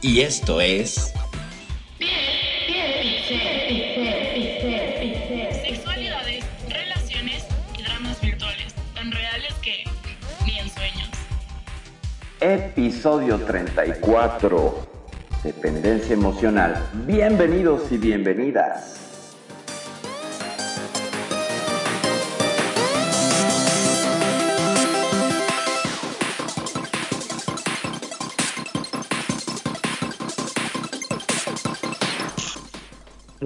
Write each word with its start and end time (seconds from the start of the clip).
Y 0.00 0.20
esto 0.20 0.60
es 0.60 1.12
Sexualidades, 5.64 6.44
relaciones 6.68 7.46
y 7.76 7.82
dramas 7.82 8.20
virtuales, 8.22 8.74
tan 8.94 9.10
reales 9.12 9.52
que 9.62 9.84
ni 10.46 10.58
en 10.58 10.70
sueños. 10.70 11.10
Episodio 12.40 13.38
34. 13.38 14.86
Dependencia 15.42 16.14
emocional. 16.14 16.88
Bienvenidos 17.06 17.90
y 17.90 17.98
bienvenidas. 17.98 18.97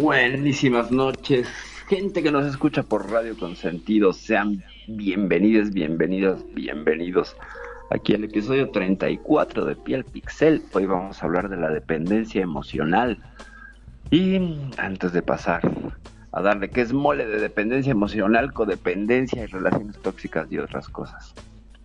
Buenísimas 0.07 0.91
noches, 0.91 1.47
gente 1.87 2.25
que 2.25 2.33
nos 2.33 2.45
escucha 2.45 2.83
por 2.83 3.09
Radio 3.13 3.39
Consentido, 3.39 4.13
sean 4.13 4.65
bienvenidos, 4.89 5.71
bienvenidas, 5.71 6.45
bienvenidos 6.55 7.37
aquí 7.89 8.13
al 8.13 8.25
episodio 8.25 8.69
34 8.71 9.65
de 9.65 9.77
Piel 9.77 10.03
Pixel. 10.05 10.61
Hoy 10.73 10.87
vamos 10.87 11.23
a 11.23 11.27
hablar 11.27 11.49
de 11.49 11.57
la 11.57 11.71
dependencia 11.71 12.43
emocional. 12.43 13.17
Y 14.11 14.41
antes 14.77 15.13
de 15.13 15.23
pasar 15.23 15.63
a 16.33 16.43
darle 16.43 16.69
que 16.71 16.81
es 16.81 16.93
mole 16.93 17.25
de 17.25 17.39
dependencia 17.39 17.93
emocional, 17.93 18.53
codependencia 18.53 19.45
y 19.45 19.47
relaciones 19.47 19.97
tóxicas 20.03 20.51
y 20.51 20.59
otras 20.59 20.89
cosas. 20.89 21.33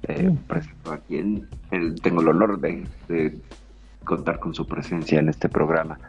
Eh, 0.07 0.35
presento 0.47 0.97
el- 1.11 2.02
tengo 2.02 2.21
el 2.21 2.29
honor 2.29 2.59
de, 2.61 2.83
de 3.09 3.37
contar 4.03 4.39
con 4.39 4.55
su 4.55 4.65
presencia 4.65 5.19
en 5.19 5.29
este 5.29 5.49
programa. 5.49 5.99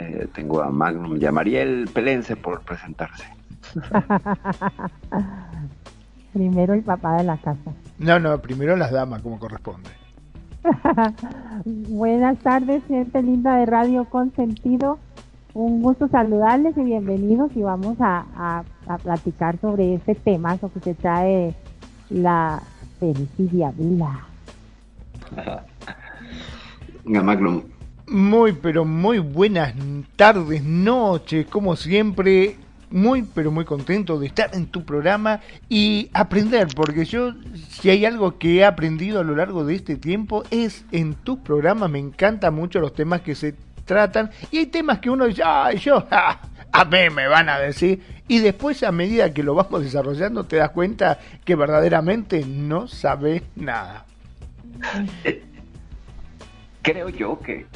Eh, 0.00 0.26
tengo 0.34 0.62
a 0.62 0.70
Magnum 0.70 1.18
y 1.20 1.26
a 1.26 1.32
Mariel 1.32 1.88
Pelense 1.92 2.36
por 2.36 2.62
presentarse. 2.62 3.24
Primero 6.32 6.72
el 6.74 6.82
papá 6.82 7.16
de 7.18 7.24
la 7.24 7.36
casa. 7.36 7.72
No, 7.98 8.18
no, 8.18 8.40
primero 8.40 8.76
las 8.76 8.90
damas, 8.92 9.20
como 9.20 9.38
corresponde. 9.38 9.90
Buenas 11.64 12.38
tardes, 12.38 12.82
gente 12.86 13.22
linda 13.22 13.56
de 13.56 13.66
Radio 13.66 14.04
Consentido. 14.06 14.98
Un 15.52 15.82
gusto 15.82 16.06
saludarles 16.08 16.76
y 16.76 16.82
bienvenidos 16.82 17.50
y 17.56 17.62
vamos 17.62 17.96
a, 18.00 18.24
a- 18.36 18.62
a 18.86 18.98
platicar 18.98 19.58
sobre 19.60 19.94
este 19.94 20.14
tema 20.14 20.56
que 20.58 20.68
se 20.80 20.94
trae 20.94 21.54
la 22.08 22.62
felicidad. 23.00 23.72
Venga, 27.04 27.22
Magnum. 27.22 27.62
Muy, 28.10 28.54
pero 28.54 28.84
muy 28.84 29.20
buenas 29.20 29.72
tardes, 30.16 30.64
noches, 30.64 31.46
como 31.46 31.76
siempre. 31.76 32.56
Muy, 32.90 33.22
pero 33.22 33.52
muy 33.52 33.64
contento 33.64 34.18
de 34.18 34.26
estar 34.26 34.50
en 34.52 34.66
tu 34.66 34.84
programa 34.84 35.38
y 35.68 36.10
aprender, 36.12 36.66
porque 36.74 37.04
yo, 37.04 37.34
si 37.68 37.88
hay 37.88 38.04
algo 38.04 38.36
que 38.36 38.56
he 38.56 38.64
aprendido 38.64 39.20
a 39.20 39.22
lo 39.22 39.36
largo 39.36 39.64
de 39.64 39.76
este 39.76 39.94
tiempo, 39.94 40.42
es 40.50 40.84
en 40.90 41.14
tu 41.14 41.40
programa. 41.44 41.86
Me 41.86 42.00
encantan 42.00 42.52
mucho 42.52 42.80
los 42.80 42.94
temas 42.94 43.20
que 43.20 43.36
se 43.36 43.54
tratan 43.84 44.32
y 44.50 44.58
hay 44.58 44.66
temas 44.66 44.98
que 44.98 45.08
uno 45.08 45.26
dice, 45.26 45.42
ay, 45.44 45.78
yo, 45.78 46.04
a 46.10 46.84
mí 46.86 47.10
me 47.14 47.28
van 47.28 47.48
a 47.48 47.60
decir. 47.60 48.02
Y 48.26 48.40
después, 48.40 48.82
a 48.82 48.90
medida 48.90 49.32
que 49.32 49.44
lo 49.44 49.54
vamos 49.54 49.84
desarrollando, 49.84 50.46
te 50.46 50.56
das 50.56 50.70
cuenta 50.70 51.20
que 51.44 51.54
verdaderamente 51.54 52.44
no 52.44 52.88
sabes 52.88 53.42
nada. 53.54 54.04
Creo 56.82 57.10
yo 57.10 57.38
que, 57.40 57.66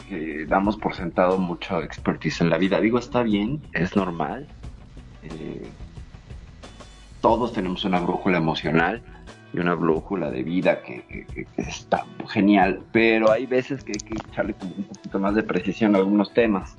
damos 0.49 0.77
por 0.77 0.95
sentado 0.95 1.39
mucho 1.39 1.81
expertise 1.83 2.41
en 2.41 2.51
la 2.51 2.59
vida. 2.59 2.81
Digo, 2.81 2.99
está 2.99 3.23
bien, 3.23 3.61
es 3.73 3.97
normal. 3.97 4.47
Eh, 5.23 5.67
todos 7.21 7.53
tenemos 7.53 7.85
una 7.85 8.01
brújula 8.01 8.39
emocional 8.39 9.03
y 9.53 9.59
una 9.59 9.75
brújula 9.75 10.31
de 10.31 10.43
vida 10.43 10.83
que, 10.83 11.27
está 11.57 12.05
genial, 12.29 12.81
pero 12.93 13.31
hay 13.31 13.47
veces 13.47 13.85
que 13.85 13.93
hay 13.93 14.09
que 14.09 14.15
echarle 14.15 14.55
un 14.63 14.85
poquito 14.85 15.19
más 15.19 15.35
de 15.35 15.43
precisión 15.43 15.95
a 15.95 15.99
algunos 15.99 16.33
temas 16.33 16.77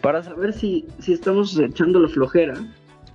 para 0.00 0.22
saber 0.22 0.52
si, 0.52 0.86
si 0.98 1.12
estamos 1.12 1.58
echando 1.58 2.00
la 2.00 2.08
flojera 2.08 2.54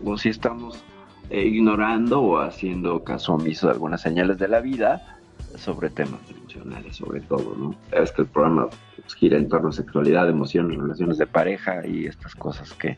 o 0.03 0.17
si 0.17 0.29
estamos 0.29 0.83
eh, 1.29 1.45
ignorando 1.45 2.21
o 2.21 2.39
haciendo 2.39 3.03
caso 3.03 3.33
omiso 3.33 3.67
de 3.67 3.73
algunas 3.73 4.01
señales 4.01 4.37
de 4.37 4.47
la 4.47 4.59
vida 4.59 5.17
sobre 5.55 5.89
temas 5.89 6.19
emocionales, 6.55 6.95
sobre 6.95 7.21
todo, 7.21 7.55
¿no? 7.57 7.75
Es 7.91 8.11
que 8.11 8.23
el 8.23 8.27
programa 8.27 8.69
pues, 8.95 9.15
gira 9.15 9.37
en 9.37 9.47
torno 9.47 9.69
a 9.69 9.71
sexualidad, 9.71 10.29
emociones, 10.29 10.77
relaciones 10.77 11.17
de 11.17 11.27
pareja 11.27 11.85
y 11.85 12.05
estas 12.05 12.35
cosas 12.35 12.73
que, 12.73 12.97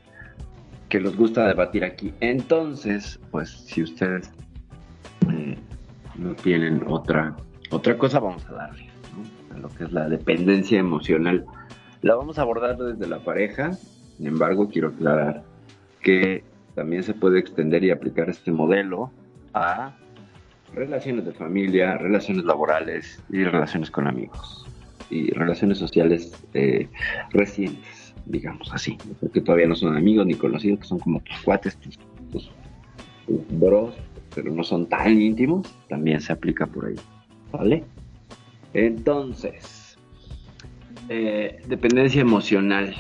que 0.90 1.00
nos 1.00 1.16
gusta 1.16 1.48
debatir 1.48 1.84
aquí. 1.84 2.14
Entonces, 2.20 3.20
pues, 3.32 3.50
si 3.50 3.84
ustedes 3.84 4.32
eh, 5.32 5.58
no 6.16 6.34
tienen 6.36 6.84
otra, 6.88 7.36
otra 7.70 7.98
cosa, 7.98 8.20
vamos 8.20 8.46
a 8.48 8.54
darle, 8.54 8.88
¿no? 9.16 9.56
A 9.56 9.60
lo 9.60 9.70
que 9.70 9.86
es 9.86 9.92
la 9.92 10.10
dependencia 10.10 10.80
emocional. 10.80 11.46
La 12.02 12.16
vamos 12.16 12.38
a 12.38 12.42
abordar 12.42 12.78
desde 12.78 13.08
la 13.08 13.20
pareja, 13.20 13.74
sin 13.74 14.28
embargo, 14.28 14.70
quiero 14.70 14.90
aclarar 14.90 15.44
que 16.02 16.44
también 16.76 17.04
se 17.04 17.14
puede 17.14 17.40
extender 17.40 17.84
y 17.84 17.92
aplicar 17.92 18.30
este 18.30 18.52
modelo 18.52 19.12
a 19.54 19.94
relaciones 20.76 21.26
de 21.26 21.34
familia, 21.34 21.98
relaciones 21.98 22.46
laborales 22.46 23.22
y 23.30 23.44
relaciones 23.44 23.92
con 23.92 24.08
amigos 24.08 24.66
y 25.10 25.32
relaciones 25.32 25.78
sociales 25.78 26.32
eh, 26.54 26.88
recientes, 27.32 28.14
digamos 28.26 28.74
así, 28.74 28.98
porque 29.20 29.42
todavía 29.42 29.68
no 29.68 29.76
son 29.76 29.96
amigos 29.96 30.26
ni 30.26 30.34
conocidos, 30.36 30.80
que 30.80 30.86
son 30.86 31.00
como 31.00 31.20
tus 31.22 31.38
cuates, 31.42 31.78
tus 31.78 32.00
bros, 33.52 33.96
pero 34.34 34.52
no 34.52 34.64
son 34.64 34.88
tan 34.88 35.22
íntimos, 35.22 35.68
también 35.90 36.20
se 36.20 36.34
aplica 36.34 36.66
por 36.66 36.88
ahí, 36.88 36.96
¿vale? 37.52 37.84
Entonces, 38.74 39.98
eh, 41.10 41.62
dependencia 41.68 42.22
emocional. 42.22 42.96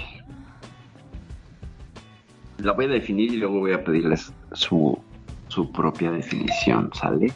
La 2.59 2.71
voy 2.73 2.85
a 2.85 2.89
definir 2.89 3.33
y 3.33 3.37
luego 3.37 3.59
voy 3.59 3.73
a 3.73 3.83
pedirles 3.83 4.31
su, 4.53 4.97
su 5.47 5.71
propia 5.71 6.11
definición, 6.11 6.91
¿sale? 6.93 7.33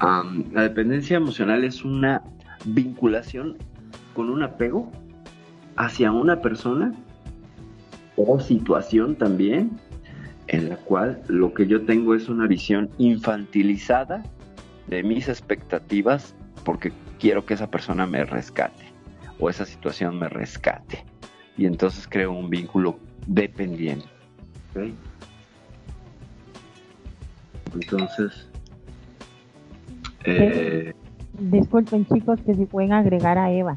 La 0.00 0.62
dependencia 0.62 1.16
emocional 1.16 1.64
es 1.64 1.84
una 1.84 2.22
vinculación 2.64 3.56
con 4.14 4.30
un 4.30 4.42
apego 4.42 4.90
hacia 5.76 6.12
una 6.12 6.40
persona 6.40 6.92
o 8.16 8.40
situación 8.40 9.16
también 9.16 9.78
en 10.48 10.68
la 10.68 10.76
cual 10.76 11.22
lo 11.28 11.52
que 11.52 11.66
yo 11.66 11.84
tengo 11.84 12.14
es 12.14 12.28
una 12.28 12.46
visión 12.46 12.88
infantilizada 12.98 14.22
de 14.86 15.02
mis 15.02 15.28
expectativas 15.28 16.34
porque 16.64 16.92
quiero 17.18 17.44
que 17.44 17.54
esa 17.54 17.70
persona 17.70 18.06
me 18.06 18.24
rescate 18.24 18.84
o 19.38 19.50
esa 19.50 19.64
situación 19.66 20.18
me 20.18 20.28
rescate 20.28 21.04
y 21.56 21.66
entonces 21.66 22.06
creo 22.08 22.32
un 22.32 22.50
vínculo 22.50 22.98
dependiente. 23.26 24.06
¿ok? 24.74 24.92
Entonces, 27.74 28.48
eh, 30.26 30.92
Disculpen 31.38 32.06
chicos 32.06 32.40
que 32.40 32.54
si 32.54 32.64
pueden 32.66 32.92
agregar 32.92 33.38
a 33.38 33.50
Eva. 33.52 33.76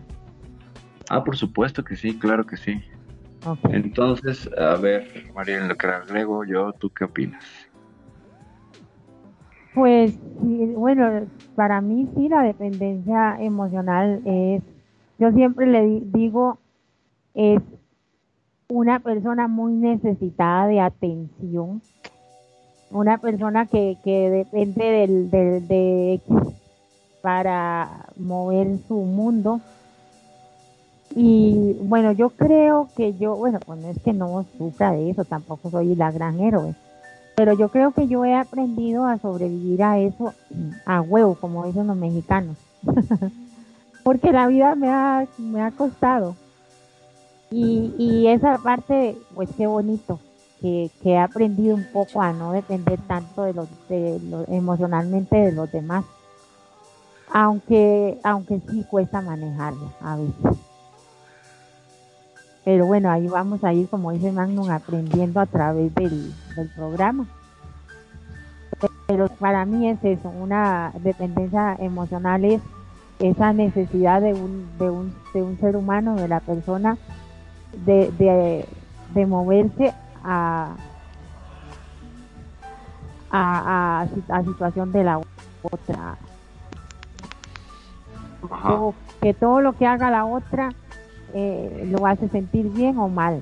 ah, 1.10 1.24
por 1.24 1.36
supuesto 1.36 1.84
que 1.84 1.96
sí, 1.96 2.18
claro 2.18 2.46
que 2.46 2.58
sí. 2.58 2.82
Entonces, 3.72 4.50
a 4.58 4.76
ver, 4.76 5.08
María, 5.36 5.58
en 5.58 5.68
lo 5.68 5.76
que 5.76 5.88
agrego 5.88 6.44
yo, 6.46 6.72
¿tú 6.74 6.90
qué 6.90 7.06
opinas? 7.06 7.44
Pues 9.74 10.14
bueno, 10.76 11.28
para 11.56 11.80
mí 11.82 12.08
sí 12.16 12.28
la 12.28 12.42
dependencia 12.44 13.38
emocional 13.42 14.22
es, 14.26 14.62
yo 15.20 15.32
siempre 15.32 15.68
le 15.68 15.84
di- 15.86 16.04
digo, 16.06 16.58
es 17.34 17.62
una 18.68 19.00
persona 19.00 19.48
muy 19.48 19.74
necesitada 19.74 20.68
de 20.68 20.80
atención, 20.82 21.82
una 22.92 23.18
persona 23.18 23.66
que, 23.68 23.98
que 24.04 24.30
depende 24.30 24.84
del, 24.84 25.30
del- 25.30 25.68
de 25.68 26.14
X 26.16 26.36
para 27.22 28.06
mover 28.18 28.78
su 28.88 28.96
mundo 28.96 29.60
y 31.16 31.74
bueno, 31.82 32.12
yo 32.12 32.30
creo 32.30 32.90
que 32.96 33.14
yo, 33.18 33.36
bueno, 33.36 33.60
pues 33.66 33.80
no 33.80 33.90
es 33.90 34.00
que 34.00 34.14
no 34.14 34.46
sufra 34.58 34.92
de 34.92 35.10
eso, 35.10 35.26
tampoco 35.26 35.70
soy 35.72 35.96
la 35.96 36.12
gran 36.12 36.40
héroe, 36.40 36.76
pero 37.36 37.54
yo 37.54 37.70
creo 37.70 37.92
que 37.92 38.08
yo 38.08 38.26
he 38.26 38.36
aprendido 38.36 39.06
a 39.06 39.18
sobrevivir 39.18 39.82
a 39.84 39.98
eso 40.00 40.34
a 40.86 41.02
huevo, 41.02 41.36
como 41.36 41.66
dicen 41.66 41.88
los 41.88 41.98
mexicanos. 41.98 42.58
Porque 44.04 44.32
la 44.32 44.48
vida 44.48 44.76
me 44.76 44.90
ha, 44.90 45.26
me 45.38 45.62
ha 45.62 45.72
costado. 45.72 46.36
Y, 47.52 47.94
y 47.98 48.28
esa 48.28 48.58
parte, 48.60 49.18
pues 49.36 49.50
qué 49.58 49.66
bonito, 49.68 50.20
que, 50.62 50.92
he 51.04 51.18
aprendido 51.18 51.76
un 51.76 51.86
poco 51.92 52.22
a 52.22 52.34
no 52.34 52.52
depender 52.52 53.00
tanto 53.08 53.44
de 53.44 53.54
los, 53.54 53.68
de 53.88 54.20
emocionalmente 54.50 55.38
de 55.38 55.52
los 55.52 55.72
demás. 55.72 56.06
Aunque, 57.32 58.20
aunque 58.24 58.60
sí 58.70 58.84
cuesta 58.90 59.22
manejarlo 59.22 59.92
a 60.02 60.16
veces. 60.16 60.60
Pero 62.66 62.86
bueno, 62.86 63.10
ahí 63.10 63.28
vamos 63.28 63.64
a 63.64 63.74
ir, 63.74 63.88
como 63.88 64.12
dice 64.12 64.32
Magnum, 64.32 64.70
aprendiendo 64.70 65.40
a 65.40 65.46
través 65.46 65.94
del, 65.96 66.34
del 66.56 66.70
programa. 66.76 67.28
Pero 69.08 69.28
para 69.28 69.66
mí 69.66 69.90
es 69.90 70.04
eso, 70.04 70.30
una 70.30 70.92
dependencia 71.02 71.76
emocional 71.80 72.46
es 72.46 72.62
esa 73.20 73.54
necesidad 73.54 74.22
de 74.22 74.34
un, 74.34 74.68
de 74.78 74.90
un, 74.90 75.14
de 75.34 75.42
un 75.42 75.60
ser 75.60 75.76
humano, 75.76 76.16
de 76.16 76.28
la 76.28 76.40
persona, 76.40 76.98
de, 77.86 78.12
de, 78.12 78.66
de 79.14 79.26
moverse 79.26 79.94
a, 80.24 80.76
a, 83.32 84.08
a, 84.30 84.44
situación 84.44 84.92
de 84.92 85.04
la 85.04 85.22
otra. 85.62 86.18
que 89.22 89.34
todo 89.34 89.62
lo 89.62 89.74
que 89.74 89.86
haga 89.86 90.10
la 90.10 90.26
otra 90.26 90.70
eh, 91.34 91.88
lo 91.92 92.06
hace 92.06 92.28
sentir 92.30 92.70
bien 92.72 92.98
o 92.98 93.08
mal. 93.08 93.42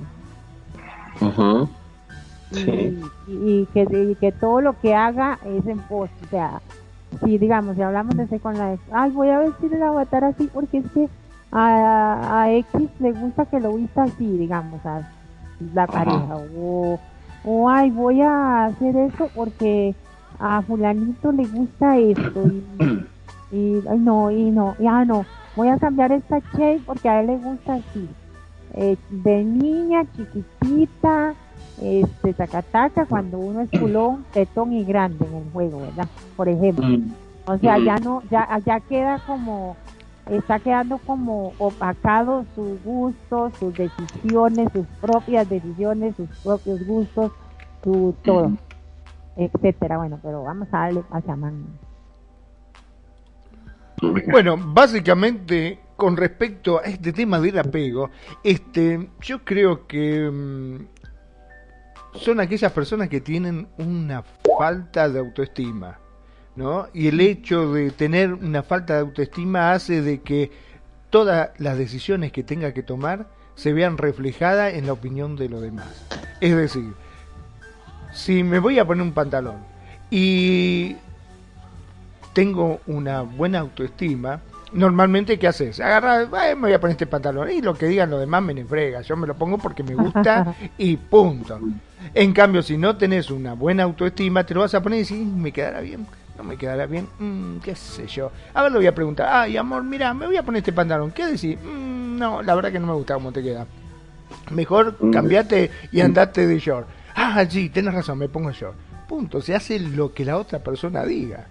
y, 3.27 3.65
que, 3.73 4.15
que 4.19 4.31
todo 4.31 4.61
lo 4.61 4.79
que 4.79 4.95
haga 4.95 5.39
es 5.45 5.65
en 5.67 5.79
pos, 5.79 6.09
o 6.25 6.29
sea, 6.29 6.61
si 7.23 7.37
digamos, 7.37 7.75
si 7.75 7.81
hablamos 7.81 8.15
de 8.15 8.23
ese 8.23 8.39
con 8.39 8.57
la 8.57 8.77
ay, 8.91 9.11
voy 9.11 9.29
a 9.29 9.39
vestir 9.39 9.73
el 9.73 9.83
avatar 9.83 10.23
así 10.23 10.49
porque 10.53 10.79
es 10.79 10.91
que 10.91 11.09
a, 11.51 12.41
a 12.41 12.51
X 12.51 12.89
le 12.99 13.11
gusta 13.13 13.45
que 13.45 13.59
lo 13.59 13.73
vista 13.73 14.03
así, 14.03 14.37
digamos, 14.37 14.85
a 14.85 15.09
la 15.73 15.87
pareja, 15.87 16.37
o, 16.57 16.99
o 17.43 17.69
ay, 17.69 17.89
voy 17.91 18.21
a 18.21 18.65
hacer 18.65 18.95
eso 18.95 19.29
porque 19.35 19.95
a 20.39 20.61
fulanito 20.61 21.31
le 21.31 21.45
gusta 21.47 21.97
esto, 21.97 22.43
y, 22.47 22.63
y 23.55 23.83
ay, 23.89 23.99
no, 23.99 24.31
y 24.31 24.51
no, 24.51 24.75
ya 24.79 25.05
no, 25.05 25.25
voy 25.55 25.69
a 25.69 25.77
cambiar 25.77 26.11
esta 26.11 26.39
shape 26.53 26.81
porque 26.85 27.09
a 27.09 27.21
él 27.21 27.27
le 27.27 27.37
gusta 27.37 27.75
así. 27.75 28.07
Eh, 28.73 28.95
de 29.09 29.43
niña, 29.43 30.05
chiquitita, 30.15 31.33
este, 31.81 32.33
tacataca, 32.33 33.05
cuando 33.05 33.39
uno 33.39 33.61
es 33.61 33.79
culón, 33.79 34.25
tetón 34.33 34.73
y 34.73 34.83
grande 34.83 35.25
en 35.25 35.35
el 35.35 35.51
juego, 35.51 35.81
¿verdad? 35.81 36.07
Por 36.35 36.47
ejemplo. 36.47 36.85
Mm. 36.87 37.11
O 37.45 37.57
sea, 37.57 37.79
ya 37.79 37.97
mm. 37.97 38.03
no, 38.03 38.23
ya, 38.29 38.59
ya 38.65 38.79
queda 38.81 39.19
como, 39.25 39.75
está 40.29 40.59
quedando 40.59 40.97
como 40.99 41.53
opacado 41.57 42.45
sus 42.55 42.83
gustos, 42.83 43.53
sus 43.57 43.73
decisiones, 43.73 44.69
sus 44.73 44.85
propias 45.01 45.49
decisiones, 45.49 46.15
sus 46.15 46.29
propios 46.43 46.85
gustos, 46.85 47.31
su 47.83 48.15
todo, 48.23 48.49
mm. 48.49 48.57
etcétera. 49.37 49.97
Bueno, 49.97 50.19
pero 50.21 50.43
vamos 50.43 50.67
a 50.71 50.79
darle 50.79 51.03
a 51.11 51.21
Chamán. 51.21 51.65
Bueno, 54.31 54.57
básicamente 54.57 55.79
con 55.95 56.15
respecto 56.15 56.79
a 56.79 56.83
este 56.83 57.11
tema 57.11 57.39
del 57.39 57.57
apego, 57.57 58.11
este, 58.43 59.09
yo 59.21 59.43
creo 59.43 59.87
que 59.87 60.29
mm, 60.31 60.85
son 62.13 62.39
aquellas 62.39 62.71
personas 62.71 63.09
que 63.09 63.19
tienen 63.21 63.67
una 63.77 64.23
falta 64.57 65.09
de 65.09 65.19
autoestima, 65.19 65.99
¿no? 66.57 66.87
Y 66.93 67.07
el 67.07 67.21
hecho 67.21 67.71
de 67.71 67.91
tener 67.91 68.33
una 68.33 68.63
falta 68.63 68.95
de 68.95 68.99
autoestima 69.01 69.71
hace 69.71 70.01
de 70.01 70.21
que 70.21 70.51
todas 71.09 71.51
las 71.59 71.77
decisiones 71.77 72.31
que 72.31 72.43
tenga 72.43 72.73
que 72.73 72.83
tomar 72.83 73.27
se 73.55 73.73
vean 73.73 73.97
reflejadas 73.97 74.73
en 74.73 74.87
la 74.87 74.93
opinión 74.93 75.35
de 75.35 75.49
los 75.49 75.61
demás. 75.61 76.05
Es 76.41 76.55
decir, 76.55 76.93
si 78.11 78.43
me 78.43 78.59
voy 78.59 78.79
a 78.79 78.85
poner 78.85 79.03
un 79.03 79.13
pantalón 79.13 79.57
y 80.09 80.95
tengo 82.33 82.81
una 82.87 83.21
buena 83.21 83.59
autoestima, 83.59 84.41
normalmente 84.73 85.37
¿qué 85.39 85.47
haces? 85.47 85.79
Agarra, 85.79 86.25
me 86.55 86.55
voy 86.55 86.73
a 86.73 86.79
poner 86.79 86.93
este 86.93 87.07
pantalón 87.07 87.51
y 87.51 87.61
lo 87.61 87.75
que 87.75 87.87
digan 87.87 88.09
los 88.09 88.19
demás 88.19 88.43
me 88.43 88.53
enfrega, 88.53 89.01
yo 89.01 89.15
me 89.15 89.27
lo 89.27 89.35
pongo 89.35 89.57
porque 89.57 89.83
me 89.83 89.95
gusta 89.95 90.55
y 90.77 90.97
punto. 90.97 91.59
En 92.13 92.33
cambio, 92.33 92.61
si 92.61 92.77
no 92.77 92.97
tenés 92.97 93.29
una 93.31 93.53
buena 93.53 93.83
autoestima, 93.83 94.43
te 94.43 94.53
lo 94.53 94.61
vas 94.61 94.73
a 94.73 94.81
poner 94.81 94.99
y 94.99 95.03
decís, 95.03 95.25
me 95.25 95.51
quedará 95.51 95.81
bien, 95.81 96.05
no 96.37 96.43
me 96.43 96.57
quedará 96.57 96.85
bien, 96.85 97.07
mm, 97.19 97.57
qué 97.57 97.75
sé 97.75 98.07
yo. 98.07 98.31
A 98.53 98.63
ver, 98.63 98.71
lo 98.71 98.79
voy 98.79 98.87
a 98.87 98.95
preguntar, 98.95 99.27
ay 99.29 99.57
amor, 99.57 99.83
mira, 99.83 100.13
me 100.13 100.27
voy 100.27 100.37
a 100.37 100.43
poner 100.43 100.59
este 100.59 100.73
pantalón, 100.73 101.11
¿qué 101.11 101.25
decís? 101.25 101.57
Mm, 101.61 102.17
no, 102.17 102.41
la 102.41 102.55
verdad 102.55 102.71
que 102.71 102.79
no 102.79 102.87
me 102.87 102.93
gusta 102.93 103.15
cómo 103.15 103.31
te 103.31 103.41
queda. 103.41 103.65
Mejor 104.51 104.95
mm. 104.99 105.11
cambiate 105.11 105.71
y 105.91 106.01
andate 106.01 106.45
de 106.45 106.59
short. 106.59 106.87
Ah, 107.15 107.43
sí, 107.49 107.69
tenés 107.69 107.93
razón, 107.93 108.17
me 108.19 108.29
pongo 108.29 108.51
short. 108.51 108.75
Punto, 109.07 109.41
se 109.41 109.55
hace 109.55 109.79
lo 109.79 110.13
que 110.13 110.25
la 110.25 110.37
otra 110.37 110.59
persona 110.59 111.03
diga. 111.03 111.47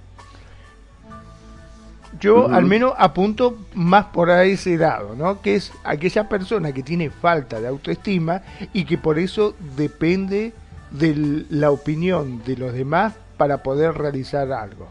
Yo 2.20 2.48
al 2.48 2.64
menos 2.64 2.94
apunto 2.96 3.58
más 3.74 4.06
por 4.06 4.30
ese 4.30 4.76
lado, 4.78 5.14
¿no? 5.14 5.42
Que 5.42 5.56
es 5.56 5.72
aquella 5.84 6.28
persona 6.28 6.72
que 6.72 6.82
tiene 6.82 7.10
falta 7.10 7.60
de 7.60 7.68
autoestima 7.68 8.42
y 8.72 8.84
que 8.84 8.96
por 8.96 9.18
eso 9.18 9.54
depende 9.76 10.54
de 10.90 11.44
la 11.50 11.70
opinión 11.70 12.42
de 12.44 12.56
los 12.56 12.72
demás 12.72 13.14
para 13.36 13.62
poder 13.62 13.94
realizar 13.94 14.50
algo. 14.52 14.86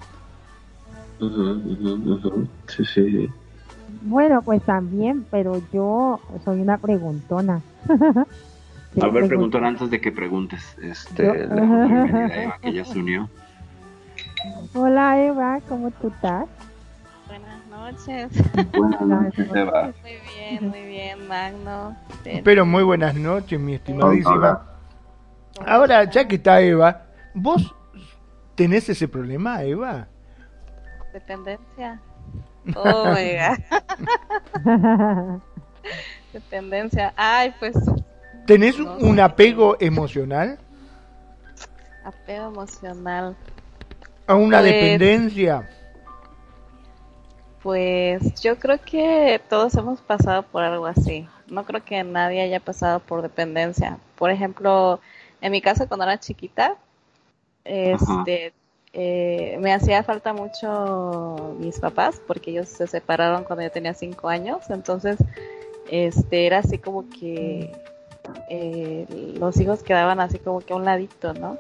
Sí, 2.68 2.86
sí. 2.86 3.30
Bueno, 4.02 4.42
pues 4.42 4.62
también, 4.64 5.26
pero 5.32 5.62
yo 5.72 6.20
soy 6.44 6.62
una 6.62 6.78
preguntona. 6.78 7.62
A 9.02 9.08
ver, 9.08 9.28
preguntona 9.28 9.68
antes 9.68 9.90
de 9.90 10.00
que 10.00 10.12
preguntes. 10.12 10.78
Este, 10.82 11.48
la 11.48 12.34
Eva 12.44 12.58
que 12.62 12.74
ya 12.74 12.86
se 12.86 13.00
unió. 13.00 13.30
Hola 14.74 15.22
Eva, 15.22 15.60
¿cómo 15.68 15.92
tú 15.92 16.08
estás? 16.08 16.48
noches. 17.86 18.32
Buenas 18.74 19.02
noches, 19.02 19.48
Eva. 19.54 19.92
Muy 20.02 20.18
bien, 20.36 20.70
muy 20.70 20.86
bien, 20.86 21.28
Magno. 21.28 21.96
Pero 22.44 22.66
muy 22.66 22.84
buenas 22.84 23.16
noches, 23.16 23.60
mi 23.60 23.76
estimadísima. 23.76 24.62
Ahora, 25.66 26.04
ya 26.10 26.28
que 26.28 26.36
está 26.36 26.62
Eva, 26.62 27.04
¿vos 27.34 27.74
tenés 28.56 28.90
ese 28.90 29.08
problema, 29.08 29.64
Eva? 29.64 30.08
Dependencia. 31.14 32.02
Oh, 32.76 33.06
my 33.14 33.38
Dependencia. 36.34 37.14
Ay, 37.16 37.54
pues. 37.60 37.76
¿Tenés 38.46 38.80
un 38.80 39.20
apego 39.20 39.78
emocional? 39.80 40.60
Apego 42.04 42.48
emocional. 42.48 43.36
¿A 44.28 44.36
una 44.36 44.60
pues, 44.60 44.74
dependencia? 44.74 45.70
Pues 47.62 48.42
yo 48.42 48.60
creo 48.60 48.80
que 48.80 49.42
todos 49.50 49.74
hemos 49.76 50.02
pasado 50.02 50.44
por 50.44 50.64
algo 50.64 50.86
así. 50.86 51.28
No 51.48 51.64
creo 51.66 51.84
que 51.84 52.04
nadie 52.04 52.42
haya 52.42 52.60
pasado 52.60 53.00
por 53.00 53.22
dependencia. 53.22 53.98
Por 54.16 54.32
ejemplo, 54.32 55.00
en 55.42 55.52
mi 55.52 55.62
caso 55.62 55.88
cuando 55.88 56.06
era 56.06 56.20
chiquita, 56.20 56.76
este, 57.66 58.54
eh, 58.94 59.58
me 59.60 59.74
hacía 59.74 60.04
falta 60.04 60.32
mucho 60.32 61.56
mis 61.60 61.80
papás 61.80 62.22
porque 62.26 62.52
ellos 62.52 62.70
se 62.70 62.88
separaron 62.88 63.44
cuando 63.44 63.64
yo 63.64 63.72
tenía 63.72 63.94
cinco 63.94 64.30
años. 64.30 64.70
Entonces, 64.70 65.18
este, 65.90 66.46
era 66.46 66.60
así 66.60 66.78
como 66.78 67.10
que 67.10 67.72
eh, 68.50 69.06
los 69.38 69.60
hijos 69.60 69.84
quedaban 69.84 70.20
así 70.20 70.40
como 70.40 70.62
que 70.62 70.74
a 70.74 70.78
un 70.78 70.86
ladito, 70.86 71.34
¿no? 71.34 71.58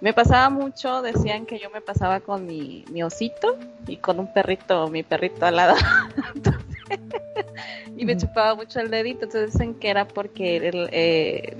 Me 0.00 0.12
pasaba 0.12 0.50
mucho, 0.50 1.00
decían 1.00 1.46
que 1.46 1.60
yo 1.60 1.70
me 1.70 1.80
pasaba 1.80 2.20
con 2.20 2.44
mi, 2.44 2.84
mi 2.90 3.04
osito 3.04 3.56
y 3.86 3.98
con 3.98 4.18
un 4.18 4.32
perrito, 4.32 4.88
mi 4.88 5.04
perrito 5.04 5.46
al 5.46 5.56
lado. 5.56 5.76
y 7.96 8.04
me 8.04 8.16
chupaba 8.16 8.56
mucho 8.56 8.80
el 8.80 8.90
dedito, 8.90 9.26
entonces 9.26 9.52
dicen 9.52 9.74
que 9.74 9.90
era 9.90 10.08
porque 10.08 10.56
el, 10.56 10.88
eh, 10.90 11.54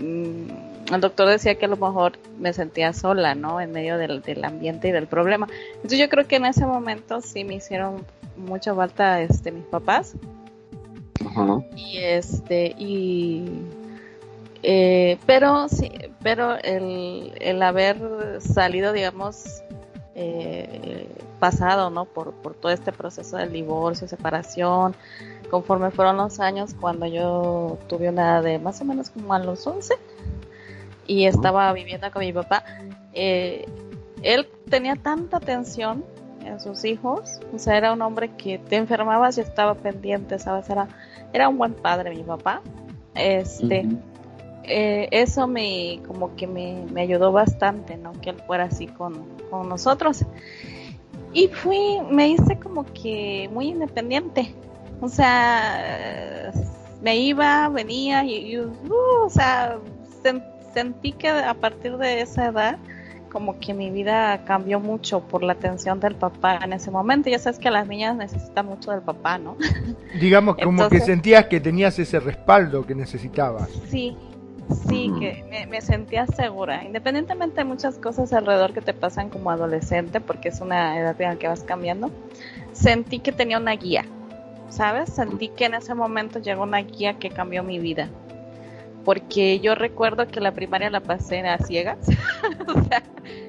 el 0.91 1.01
doctor 1.01 1.29
decía 1.29 1.55
que 1.55 1.67
a 1.67 1.69
lo 1.69 1.77
mejor 1.77 2.13
me 2.39 2.53
sentía 2.53 2.93
sola, 2.93 3.35
¿no? 3.35 3.61
En 3.61 3.73
medio 3.73 3.99
del, 3.99 4.23
del 4.23 4.45
ambiente 4.45 4.89
y 4.89 4.93
del 4.93 5.07
problema. 5.07 5.47
Entonces 5.77 5.99
yo 5.99 6.09
creo 6.09 6.27
que 6.27 6.37
en 6.37 6.47
ese 6.47 6.67
momento 6.67 7.21
sí 7.21 7.45
me 7.45 7.55
hicieron 7.55 8.05
mucha 8.37 8.75
falta 8.75 9.21
este 9.21 9.53
mis 9.53 9.65
papás. 9.65 10.15
Y 11.77 11.99
este, 11.99 12.75
y 12.77 13.45
eh, 14.63 15.19
pero 15.25 15.69
sí, 15.69 15.91
pero 16.23 16.57
el, 16.57 17.33
el 17.41 17.63
haber 17.63 18.41
salido, 18.41 18.93
digamos, 18.93 19.63
eh, 20.15 21.09
pasado, 21.39 21.91
¿no? 21.91 22.05
Por, 22.05 22.33
por 22.33 22.55
todo 22.55 22.71
este 22.73 22.93
proceso 22.93 23.37
del 23.37 23.53
divorcio, 23.53 24.09
separación, 24.09 24.95
conforme 25.51 25.91
fueron 25.91 26.17
los 26.17 26.39
años, 26.41 26.75
cuando 26.79 27.07
yo 27.07 27.79
tuve 27.89 28.09
una 28.09 28.23
edad 28.23 28.43
de 28.43 28.59
más 28.59 28.81
o 28.81 28.85
menos 28.85 29.11
como 29.11 29.33
a 29.35 29.39
los 29.39 29.67
11 29.67 29.95
y 31.07 31.27
estaba 31.27 31.73
viviendo 31.73 32.11
con 32.11 32.21
mi 32.21 32.33
papá, 32.33 32.65
eh, 33.13 33.67
él 34.23 34.49
tenía 34.69 34.97
tanta 34.97 35.39
atención 35.39 36.05
en 36.45 36.61
sus 36.61 36.85
hijos, 36.85 37.41
o 37.55 37.59
sea, 37.59 37.77
era 37.77 37.93
un 37.93 38.03
hombre 38.03 38.31
que 38.37 38.59
te 38.59 38.77
enfermabas 38.77 39.39
y 39.39 39.41
estaba 39.43 39.75
pendiente, 39.75 40.39
¿sabes? 40.39 40.69
Era, 40.71 40.89
era 41.33 41.49
un 41.49 41.59
buen 41.59 41.75
padre 41.75 42.11
mi 42.11 42.23
papá. 42.23 42.61
Este, 43.15 43.87
eh, 44.65 45.09
eso 45.11 45.47
me, 45.47 46.01
como 46.07 46.35
que 46.37 46.47
me, 46.47 46.85
me, 46.93 47.03
ayudó 47.03 47.33
bastante, 47.33 47.97
¿no? 47.97 48.13
Que 48.21 48.31
él 48.31 48.43
fuera 48.47 48.65
así 48.65 48.87
con, 48.87 49.25
con 49.51 49.69
nosotros. 49.69 50.25
Y 51.33 51.49
fui, 51.49 52.01
me 52.11 52.29
hice 52.29 52.59
como 52.59 52.85
que 52.85 53.49
muy 53.53 53.69
independiente. 53.69 54.55
O 55.01 55.09
sea, 55.09 56.53
me 57.03 57.17
iba, 57.17 57.69
venía 57.69 58.25
y, 58.25 58.59
uh, 58.59 58.73
o 59.25 59.31
sea, 59.31 59.79
sentí 60.73 61.13
que 61.13 61.29
a 61.29 61.55
partir 61.55 61.97
de 61.97 62.21
esa 62.21 62.47
edad 62.47 62.79
como 63.33 63.59
que 63.59 63.73
mi 63.73 63.91
vida 63.91 64.45
cambió 64.45 64.79
mucho 64.79 65.21
por 65.21 65.43
la 65.43 65.55
atención 65.55 65.99
del 66.01 66.15
papá 66.15 66.61
en 66.63 66.75
ese 66.75 66.91
momento. 66.91 67.31
Ya 67.31 67.39
sabes 67.39 67.59
que 67.59 67.71
las 67.71 67.89
niñas 67.89 68.15
necesitan 68.15 68.67
mucho 68.67 68.91
del 68.91 69.01
papá, 69.01 69.39
¿no? 69.39 69.57
Digamos, 70.21 70.57
como 70.63 70.89
que 70.91 71.01
sentías 71.01 71.47
que 71.47 71.59
tenías 71.59 71.99
ese 71.99 72.21
respaldo 72.21 72.85
que 72.85 72.95
necesitabas. 72.95 73.71
Sí, 73.89 74.19
sí, 74.87 75.11
que 75.19 75.67
me, 75.71 75.81
sentía 75.81 76.27
segura. 76.27 76.85
Independientemente 76.85 77.57
de 77.57 77.65
muchas 77.65 77.97
cosas 77.97 78.35
alrededor 78.35 78.75
que 78.75 78.83
te 78.83 78.93
pasan 78.93 79.31
como 79.31 79.51
adolescente, 79.51 80.21
porque 80.21 80.51
es 80.51 80.61
una 80.61 80.99
edad 81.01 81.19
en 81.19 81.29
la 81.31 81.37
que 81.37 81.49
vas 81.49 81.63
cambiando, 81.63 82.11
sentí 82.73 83.19
que 83.19 83.33
tenía 83.33 83.57
una 83.57 83.73
guía, 83.73 84.05
¿sabes? 84.69 85.11
Sentí 85.11 85.49
que 85.49 85.65
en 85.65 85.75
ese 85.75 85.95
momento 85.95 86.39
llegó 86.39 86.65
una 86.65 86.83
guía 86.83 87.19
que 87.19 87.31
cambió 87.31 87.63
mi 87.63 87.79
vida 87.79 88.11
porque 89.05 89.61
yo 89.61 89.75
recuerdo 89.75 90.27
que 90.29 90.41
la 90.41 90.53
primaria 90.53 90.91
la 90.91 91.01
pasé 91.01 91.41
a 91.41 91.59
ciegas. 91.59 91.99
o 92.69 92.83
sea, 92.85 93.03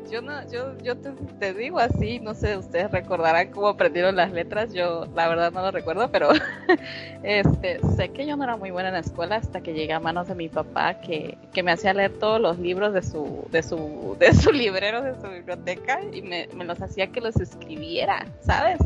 yo 0.10 0.22
no, 0.22 0.48
yo, 0.52 0.78
yo 0.84 0.96
te, 0.98 1.54
digo 1.54 1.80
así, 1.80 2.20
no 2.20 2.34
sé, 2.36 2.58
ustedes 2.58 2.92
recordarán 2.92 3.52
cómo 3.52 3.68
aprendieron 3.68 4.16
las 4.16 4.32
letras, 4.32 4.72
yo 4.74 5.08
la 5.16 5.28
verdad 5.28 5.52
no 5.52 5.62
lo 5.62 5.72
recuerdo, 5.72 6.12
pero 6.12 6.30
este, 7.24 7.80
sé 7.96 8.10
que 8.10 8.28
yo 8.28 8.38
no 8.38 8.44
era 8.44 8.56
muy 8.56 8.72
buena 8.72 8.90
en 8.90 8.94
la 8.94 9.00
escuela 9.00 9.38
hasta 9.38 9.62
que 9.62 9.74
llegué 9.74 9.94
a 9.94 10.00
manos 10.00 10.28
de 10.28 10.36
mi 10.36 10.50
papá 10.50 11.02
que, 11.02 11.38
que 11.52 11.64
me 11.64 11.72
hacía 11.72 11.94
leer 11.94 12.14
todos 12.20 12.40
los 12.40 12.60
libros 12.60 12.94
de 12.94 13.02
su, 13.02 13.48
de 13.52 13.64
su, 13.64 14.16
de 14.20 14.34
su 14.34 14.52
librero, 14.52 15.02
de 15.02 15.20
su 15.20 15.28
biblioteca, 15.28 16.00
y 16.12 16.22
me, 16.22 16.48
me 16.56 16.66
los 16.66 16.82
hacía 16.82 17.08
que 17.08 17.20
los 17.20 17.36
escribiera, 17.38 18.26
¿sabes? 18.42 18.80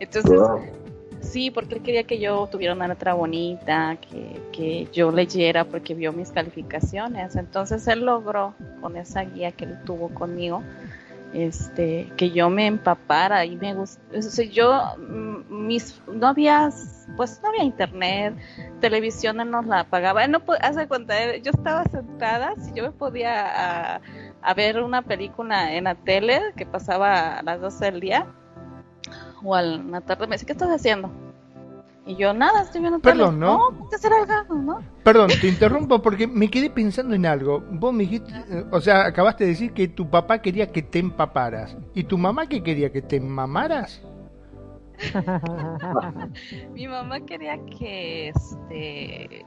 Entonces, 0.00 0.40
Sí, 1.24 1.50
porque 1.50 1.76
él 1.76 1.82
quería 1.82 2.04
que 2.04 2.18
yo 2.18 2.48
tuviera 2.50 2.74
una 2.74 2.86
letra 2.86 3.14
bonita, 3.14 3.96
que, 3.96 4.40
que, 4.52 4.88
yo 4.92 5.10
leyera 5.10 5.64
porque 5.64 5.94
vio 5.94 6.12
mis 6.12 6.30
calificaciones. 6.30 7.34
Entonces 7.36 7.86
él 7.88 8.04
logró 8.04 8.54
con 8.80 8.96
esa 8.96 9.22
guía 9.22 9.52
que 9.52 9.64
él 9.64 9.78
tuvo 9.84 10.10
conmigo, 10.10 10.62
este, 11.32 12.12
que 12.16 12.30
yo 12.30 12.50
me 12.50 12.66
empapara 12.66 13.44
y 13.46 13.56
me 13.56 13.74
gustó. 13.74 14.00
O 14.16 14.22
sea, 14.22 14.44
yo, 14.44 14.96
mm, 14.98 15.66
mis, 15.66 16.00
no 16.06 16.28
había, 16.28 16.70
pues 17.16 17.40
no 17.42 17.48
había 17.48 17.64
internet, 17.64 18.34
televisión 18.80 19.38
no 19.38 19.44
nos 19.44 19.66
la 19.66 19.84
pagaba. 19.84 20.24
Él 20.24 20.30
no 20.30 20.42
hace 20.60 20.86
cuenta, 20.86 21.36
yo 21.38 21.50
estaba 21.52 21.84
sentada, 21.84 22.54
si 22.60 22.72
yo 22.74 22.84
me 22.84 22.92
podía 22.92 23.94
a, 23.94 24.00
a 24.42 24.54
ver 24.54 24.82
una 24.82 25.02
película 25.02 25.74
en 25.74 25.84
la 25.84 25.94
tele 25.94 26.40
que 26.56 26.66
pasaba 26.66 27.38
a 27.38 27.42
las 27.42 27.60
12 27.60 27.84
del 27.86 28.00
día 28.00 28.26
o 29.44 29.54
al 29.54 29.90
la 29.90 30.00
tarde 30.00 30.26
me 30.26 30.36
dice, 30.36 30.46
¿qué 30.46 30.52
estás 30.52 30.70
haciendo? 30.70 31.10
Y 32.06 32.16
yo, 32.16 32.34
nada, 32.34 32.62
estoy 32.62 32.82
viendo 32.82 32.98
Perdón, 32.98 33.40
¿no? 33.40 33.70
No, 33.70 33.88
hacer 33.94 34.12
algo, 34.12 34.54
¿no? 34.56 34.82
Perdón, 35.02 35.30
te 35.40 35.48
interrumpo 35.48 36.02
porque 36.02 36.26
me 36.26 36.50
quedé 36.50 36.68
pensando 36.68 37.14
en 37.14 37.24
algo. 37.24 37.64
Vos 37.70 37.94
me 37.94 38.02
dijiste, 38.02 38.32
o 38.70 38.80
sea, 38.80 39.06
acabaste 39.06 39.44
de 39.44 39.50
decir 39.50 39.72
que 39.72 39.88
tu 39.88 40.10
papá 40.10 40.42
quería 40.42 40.70
que 40.70 40.82
te 40.82 40.98
empaparas. 40.98 41.76
¿Y 41.94 42.04
tu 42.04 42.18
mamá 42.18 42.46
qué 42.46 42.62
quería? 42.62 42.92
¿Que 42.92 43.00
te 43.00 43.20
mamaras? 43.20 44.02
Mi 46.74 46.86
mamá 46.86 47.20
quería 47.20 47.58
que, 47.78 48.28
este, 48.28 49.46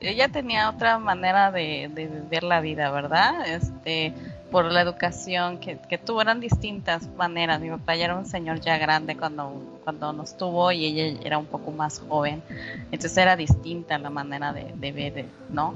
ella 0.00 0.28
tenía 0.28 0.70
otra 0.70 0.98
manera 1.00 1.50
de, 1.50 1.90
de 1.92 2.06
ver 2.30 2.44
la 2.44 2.60
vida, 2.60 2.90
¿verdad? 2.92 3.46
Este, 3.48 4.14
por 4.50 4.64
la 4.70 4.80
educación 4.80 5.58
que, 5.58 5.78
que 5.78 5.98
tuvo, 5.98 6.22
eran 6.22 6.40
distintas 6.40 7.08
maneras. 7.16 7.60
Mi 7.60 7.70
papá 7.70 7.96
ya 7.96 8.06
era 8.06 8.16
un 8.16 8.26
señor 8.26 8.60
ya 8.60 8.78
grande 8.78 9.16
cuando, 9.16 9.80
cuando 9.84 10.12
nos 10.12 10.36
tuvo 10.36 10.70
y 10.72 10.84
ella 10.86 11.20
era 11.24 11.38
un 11.38 11.46
poco 11.46 11.70
más 11.72 12.00
joven. 12.08 12.42
Entonces 12.92 13.16
era 13.16 13.36
distinta 13.36 13.98
la 13.98 14.10
manera 14.10 14.52
de, 14.52 14.92
ver, 14.92 15.26
¿no? 15.50 15.74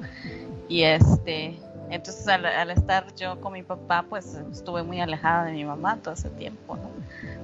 Y 0.69 0.83
este, 0.83 1.59
entonces 1.89 2.25
al, 2.27 2.71
estar 2.71 3.13
yo 3.15 3.41
con 3.41 3.53
mi 3.53 3.63
papá, 3.63 4.05
pues 4.07 4.35
estuve 4.51 4.83
muy 4.83 5.01
alejada 5.01 5.45
de 5.45 5.51
mi 5.51 5.65
mamá 5.65 5.97
todo 5.97 6.13
ese 6.13 6.29
tiempo, 6.29 6.77
¿no? 6.77 6.89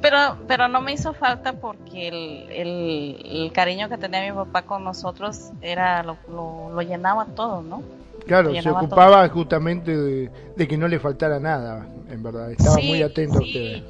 Pero, 0.01 0.38
pero 0.48 0.67
no 0.67 0.79
me 0.79 0.93
hizo 0.93 1.13
falta 1.13 1.53
porque 1.53 2.07
el, 2.07 3.19
el, 3.25 3.51
cariño 3.51 3.89
que 3.89 3.98
tenía 3.98 4.22
mi 4.22 4.31
papá 4.31 4.62
con 4.62 4.84
nosotros 4.84 5.51
era 5.62 6.03
lo, 6.03 6.17
lo 6.27 6.81
llenaba 6.81 7.25
todo, 7.25 7.62
¿no? 7.63 7.81
Claro, 8.27 8.53
se 8.62 8.69
ocupaba 8.69 9.27
justamente 9.29 9.96
de, 9.96 10.67
que 10.67 10.77
no 10.77 10.88
le 10.88 11.00
faltara 11.00 11.39
nada, 11.39 11.88
en 12.10 12.22
verdad. 12.22 12.51
Estaba 12.51 12.77
muy 12.77 13.01
atento 13.01 13.39
a 13.39 13.41
ustedes. 13.41 13.84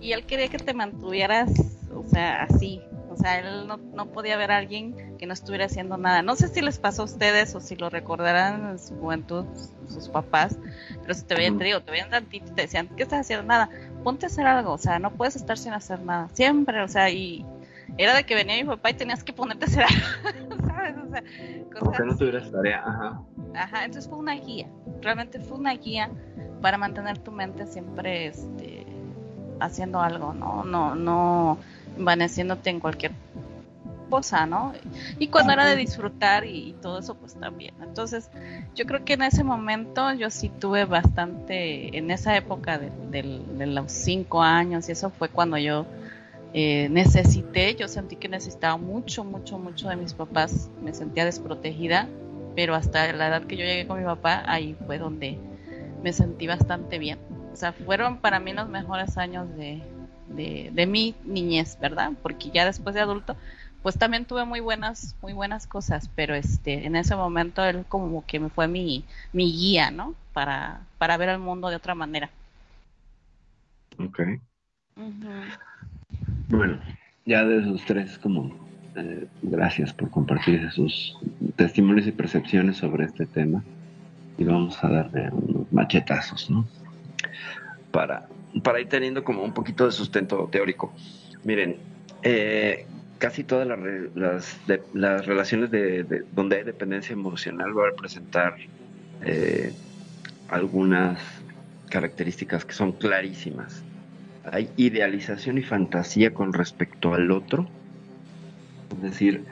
Y 0.00 0.12
él 0.12 0.24
quería 0.26 0.48
que 0.48 0.58
te 0.58 0.74
mantuvieras, 0.74 1.50
o 1.94 2.06
sea, 2.06 2.42
así. 2.42 2.82
O 3.10 3.16
sea, 3.16 3.38
él 3.38 3.68
no, 3.68 3.76
no 3.76 4.06
podía 4.06 4.36
ver 4.36 4.50
a 4.50 4.56
alguien 4.56 5.16
que 5.18 5.26
no 5.26 5.32
estuviera 5.32 5.66
haciendo 5.66 5.96
nada. 5.96 6.22
No 6.22 6.34
sé 6.34 6.48
si 6.48 6.60
les 6.60 6.78
pasó 6.78 7.02
a 7.02 7.04
ustedes 7.04 7.54
o 7.54 7.60
si 7.60 7.76
lo 7.76 7.88
recordarán 7.88 8.70
en 8.70 8.78
su 8.78 8.96
juventud, 8.96 9.46
sus 9.88 10.08
papás, 10.08 10.58
pero 11.00 11.14
si 11.14 11.22
te 11.22 11.36
veían, 11.36 11.56
te 11.56 11.64
digo, 11.64 11.80
te 11.80 11.92
veían 11.92 12.10
tantito 12.10 12.46
y 12.50 12.54
te 12.54 12.62
decían, 12.62 12.88
¿qué 12.96 13.04
estás 13.04 13.20
haciendo? 13.20 13.46
Nada, 13.46 13.70
ponte 14.02 14.26
a 14.26 14.28
hacer 14.28 14.46
algo, 14.46 14.72
o 14.72 14.78
sea, 14.78 14.98
no 14.98 15.12
puedes 15.12 15.36
estar 15.36 15.56
sin 15.56 15.72
hacer 15.72 16.00
nada. 16.00 16.28
Siempre, 16.32 16.82
o 16.82 16.88
sea, 16.88 17.08
y, 17.08 17.46
era 17.96 18.14
de 18.14 18.24
que 18.24 18.34
venía 18.34 18.56
mi 18.56 18.64
papá 18.64 18.90
y 18.90 18.94
tenías 18.94 19.22
que 19.22 19.32
ponerte 19.32 19.64
a 19.64 19.68
hacer 19.68 19.84
algo, 20.24 20.66
¿sabes? 20.66 20.96
O 20.96 21.10
sea, 21.10 21.22
cosas... 21.78 22.06
no 22.06 22.16
tuvieras 22.16 22.50
tarea, 22.50 22.82
ajá. 22.84 23.22
Ajá, 23.54 23.84
entonces 23.84 24.08
fue 24.08 24.18
una 24.18 24.34
guía, 24.34 24.68
realmente 25.00 25.38
fue 25.38 25.58
una 25.58 25.74
guía 25.74 26.10
para 26.60 26.78
mantener 26.78 27.18
tu 27.18 27.30
mente 27.30 27.66
siempre 27.66 28.26
este, 28.26 28.86
haciendo 29.60 30.00
algo, 30.00 30.32
¿no? 30.34 30.64
No, 30.64 30.94
no 30.94 31.58
envaneciéndote 31.96 32.70
en 32.70 32.80
cualquier 32.80 33.12
cosa, 34.10 34.46
¿no? 34.46 34.72
Y 35.18 35.28
cuando 35.28 35.52
era 35.52 35.66
de 35.66 35.76
disfrutar 35.76 36.44
y, 36.44 36.74
todo 36.80 36.98
eso, 36.98 37.14
pues 37.14 37.34
también. 37.34 37.74
Entonces, 37.82 38.30
yo 38.74 38.86
creo 38.86 39.04
que 39.04 39.14
en 39.14 39.22
ese 39.22 39.44
momento 39.44 40.12
yo 40.12 40.30
sí 40.30 40.48
tuve 40.48 40.84
bastante, 40.84 41.96
en 41.96 42.10
esa 42.10 42.36
época 42.36 42.78
de, 42.78 42.90
de 43.10 43.66
los 43.66 43.90
cinco 43.90 44.42
años, 44.42 44.88
y 44.88 44.92
eso 44.92 45.10
fue 45.10 45.28
cuando 45.28 45.58
yo 45.58 45.86
eh, 46.56 46.88
necesité, 46.88 47.74
yo 47.74 47.88
sentí 47.88 48.14
que 48.14 48.28
necesitaba 48.28 48.76
mucho, 48.76 49.24
mucho, 49.24 49.58
mucho 49.58 49.88
de 49.88 49.96
mis 49.96 50.14
papás, 50.14 50.70
me 50.80 50.94
sentía 50.94 51.24
desprotegida, 51.24 52.08
pero 52.54 52.74
hasta 52.74 53.12
la 53.12 53.28
edad 53.28 53.44
que 53.44 53.56
yo 53.56 53.64
llegué 53.64 53.86
con 53.86 53.98
mi 53.98 54.04
papá, 54.04 54.42
ahí 54.46 54.76
fue 54.86 54.98
donde 54.98 55.38
me 56.02 56.12
sentí 56.12 56.46
bastante 56.46 56.98
bien. 56.98 57.18
O 57.52 57.56
sea, 57.56 57.72
fueron 57.72 58.18
para 58.18 58.40
mí 58.40 58.52
los 58.52 58.68
mejores 58.68 59.16
años 59.16 59.48
de, 59.56 59.82
de, 60.28 60.86
mi 60.86 61.14
niñez, 61.24 61.78
¿verdad? 61.80 62.12
Porque 62.22 62.50
ya 62.50 62.64
después 62.64 62.94
de 62.94 63.00
adulto, 63.00 63.36
pues 63.82 63.98
también 63.98 64.24
tuve 64.24 64.44
muy 64.44 64.60
buenas, 64.60 65.14
muy 65.22 65.32
buenas 65.32 65.66
cosas, 65.66 66.10
pero 66.14 66.34
este, 66.34 66.86
en 66.86 66.96
ese 66.96 67.16
momento 67.16 67.64
él 67.64 67.84
como 67.88 68.24
que 68.26 68.40
me 68.40 68.48
fue 68.48 68.66
mi, 68.68 69.04
mi 69.32 69.52
guía, 69.52 69.90
¿no? 69.90 70.14
Para, 70.32 70.80
para 70.98 71.16
ver 71.16 71.28
el 71.28 71.38
mundo 71.38 71.68
de 71.68 71.76
otra 71.76 71.94
manera. 71.94 72.30
Ok. 73.98 74.20
Bueno, 76.48 76.80
ya 77.24 77.44
de 77.44 77.58
esos 77.58 77.84
tres, 77.84 78.18
como 78.18 78.63
eh, 78.96 79.26
gracias 79.42 79.92
por 79.92 80.10
compartir 80.10 80.70
sus 80.72 81.16
testimonios 81.56 82.06
y 82.06 82.12
percepciones 82.12 82.78
sobre 82.78 83.04
este 83.04 83.26
tema. 83.26 83.62
Y 84.36 84.44
vamos 84.44 84.82
a 84.82 84.88
darle 84.88 85.30
unos 85.30 85.72
machetazos, 85.72 86.50
¿no? 86.50 86.66
Para, 87.90 88.26
para 88.62 88.80
ir 88.80 88.88
teniendo 88.88 89.22
como 89.22 89.42
un 89.42 89.52
poquito 89.52 89.86
de 89.86 89.92
sustento 89.92 90.48
teórico. 90.50 90.92
Miren, 91.44 91.76
eh, 92.22 92.86
casi 93.18 93.44
todas 93.44 93.66
las, 93.66 93.78
las, 94.14 94.58
las 94.92 95.26
relaciones 95.26 95.70
de, 95.70 96.24
donde 96.32 96.56
hay 96.56 96.64
dependencia 96.64 97.12
emocional 97.12 97.72
van 97.72 97.92
a 97.92 97.96
presentar 97.96 98.56
eh, 99.24 99.72
algunas 100.48 101.20
características 101.88 102.64
que 102.64 102.72
son 102.72 102.92
clarísimas 102.92 103.84
hay 104.50 104.70
idealización 104.76 105.58
y 105.58 105.62
fantasía 105.62 106.34
con 106.34 106.52
respecto 106.52 107.14
al 107.14 107.30
otro. 107.30 107.66
Es 108.96 109.02
decir, 109.02 109.44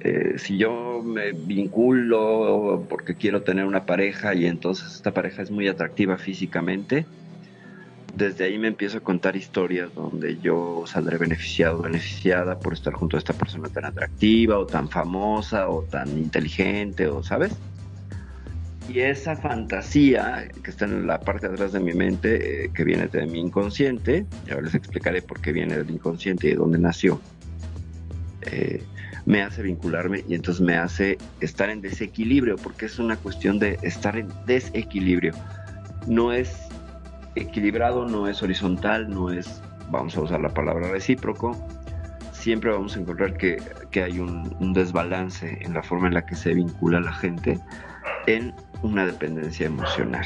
eh, 0.00 0.34
si 0.38 0.58
yo 0.58 1.02
me 1.04 1.32
vinculo 1.32 2.84
porque 2.88 3.14
quiero 3.14 3.42
tener 3.42 3.64
una 3.64 3.86
pareja 3.86 4.34
y 4.34 4.46
entonces 4.46 4.94
esta 4.94 5.12
pareja 5.12 5.42
es 5.42 5.50
muy 5.50 5.68
atractiva 5.68 6.18
físicamente, 6.18 7.06
desde 8.14 8.44
ahí 8.44 8.58
me 8.58 8.68
empiezo 8.68 8.98
a 8.98 9.00
contar 9.00 9.36
historias 9.36 9.94
donde 9.94 10.38
yo 10.38 10.84
saldré 10.86 11.18
beneficiado, 11.18 11.82
beneficiada 11.82 12.58
por 12.58 12.72
estar 12.72 12.94
junto 12.94 13.16
a 13.16 13.18
esta 13.18 13.34
persona 13.34 13.68
tan 13.68 13.84
atractiva 13.84 14.58
o 14.58 14.66
tan 14.66 14.88
famosa 14.88 15.68
o 15.68 15.82
tan 15.82 16.08
inteligente 16.16 17.08
o, 17.08 17.22
¿sabes? 17.22 17.52
Y 18.88 19.00
esa 19.00 19.36
fantasía 19.36 20.48
que 20.62 20.70
está 20.70 20.84
en 20.84 21.06
la 21.06 21.20
parte 21.20 21.48
de 21.48 21.54
atrás 21.54 21.72
de 21.72 21.80
mi 21.80 21.92
mente, 21.92 22.64
eh, 22.64 22.70
que 22.72 22.84
viene 22.84 23.08
de 23.08 23.26
mi 23.26 23.40
inconsciente, 23.40 24.24
y 24.46 24.50
ahora 24.50 24.62
les 24.62 24.74
explicaré 24.74 25.22
por 25.22 25.40
qué 25.40 25.52
viene 25.52 25.76
del 25.76 25.90
inconsciente 25.90 26.46
y 26.46 26.50
de 26.50 26.56
dónde 26.56 26.78
nació, 26.78 27.20
eh, 28.46 28.82
me 29.24 29.42
hace 29.42 29.62
vincularme 29.62 30.24
y 30.28 30.34
entonces 30.34 30.60
me 30.60 30.76
hace 30.76 31.18
estar 31.40 31.68
en 31.68 31.80
desequilibrio, 31.80 32.56
porque 32.56 32.86
es 32.86 32.98
una 32.98 33.16
cuestión 33.16 33.58
de 33.58 33.78
estar 33.82 34.16
en 34.16 34.28
desequilibrio. 34.46 35.32
No 36.06 36.32
es 36.32 36.68
equilibrado, 37.34 38.06
no 38.06 38.28
es 38.28 38.42
horizontal, 38.42 39.08
no 39.10 39.30
es, 39.30 39.62
vamos 39.90 40.16
a 40.16 40.20
usar 40.22 40.40
la 40.40 40.48
palabra 40.48 40.88
recíproco, 40.88 41.56
siempre 42.32 42.70
vamos 42.70 42.96
a 42.96 43.00
encontrar 43.00 43.36
que, 43.36 43.60
hay 44.00 44.20
un, 44.20 44.72
desbalance 44.72 45.58
en 45.62 45.74
la 45.74 45.82
forma 45.82 46.06
en 46.06 46.14
la 46.14 46.24
que 46.24 46.36
se 46.36 46.54
vincula 46.54 47.00
la 47.00 47.12
gente 47.12 47.58
en 48.28 48.54
una 48.82 49.04
dependencia 49.04 49.66
emocional. 49.66 50.24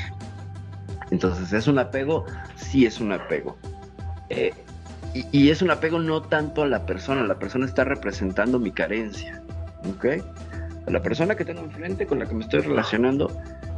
Entonces, 1.11 1.51
¿es 1.55 1.67
un 1.67 1.79
apego? 1.79 2.27
Sí 2.57 2.85
es 2.85 3.01
un 3.01 3.13
apego. 3.13 3.57
Eh, 4.29 4.53
y, 5.15 5.51
es 5.51 5.61
un 5.63 5.71
apego 5.71 5.99
no 5.99 6.23
tanto 6.23 6.63
a 6.63 6.69
la 6.69 6.87
persona, 6.87 7.25
la 7.25 7.39
persona 7.39 7.67
está 7.67 7.85
representando 7.85 8.59
mi 8.59 8.71
carencia. 8.71 9.43
¿Ok? 9.89 10.07
La 10.87 11.03
persona 11.03 11.35
que 11.35 11.45
tengo 11.45 11.61
enfrente, 11.61 12.07
con 12.07 12.19
la 12.19 12.27
que 12.27 12.35
me 12.35 12.45
estoy 12.45 12.61
relacionando, 12.61 13.31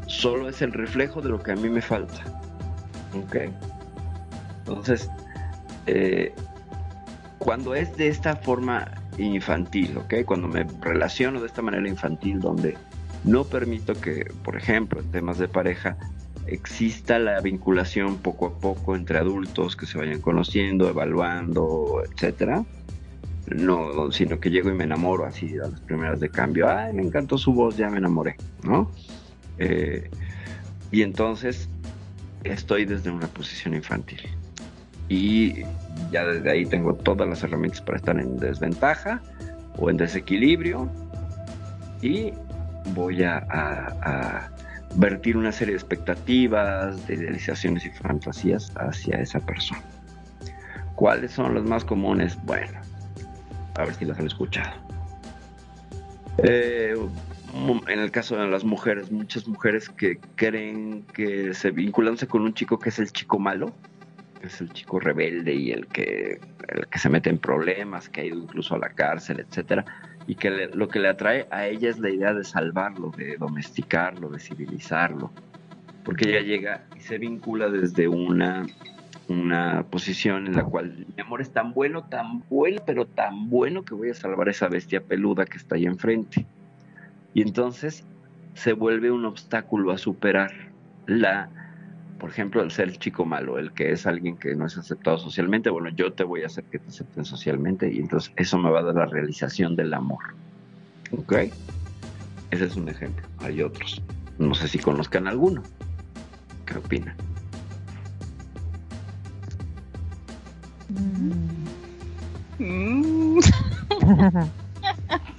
solo 0.06 0.48
es 0.48 0.60
el 0.62 0.72
reflejo 0.72 1.20
de 1.22 1.30
lo 1.30 1.42
que 1.42 1.52
a 1.52 1.56
mí 1.56 1.68
me 1.68 1.80
falta. 1.80 2.22
Ok. 3.14 3.36
Entonces, 4.58 5.08
eh, 5.86 6.34
cuando 7.38 7.74
es 7.74 7.96
de 7.96 8.08
esta 8.08 8.36
forma 8.36 8.90
infantil, 9.18 9.96
¿ok? 9.98 10.14
Cuando 10.24 10.48
me 10.48 10.64
relaciono 10.80 11.40
de 11.40 11.46
esta 11.46 11.62
manera 11.62 11.88
infantil, 11.88 12.40
donde 12.40 12.76
no 13.24 13.44
permito 13.44 13.94
que, 13.94 14.30
por 14.44 14.56
ejemplo, 14.56 15.00
en 15.00 15.10
temas 15.10 15.38
de 15.38 15.48
pareja, 15.48 15.96
exista 16.46 17.18
la 17.18 17.40
vinculación 17.40 18.18
poco 18.18 18.46
a 18.46 18.58
poco 18.58 18.96
entre 18.96 19.18
adultos 19.18 19.76
que 19.76 19.86
se 19.86 19.98
vayan 19.98 20.20
conociendo, 20.20 20.88
evaluando, 20.88 22.02
etcétera. 22.04 22.64
No, 23.46 24.10
sino 24.12 24.38
que 24.40 24.50
llego 24.50 24.70
y 24.70 24.74
me 24.74 24.84
enamoro 24.84 25.26
así 25.26 25.56
a 25.58 25.68
las 25.68 25.80
primeras 25.80 26.20
de 26.20 26.28
cambio. 26.28 26.68
Ay, 26.68 26.92
me 26.92 27.02
encantó 27.02 27.36
su 27.38 27.52
voz, 27.52 27.76
ya 27.76 27.90
me 27.90 27.98
enamoré, 27.98 28.36
¿no? 28.62 28.90
Eh, 29.58 30.08
y 30.90 31.02
entonces 31.02 31.68
estoy 32.44 32.84
desde 32.84 33.10
una 33.10 33.26
posición 33.26 33.74
infantil. 33.74 34.20
Y 35.08 35.62
ya 36.10 36.24
desde 36.24 36.50
ahí 36.50 36.66
tengo 36.66 36.94
todas 36.94 37.28
las 37.28 37.42
herramientas 37.42 37.80
para 37.80 37.98
estar 37.98 38.18
en 38.18 38.36
desventaja 38.38 39.20
o 39.76 39.90
en 39.90 39.96
desequilibrio. 39.96 40.88
Y 42.00 42.32
voy 42.94 43.22
a, 43.22 44.51
vertir 44.96 45.36
una 45.36 45.52
serie 45.52 45.74
de 45.74 45.78
expectativas, 45.78 47.06
de 47.06 47.14
idealizaciones 47.14 47.84
y 47.86 47.90
fantasías 47.90 48.72
hacia 48.76 49.20
esa 49.20 49.40
persona. 49.40 49.82
¿Cuáles 50.94 51.32
son 51.32 51.54
las 51.54 51.64
más 51.64 51.84
comunes? 51.84 52.38
Bueno, 52.44 52.80
a 53.74 53.84
ver 53.84 53.94
si 53.94 54.04
las 54.04 54.18
han 54.18 54.26
escuchado. 54.26 54.72
Eh, 56.38 56.94
en 57.88 57.98
el 57.98 58.10
caso 58.10 58.36
de 58.36 58.46
las 58.48 58.64
mujeres, 58.64 59.10
muchas 59.10 59.46
mujeres 59.46 59.88
que 59.88 60.18
creen 60.36 61.04
que 61.12 61.54
se 61.54 61.70
vinculándose 61.70 62.26
con 62.26 62.42
un 62.42 62.54
chico 62.54 62.78
que 62.78 62.88
es 62.88 62.98
el 62.98 63.12
chico 63.12 63.38
malo, 63.38 63.74
es 64.42 64.60
el 64.60 64.72
chico 64.72 64.98
rebelde 64.98 65.54
y 65.54 65.70
el 65.70 65.86
que, 65.86 66.40
el 66.68 66.86
que 66.88 66.98
se 66.98 67.08
mete 67.08 67.30
en 67.30 67.38
problemas, 67.38 68.08
que 68.08 68.22
ha 68.22 68.24
ido 68.24 68.38
incluso 68.38 68.74
a 68.74 68.78
la 68.78 68.88
cárcel, 68.90 69.40
etcétera, 69.40 69.84
y 70.26 70.34
que 70.36 70.50
lo 70.72 70.88
que 70.88 71.00
le 71.00 71.08
atrae 71.08 71.46
a 71.50 71.66
ella 71.66 71.90
es 71.90 71.98
la 71.98 72.10
idea 72.10 72.32
de 72.34 72.44
salvarlo, 72.44 73.10
de 73.16 73.36
domesticarlo, 73.36 74.28
de 74.28 74.38
civilizarlo, 74.38 75.30
porque 76.04 76.30
ella 76.30 76.40
llega 76.40 76.84
y 76.96 77.00
se 77.00 77.18
vincula 77.18 77.68
desde 77.68 78.08
una 78.08 78.66
una 79.28 79.84
posición 79.88 80.46
en 80.46 80.56
la 80.56 80.64
cual 80.64 81.06
mi 81.16 81.22
amor 81.22 81.40
es 81.40 81.50
tan 81.50 81.72
bueno, 81.72 82.04
tan 82.04 82.42
bueno, 82.50 82.82
pero 82.84 83.06
tan 83.06 83.48
bueno 83.48 83.84
que 83.84 83.94
voy 83.94 84.10
a 84.10 84.14
salvar 84.14 84.48
a 84.48 84.50
esa 84.50 84.68
bestia 84.68 85.00
peluda 85.00 85.44
que 85.44 85.58
está 85.58 85.76
ahí 85.76 85.86
enfrente 85.86 86.44
y 87.34 87.42
entonces 87.42 88.04
se 88.54 88.72
vuelve 88.72 89.10
un 89.10 89.24
obstáculo 89.24 89.92
a 89.92 89.98
superar 89.98 90.50
la, 91.06 91.48
por 92.22 92.30
ejemplo, 92.30 92.62
el 92.62 92.70
ser 92.70 92.88
el 92.88 93.00
chico 93.00 93.24
malo, 93.24 93.58
el 93.58 93.72
que 93.72 93.90
es 93.90 94.06
alguien 94.06 94.36
que 94.36 94.54
no 94.54 94.64
es 94.64 94.78
aceptado 94.78 95.18
socialmente, 95.18 95.70
bueno, 95.70 95.88
yo 95.88 96.12
te 96.12 96.22
voy 96.22 96.44
a 96.44 96.46
hacer 96.46 96.62
que 96.62 96.78
te 96.78 96.88
acepten 96.88 97.24
socialmente 97.24 97.92
y 97.92 97.98
entonces 97.98 98.32
eso 98.36 98.58
me 98.58 98.70
va 98.70 98.78
a 98.78 98.84
dar 98.84 98.94
la 98.94 99.06
realización 99.06 99.74
del 99.74 99.92
amor. 99.92 100.22
¿Ok? 101.10 101.32
Ese 102.52 102.64
es 102.64 102.76
un 102.76 102.88
ejemplo. 102.88 103.26
Hay 103.40 103.60
otros. 103.60 104.00
No 104.38 104.54
sé 104.54 104.68
si 104.68 104.78
conozcan 104.78 105.26
alguno. 105.26 105.64
¿Qué 106.64 106.78
opinan? 106.78 107.16
Mm. 112.60 113.40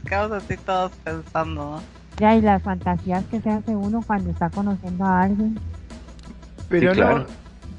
quedamos 0.05 0.43
así 0.43 0.57
todos 0.57 0.91
pensando, 1.05 1.81
Ya, 2.19 2.35
y 2.35 2.41
las 2.41 2.61
fantasías 2.61 3.23
que 3.31 3.39
se 3.39 3.51
hace 3.51 3.73
uno 3.73 4.03
cuando 4.05 4.31
está 4.31 4.49
conociendo 4.49 5.05
a 5.05 5.21
alguien. 5.21 5.57
Pero 6.69 6.95
no, 6.95 7.25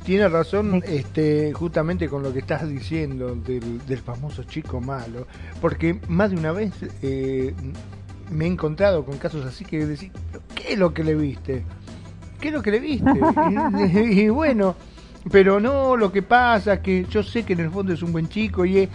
tiene 0.05 0.29
razón 0.29 0.83
este, 0.87 1.53
justamente 1.55 2.09
con 2.09 2.23
lo 2.23 2.33
que 2.33 2.40
estás 2.40 2.68
diciendo 2.68 3.35
del, 3.35 3.99
famoso 3.99 4.44
chico 4.44 4.81
malo, 4.81 5.27
porque 5.61 5.99
más 6.09 6.31
de 6.31 6.37
una 6.37 6.53
vez 6.53 6.73
eh, 7.03 7.55
me 8.31 8.44
he 8.44 8.49
encontrado 8.49 9.05
con 9.05 9.16
casos 9.16 9.47
así 9.47 9.64
que 9.64 9.87
decís, 9.87 10.12
¿qué 10.55 10.75
es 10.75 10.79
lo 10.79 10.92
que 10.92 11.05
le 11.05 11.14
viste? 11.14 11.64
¿Qué 12.38 12.49
es 12.49 12.55
lo 12.55 12.62
que 12.62 12.70
le 12.70 12.81
viste? 12.81 13.11
y, 14.11 14.29
bueno, 14.29 14.77
pero 15.33 15.59
no, 15.59 15.97
lo 15.97 16.12
que 16.12 16.23
pasa 16.23 16.83
que 16.83 17.07
yo 17.09 17.23
sé 17.23 17.44
que 17.44 17.55
en 17.55 17.61
el 17.61 17.70
fondo 17.70 17.94
es 17.94 18.03
un 18.03 18.12
buen 18.12 18.29
chico 18.29 18.66
y 18.66 18.87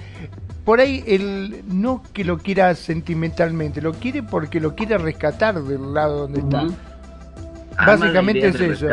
por 0.64 0.80
ahí 0.80 1.04
él 1.08 1.64
no 1.68 2.04
que 2.14 2.24
lo 2.24 2.38
quiera 2.38 2.76
sentimentalmente, 2.76 3.82
lo 3.82 3.94
quiere 3.94 4.22
porque 4.22 4.60
lo 4.60 4.76
quiere 4.76 5.00
rescatar 5.00 5.64
del 5.64 5.92
lado 5.92 6.28
donde 6.28 6.42
está. 6.42 6.68
Básicamente 7.84 8.50
es 8.50 8.60
eso. 8.60 8.88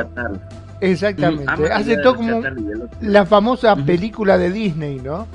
Exactamente. 0.80 1.72
Hace 1.72 1.96
todo 1.98 2.16
como 2.16 2.42
la 3.00 3.26
famosa 3.26 3.76
película 3.76 4.38
de 4.38 4.50
Disney, 4.50 5.00
¿no? 5.00 5.26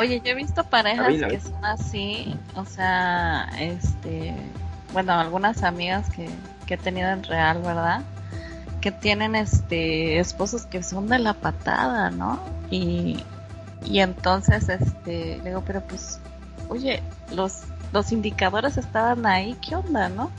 Oye, 0.00 0.20
yo 0.24 0.32
he 0.32 0.34
visto 0.34 0.64
parejas 0.64 1.14
que 1.30 1.40
son 1.40 1.64
así, 1.64 2.34
o 2.56 2.64
sea, 2.64 3.48
este, 3.60 4.34
bueno, 4.92 5.12
algunas 5.12 5.62
amigas 5.62 6.10
que, 6.10 6.28
que 6.66 6.74
he 6.74 6.78
tenido 6.78 7.08
en 7.10 7.22
real, 7.22 7.62
¿verdad? 7.62 8.02
que 8.80 8.92
tienen 8.92 9.34
este 9.34 10.18
esposos 10.18 10.66
que 10.66 10.82
son 10.82 11.08
de 11.08 11.18
la 11.18 11.34
patada, 11.34 12.10
¿no? 12.10 12.40
Y, 12.70 13.18
y 13.84 14.00
entonces 14.00 14.68
este 14.68 15.38
le 15.38 15.50
digo, 15.50 15.62
pero 15.66 15.80
pues, 15.82 16.20
oye, 16.68 17.02
los 17.32 17.62
los 17.92 18.12
indicadores 18.12 18.76
estaban 18.76 19.24
ahí, 19.26 19.56
¿qué 19.66 19.74
onda, 19.76 20.08
no? 20.08 20.30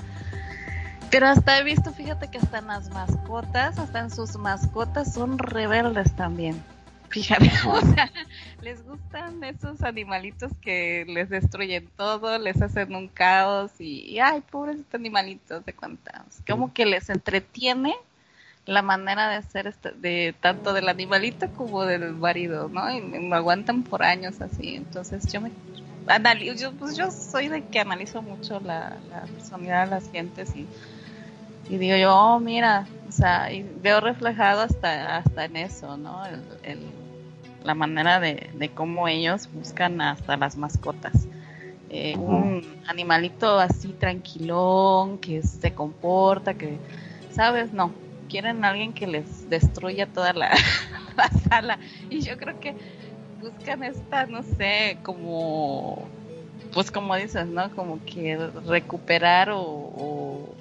Pero 1.12 1.28
hasta 1.28 1.58
he 1.58 1.64
visto, 1.64 1.92
fíjate 1.92 2.28
que 2.30 2.38
hasta 2.38 2.60
en 2.60 2.68
las 2.68 2.90
mascotas, 2.90 3.80
hasta 3.80 4.00
en 4.00 4.12
sus 4.12 4.38
mascotas 4.38 5.14
son 5.14 5.38
rebeldes 5.38 6.16
también. 6.16 6.62
Fíjate, 7.10 7.52
o 7.68 7.82
sea, 7.82 8.12
les 8.62 8.86
gustan 8.86 9.44
esos 9.44 9.82
animalitos 9.82 10.52
que 10.62 11.06
les 11.08 11.30
destruyen 11.30 11.90
todo, 11.98 12.38
les 12.38 12.62
hacen 12.62 12.96
un 12.96 13.08
caos 13.08 13.72
y, 13.80 14.20
ay, 14.20 14.42
pobres 14.42 14.78
animalitos 14.94 15.66
de 15.66 15.74
cuentas. 15.74 16.44
Como 16.48 16.74
que 16.74 16.86
les 16.86 17.10
entretiene 17.10 17.96
la 18.66 18.84
manera 18.84 19.30
de 19.30 19.42
ser 19.42 19.66
este, 19.66 19.92
de 19.94 20.36
tanto 20.40 20.74
del 20.74 20.90
animalito 20.90 21.50
como 21.54 21.86
del 21.86 22.14
marido, 22.14 22.70
¿no? 22.70 22.92
Y 22.92 23.02
me 23.02 23.36
aguantan 23.36 23.82
por 23.82 24.04
años 24.04 24.42
así. 24.42 24.76
Entonces 24.76 25.32
yo 25.32 25.42
me 25.42 25.52
analizo, 26.08 26.56
yo, 26.56 26.72
pues 26.74 26.96
yo 26.96 27.10
soy 27.12 27.48
de 27.48 27.66
que 27.66 27.80
analizo 27.80 28.22
mucho 28.22 28.60
la, 28.60 28.98
personalidad 29.34 29.86
de 29.86 29.92
las 29.92 30.12
gentes 30.12 30.56
y, 30.56 30.68
y 31.70 31.78
digo 31.78 31.96
yo, 31.96 32.16
oh, 32.16 32.40
mira, 32.40 32.88
o 33.08 33.12
sea, 33.12 33.52
y 33.52 33.64
veo 33.64 34.02
reflejado 34.02 34.62
hasta, 34.62 35.18
hasta 35.18 35.46
en 35.46 35.56
eso, 35.56 35.98
¿no? 35.98 36.24
El, 36.64 36.80
la 37.64 37.76
manera 37.76 38.20
de, 38.20 38.50
de 38.54 38.70
cómo 38.70 39.08
ellos 39.08 39.50
buscan 39.54 40.02
hasta 40.02 40.38
las 40.38 40.58
mascotas. 40.58 41.28
Eh, 41.92 42.16
un 42.18 42.64
animalito 42.88 43.60
así 43.60 43.90
tranquilón, 43.90 45.18
que 45.18 45.42
se 45.42 45.74
comporta, 45.74 46.54
que, 46.54 46.78
¿sabes? 47.32 47.74
No, 47.74 47.92
quieren 48.30 48.64
a 48.64 48.70
alguien 48.70 48.94
que 48.94 49.08
les 49.08 49.50
destruya 49.50 50.06
toda 50.06 50.34
la, 50.34 50.52
sala. 51.50 51.80
Y 52.10 52.22
yo 52.22 52.38
creo 52.38 52.60
que 52.60 52.76
buscan 53.42 53.84
esta, 53.84 54.28
no 54.28 54.44
sé, 54.44 55.00
como, 55.02 56.08
pues 56.74 56.92
como 56.92 57.16
dices, 57.16 57.48
¿no? 57.48 57.72
Como 57.76 58.00
que 58.06 58.38
recuperar 58.68 59.50
o, 59.50 59.62
o, 59.62 60.56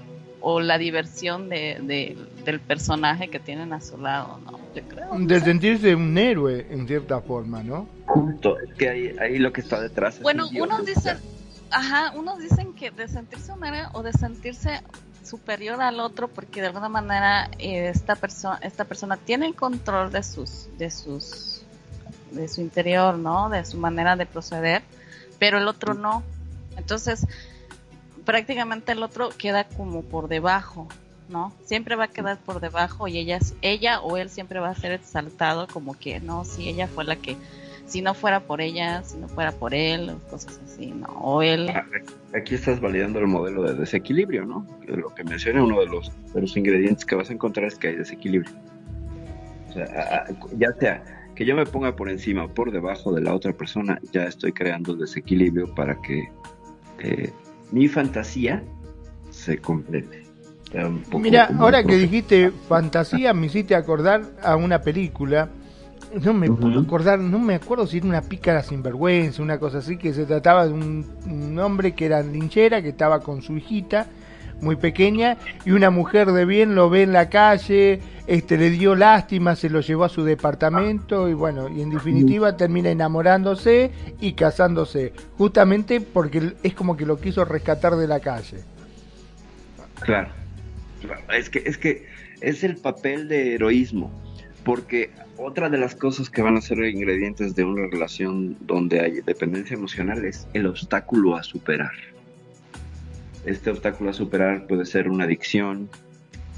la 0.61 0.79
diversión 0.79 1.49
de, 1.49 2.17
del 2.45 2.61
personaje 2.61 3.29
que 3.29 3.39
tienen 3.39 3.73
a 3.73 3.81
su 3.81 3.99
lado, 3.99 4.39
¿no? 4.45 4.59
Yo 4.75 4.83
creo. 4.89 5.19
De 5.19 5.41
sentirse 5.41 5.95
un 5.95 6.17
héroe, 6.17 6.67
en 6.71 6.87
cierta 6.87 7.21
forma, 7.21 7.63
¿no? 7.63 7.87
Justo, 8.07 8.59
es 8.59 8.75
que 8.75 8.89
ahí, 8.89 9.17
ahí 9.21 9.39
lo 9.39 9.53
que 9.53 9.61
está 9.61 9.81
detrás. 9.81 10.21
Bueno, 10.23 10.49
unos 10.59 10.87
dicen, 10.87 11.19
ajá, 11.71 12.13
unos 12.17 12.39
dicen 12.39 12.73
que 12.75 12.91
de 12.91 13.09
sentirse 13.09 13.53
un 13.53 13.65
héroe 13.65 13.87
o 13.93 14.03
de 14.03 14.13
sentirse 14.13 14.81
superior 15.23 15.83
al 15.83 16.01
otro 16.01 16.29
porque 16.29 16.61
de 16.61 16.69
alguna 16.69 16.89
manera 16.89 17.51
eh, 17.59 17.89
esta 17.89 18.17
persona 18.17 18.59
esta 18.63 18.85
persona 18.85 19.19
tiene 19.19 19.47
el 19.47 19.55
control 19.55 20.11
de 20.11 20.23
sus 20.23 20.69
de 20.79 20.91
sus 20.91 21.63
de 22.31 22.49
su 22.49 22.63
interior 22.63 23.19
no 23.19 23.51
de 23.51 23.63
su 23.67 23.77
manera 23.77 24.17
de 24.17 24.25
proceder 24.25 24.83
pero 25.39 25.59
el 25.59 25.69
otro 25.69 25.93
no 25.93 26.23
entonces 26.79 27.27
prácticamente 28.29 28.93
el 28.93 29.03
otro 29.03 29.31
queda 29.39 29.65
como 29.65 30.03
por 30.03 30.29
debajo, 30.29 30.87
¿no? 31.31 31.51
Siempre 31.65 31.97
va 31.97 32.05
a 32.05 32.09
quedar 32.09 32.37
por 32.37 32.61
debajo 32.61 33.09
y 33.09 33.17
ella, 33.17 33.39
ella 33.63 34.03
o 34.03 34.19
él 34.19 34.29
siempre 34.29 34.61
va 34.61 34.69
a 34.69 34.75
ser 34.75 34.93
exaltado 34.93 35.67
como 35.67 35.99
que, 35.99 36.21
no, 36.21 36.45
si 36.45 36.69
ella 36.69 36.89
fue 36.89 37.05
la 37.05 37.17
que, 37.17 37.39
si 37.87 38.03
no 38.03 38.13
fuera 38.13 38.41
por 38.41 38.61
ella, 38.61 39.03
si 39.03 39.17
no 39.17 39.29
fuera 39.29 39.53
por 39.53 39.73
él, 39.73 40.15
cosas 40.29 40.61
así, 40.63 40.89
¿no? 40.89 41.07
O 41.07 41.41
él... 41.41 41.71
Ah, 41.71 41.87
aquí 42.35 42.55
estás 42.55 42.81
validando 42.81 43.19
el 43.19 43.29
modelo 43.29 43.63
de 43.63 43.73
desequilibrio, 43.73 44.45
¿no? 44.45 44.67
Lo 44.87 45.09
que 45.15 45.25
menciona 45.25 45.65
uno 45.65 45.81
de 45.81 45.87
los, 45.87 46.13
de 46.35 46.43
los 46.43 46.55
ingredientes 46.55 47.07
que 47.07 47.15
vas 47.15 47.31
a 47.31 47.33
encontrar 47.33 47.69
es 47.69 47.77
que 47.77 47.89
hay 47.89 47.97
desequilibrio. 47.97 48.53
O 49.71 49.73
sea, 49.73 50.27
ya 50.59 50.71
sea 50.75 51.03
que 51.35 51.47
yo 51.47 51.57
me 51.57 51.65
ponga 51.65 51.97
por 51.97 52.11
encima 52.11 52.45
o 52.45 52.49
por 52.49 52.73
debajo 52.73 53.11
de 53.11 53.23
la 53.23 53.33
otra 53.35 53.55
persona, 53.55 53.99
ya 54.13 54.25
estoy 54.25 54.53
creando 54.53 54.95
desequilibrio 54.97 55.75
para 55.75 55.99
que 56.03 56.31
eh, 56.99 57.33
mi 57.73 57.89
fantasía 57.89 58.63
se 59.31 59.59
complete. 59.59 60.25
Mira, 61.19 61.51
ahora 61.59 61.83
que 61.83 61.97
dijiste 61.97 62.51
fantasía, 62.69 63.33
me 63.33 63.47
hiciste 63.47 63.75
acordar 63.75 64.23
a 64.43 64.57
una 64.57 64.83
película. 64.83 65.49
No 66.23 66.33
me 66.33 66.51
puedo 66.51 66.81
acordar, 66.81 67.19
no 67.19 67.39
me 67.39 67.55
acuerdo 67.55 67.87
si 67.87 67.99
era 67.99 68.07
una 68.07 68.23
pícara 68.23 68.63
sinvergüenza, 68.63 69.43
una 69.43 69.59
cosa 69.59 69.79
así, 69.79 69.99
que 69.99 70.15
se 70.15 70.25
trataba 70.25 70.67
de 70.67 70.73
un, 70.73 71.07
un 71.27 71.59
hombre 71.59 71.93
que 71.95 72.07
era 72.07 72.23
linchera, 72.23 72.81
que 72.81 72.89
estaba 72.89 73.21
con 73.21 73.43
su 73.43 73.57
hijita 73.57 74.07
muy 74.61 74.77
pequeña 74.77 75.37
y 75.65 75.73
una 75.73 75.91
mujer 75.91 76.33
de 76.33 76.45
bien 76.45 76.75
lo 76.75 76.91
ve 76.91 77.03
en 77.03 77.13
la 77.13 77.29
calle, 77.29 78.01
este 78.27 78.57
le 78.57 78.71
dio 78.71 78.95
lástima, 78.95 79.57
se 79.57 79.71
lo 79.71 79.81
llevó 79.81 80.05
a 80.05 80.09
su 80.09 80.25
departamento 80.25 81.29
y 81.29 81.35
bueno, 81.35 81.69
y 81.69 81.83
en 81.83 81.91
definitiva 81.91 82.57
termina 82.57 82.91
enamorándose 82.91 83.91
y 84.21 84.33
casándose, 84.33 85.13
justamente 85.37 86.01
porque 86.01 86.53
es 86.63 86.75
como 86.75 86.97
que 86.97 87.07
lo 87.07 87.21
quiso 87.21 87.45
rescatar 87.45 87.97
de 87.97 88.07
la 88.07 88.21
calle. 88.21 88.59
Claro. 90.01 90.31
Es 91.33 91.49
que 91.51 91.63
es 91.65 91.79
que 91.79 92.07
es 92.41 92.65
el 92.65 92.77
papel 92.77 93.29
de 93.29 93.55
heroísmo, 93.55 94.11
porque 94.65 95.11
otra 95.37 95.69
de 95.71 95.79
las 95.79 95.95
cosas 95.95 96.29
que 96.31 96.43
van 96.43 96.57
a 96.57 96.61
ser 96.61 96.79
ingredientes 96.79 97.55
de 97.55 97.65
una 97.65 97.87
relación 97.91 98.57
donde 98.61 99.01
hay 99.01 99.21
dependencia 99.21 99.75
emocional 99.75 100.25
es 100.25 100.49
el 100.53 100.67
obstáculo 100.67 101.37
a 101.37 101.43
superar. 101.43 101.93
Este 103.49 103.71
obstáculo 103.71 104.11
a 104.11 104.13
superar 104.13 104.67
puede 104.67 104.85
ser 104.85 105.09
una 105.09 105.25
adicción, 105.25 105.89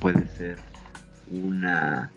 puede 0.00 0.26
ser 0.26 0.56
una, 1.30 2.10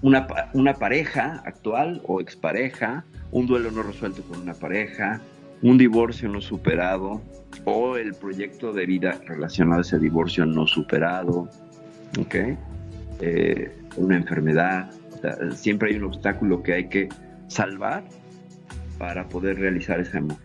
una, 0.00 0.28
una 0.52 0.74
pareja 0.74 1.42
actual 1.44 2.00
o 2.06 2.20
expareja, 2.20 3.04
un 3.32 3.48
duelo 3.48 3.72
no 3.72 3.82
resuelto 3.82 4.22
con 4.22 4.42
una 4.42 4.54
pareja, 4.54 5.20
un 5.62 5.76
divorcio 5.76 6.28
no 6.28 6.40
superado 6.40 7.20
o 7.64 7.96
el 7.96 8.14
proyecto 8.14 8.72
de 8.72 8.86
vida 8.86 9.20
relacionado 9.26 9.80
a 9.80 9.82
ese 9.82 9.98
divorcio 9.98 10.46
no 10.46 10.68
superado, 10.68 11.48
¿ok? 12.16 12.34
Eh, 13.20 13.76
una 13.96 14.16
enfermedad, 14.16 14.88
siempre 15.56 15.90
hay 15.90 15.96
un 15.96 16.04
obstáculo 16.04 16.62
que 16.62 16.74
hay 16.74 16.88
que 16.88 17.08
salvar 17.48 18.04
para 18.98 19.28
poder 19.28 19.58
realizar 19.58 19.98
ese 19.98 20.18
amor. 20.18 20.38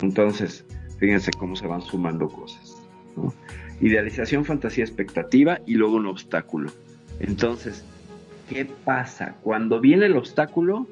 Entonces, 0.00 0.64
Fíjense 1.00 1.32
cómo 1.32 1.56
se 1.56 1.66
van 1.66 1.80
sumando 1.80 2.28
cosas. 2.28 2.76
Idealización, 3.80 4.44
fantasía, 4.44 4.84
expectativa 4.84 5.58
y 5.66 5.74
luego 5.74 5.96
un 5.96 6.06
obstáculo. 6.06 6.70
Entonces, 7.20 7.84
¿qué 8.50 8.66
pasa? 8.66 9.34
Cuando 9.42 9.80
viene 9.80 10.06
el 10.06 10.16
obstáculo, 10.16 10.86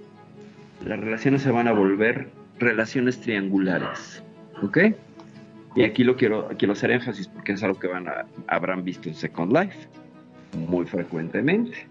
las 0.85 0.99
relaciones 0.99 1.43
se 1.43 1.51
van 1.51 1.69
a 1.69 1.73
volver 1.73 2.31
relaciones 2.59 3.21
triangulares. 3.21 4.23
¿Ok? 4.63 4.79
Y 5.77 5.85
aquí 5.85 6.05
lo 6.05 6.17
quiero, 6.17 6.49
quiero 6.59 6.73
hacer 6.73 6.91
énfasis 6.91 7.29
porque 7.29 7.53
es 7.53 7.63
algo 7.63 7.79
que 7.79 7.89
van 7.89 8.09
a, 8.09 8.25
habrán 8.47 8.85
visto 8.85 9.11
en 9.11 9.15
Second 9.15 9.53
Life 9.53 9.89
muy 10.55 10.87
frecuentemente. 10.87 11.87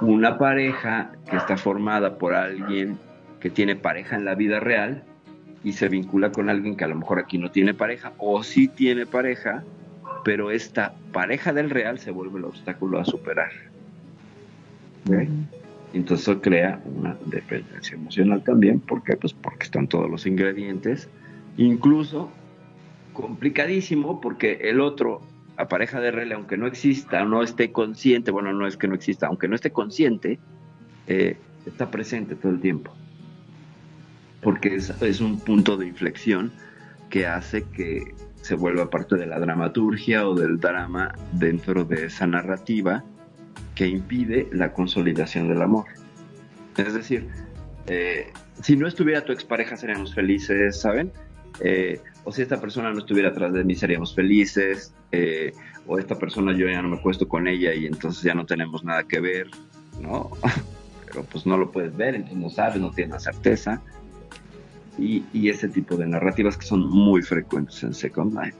Una 0.00 0.38
pareja 0.38 1.12
que 1.30 1.36
está 1.36 1.56
formada 1.56 2.18
por 2.18 2.34
alguien 2.34 2.98
que 3.38 3.48
tiene 3.48 3.76
pareja 3.76 4.16
en 4.16 4.24
la 4.24 4.34
vida 4.34 4.58
real 4.58 5.04
y 5.64 5.72
se 5.72 5.88
vincula 5.88 6.32
con 6.32 6.48
alguien 6.48 6.76
que 6.76 6.84
a 6.84 6.88
lo 6.88 6.96
mejor 6.96 7.18
aquí 7.18 7.38
no 7.38 7.50
tiene 7.50 7.74
pareja 7.74 8.12
o 8.18 8.42
sí 8.42 8.68
tiene 8.68 9.06
pareja, 9.06 9.62
pero 10.24 10.50
esta 10.50 10.94
pareja 11.12 11.52
del 11.52 11.70
real 11.70 11.98
se 11.98 12.10
vuelve 12.10 12.38
el 12.38 12.44
obstáculo 12.46 12.98
a 12.98 13.04
superar. 13.04 13.50
Entonces 15.92 16.28
eso 16.28 16.40
crea 16.40 16.80
una 16.84 17.16
dependencia 17.26 17.96
emocional 17.96 18.42
también, 18.42 18.80
¿por 18.80 19.02
qué? 19.02 19.16
Pues 19.16 19.34
porque 19.34 19.64
están 19.64 19.88
todos 19.88 20.10
los 20.10 20.26
ingredientes, 20.26 21.08
incluso 21.56 22.30
complicadísimo 23.12 24.20
porque 24.20 24.58
el 24.62 24.80
otro, 24.80 25.20
la 25.58 25.68
pareja 25.68 26.00
de 26.00 26.10
real, 26.10 26.32
aunque 26.32 26.56
no 26.56 26.66
exista, 26.66 27.24
no 27.24 27.42
esté 27.42 27.72
consciente, 27.72 28.30
bueno, 28.30 28.52
no 28.52 28.66
es 28.66 28.76
que 28.76 28.88
no 28.88 28.94
exista, 28.94 29.26
aunque 29.26 29.48
no 29.48 29.54
esté 29.54 29.70
consciente, 29.70 30.38
eh, 31.06 31.36
está 31.66 31.90
presente 31.90 32.34
todo 32.36 32.52
el 32.52 32.60
tiempo 32.60 32.92
porque 34.42 34.74
es, 34.74 35.20
un 35.20 35.38
punto 35.38 35.76
de 35.76 35.86
inflexión 35.86 36.52
que 37.08 37.26
hace 37.26 37.62
que 37.62 38.14
se 38.42 38.56
vuelva 38.56 38.90
parte 38.90 39.16
de 39.16 39.26
la 39.26 39.38
dramaturgia 39.38 40.28
o 40.28 40.34
del 40.34 40.58
drama 40.58 41.14
dentro 41.32 41.84
de 41.84 42.06
esa 42.06 42.26
narrativa 42.26 43.04
que 43.76 43.86
impide 43.86 44.48
la 44.52 44.72
consolidación 44.72 45.48
del 45.48 45.62
amor. 45.62 45.86
Es 46.76 46.92
decir, 46.92 47.28
eh, 47.86 48.32
si 48.60 48.76
no 48.76 48.88
estuviera 48.88 49.24
tu 49.24 49.32
expareja 49.32 49.76
seríamos 49.76 50.12
felices, 50.12 50.80
¿saben? 50.80 51.12
Eh, 51.60 52.00
o 52.24 52.32
si 52.32 52.42
esta 52.42 52.60
persona 52.60 52.92
no 52.92 52.98
estuviera 52.98 53.28
atrás 53.28 53.52
de 53.52 53.62
mí 53.62 53.76
seríamos 53.76 54.14
felices, 54.14 54.92
eh, 55.12 55.52
o 55.86 55.98
esta 55.98 56.18
persona 56.18 56.52
yo 56.52 56.66
ya 56.68 56.82
no 56.82 56.88
me 56.88 56.96
acuesto 56.96 57.28
con 57.28 57.46
ella 57.46 57.74
y 57.74 57.86
entonces 57.86 58.24
ya 58.24 58.34
no 58.34 58.44
tenemos 58.44 58.82
nada 58.82 59.04
que 59.04 59.20
ver, 59.20 59.48
¿no? 60.00 60.30
Pero 61.06 61.24
pues 61.24 61.46
no 61.46 61.58
lo 61.58 61.70
puedes 61.70 61.96
ver, 61.96 62.16
entonces 62.16 62.38
no 62.38 62.50
sabes, 62.50 62.80
no 62.80 62.90
tienes 62.90 63.12
la 63.12 63.20
certeza 63.20 63.82
y, 64.98 65.48
ese 65.48 65.68
tipo 65.68 65.96
de 65.96 66.06
narrativas 66.06 66.56
que 66.56 66.66
son 66.66 66.88
muy 66.88 67.22
frecuentes 67.22 67.82
en 67.82 67.94
Second 67.94 68.38
Life. 68.38 68.56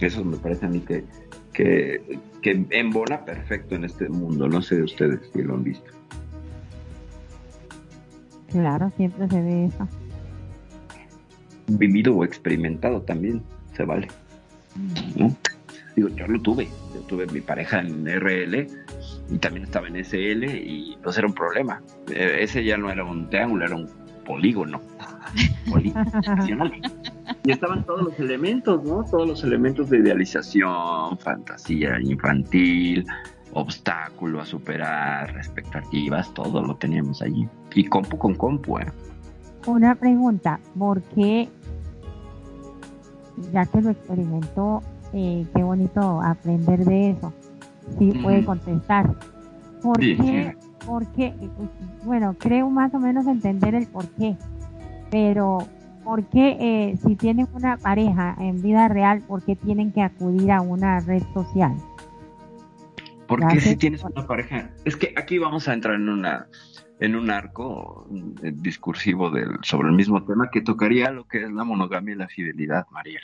Eso 0.00 0.24
me 0.24 0.36
parece 0.36 0.66
a 0.66 0.68
mí 0.68 0.80
que, 0.80 1.04
que, 1.52 2.18
que 2.42 2.66
embona 2.70 3.24
perfecto 3.24 3.74
en 3.74 3.84
este 3.84 4.08
mundo. 4.08 4.48
No 4.48 4.60
sé 4.60 4.76
de 4.76 4.82
ustedes 4.82 5.20
si 5.32 5.42
lo 5.42 5.54
han 5.54 5.64
visto. 5.64 5.90
Claro, 8.50 8.92
siempre 8.96 9.28
se 9.28 9.40
ve 9.40 9.66
eso. 9.66 9.88
Vivido 11.66 12.14
o 12.14 12.24
experimentado 12.24 13.02
también, 13.02 13.42
se 13.76 13.84
vale. 13.84 14.08
¿no? 15.16 15.34
Digo, 15.96 16.08
yo 16.08 16.26
lo 16.26 16.40
tuve. 16.40 16.68
Yo 16.94 17.00
tuve 17.02 17.26
mi 17.26 17.40
pareja 17.40 17.80
en 17.80 18.06
RL 18.06 18.66
y 19.30 19.38
también 19.38 19.64
estaba 19.64 19.88
en 19.88 20.04
SL 20.04 20.44
y 20.44 20.96
no 21.02 21.10
era 21.10 21.26
un 21.26 21.34
problema. 21.34 21.82
E, 22.10 22.42
ese 22.42 22.64
ya 22.64 22.76
no 22.76 22.90
era 22.90 23.04
un 23.04 23.30
triángulo, 23.30 23.64
era 23.64 23.76
un 23.76 23.88
polígono. 24.26 24.80
y 27.44 27.50
estaban 27.50 27.84
todos 27.84 28.02
los 28.02 28.18
elementos, 28.18 28.84
¿no? 28.84 29.04
Todos 29.04 29.28
los 29.28 29.44
elementos 29.44 29.90
de 29.90 29.98
idealización, 29.98 31.18
fantasía 31.18 32.00
infantil, 32.00 33.04
obstáculo 33.52 34.40
a 34.40 34.46
superar, 34.46 35.36
expectativas, 35.36 36.32
todo 36.34 36.62
lo 36.62 36.76
teníamos 36.76 37.22
allí. 37.22 37.48
Y 37.74 37.84
compu 37.84 38.18
con 38.18 38.34
compu, 38.34 38.78
¿eh? 38.78 38.86
Una 39.66 39.94
pregunta, 39.94 40.60
¿por 40.78 41.00
qué, 41.02 41.48
ya 43.52 43.64
que 43.66 43.80
lo 43.80 43.90
experimentó, 43.90 44.82
eh, 45.12 45.46
qué 45.54 45.62
bonito 45.62 46.20
aprender 46.20 46.84
de 46.84 47.10
eso? 47.10 47.32
Sí, 47.98 48.12
puede 48.22 48.44
contestar. 48.44 49.14
¿Por 49.82 49.98
qué? 49.98 50.54
Porque, 50.86 51.32
bueno, 52.04 52.34
creo 52.38 52.68
más 52.70 52.92
o 52.94 52.98
menos 52.98 53.26
entender 53.26 53.74
el 53.74 53.86
por 53.86 54.06
qué, 54.10 54.36
pero 55.10 55.66
¿por 56.04 56.24
qué 56.24 56.56
eh, 56.60 56.96
si 57.04 57.16
tienen 57.16 57.48
una 57.54 57.76
pareja 57.78 58.36
en 58.38 58.60
vida 58.60 58.88
real, 58.88 59.22
por 59.22 59.42
qué 59.42 59.56
tienen 59.56 59.92
que 59.92 60.02
acudir 60.02 60.52
a 60.52 60.60
una 60.60 61.00
red 61.00 61.22
social? 61.32 61.74
Porque 63.26 63.60
si 63.60 63.76
tienes 63.76 64.04
una 64.04 64.26
pareja, 64.26 64.70
es 64.84 64.96
que 64.96 65.14
aquí 65.16 65.38
vamos 65.38 65.66
a 65.68 65.72
entrar 65.72 65.94
en 65.94 66.08
una 66.08 66.46
en 67.00 67.16
un 67.16 67.30
arco 67.30 68.06
eh, 68.42 68.52
discursivo 68.54 69.30
del, 69.30 69.58
sobre 69.62 69.88
el 69.88 69.94
mismo 69.94 70.22
tema 70.24 70.48
que 70.50 70.60
tocaría 70.60 71.10
lo 71.10 71.24
que 71.26 71.42
es 71.42 71.50
la 71.52 71.64
monogamia 71.64 72.14
y 72.14 72.18
la 72.18 72.28
fidelidad, 72.28 72.86
María. 72.90 73.20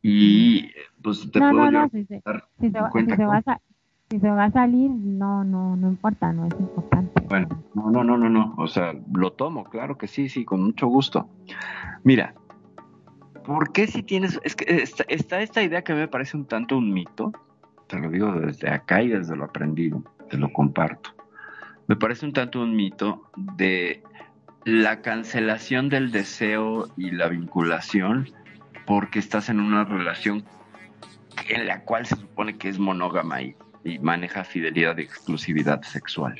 Y 0.00 0.70
pues 1.02 1.28
te 1.32 1.40
no, 1.40 1.50
puedo 1.50 1.70
no, 1.70 1.82
no, 1.82 1.88
si 1.90 2.04
se, 2.04 2.22
si 2.60 2.70
se 2.70 2.80
va- 2.80 2.90
50 2.92 3.10
si 3.10 3.16
se 3.16 3.26
va 3.26 3.36
a 3.36 3.42
cosas. 3.42 3.58
sa- 3.58 3.67
si 4.10 4.18
se 4.18 4.30
va 4.30 4.44
a 4.44 4.50
salir, 4.50 4.90
no, 4.90 5.44
no, 5.44 5.76
no 5.76 5.88
importa, 5.88 6.32
no 6.32 6.46
es 6.46 6.54
importante. 6.58 7.22
Bueno, 7.28 7.62
no, 7.74 7.90
no, 7.90 8.04
no, 8.04 8.16
no, 8.16 8.30
no. 8.30 8.54
O 8.56 8.66
sea, 8.66 8.94
lo 9.12 9.32
tomo, 9.32 9.64
claro 9.64 9.98
que 9.98 10.06
sí, 10.06 10.28
sí, 10.28 10.44
con 10.46 10.62
mucho 10.62 10.86
gusto. 10.86 11.28
Mira, 12.04 12.34
¿por 13.44 13.70
qué 13.72 13.86
si 13.86 14.02
tienes... 14.02 14.40
Es 14.44 14.56
que 14.56 14.82
está, 14.82 15.04
está 15.08 15.42
esta 15.42 15.62
idea 15.62 15.82
que 15.82 15.92
me 15.92 16.08
parece 16.08 16.38
un 16.38 16.46
tanto 16.46 16.78
un 16.78 16.92
mito, 16.92 17.32
te 17.86 17.98
lo 17.98 18.10
digo 18.10 18.32
desde 18.32 18.70
acá 18.70 19.02
y 19.02 19.08
desde 19.08 19.36
lo 19.36 19.44
aprendido, 19.44 20.02
te 20.30 20.38
lo 20.38 20.50
comparto. 20.52 21.10
Me 21.86 21.96
parece 21.96 22.24
un 22.24 22.32
tanto 22.32 22.62
un 22.62 22.74
mito 22.74 23.30
de 23.36 24.02
la 24.64 25.02
cancelación 25.02 25.90
del 25.90 26.12
deseo 26.12 26.88
y 26.96 27.10
la 27.10 27.28
vinculación 27.28 28.30
porque 28.86 29.18
estás 29.18 29.50
en 29.50 29.60
una 29.60 29.84
relación 29.84 30.44
en 31.50 31.66
la 31.66 31.84
cual 31.84 32.06
se 32.06 32.16
supone 32.16 32.56
que 32.56 32.68
es 32.68 32.78
monógama 32.78 33.42
y, 33.42 33.54
y 33.88 33.98
maneja 33.98 34.44
fidelidad 34.44 34.98
y 34.98 35.02
exclusividad 35.02 35.82
sexual. 35.82 36.34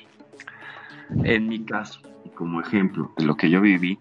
En 1.25 1.49
mi 1.49 1.65
caso, 1.65 2.01
como 2.35 2.61
ejemplo 2.61 3.13
de 3.17 3.25
lo 3.25 3.37
que 3.37 3.49
yo 3.51 3.61
viví, 3.61 3.99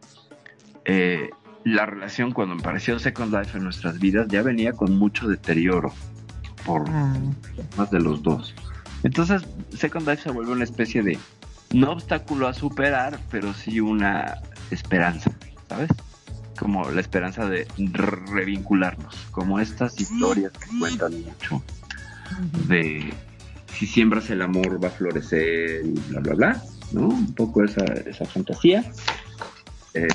eh, 0.85 1.29
la 1.63 1.85
relación 1.85 2.31
cuando 2.31 2.55
me 2.55 2.61
pareció 2.61 2.99
Second 2.99 3.33
Life 3.33 3.57
en 3.57 3.63
nuestras 3.63 3.99
vidas 3.99 4.27
ya 4.29 4.41
venía 4.41 4.73
con 4.73 4.97
mucho 4.97 5.27
deterioro 5.27 5.93
por 6.65 6.83
Ah, 6.89 7.13
más 7.77 7.89
de 7.91 7.99
los 7.99 8.21
dos. 8.23 8.53
Entonces, 9.03 9.43
Second 9.73 10.07
Life 10.07 10.23
se 10.23 10.31
vuelve 10.31 10.51
una 10.51 10.63
especie 10.63 11.01
de 11.03 11.17
no 11.73 11.91
obstáculo 11.91 12.47
a 12.47 12.53
superar, 12.53 13.19
pero 13.29 13.53
sí 13.53 13.79
una 13.79 14.37
esperanza, 14.71 15.31
¿sabes? 15.69 15.89
Como 16.59 16.89
la 16.89 17.01
esperanza 17.01 17.47
de 17.47 17.67
re- 17.77 18.25
revincularnos, 18.31 19.15
como 19.31 19.59
estas 19.59 19.99
historias 19.99 20.51
que 20.53 20.79
cuentan 20.79 21.13
mucho 21.21 21.61
de 22.67 23.13
si 23.77 23.85
siembras 23.85 24.29
el 24.29 24.41
amor 24.41 24.83
va 24.83 24.87
a 24.87 24.91
florecer 24.91 25.83
bla, 26.09 26.19
bla, 26.21 26.33
bla, 26.33 26.63
¿no? 26.93 27.09
Un 27.09 27.33
poco 27.33 27.63
esa, 27.63 27.85
esa 27.85 28.25
fantasía, 28.25 28.83
eh, 29.93 30.07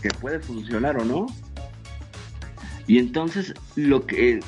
que 0.00 0.08
puede 0.20 0.38
funcionar 0.38 0.96
o 0.96 1.04
no. 1.04 1.26
Y 2.86 2.98
entonces 2.98 3.54
lo 3.74 4.06
que, 4.06 4.40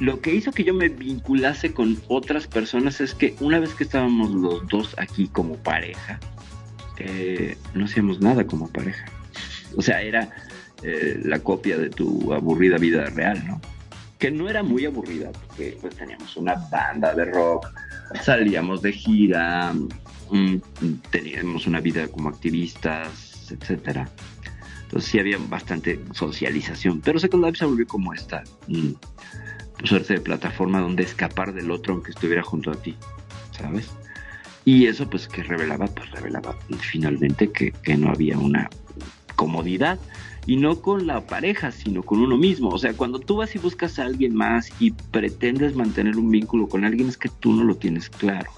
lo 0.00 0.20
que 0.20 0.34
hizo 0.34 0.50
que 0.50 0.64
yo 0.64 0.74
me 0.74 0.88
vinculase 0.88 1.72
con 1.72 2.00
otras 2.08 2.46
personas 2.46 3.00
es 3.00 3.14
que 3.14 3.36
una 3.40 3.60
vez 3.60 3.74
que 3.74 3.84
estábamos 3.84 4.30
los 4.30 4.66
dos 4.68 4.94
aquí 4.98 5.28
como 5.28 5.56
pareja, 5.56 6.18
eh, 6.98 7.56
no 7.74 7.84
hacíamos 7.84 8.20
nada 8.20 8.44
como 8.44 8.68
pareja. 8.68 9.04
O 9.76 9.82
sea, 9.82 10.02
era 10.02 10.30
eh, 10.82 11.20
la 11.24 11.38
copia 11.40 11.78
de 11.78 11.90
tu 11.90 12.32
aburrida 12.32 12.76
vida 12.78 13.04
real, 13.06 13.44
¿no? 13.46 13.60
Que 14.18 14.30
no 14.30 14.48
era 14.48 14.62
muy 14.62 14.84
aburrida, 14.84 15.30
porque 15.30 15.78
pues 15.80 15.94
teníamos 15.96 16.36
una 16.36 16.54
banda 16.54 17.14
de 17.14 17.24
rock, 17.26 17.68
salíamos 18.22 18.82
de 18.82 18.92
gira, 18.92 19.72
mm, 20.30 20.56
teníamos 21.10 21.66
una 21.66 21.80
vida 21.80 22.08
como 22.08 22.28
activistas, 22.28 23.50
etcétera. 23.50 24.08
Entonces 24.82 25.10
sí 25.10 25.18
había 25.18 25.38
bastante 25.38 26.00
socialización, 26.12 27.00
pero 27.00 27.18
Second 27.18 27.44
Life 27.44 27.58
se 27.58 27.66
volvió 27.66 27.86
como 27.86 28.12
esta 28.12 28.42
mm, 28.66 28.92
suerte 29.84 30.14
de 30.14 30.20
plataforma 30.20 30.80
donde 30.80 31.04
escapar 31.04 31.52
del 31.52 31.70
otro 31.70 31.94
aunque 31.94 32.10
estuviera 32.10 32.42
junto 32.42 32.72
a 32.72 32.74
ti, 32.74 32.96
¿sabes? 33.56 33.88
Y 34.64 34.86
eso 34.86 35.08
pues 35.08 35.28
que 35.28 35.42
revelaba, 35.42 35.86
pues 35.86 36.10
revelaba 36.10 36.56
finalmente 36.80 37.52
que, 37.52 37.70
que 37.70 37.96
no 37.96 38.10
había 38.10 38.36
una 38.36 38.68
comodidad 39.36 39.98
y 40.48 40.56
no 40.56 40.80
con 40.80 41.06
la 41.06 41.26
pareja, 41.26 41.70
sino 41.70 42.02
con 42.02 42.20
uno 42.20 42.38
mismo. 42.38 42.70
O 42.70 42.78
sea, 42.78 42.94
cuando 42.94 43.20
tú 43.20 43.36
vas 43.36 43.54
y 43.54 43.58
buscas 43.58 43.98
a 43.98 44.06
alguien 44.06 44.34
más 44.34 44.72
y 44.80 44.92
pretendes 44.92 45.76
mantener 45.76 46.16
un 46.16 46.30
vínculo 46.30 46.66
con 46.68 46.86
alguien, 46.86 47.06
es 47.10 47.18
que 47.18 47.28
tú 47.28 47.52
no 47.52 47.64
lo 47.64 47.76
tienes 47.76 48.08
claro. 48.08 48.50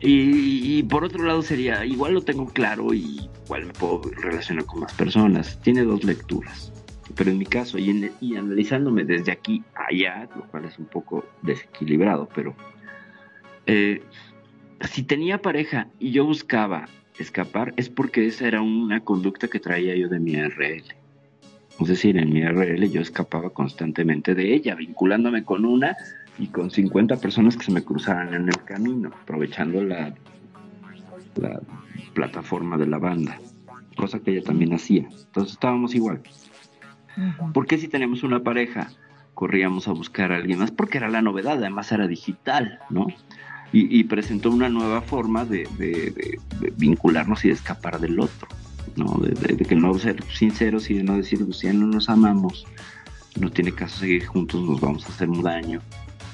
Y, 0.00 0.82
por 0.84 1.04
otro 1.04 1.24
lado 1.24 1.42
sería, 1.42 1.84
igual 1.84 2.14
lo 2.14 2.22
tengo 2.22 2.46
claro 2.46 2.94
y 2.94 3.28
igual 3.44 3.66
me 3.66 3.74
puedo 3.74 4.00
relacionar 4.16 4.64
con 4.64 4.80
más 4.80 4.94
personas. 4.94 5.60
Tiene 5.60 5.82
dos 5.82 6.04
lecturas. 6.04 6.72
Pero 7.14 7.32
en 7.32 7.36
mi 7.36 7.44
caso, 7.44 7.78
y, 7.78 8.34
analizándome 8.34 9.04
desde 9.04 9.32
aquí 9.32 9.62
allá, 9.74 10.26
lo 10.34 10.46
cual 10.46 10.64
es 10.64 10.78
un 10.78 10.86
poco 10.86 11.22
desequilibrado, 11.42 12.30
pero 12.34 12.56
eh, 13.66 14.02
si 14.90 15.02
tenía 15.02 15.42
pareja 15.42 15.88
y 15.98 16.12
yo 16.12 16.24
buscaba 16.24 16.88
escapar 17.18 17.74
es 17.76 17.88
porque 17.88 18.26
esa 18.26 18.46
era 18.46 18.62
una 18.62 19.00
conducta 19.00 19.48
que 19.48 19.60
traía 19.60 19.96
yo 19.96 20.08
de 20.08 20.20
mi 20.20 20.34
RL. 20.36 20.84
Es 21.80 21.88
decir, 21.88 22.16
en 22.18 22.32
mi 22.32 22.42
RL 22.42 22.90
yo 22.90 23.00
escapaba 23.00 23.50
constantemente 23.50 24.34
de 24.34 24.54
ella, 24.54 24.74
vinculándome 24.74 25.44
con 25.44 25.64
una 25.64 25.96
y 26.38 26.48
con 26.48 26.70
50 26.70 27.16
personas 27.16 27.56
que 27.56 27.64
se 27.64 27.72
me 27.72 27.82
cruzaran 27.82 28.34
en 28.34 28.48
el 28.48 28.64
camino, 28.64 29.10
aprovechando 29.22 29.82
la, 29.82 30.14
la 31.36 31.60
plataforma 32.14 32.76
de 32.76 32.86
la 32.86 32.98
banda, 32.98 33.38
cosa 33.96 34.20
que 34.20 34.32
ella 34.32 34.42
también 34.42 34.74
hacía. 34.74 35.02
Entonces 35.02 35.54
estábamos 35.54 35.94
igual. 35.94 36.22
Ujú. 37.16 37.52
¿Por 37.52 37.66
qué 37.66 37.78
si 37.78 37.88
tenemos 37.88 38.22
una 38.22 38.40
pareja 38.40 38.90
corríamos 39.34 39.88
a 39.88 39.92
buscar 39.92 40.32
a 40.32 40.36
alguien 40.36 40.58
más? 40.58 40.70
Porque 40.70 40.98
era 40.98 41.08
la 41.08 41.22
novedad, 41.22 41.54
además 41.58 41.90
era 41.92 42.06
digital, 42.06 42.78
¿no? 42.90 43.06
Y, 43.72 44.02
presentó 44.04 44.50
una 44.50 44.68
nueva 44.68 45.00
forma 45.00 45.44
de, 45.44 45.68
vincularnos 46.76 47.44
y 47.44 47.48
de 47.48 47.54
escapar 47.54 48.00
del 48.00 48.18
otro, 48.18 48.48
¿no? 48.96 49.16
De, 49.18 49.56
que 49.56 49.76
no 49.76 49.96
ser 49.96 50.24
sinceros 50.32 50.90
y 50.90 50.94
de 50.94 51.04
no 51.04 51.16
decir, 51.16 51.44
pues 51.44 51.60
ya 51.60 51.72
no 51.72 51.86
nos 51.86 52.08
amamos, 52.08 52.66
no 53.38 53.50
tiene 53.50 53.72
caso 53.72 54.00
seguir 54.00 54.26
juntos, 54.26 54.60
nos 54.62 54.80
vamos 54.80 55.06
a 55.06 55.10
hacer 55.10 55.28
un 55.28 55.42
daño. 55.42 55.80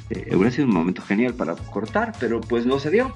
Eh, 0.09 0.35
hubiera 0.35 0.51
sido 0.51 0.66
un 0.66 0.75
momento 0.75 1.03
genial 1.03 1.35
para 1.35 1.55
cortar, 1.57 2.12
pero 2.18 2.40
pues 2.40 2.64
no 2.64 2.79
se 2.79 2.90
dio. 2.90 3.12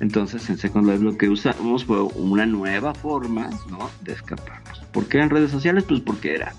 Entonces 0.00 0.50
en 0.50 0.58
Second 0.58 0.88
Life 0.88 1.02
lo 1.02 1.16
que 1.16 1.28
usamos 1.28 1.84
fue 1.84 2.02
una 2.02 2.44
nueva 2.44 2.92
forma 2.92 3.48
de 4.02 4.12
escaparnos. 4.12 4.80
¿Por 4.92 5.06
qué 5.06 5.20
en 5.20 5.30
redes 5.30 5.50
sociales? 5.50 5.84
Pues 5.84 6.00
porque 6.00 6.34
era, 6.34 6.52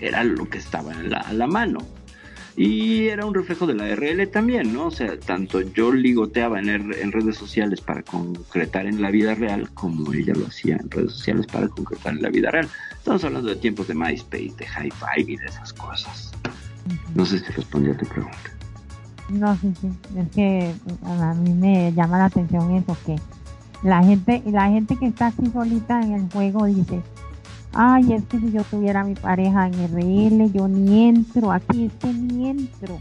era 0.00 0.24
lo 0.24 0.48
que 0.48 0.58
estaba 0.58 0.92
en 0.92 1.10
la, 1.10 1.18
a 1.18 1.32
la 1.32 1.46
mano. 1.46 1.80
Y 2.60 3.06
era 3.06 3.24
un 3.24 3.34
reflejo 3.34 3.68
de 3.68 3.74
la 3.74 3.86
RL 3.94 4.26
también, 4.26 4.72
¿no? 4.72 4.86
O 4.86 4.90
sea, 4.90 5.16
tanto 5.20 5.60
yo 5.60 5.92
ligoteaba 5.92 6.58
en, 6.58 6.68
en 6.68 7.12
redes 7.12 7.36
sociales 7.36 7.80
para 7.80 8.02
concretar 8.02 8.84
en 8.86 9.00
la 9.00 9.12
vida 9.12 9.36
real, 9.36 9.70
como 9.74 10.12
ella 10.12 10.34
lo 10.34 10.48
hacía 10.48 10.74
en 10.74 10.90
redes 10.90 11.12
sociales 11.12 11.46
para 11.46 11.68
concretar 11.68 12.14
en 12.14 12.22
la 12.22 12.30
vida 12.30 12.50
real. 12.50 12.68
Estamos 12.90 13.22
hablando 13.22 13.48
de 13.48 13.54
tiempos 13.54 13.86
de 13.86 13.94
MySpace, 13.94 14.54
de 14.58 14.66
High 14.66 14.90
Five 14.90 15.32
y 15.32 15.36
de 15.36 15.46
esas 15.46 15.72
cosas. 15.72 16.32
No 17.14 17.24
sé 17.24 17.38
si 17.38 17.52
respondí 17.52 17.90
a 17.90 17.96
tu 17.96 18.06
pregunta. 18.06 18.50
No, 19.28 19.56
sí, 19.58 19.72
sí. 19.80 19.88
Es 20.16 20.28
que 20.34 20.74
a 21.04 21.34
mí 21.34 21.54
me 21.54 21.92
llama 21.92 22.18
la 22.18 22.24
atención 22.24 22.74
eso, 22.74 22.96
que 23.06 23.14
la 23.84 24.02
gente, 24.02 24.42
la 24.46 24.68
gente 24.68 24.96
que 24.96 25.06
está 25.06 25.28
así 25.28 25.46
solita 25.52 26.00
en 26.00 26.12
el 26.14 26.32
juego 26.32 26.66
dice, 26.66 27.02
ay, 27.72 28.12
es 28.14 28.24
que 28.24 28.38
si 28.38 28.52
yo 28.52 28.62
tuviera 28.64 29.04
mi 29.04 29.14
pareja 29.14 29.66
en 29.66 29.74
RL, 29.74 30.50
yo 30.52 30.68
ni 30.68 31.08
entro 31.08 31.52
aquí, 31.52 31.86
es 31.86 31.92
que 32.00 32.12
ni 32.12 32.48
entro, 32.48 33.00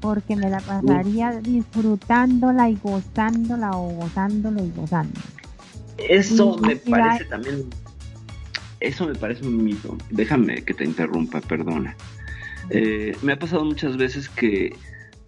porque 0.00 0.36
me 0.36 0.48
la 0.50 0.60
pasaría 0.60 1.40
disfrutándola 1.40 2.70
y 2.70 2.76
gozándola 2.82 3.76
o 3.76 3.88
gozándolo 3.90 4.64
y 4.64 4.70
gozando. 4.70 5.18
Eso 6.08 6.56
Y- 6.58 6.66
me 6.66 6.74
la- 6.74 6.80
parece 6.90 7.24
también. 7.24 7.64
Eso 8.80 9.06
me 9.06 9.14
parece 9.16 9.44
un 9.44 9.64
mito. 9.64 9.96
Déjame 10.10 10.62
que 10.62 10.72
te 10.72 10.84
interrumpa, 10.84 11.40
perdona. 11.40 11.96
Eh, 12.70 13.16
me 13.22 13.32
ha 13.32 13.38
pasado 13.38 13.64
muchas 13.64 13.96
veces 13.96 14.28
que 14.28 14.76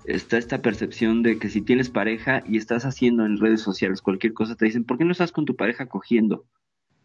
está 0.05 0.39
esta 0.39 0.63
percepción 0.63 1.23
de 1.23 1.39
que 1.39 1.49
si 1.49 1.61
tienes 1.61 1.89
pareja 1.91 2.43
y 2.47 2.57
estás 2.59 2.85
haciendo 2.85 3.27
en 3.27 3.39
redes 3.39 3.61
sociales 3.61 4.03
cualquier 4.03 4.35
cosa, 4.35 4.55
te 4.55 4.67
dicen, 4.67 4.85
¿por 4.85 4.99
qué 4.99 5.05
no 5.05 5.13
estás 5.13 5.33
con 5.33 5.45
tu 5.47 5.57
pareja 5.57 5.87
cogiendo? 5.87 6.45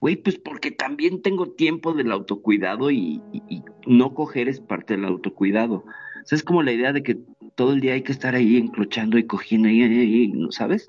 Güey, 0.06 0.18
pues 0.18 0.38
porque 0.38 0.70
también 0.70 1.24
tengo 1.24 1.48
tiempo 1.50 1.92
del 1.96 2.12
autocuidado 2.12 2.92
y, 2.92 3.24
y- 3.34 3.42
y 3.50 3.64
no 3.88 4.14
coger 4.14 4.48
es 4.48 4.60
parte 4.60 4.96
del 4.96 5.06
autocuidado. 5.06 5.78
O 5.78 6.26
sea, 6.26 6.36
es 6.36 6.44
como 6.44 6.62
la 6.62 6.72
idea 6.74 6.94
de 6.94 7.02
que 7.02 7.18
todo 7.56 7.74
el 7.74 7.82
día 7.82 7.94
hay 7.94 8.04
que 8.04 8.12
estar 8.12 8.36
ahí 8.36 8.58
encrochando 8.58 9.18
y 9.18 9.24
cogiendo, 9.26 9.68
y, 9.68 10.28
¿no 10.28 10.52
¿sabes? 10.52 10.86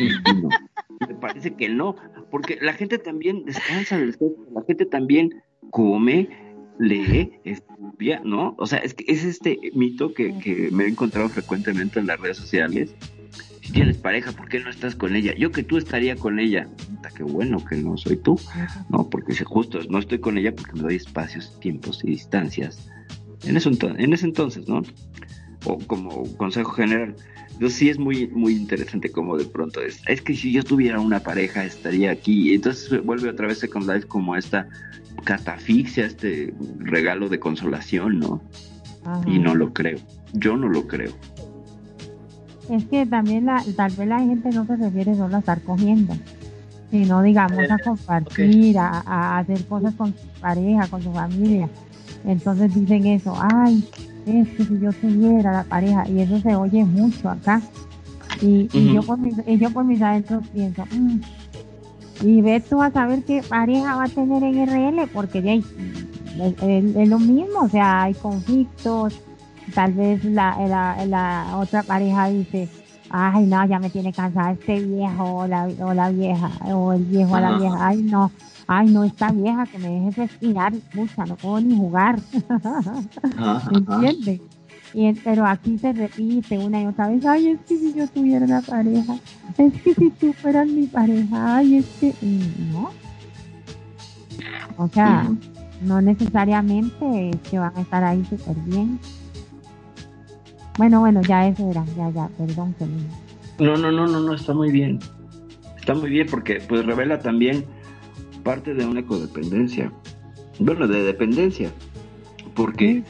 Y- 0.00 0.06
y 0.30 0.42
no. 0.42 0.48
Me 1.08 1.14
parece 1.14 1.54
que 1.54 1.68
no, 1.68 1.94
porque 2.32 2.58
la 2.60 2.72
gente 2.72 2.98
también 2.98 3.44
descansa 3.44 3.96
del 3.96 4.10
sexo, 4.14 4.34
la 4.52 4.64
gente 4.66 4.84
también 4.84 5.30
come, 5.70 6.28
lee, 6.80 7.30
estudia, 7.44 8.20
¿no? 8.24 8.56
O 8.58 8.66
sea, 8.66 8.80
es 8.80 8.94
que 8.94 9.04
es 9.06 9.22
este 9.22 9.60
mito 9.74 10.12
que, 10.12 10.36
que 10.40 10.70
me 10.72 10.86
he 10.86 10.88
encontrado 10.88 11.28
frecuentemente 11.28 12.00
en 12.00 12.08
las 12.08 12.18
redes 12.18 12.38
sociales. 12.38 12.96
Si 13.68 13.74
tienes 13.74 13.98
pareja, 13.98 14.32
¿por 14.32 14.48
qué 14.48 14.60
no 14.60 14.70
estás 14.70 14.94
con 14.96 15.14
ella? 15.14 15.34
Yo 15.36 15.52
que 15.52 15.62
tú 15.62 15.76
estaría 15.76 16.16
con 16.16 16.40
ella. 16.40 16.66
Qué 17.14 17.22
bueno 17.22 17.62
que 17.62 17.76
no 17.76 17.98
soy 17.98 18.16
tú, 18.16 18.40
¿no? 18.88 19.10
Porque 19.10 19.34
justo 19.44 19.80
no 19.90 19.98
estoy 19.98 20.20
con 20.20 20.38
ella 20.38 20.54
porque 20.54 20.72
me 20.72 20.80
doy 20.80 20.94
espacios, 20.96 21.60
tiempos 21.60 22.02
y 22.02 22.06
distancias. 22.08 22.88
En, 23.44 23.56
ento- 23.56 23.94
en 23.98 24.12
ese 24.14 24.24
entonces, 24.24 24.66
¿no? 24.68 24.80
O 25.66 25.76
como 25.86 26.24
consejo 26.38 26.70
general. 26.72 27.14
Entonces 27.52 27.78
sí 27.78 27.90
es 27.90 27.98
muy, 27.98 28.28
muy 28.28 28.54
interesante 28.54 29.10
como 29.12 29.36
de 29.36 29.44
pronto 29.44 29.82
es, 29.82 30.00
es 30.06 30.22
que 30.22 30.34
si 30.34 30.50
yo 30.50 30.62
tuviera 30.62 30.98
una 30.98 31.20
pareja 31.20 31.62
estaría 31.66 32.10
aquí. 32.10 32.54
Entonces 32.54 33.04
vuelve 33.04 33.28
otra 33.28 33.48
vez 33.48 33.58
Second 33.58 33.86
Life 33.90 34.06
como 34.08 34.34
esta 34.34 34.66
catafixia, 35.24 36.06
este 36.06 36.54
regalo 36.78 37.28
de 37.28 37.38
consolación, 37.38 38.18
¿no? 38.18 38.42
Y 39.26 39.38
no 39.40 39.54
lo 39.54 39.74
creo. 39.74 39.98
Yo 40.32 40.56
no 40.56 40.68
lo 40.70 40.86
creo. 40.86 41.12
Es 42.68 42.84
que 42.84 43.06
también 43.06 43.46
la, 43.46 43.62
tal 43.76 43.92
vez 43.92 44.08
la 44.08 44.20
gente 44.20 44.50
no 44.50 44.66
se 44.66 44.76
refiere 44.76 45.14
solo 45.14 45.36
a 45.36 45.38
estar 45.38 45.60
cogiendo, 45.62 46.14
sino 46.90 47.22
digamos 47.22 47.58
a 47.70 47.78
compartir, 47.78 48.78
a, 48.78 49.38
hacer 49.38 49.64
cosas 49.66 49.94
con 49.94 50.08
su 50.12 50.40
pareja, 50.40 50.86
con 50.88 51.02
su 51.02 51.12
familia. 51.12 51.68
Entonces 52.24 52.74
dicen 52.74 53.06
eso, 53.06 53.34
ay, 53.38 53.88
es 54.26 54.48
que 54.50 54.64
si 54.64 54.80
yo 54.80 54.92
tuviera 54.92 55.52
la 55.52 55.64
pareja, 55.64 56.08
y 56.08 56.20
eso 56.20 56.38
se 56.40 56.54
oye 56.54 56.84
mucho 56.84 57.30
acá. 57.30 57.62
Y, 58.40 58.68
yo, 58.92 59.02
por 59.02 59.18
mis, 59.18 59.34
y 59.46 59.58
yo 59.58 59.70
por 59.70 59.84
mis 59.84 60.00
adentros 60.00 60.46
pienso, 60.48 60.84
mm, 60.92 61.20
y 62.22 62.40
ve 62.42 62.60
tú 62.60 62.82
a 62.82 62.90
saber 62.90 63.24
qué 63.24 63.42
pareja 63.42 63.96
va 63.96 64.04
a 64.04 64.08
tener 64.08 64.42
en 64.42 64.68
RL, 64.68 65.08
porque 65.12 65.42
ya 65.42 65.54
es, 65.54 67.08
lo 67.08 67.18
mismo, 67.18 67.60
o 67.62 67.68
sea, 67.68 68.04
hay 68.04 68.14
conflictos, 68.14 69.20
tal 69.74 69.92
vez 69.92 70.24
la, 70.24 70.56
la, 70.66 71.04
la, 71.06 71.56
otra 71.56 71.82
pareja 71.82 72.28
dice, 72.28 72.68
ay 73.10 73.46
no, 73.46 73.66
ya 73.66 73.78
me 73.78 73.90
tiene 73.90 74.12
cansada 74.12 74.52
este 74.52 74.80
viejo 74.80 75.24
o 75.24 75.46
la, 75.46 75.68
o 75.80 75.94
la 75.94 76.10
vieja, 76.10 76.50
o 76.66 76.92
el 76.92 77.04
viejo 77.04 77.34
o 77.34 77.40
la 77.40 77.58
vieja, 77.58 77.86
ay 77.86 78.02
no, 78.02 78.30
ay 78.66 78.88
no, 78.88 79.04
esta 79.04 79.30
vieja 79.30 79.66
que 79.66 79.78
me 79.78 79.88
deje 79.88 80.22
respirar, 80.22 80.72
pucha, 80.94 81.24
no 81.24 81.36
puedo 81.36 81.60
ni 81.60 81.76
jugar, 81.76 82.18
¿entiendes? 83.72 84.40
Y, 84.94 85.12
pero 85.12 85.44
aquí 85.46 85.78
se 85.78 85.92
repite 85.92 86.58
una 86.58 86.82
y 86.82 86.86
otra 86.86 87.08
vez, 87.08 87.24
ay, 87.26 87.48
es 87.48 87.60
que 87.60 87.76
si 87.76 87.94
yo 87.94 88.08
tuviera 88.08 88.44
una 88.44 88.62
pareja, 88.62 89.16
es 89.58 89.72
que 89.82 89.94
si 89.94 90.10
tú 90.10 90.32
fueras 90.32 90.66
mi 90.66 90.86
pareja, 90.86 91.56
ay, 91.56 91.76
es 91.76 91.86
que, 92.00 92.14
no. 92.72 92.90
O 94.78 94.88
sea, 94.88 95.28
no 95.82 96.00
necesariamente 96.00 97.30
es 97.30 97.36
que 97.50 97.58
van 97.58 97.76
a 97.76 97.80
estar 97.80 98.02
ahí 98.02 98.24
súper 98.24 98.56
bien. 98.64 98.98
Bueno, 100.78 101.00
bueno, 101.00 101.20
ya 101.22 101.46
eso 101.46 101.68
era, 101.70 101.84
ya, 101.96 102.08
ya, 102.10 102.28
perdón. 102.38 102.74
Que 102.78 102.86
no, 103.62 103.76
no, 103.76 103.90
no, 103.90 104.06
no, 104.06 104.20
no, 104.20 104.34
está 104.34 104.54
muy 104.54 104.70
bien. 104.70 105.00
Está 105.76 105.92
muy 105.94 106.08
bien 106.08 106.28
porque 106.30 106.60
pues 106.66 106.86
revela 106.86 107.18
también 107.18 107.64
parte 108.44 108.74
de 108.74 108.86
una 108.86 109.04
codependencia. 109.04 109.92
Bueno, 110.60 110.86
de 110.86 111.02
dependencia. 111.02 111.72
Porque 112.54 113.02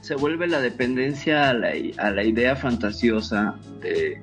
se 0.00 0.14
vuelve 0.14 0.48
la 0.48 0.60
dependencia 0.60 1.50
a 1.50 1.54
la, 1.54 1.72
a 1.98 2.10
la 2.10 2.24
idea 2.24 2.56
fantasiosa 2.56 3.56
de 3.82 4.22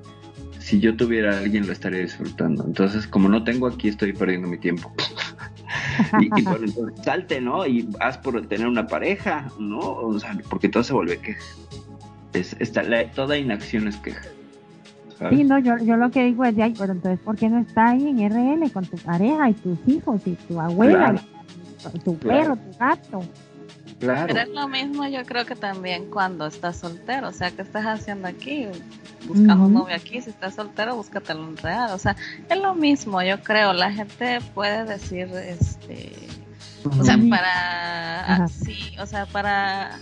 si 0.58 0.80
yo 0.80 0.96
tuviera 0.96 1.34
a 1.34 1.38
alguien 1.38 1.66
lo 1.66 1.72
estaría 1.72 2.00
disfrutando. 2.00 2.64
Entonces, 2.64 3.06
como 3.06 3.28
no 3.28 3.44
tengo 3.44 3.68
aquí, 3.68 3.88
estoy 3.88 4.12
perdiendo 4.12 4.48
mi 4.48 4.58
tiempo. 4.58 4.92
y, 6.20 6.28
bueno, 6.42 6.64
entonces 6.64 7.04
salte, 7.04 7.40
¿no? 7.40 7.66
Y 7.66 7.88
haz 8.00 8.18
por 8.18 8.44
tener 8.46 8.66
una 8.66 8.86
pareja, 8.86 9.48
¿no? 9.58 9.78
O 9.78 10.18
sea, 10.18 10.36
porque 10.48 10.68
todo 10.68 10.82
se 10.82 10.92
vuelve 10.92 11.18
queja. 11.18 11.42
Es, 12.32 12.56
está, 12.58 12.82
toda 13.14 13.36
inacción 13.36 13.88
es 13.88 13.96
queja. 13.96 14.22
Sí, 15.28 15.44
no, 15.44 15.58
yo, 15.58 15.76
yo 15.78 15.96
lo 15.96 16.10
que 16.10 16.24
digo 16.24 16.44
es 16.44 16.56
de 16.56 16.62
ahí, 16.62 16.74
pero 16.78 16.92
entonces, 16.92 17.20
¿por 17.20 17.36
qué 17.36 17.48
no 17.48 17.58
está 17.58 17.90
ahí 17.90 18.08
en 18.08 18.30
RL 18.30 18.70
con 18.72 18.86
tu 18.86 18.96
pareja 18.96 19.50
y 19.50 19.54
tus 19.54 19.78
hijos 19.86 20.22
y 20.24 20.32
tu 20.32 20.58
abuela, 20.58 21.22
y 21.92 21.98
tu 21.98 22.16
perro, 22.16 22.56
tu 22.56 22.78
gato? 22.78 23.22
Pero 24.00 24.40
es 24.40 24.48
lo 24.48 24.66
mismo 24.66 25.06
yo 25.06 25.22
creo 25.26 25.44
que 25.44 25.54
también 25.54 26.10
cuando 26.10 26.46
estás 26.46 26.78
soltero, 26.78 27.28
o 27.28 27.32
sea, 27.32 27.50
¿qué 27.50 27.60
estás 27.60 27.84
haciendo 27.84 28.28
aquí? 28.28 28.66
Buscando 29.28 29.66
un 29.66 29.74
novio 29.74 29.94
aquí, 29.94 30.22
si 30.22 30.30
estás 30.30 30.54
soltero, 30.54 30.96
búscatelo 30.96 31.46
en 31.46 31.56
real, 31.58 31.90
o 31.92 31.98
sea, 31.98 32.16
es 32.48 32.58
lo 32.58 32.74
mismo, 32.74 33.22
yo 33.22 33.42
creo, 33.42 33.74
la 33.74 33.92
gente 33.92 34.38
puede 34.54 34.86
decir, 34.86 35.28
este, 35.34 36.14
o 36.98 37.04
sea, 37.04 37.18
para, 37.28 38.48
sí, 38.48 38.96
o 38.98 39.04
sea, 39.04 39.26
para, 39.26 39.98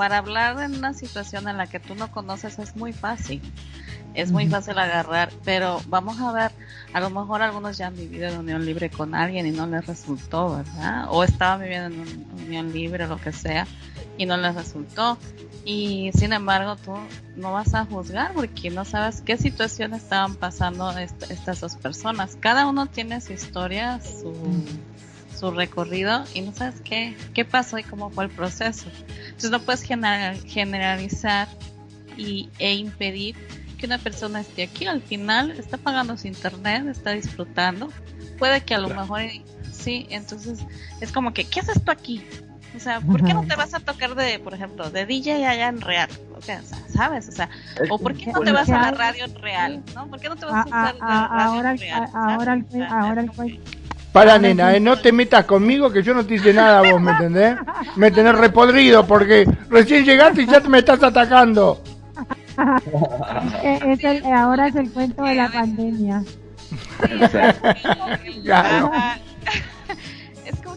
para 0.00 0.16
hablar 0.16 0.58
en 0.62 0.76
una 0.76 0.94
situación 0.94 1.46
en 1.46 1.58
la 1.58 1.66
que 1.66 1.78
tú 1.78 1.94
no 1.94 2.10
conoces 2.10 2.58
es 2.58 2.74
muy 2.74 2.94
fácil 2.94 3.42
es 4.14 4.32
muy 4.32 4.48
fácil 4.48 4.78
agarrar, 4.78 5.30
pero 5.44 5.80
vamos 5.88 6.18
a 6.20 6.32
ver, 6.32 6.52
a 6.94 7.00
lo 7.00 7.10
mejor 7.10 7.42
algunos 7.42 7.76
ya 7.76 7.88
han 7.88 7.96
vivido 7.96 8.28
en 8.28 8.38
unión 8.38 8.64
libre 8.64 8.88
con 8.90 9.14
alguien 9.14 9.46
y 9.46 9.50
no 9.50 9.66
les 9.66 9.86
resultó, 9.86 10.56
¿verdad? 10.56 11.06
O 11.10 11.22
estaban 11.22 11.60
viviendo 11.60 12.02
en 12.02 12.26
unión 12.46 12.72
libre 12.72 13.04
o 13.04 13.08
lo 13.08 13.18
que 13.18 13.32
sea 13.32 13.66
y 14.16 14.26
no 14.26 14.36
les 14.36 14.54
resultó. 14.54 15.18
Y 15.64 16.10
sin 16.14 16.32
embargo, 16.32 16.76
tú 16.76 16.94
no 17.36 17.52
vas 17.52 17.74
a 17.74 17.84
juzgar 17.84 18.32
porque 18.32 18.70
no 18.70 18.84
sabes 18.84 19.20
qué 19.20 19.36
situación 19.36 19.92
estaban 19.92 20.34
pasando 20.34 20.90
estas 20.98 21.60
dos 21.60 21.76
personas. 21.76 22.36
Cada 22.40 22.66
uno 22.66 22.86
tiene 22.86 23.20
su 23.20 23.34
historia, 23.34 24.00
su, 24.00 24.32
su 25.40 25.50
recorrido 25.50 26.24
y 26.34 26.42
no 26.42 26.52
sabes 26.52 26.80
qué, 26.82 27.16
qué 27.32 27.44
pasó 27.46 27.78
y 27.78 27.82
cómo 27.82 28.10
fue 28.10 28.24
el 28.24 28.30
proceso. 28.30 28.86
Entonces 29.24 29.50
no 29.50 29.60
puedes 29.60 29.82
generalizar 29.82 31.48
y, 32.16 32.50
e 32.58 32.74
impedir 32.74 33.34
que 33.78 33.86
una 33.86 33.96
persona 33.96 34.40
esté 34.42 34.64
aquí, 34.64 34.86
al 34.86 35.00
final 35.00 35.52
está 35.52 35.78
pagando 35.78 36.16
su 36.18 36.26
internet, 36.26 36.86
está 36.86 37.12
disfrutando. 37.12 37.88
Puede 38.38 38.60
que 38.60 38.74
a 38.74 38.78
lo 38.78 38.88
mejor 38.88 39.22
sí, 39.72 40.06
entonces 40.10 40.60
es 41.00 41.10
como 41.10 41.32
que, 41.32 41.44
¿qué 41.44 41.60
haces 41.60 41.82
tú 41.82 41.90
aquí? 41.90 42.22
O 42.76 42.78
sea, 42.78 43.00
¿por 43.00 43.24
qué 43.24 43.34
no 43.34 43.44
te 43.46 43.56
vas 43.56 43.74
a 43.74 43.80
tocar 43.80 44.14
de, 44.14 44.38
por 44.38 44.54
ejemplo, 44.54 44.90
de 44.90 45.06
DJ 45.06 45.46
allá 45.46 45.68
en 45.68 45.80
real? 45.80 46.08
O 46.36 46.42
sea, 46.42 46.62
¿sabes? 46.88 47.28
O 47.28 47.32
sea, 47.32 47.48
o 47.90 47.98
¿por 47.98 48.14
qué 48.14 48.32
no 48.32 48.40
te 48.40 48.52
vas 48.52 48.68
a 48.68 48.78
la 48.78 48.90
radio 48.92 49.24
en 49.24 49.34
real? 49.34 49.82
¿No? 49.94 50.06
¿Por 50.06 50.20
qué 50.20 50.28
no 50.28 50.36
te 50.36 50.46
vas 50.46 50.66
a 50.66 50.68
usar 50.68 50.94
la 50.96 51.28
radio 51.28 51.70
en 51.70 51.78
real? 51.78 52.08
Ahora, 52.14 52.58
ahora, 52.90 53.24
para, 54.12 54.38
nena, 54.38 54.74
eh, 54.74 54.80
no 54.80 54.98
te 54.98 55.12
metas 55.12 55.44
conmigo 55.44 55.90
que 55.90 56.02
yo 56.02 56.14
no 56.14 56.24
te 56.26 56.34
hice 56.34 56.52
nada 56.52 56.82
vos, 56.90 57.00
¿me 57.00 57.12
entendés? 57.12 57.56
Me 57.96 58.10
tenés 58.10 58.34
repodrido 58.34 59.06
porque 59.06 59.48
recién 59.68 60.04
llegaste 60.04 60.42
y 60.42 60.46
ya 60.46 60.60
me 60.60 60.78
estás 60.78 61.02
atacando. 61.02 61.82
es 63.62 64.04
el, 64.04 64.24
ahora 64.26 64.68
es 64.68 64.76
el 64.76 64.90
cuento 64.90 65.22
de 65.22 65.34
la 65.34 65.48
pandemia. 65.48 66.22
Es 67.02 67.30
como 68.50 68.92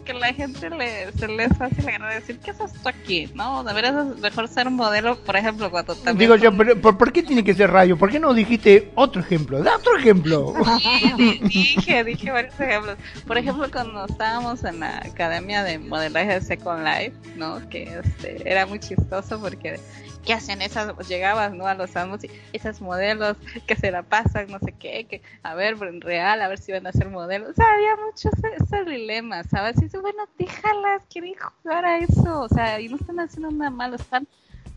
que 0.04 0.12
la 0.12 0.32
gente 0.32 0.70
le, 0.70 1.12
se 1.12 1.28
le 1.28 1.44
es 1.44 1.56
fácil 1.56 1.84
decir, 2.14 2.38
¿qué 2.38 2.50
es 2.50 2.60
esto 2.60 2.88
aquí? 2.88 3.30
¿No? 3.34 3.64
Deberías 3.64 4.16
mejor 4.18 4.48
ser 4.48 4.68
un 4.68 4.74
modelo, 4.74 5.16
por 5.24 5.36
ejemplo, 5.36 5.70
cuando 5.70 5.94
también... 5.94 6.18
Digo 6.18 6.36
yo, 6.36 6.56
pero, 6.56 6.80
¿por, 6.80 7.12
qué 7.12 7.22
tiene 7.22 7.42
que 7.42 7.54
ser 7.54 7.70
radio? 7.70 7.96
¿Por 7.96 8.10
qué 8.10 8.20
no 8.20 8.34
dijiste 8.34 8.92
otro 8.94 9.20
ejemplo? 9.20 9.62
Da 9.62 9.76
otro 9.76 9.96
ejemplo. 9.98 10.54
dije, 11.42 12.04
dije 12.04 12.30
varios 12.30 12.58
ejemplos. 12.60 12.96
Por 13.26 13.38
ejemplo, 13.38 13.66
cuando 13.72 14.04
estábamos 14.06 14.62
en 14.64 14.80
la 14.80 14.98
academia 14.98 15.64
de 15.64 15.78
modelaje 15.78 16.34
de 16.34 16.40
Second 16.40 16.84
Life, 16.84 17.14
¿no? 17.36 17.66
Que 17.68 18.00
este, 18.04 18.48
era 18.48 18.66
muy 18.66 18.78
chistoso 18.78 19.40
porque 19.40 19.80
¿qué 20.24 20.32
hacen 20.32 20.62
esas? 20.62 20.96
Llegabas, 21.08 21.52
¿no? 21.54 21.66
A 21.66 21.74
los 21.74 21.94
amos 21.96 22.24
y 22.24 22.30
esas 22.52 22.80
modelos 22.80 23.36
que 23.66 23.76
se 23.76 23.90
la 23.90 24.02
pasan, 24.02 24.48
no 24.48 24.58
sé 24.58 24.72
qué, 24.78 25.06
que 25.08 25.22
a 25.42 25.54
ver, 25.54 25.76
en 25.82 26.00
real, 26.00 26.40
a 26.40 26.48
ver 26.48 26.58
si 26.58 26.72
van 26.72 26.86
a 26.86 26.92
ser 26.92 27.08
modelos. 27.08 27.50
O 27.50 27.54
sea, 27.54 27.66
había 27.74 27.96
muchos 27.96 28.32
ese 28.60 28.84
dilema, 28.84 29.44
¿sabes? 29.44 29.76
Y 29.78 29.84
dices, 29.84 30.00
bueno, 30.00 30.24
déjalas, 30.38 31.02
quieren 31.10 31.34
jugar 31.34 31.84
a 31.84 31.98
eso. 31.98 32.42
O 32.42 32.48
sea, 32.48 32.80
y 32.80 32.88
no 32.88 32.96
están 32.96 33.20
haciendo 33.20 33.50
nada 33.50 33.70
malo, 33.70 33.96
están 33.96 34.26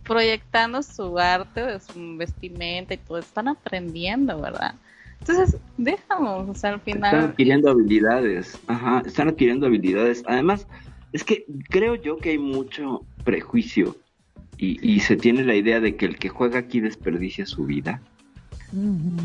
proyectando 0.03 0.81
su 0.83 1.17
arte, 1.19 1.79
su 1.79 2.17
vestimenta 2.17 2.93
y 2.93 2.97
todo, 2.97 3.17
están 3.17 3.47
aprendiendo, 3.47 4.39
¿verdad? 4.39 4.75
Entonces, 5.19 5.57
déjamos, 5.77 6.47
o 6.49 6.55
sea, 6.55 6.71
al 6.71 6.81
final... 6.81 7.13
Están 7.13 7.31
adquiriendo 7.31 7.71
habilidades, 7.71 8.57
ajá, 8.67 9.03
están 9.05 9.29
adquiriendo 9.29 9.65
habilidades. 9.65 10.23
Además, 10.27 10.67
es 11.11 11.23
que 11.23 11.45
creo 11.69 11.95
yo 11.95 12.17
que 12.17 12.29
hay 12.29 12.37
mucho 12.37 13.01
prejuicio 13.23 13.95
y, 14.57 14.99
se 15.01 15.15
tiene 15.15 15.43
la 15.43 15.55
idea 15.55 15.79
de 15.79 15.95
que 15.95 16.05
el 16.05 16.17
que 16.17 16.29
juega 16.29 16.59
aquí 16.59 16.79
desperdicia 16.79 17.45
su 17.45 17.65
vida. 17.65 18.01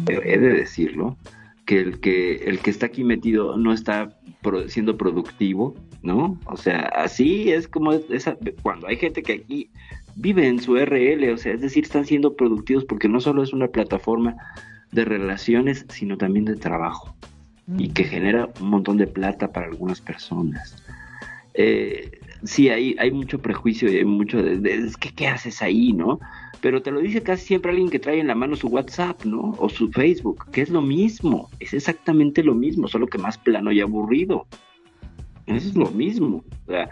He 0.08 0.38
de 0.38 0.52
decirlo, 0.52 1.16
que 1.64 1.80
el 1.80 2.00
que 2.00 2.36
el 2.44 2.58
que 2.60 2.70
está 2.70 2.86
aquí 2.86 3.04
metido 3.04 3.56
no 3.56 3.72
está 3.72 4.16
siendo 4.68 4.96
productivo, 4.96 5.74
¿no? 6.02 6.38
O 6.46 6.56
sea, 6.56 6.80
así 6.94 7.50
es 7.50 7.68
como 7.68 7.92
esa, 7.92 8.36
cuando 8.62 8.88
hay 8.88 8.96
gente 8.96 9.22
que 9.22 9.32
aquí 9.32 9.70
vive 10.16 10.46
en 10.46 10.60
su 10.60 10.76
RL, 10.76 11.32
o 11.32 11.38
sea, 11.38 11.54
es 11.54 11.60
decir, 11.60 11.84
están 11.84 12.04
siendo 12.04 12.34
productivos 12.36 12.84
porque 12.84 13.08
no 13.08 13.20
solo 13.20 13.42
es 13.42 13.52
una 13.52 13.68
plataforma 13.68 14.36
de 14.90 15.04
relaciones, 15.04 15.86
sino 15.88 16.16
también 16.18 16.44
de 16.44 16.56
trabajo 16.56 17.14
y 17.78 17.88
que 17.90 18.04
genera 18.04 18.50
un 18.60 18.68
montón 18.68 18.96
de 18.98 19.06
plata 19.06 19.52
para 19.52 19.66
algunas 19.66 20.00
personas. 20.00 20.76
Eh, 21.54 22.20
sí, 22.44 22.68
hay, 22.68 22.96
hay 22.98 23.10
mucho 23.10 23.40
prejuicio 23.40 23.90
y 23.90 23.98
hay 23.98 24.04
mucho 24.04 24.42
de, 24.42 24.74
es 24.74 24.96
que, 24.96 25.10
¿qué 25.10 25.28
haces 25.28 25.62
ahí, 25.62 25.92
no? 25.92 26.20
Pero 26.60 26.82
te 26.82 26.90
lo 26.90 27.00
dice 27.00 27.22
casi 27.22 27.46
siempre 27.46 27.70
alguien 27.70 27.90
que 27.90 27.98
trae 27.98 28.20
en 28.20 28.28
la 28.28 28.34
mano 28.34 28.56
su 28.56 28.68
WhatsApp, 28.68 29.24
¿no? 29.24 29.54
O 29.58 29.68
su 29.68 29.90
Facebook, 29.90 30.50
que 30.52 30.62
es 30.62 30.70
lo 30.70 30.80
mismo, 30.80 31.50
es 31.58 31.74
exactamente 31.74 32.42
lo 32.42 32.54
mismo, 32.54 32.88
solo 32.88 33.06
que 33.06 33.18
más 33.18 33.38
plano 33.38 33.72
y 33.72 33.80
aburrido. 33.80 34.46
Eso 35.46 35.68
es 35.68 35.76
lo 35.76 35.90
mismo. 35.90 36.44
O 36.66 36.70
sea, 36.70 36.88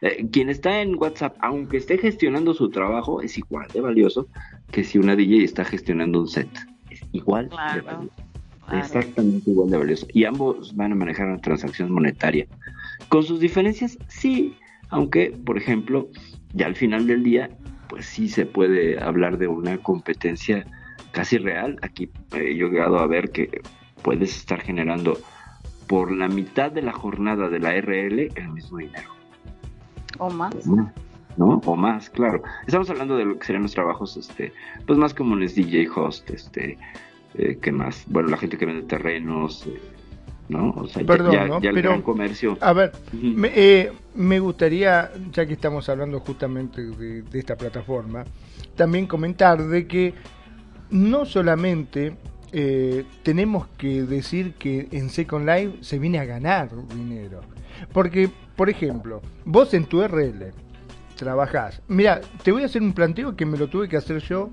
eh, 0.00 0.26
quien 0.30 0.50
está 0.50 0.82
en 0.82 0.96
WhatsApp, 0.96 1.36
aunque 1.40 1.76
esté 1.76 1.98
gestionando 1.98 2.54
su 2.54 2.70
trabajo, 2.70 3.22
es 3.22 3.38
igual 3.38 3.68
de 3.72 3.80
valioso 3.80 4.28
que 4.72 4.84
si 4.84 4.98
una 4.98 5.16
DJ 5.16 5.44
está 5.44 5.64
gestionando 5.64 6.20
un 6.20 6.28
set. 6.28 6.48
Es 6.90 7.00
igual 7.12 7.48
de 7.48 7.80
valioso. 7.80 8.10
Exactamente 8.72 9.50
igual 9.50 9.70
de 9.70 9.78
valioso. 9.78 10.06
Y 10.12 10.24
ambos 10.24 10.74
van 10.74 10.92
a 10.92 10.94
manejar 10.94 11.26
una 11.26 11.40
transacción 11.40 11.92
monetaria 11.92 12.46
Con 13.08 13.22
sus 13.22 13.38
diferencias, 13.38 13.98
sí, 14.08 14.56
aunque, 14.94 15.36
por 15.44 15.58
ejemplo, 15.58 16.08
ya 16.52 16.66
al 16.66 16.76
final 16.76 17.06
del 17.06 17.22
día, 17.22 17.50
pues 17.88 18.06
sí 18.06 18.28
se 18.28 18.46
puede 18.46 19.02
hablar 19.02 19.38
de 19.38 19.48
una 19.48 19.78
competencia 19.78 20.66
casi 21.12 21.38
real. 21.38 21.78
Aquí 21.82 22.10
he 22.34 22.54
llegado 22.54 22.98
a 22.98 23.06
ver 23.06 23.30
que 23.30 23.62
puedes 24.02 24.36
estar 24.36 24.60
generando 24.60 25.18
por 25.86 26.12
la 26.12 26.28
mitad 26.28 26.70
de 26.70 26.82
la 26.82 26.92
jornada 26.92 27.48
de 27.48 27.58
la 27.58 27.72
RL 27.80 28.28
el 28.34 28.48
mismo 28.50 28.78
dinero. 28.78 29.10
O 30.18 30.30
más. 30.30 30.54
¿No? 31.36 31.60
O 31.64 31.76
más, 31.76 32.10
claro. 32.10 32.42
Estamos 32.66 32.88
hablando 32.90 33.16
de 33.16 33.24
lo 33.24 33.38
que 33.38 33.46
serían 33.46 33.64
los 33.64 33.72
trabajos, 33.72 34.16
este, 34.16 34.52
pues 34.86 34.98
más 34.98 35.14
comunes, 35.14 35.56
DJ 35.56 35.88
host, 35.94 36.30
este, 36.30 36.78
eh, 37.34 37.58
¿qué 37.60 37.72
más? 37.72 38.04
Bueno, 38.08 38.28
la 38.28 38.36
gente 38.36 38.56
que 38.56 38.66
vende 38.66 38.86
terrenos, 38.86 39.66
eh, 39.66 39.80
¿no? 40.48 40.70
O 40.70 40.86
sea, 40.86 41.04
Perdón, 41.04 41.60
ya, 41.62 41.70
el 41.70 41.82
gran 41.82 42.02
comercio. 42.02 42.56
A 42.60 42.72
ver, 42.72 42.92
me, 43.12 43.50
eh, 43.54 43.92
me, 44.14 44.38
gustaría, 44.40 45.10
ya 45.32 45.46
que 45.46 45.54
estamos 45.54 45.88
hablando 45.88 46.20
justamente 46.20 46.82
de, 46.82 47.24
esta 47.32 47.56
plataforma, 47.56 48.24
también 48.76 49.06
comentar 49.06 49.62
de 49.62 49.86
que 49.86 50.14
no 50.90 51.24
solamente 51.24 52.16
eh, 52.52 53.04
tenemos 53.22 53.66
que 53.78 54.02
decir 54.02 54.54
que 54.54 54.88
en 54.92 55.10
Second 55.10 55.48
Life 55.48 55.78
se 55.80 55.98
viene 55.98 56.18
a 56.18 56.24
ganar 56.24 56.70
dinero. 56.94 57.40
Porque, 57.92 58.30
por 58.56 58.70
ejemplo, 58.70 59.20
vos 59.44 59.74
en 59.74 59.86
tu 59.86 60.02
RL 60.06 60.52
trabajás. 61.16 61.80
Mira, 61.88 62.20
te 62.42 62.52
voy 62.52 62.62
a 62.62 62.66
hacer 62.66 62.82
un 62.82 62.92
planteo 62.92 63.36
que 63.36 63.46
me 63.46 63.56
lo 63.56 63.68
tuve 63.68 63.88
que 63.88 63.96
hacer 63.96 64.20
yo 64.20 64.50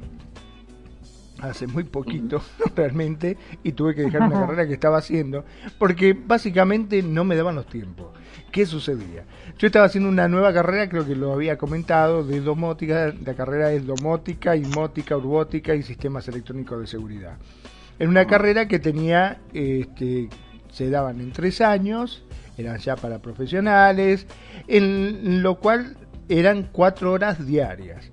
hace 1.39 1.67
muy 1.67 1.83
poquito 1.83 2.41
realmente 2.75 3.37
y 3.63 3.71
tuve 3.71 3.95
que 3.95 4.03
dejar 4.03 4.23
una 4.23 4.39
carrera 4.45 4.67
que 4.67 4.73
estaba 4.73 4.97
haciendo 4.97 5.45
porque 5.77 6.13
básicamente 6.13 7.01
no 7.01 7.23
me 7.23 7.35
daban 7.35 7.55
los 7.55 7.67
tiempos. 7.67 8.07
¿Qué 8.51 8.65
sucedía? 8.65 9.23
Yo 9.57 9.67
estaba 9.67 9.85
haciendo 9.85 10.09
una 10.09 10.27
nueva 10.27 10.53
carrera, 10.53 10.89
creo 10.89 11.05
que 11.05 11.15
lo 11.15 11.31
había 11.33 11.57
comentado, 11.57 12.23
de 12.23 12.41
domótica, 12.41 13.13
la 13.25 13.33
carrera 13.33 13.71
es 13.71 13.85
domótica, 13.85 14.55
inmótica, 14.55 15.15
urbótica 15.15 15.73
y 15.73 15.83
sistemas 15.83 16.27
electrónicos 16.27 16.79
de 16.81 16.87
seguridad. 16.87 17.37
En 17.97 18.09
una 18.09 18.25
carrera 18.27 18.67
que 18.67 18.79
tenía, 18.79 19.39
este, 19.53 20.27
se 20.71 20.89
daban 20.89 21.21
en 21.21 21.31
tres 21.31 21.61
años, 21.61 22.23
eran 22.57 22.77
ya 22.79 22.95
para 22.95 23.19
profesionales, 23.19 24.27
en 24.67 25.43
lo 25.43 25.59
cual 25.59 25.95
eran 26.27 26.69
cuatro 26.71 27.11
horas 27.13 27.45
diarias. 27.45 28.09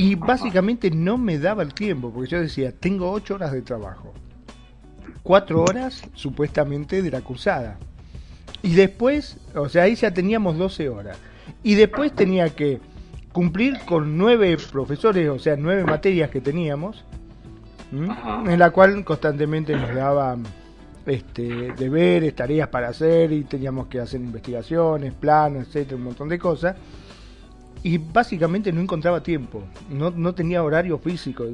Y 0.00 0.14
básicamente 0.14 0.92
no 0.92 1.18
me 1.18 1.40
daba 1.40 1.64
el 1.64 1.74
tiempo, 1.74 2.12
porque 2.12 2.30
yo 2.30 2.40
decía, 2.40 2.70
tengo 2.70 3.10
ocho 3.10 3.34
horas 3.34 3.50
de 3.50 3.62
trabajo. 3.62 4.14
Cuatro 5.24 5.64
horas 5.64 6.04
supuestamente 6.14 7.02
de 7.02 7.10
la 7.10 7.20
cursada. 7.20 7.78
Y 8.62 8.76
después, 8.76 9.38
o 9.56 9.68
sea, 9.68 9.82
ahí 9.82 9.96
ya 9.96 10.14
teníamos 10.14 10.56
12 10.56 10.88
horas. 10.88 11.18
Y 11.64 11.74
después 11.74 12.12
tenía 12.12 12.50
que 12.50 12.78
cumplir 13.32 13.80
con 13.86 14.16
nueve 14.16 14.56
profesores, 14.70 15.28
o 15.30 15.40
sea, 15.40 15.56
nueve 15.56 15.82
materias 15.82 16.30
que 16.30 16.40
teníamos, 16.40 17.04
en 17.90 18.56
la 18.56 18.70
cual 18.70 19.04
constantemente 19.04 19.74
nos 19.74 19.92
daban 19.92 20.44
este, 21.06 21.72
deberes, 21.72 22.36
tareas 22.36 22.68
para 22.68 22.90
hacer 22.90 23.32
y 23.32 23.42
teníamos 23.42 23.88
que 23.88 23.98
hacer 23.98 24.20
investigaciones, 24.20 25.12
planos, 25.12 25.66
etcétera, 25.66 25.96
un 25.96 26.04
montón 26.04 26.28
de 26.28 26.38
cosas 26.38 26.76
y 27.82 27.98
básicamente 27.98 28.72
no 28.72 28.80
encontraba 28.80 29.22
tiempo, 29.22 29.62
no, 29.90 30.10
no 30.10 30.34
tenía 30.34 30.62
horario 30.62 30.98
físico. 30.98 31.44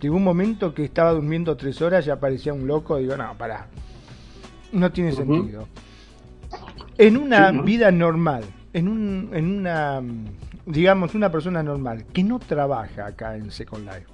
Llegó 0.00 0.16
un 0.16 0.24
momento 0.24 0.72
que 0.72 0.84
estaba 0.84 1.12
durmiendo 1.12 1.56
tres 1.56 1.80
horas, 1.82 2.04
ya 2.04 2.18
parecía 2.18 2.52
un 2.52 2.66
loco, 2.66 2.96
digo, 2.96 3.16
no, 3.16 3.36
pará, 3.36 3.66
no 4.72 4.90
tiene 4.92 5.12
sentido. 5.12 5.68
En 6.96 7.16
una 7.16 7.50
vida 7.52 7.90
normal, 7.90 8.44
en, 8.72 8.88
un, 8.88 9.30
en 9.32 9.58
una, 9.58 10.02
digamos, 10.66 11.14
una 11.14 11.30
persona 11.30 11.62
normal 11.62 12.04
que 12.12 12.22
no 12.22 12.38
trabaja 12.38 13.06
acá 13.06 13.36
en 13.36 13.50
Second 13.50 13.84
Life, 13.86 14.06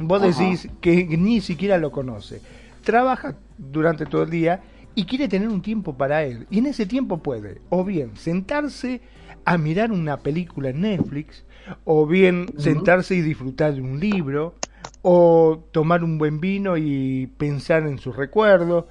vos 0.00 0.22
decís 0.22 0.68
que 0.80 1.06
ni 1.16 1.40
siquiera 1.40 1.78
lo 1.78 1.90
conoce, 1.90 2.40
trabaja 2.82 3.36
durante 3.58 4.06
todo 4.06 4.22
el 4.22 4.30
día 4.30 4.60
y 4.94 5.04
quiere 5.04 5.28
tener 5.28 5.48
un 5.48 5.62
tiempo 5.62 5.96
para 5.96 6.24
él, 6.24 6.46
y 6.50 6.58
en 6.58 6.66
ese 6.66 6.86
tiempo 6.86 7.18
puede, 7.18 7.60
o 7.68 7.84
bien 7.84 8.16
sentarse, 8.16 9.00
a 9.44 9.58
mirar 9.58 9.92
una 9.92 10.18
película 10.18 10.70
en 10.70 10.82
Netflix, 10.82 11.44
o 11.84 12.06
bien 12.06 12.46
sentarse 12.58 13.14
y 13.14 13.20
disfrutar 13.20 13.74
de 13.74 13.80
un 13.80 14.00
libro, 14.00 14.54
o 15.02 15.62
tomar 15.72 16.04
un 16.04 16.18
buen 16.18 16.40
vino 16.40 16.76
y 16.76 17.26
pensar 17.38 17.86
en 17.86 17.98
sus 17.98 18.16
recuerdos, 18.16 18.84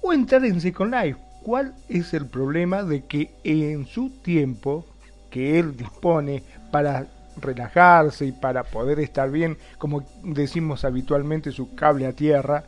o 0.00 0.12
entrar 0.12 0.44
en 0.44 0.60
Second 0.60 0.94
Life. 0.94 1.18
¿Cuál 1.42 1.74
es 1.88 2.14
el 2.14 2.26
problema 2.26 2.82
de 2.82 3.04
que 3.04 3.30
en 3.44 3.86
su 3.86 4.10
tiempo 4.10 4.86
que 5.30 5.58
él 5.58 5.76
dispone 5.76 6.42
para 6.70 7.06
relajarse 7.40 8.26
y 8.26 8.32
para 8.32 8.64
poder 8.64 9.00
estar 9.00 9.30
bien, 9.30 9.56
como 9.78 10.04
decimos 10.22 10.84
habitualmente, 10.84 11.50
su 11.50 11.74
cable 11.74 12.06
a 12.06 12.12
tierra, 12.12 12.64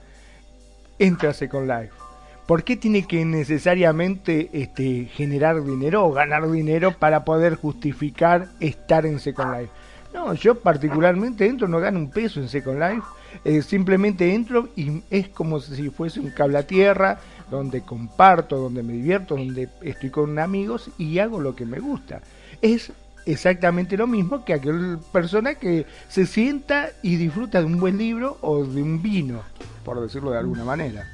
entra 0.99 1.31
a 1.31 1.35
Second 1.35 1.69
Life? 1.69 2.04
¿Por 2.47 2.65
qué 2.65 2.77
tiene 2.77 3.07
que 3.07 3.25
necesariamente 3.25 4.51
este, 4.53 5.07
generar 5.07 5.63
dinero 5.65 6.05
o 6.07 6.13
ganar 6.13 6.51
dinero 6.51 6.93
para 6.99 7.25
poder 7.25 7.57
justificar 7.57 8.49
estar 8.61 9.07
en 9.07 9.19
Second 9.19 9.57
Life? 9.59 9.73
No, 10.13 10.33
yo 10.35 10.61
particularmente 10.61 11.47
entro, 11.47 11.67
no 11.67 11.81
gano 11.81 11.99
un 11.99 12.11
peso 12.11 12.41
en 12.41 12.49
Second 12.49 12.79
Life, 12.79 13.07
eh, 13.45 13.63
simplemente 13.63 14.33
entro 14.33 14.69
y 14.77 15.03
es 15.11 15.29
como 15.29 15.59
si 15.61 15.91
fuese 15.91 16.21
un 16.21 16.31
cable 16.31 16.59
a 16.59 16.67
tierra, 16.67 17.19
donde 17.51 17.83
comparto, 17.83 18.57
donde 18.57 18.83
me 18.83 18.93
divierto, 18.93 19.37
donde 19.37 19.69
estoy 19.83 20.11
con 20.11 20.39
amigos 20.39 20.91
y 20.99 21.19
hago 21.19 21.41
lo 21.41 21.57
que 21.57 21.67
me 21.67 21.81
gusta. 21.81 22.21
Es 22.63 22.93
exactamente 23.27 23.97
lo 23.97 24.07
mismo 24.07 24.45
que 24.45 24.55
aquel 24.55 24.99
persona 25.13 25.55
que 25.57 25.87
se 26.09 26.27
sienta 26.27 26.91
y 27.03 27.17
disfruta 27.17 27.59
de 27.59 27.67
un 27.67 27.81
buen 27.81 27.99
libro 27.99 28.39
o 28.41 28.65
de 28.65 28.83
un 28.83 29.03
vino, 29.03 29.43
por 29.85 30.01
decirlo 30.01 30.31
de 30.31 30.39
alguna 30.39 30.65
manera. 30.65 31.07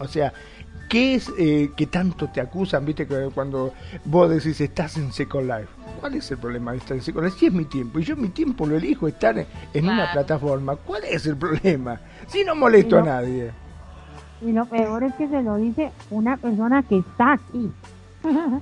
O 0.00 0.08
sea, 0.08 0.32
¿qué 0.88 1.14
es 1.14 1.30
eh, 1.38 1.70
que 1.76 1.86
tanto 1.86 2.28
te 2.28 2.40
acusan, 2.40 2.84
viste, 2.84 3.06
cuando 3.34 3.72
vos 4.04 4.30
decís 4.30 4.60
estás 4.60 4.96
en 4.96 5.12
Second 5.12 5.46
Life? 5.46 5.68
¿Cuál 6.00 6.14
es 6.14 6.30
el 6.30 6.38
problema 6.38 6.72
de 6.72 6.78
estar 6.78 6.96
en 6.96 7.02
Second 7.02 7.26
Life? 7.26 7.38
Si 7.38 7.46
es 7.46 7.52
mi 7.52 7.66
tiempo, 7.66 7.98
y 7.98 8.04
yo 8.04 8.16
mi 8.16 8.28
tiempo 8.28 8.66
lo 8.66 8.76
elijo 8.76 9.06
estar 9.06 9.46
en, 9.74 9.88
una 9.88 10.10
plataforma, 10.12 10.76
¿cuál 10.76 11.04
es 11.04 11.26
el 11.26 11.36
problema? 11.36 12.00
Si 12.26 12.42
no 12.44 12.54
molesto 12.54 12.98
a 12.98 13.02
nadie. 13.02 13.52
Y 14.40 14.52
lo 14.52 14.64
peor 14.64 15.04
es 15.04 15.14
que 15.14 15.28
se 15.28 15.42
lo 15.42 15.56
dice 15.56 15.92
una 16.10 16.38
persona 16.38 16.82
que 16.82 16.98
está 16.98 17.34
aquí. 17.34 17.70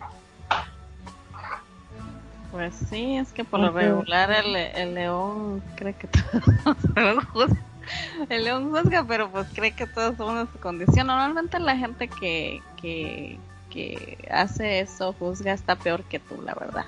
Pues 2.51 2.75
sí, 2.89 3.19
es 3.19 3.31
que 3.33 3.45
por 3.45 3.61
lo 3.61 3.71
regular 3.71 4.33
el, 4.33 4.57
el 4.57 4.95
león 4.95 5.63
cree 5.77 5.93
que 5.93 6.09
todos 6.09 6.79
el 6.97 7.21
león 8.29 8.71
juzga, 8.71 9.05
pero 9.05 9.31
pues 9.31 9.47
cree 9.55 9.73
que 9.73 9.87
todos 9.87 10.17
somos 10.17 10.49
su 10.53 10.59
condición. 10.59 11.07
Normalmente 11.07 11.59
la 11.59 11.77
gente 11.77 12.09
que, 12.09 12.61
que, 12.81 13.39
hace 14.31 14.81
eso 14.81 15.15
juzga 15.19 15.53
está 15.53 15.77
peor 15.77 16.03
que 16.05 16.19
tú, 16.19 16.41
la 16.43 16.55
verdad. 16.55 16.87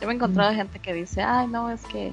Yo 0.00 0.06
me 0.06 0.12
he 0.12 0.16
encontrado 0.16 0.52
mm. 0.52 0.56
gente 0.56 0.78
que 0.78 0.94
dice, 0.94 1.22
ay, 1.22 1.48
no, 1.48 1.70
es 1.70 1.82
que 1.84 2.12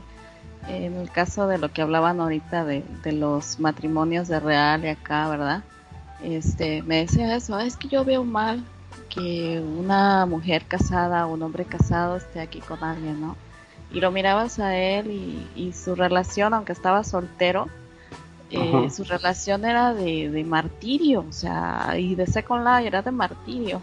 en 0.68 0.97
el 0.97 1.09
caso 1.09 1.47
de 1.47 1.57
lo 1.57 1.72
que 1.72 1.82
hablaban 1.82 2.20
ahorita 2.20 2.66
de, 2.66 2.84
de 3.03 3.12
los 3.12 3.59
matrimonios 3.59 4.28
de 4.28 4.39
real 4.39 4.86
y 4.86 4.89
acá, 4.89 5.28
¿verdad? 5.28 5.64
Este, 6.24 6.84
me 6.84 6.97
decía 6.97 7.36
eso, 7.36 7.59
es 7.59 7.78
que 7.78 7.88
yo 7.88 8.05
veo 8.05 8.24
mal 8.24 8.64
que 9.09 9.59
una 9.59 10.26
mujer 10.26 10.66
casada 10.66 11.26
o 11.26 11.34
un 11.34 11.41
hombre 11.41 11.66
casado 11.66 12.16
esté 12.16 12.39
aquí 12.39 12.59
con 12.59 12.84
alguien, 12.84 13.20
¿no? 13.20 13.36
Y 13.91 13.99
lo 13.99 14.12
mirabas 14.12 14.59
a 14.59 14.76
él 14.78 15.12
y, 15.12 15.47
y 15.55 15.74
su 15.74 15.95
relación, 15.95 16.53
aunque 16.53 16.72
estaba 16.72 17.03
soltero, 17.03 17.68
eh, 18.52 18.89
su 18.89 19.04
relación 19.04 19.64
era 19.66 19.93
de, 19.93 20.43
martirio, 20.45 21.26
o 21.28 21.32
sea, 21.32 21.95
y 21.97 22.16
de 22.16 22.28
Second 22.28 22.66
Life 22.66 22.88
era 22.88 23.02
de 23.02 23.12
martirio. 23.12 23.82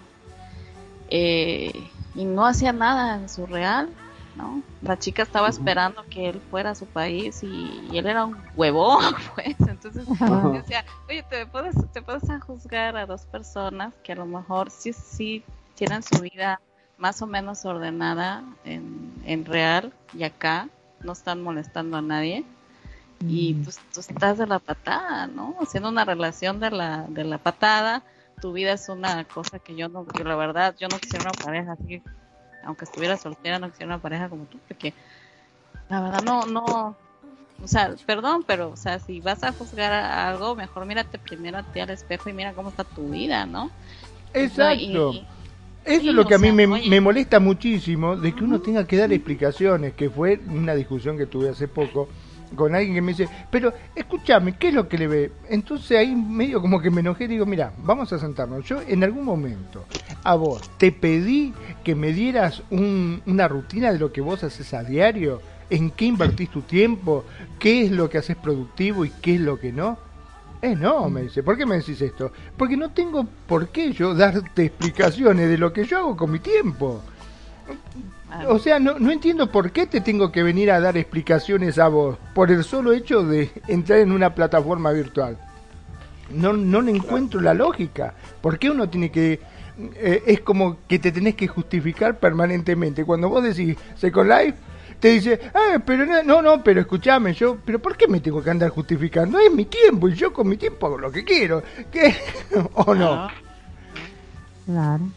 Eh, 1.08 1.72
y 2.14 2.24
no 2.24 2.44
hacía 2.44 2.72
nada 2.72 3.16
en 3.16 3.28
su 3.28 3.46
real, 3.46 3.88
¿no? 4.36 4.62
La 4.82 4.98
chica 4.98 5.22
estaba 5.22 5.48
esperando 5.48 6.04
que 6.10 6.28
él 6.28 6.40
fuera 6.50 6.70
a 6.70 6.74
su 6.74 6.86
país 6.86 7.42
y, 7.42 7.88
él 7.92 8.06
era 8.06 8.26
un 8.26 8.36
huevón, 8.56 9.14
pues. 9.34 9.56
Entonces 9.66 10.06
decía, 10.06 10.84
oye, 11.08 11.22
¿te 11.22 11.46
puedes, 11.46 11.74
te 11.92 12.02
puedes 12.02 12.22
juzgar 12.44 12.96
a 12.96 13.06
dos 13.06 13.22
personas 13.22 13.94
que 14.02 14.12
a 14.12 14.16
lo 14.16 14.26
mejor 14.26 14.70
sí, 14.70 14.92
sí 14.92 15.44
tienen 15.74 16.02
su 16.02 16.20
vida 16.20 16.60
más 16.98 17.22
o 17.22 17.26
menos 17.26 17.64
ordenada 17.64 18.42
en, 18.64 19.14
en 19.24 19.44
real 19.44 19.92
y 20.12 20.24
acá 20.24 20.68
no 21.00 21.12
están 21.12 21.42
molestando 21.42 21.96
a 21.96 22.02
nadie 22.02 22.44
y 23.26 23.54
mm. 23.54 23.64
pues 23.64 23.80
tú 23.92 24.00
estás 24.00 24.38
de 24.38 24.46
la 24.46 24.58
patada, 24.58 25.26
¿no? 25.26 25.56
Haciendo 25.60 25.88
una 25.88 26.04
relación 26.04 26.60
de 26.60 26.70
la, 26.70 27.04
de 27.08 27.24
la 27.24 27.38
patada, 27.38 28.02
tu 28.40 28.52
vida 28.52 28.72
es 28.72 28.88
una 28.88 29.24
cosa 29.24 29.58
que 29.58 29.74
yo 29.74 29.88
no, 29.88 30.06
que 30.06 30.24
la 30.24 30.36
verdad, 30.36 30.74
yo 30.78 30.88
no 30.88 30.98
quisiera 30.98 31.24
una 31.24 31.44
pareja 31.44 31.72
así, 31.72 32.02
aunque 32.64 32.84
estuviera 32.84 33.16
soltera, 33.16 33.58
no 33.58 33.70
quisiera 33.70 33.94
una 33.94 34.02
pareja 34.02 34.28
como 34.28 34.44
tú, 34.44 34.58
porque 34.68 34.94
la 35.88 36.00
verdad 36.00 36.22
no, 36.22 36.46
no, 36.46 36.96
o 37.62 37.66
sea, 37.66 37.94
perdón, 38.06 38.44
pero, 38.46 38.70
o 38.70 38.76
sea, 38.76 39.00
si 39.00 39.20
vas 39.20 39.42
a 39.42 39.52
juzgar 39.52 39.92
algo, 39.92 40.54
mejor 40.54 40.86
mírate 40.86 41.18
primero 41.18 41.58
a 41.58 41.62
ti 41.64 41.80
al 41.80 41.90
espejo 41.90 42.28
y 42.28 42.32
mira 42.32 42.52
cómo 42.52 42.68
está 42.68 42.84
tu 42.84 43.08
vida, 43.08 43.46
¿no? 43.46 43.70
Exacto. 44.32 45.14
Eso 45.84 46.10
es 46.10 46.14
lo 46.14 46.26
que 46.26 46.34
a 46.34 46.38
mí 46.38 46.52
me, 46.52 46.66
me, 46.66 47.00
molesta 47.00 47.40
muchísimo, 47.40 48.14
de 48.14 48.34
que 48.34 48.44
uno 48.44 48.60
tenga 48.60 48.86
que 48.86 48.98
dar 48.98 49.10
explicaciones, 49.10 49.94
que 49.94 50.10
fue 50.10 50.38
una 50.48 50.74
discusión 50.74 51.16
que 51.16 51.24
tuve 51.24 51.48
hace 51.48 51.66
poco 51.66 52.08
con 52.54 52.74
alguien 52.74 52.94
que 52.94 53.02
me 53.02 53.12
dice, 53.12 53.28
pero 53.50 53.72
escúchame, 53.94 54.56
¿qué 54.56 54.68
es 54.68 54.74
lo 54.74 54.88
que 54.88 54.98
le 54.98 55.06
ve? 55.06 55.32
Entonces 55.48 55.98
ahí 55.98 56.14
medio 56.14 56.60
como 56.60 56.80
que 56.80 56.90
me 56.90 57.00
enojé 57.00 57.24
y 57.24 57.28
digo, 57.28 57.46
mira, 57.46 57.72
vamos 57.78 58.12
a 58.12 58.18
sentarnos. 58.18 58.64
Yo 58.64 58.80
en 58.86 59.04
algún 59.04 59.24
momento 59.24 59.84
a 60.24 60.34
vos 60.34 60.70
te 60.78 60.92
pedí 60.92 61.52
que 61.84 61.94
me 61.94 62.12
dieras 62.12 62.62
una 62.70 63.48
rutina 63.48 63.92
de 63.92 63.98
lo 63.98 64.12
que 64.12 64.20
vos 64.20 64.44
haces 64.44 64.74
a 64.74 64.82
diario, 64.82 65.40
en 65.70 65.90
qué 65.90 66.06
invertís 66.06 66.50
tu 66.50 66.62
tiempo, 66.62 67.24
qué 67.58 67.82
es 67.82 67.90
lo 67.90 68.08
que 68.08 68.18
haces 68.18 68.36
productivo 68.36 69.04
y 69.04 69.10
qué 69.10 69.34
es 69.34 69.40
lo 69.40 69.58
que 69.58 69.72
no. 69.72 69.98
Eh, 70.60 70.74
no, 70.74 71.08
me 71.08 71.22
dice, 71.22 71.42
¿por 71.42 71.56
qué 71.56 71.64
me 71.64 71.76
decís 71.76 72.00
esto? 72.02 72.32
Porque 72.56 72.76
no 72.76 72.90
tengo 72.90 73.24
por 73.46 73.68
qué 73.68 73.92
yo 73.92 74.14
darte 74.14 74.64
explicaciones 74.64 75.48
de 75.48 75.58
lo 75.58 75.72
que 75.72 75.84
yo 75.84 75.98
hago 75.98 76.16
con 76.16 76.32
mi 76.32 76.40
tiempo. 76.40 77.00
O 78.48 78.58
sea, 78.58 78.78
no, 78.78 78.98
no 78.98 79.10
entiendo 79.10 79.50
por 79.50 79.72
qué 79.72 79.86
te 79.86 80.00
tengo 80.00 80.30
que 80.30 80.42
venir 80.42 80.70
a 80.70 80.80
dar 80.80 80.96
explicaciones 80.96 81.78
a 81.78 81.88
vos 81.88 82.18
por 82.34 82.50
el 82.50 82.62
solo 82.62 82.92
hecho 82.92 83.22
de 83.24 83.50
entrar 83.68 84.00
en 84.00 84.12
una 84.12 84.34
plataforma 84.34 84.92
virtual. 84.92 85.38
No, 86.30 86.52
no 86.52 86.82
le 86.82 86.92
encuentro 86.92 87.40
la 87.40 87.54
lógica. 87.54 88.14
¿Por 88.40 88.58
qué 88.58 88.70
uno 88.70 88.88
tiene 88.88 89.10
que... 89.10 89.40
Eh, 89.94 90.22
es 90.26 90.40
como 90.40 90.78
que 90.86 90.98
te 90.98 91.12
tenés 91.12 91.36
que 91.36 91.46
justificar 91.46 92.18
permanentemente. 92.18 93.04
Cuando 93.04 93.28
vos 93.28 93.42
decís 93.42 93.76
Second 93.96 94.30
Life, 94.30 94.58
te 95.00 95.08
dice, 95.08 95.34
eh, 95.34 95.78
pero 95.84 96.04
no, 96.24 96.42
no, 96.42 96.62
pero 96.62 96.80
escúchame, 96.80 97.32
yo, 97.32 97.58
pero 97.64 97.78
¿por 97.78 97.96
qué 97.96 98.08
me 98.08 98.20
tengo 98.20 98.42
que 98.42 98.50
andar 98.50 98.70
justificando? 98.70 99.38
Es 99.38 99.52
mi 99.52 99.66
tiempo 99.66 100.08
y 100.08 100.14
yo 100.14 100.32
con 100.32 100.48
mi 100.48 100.56
tiempo 100.56 100.86
hago 100.86 100.98
lo 100.98 101.12
que 101.12 101.24
quiero. 101.24 101.62
¿Qué? 101.90 102.14
¿O 102.74 102.94
no? 102.94 103.28
Claro. 104.66 105.08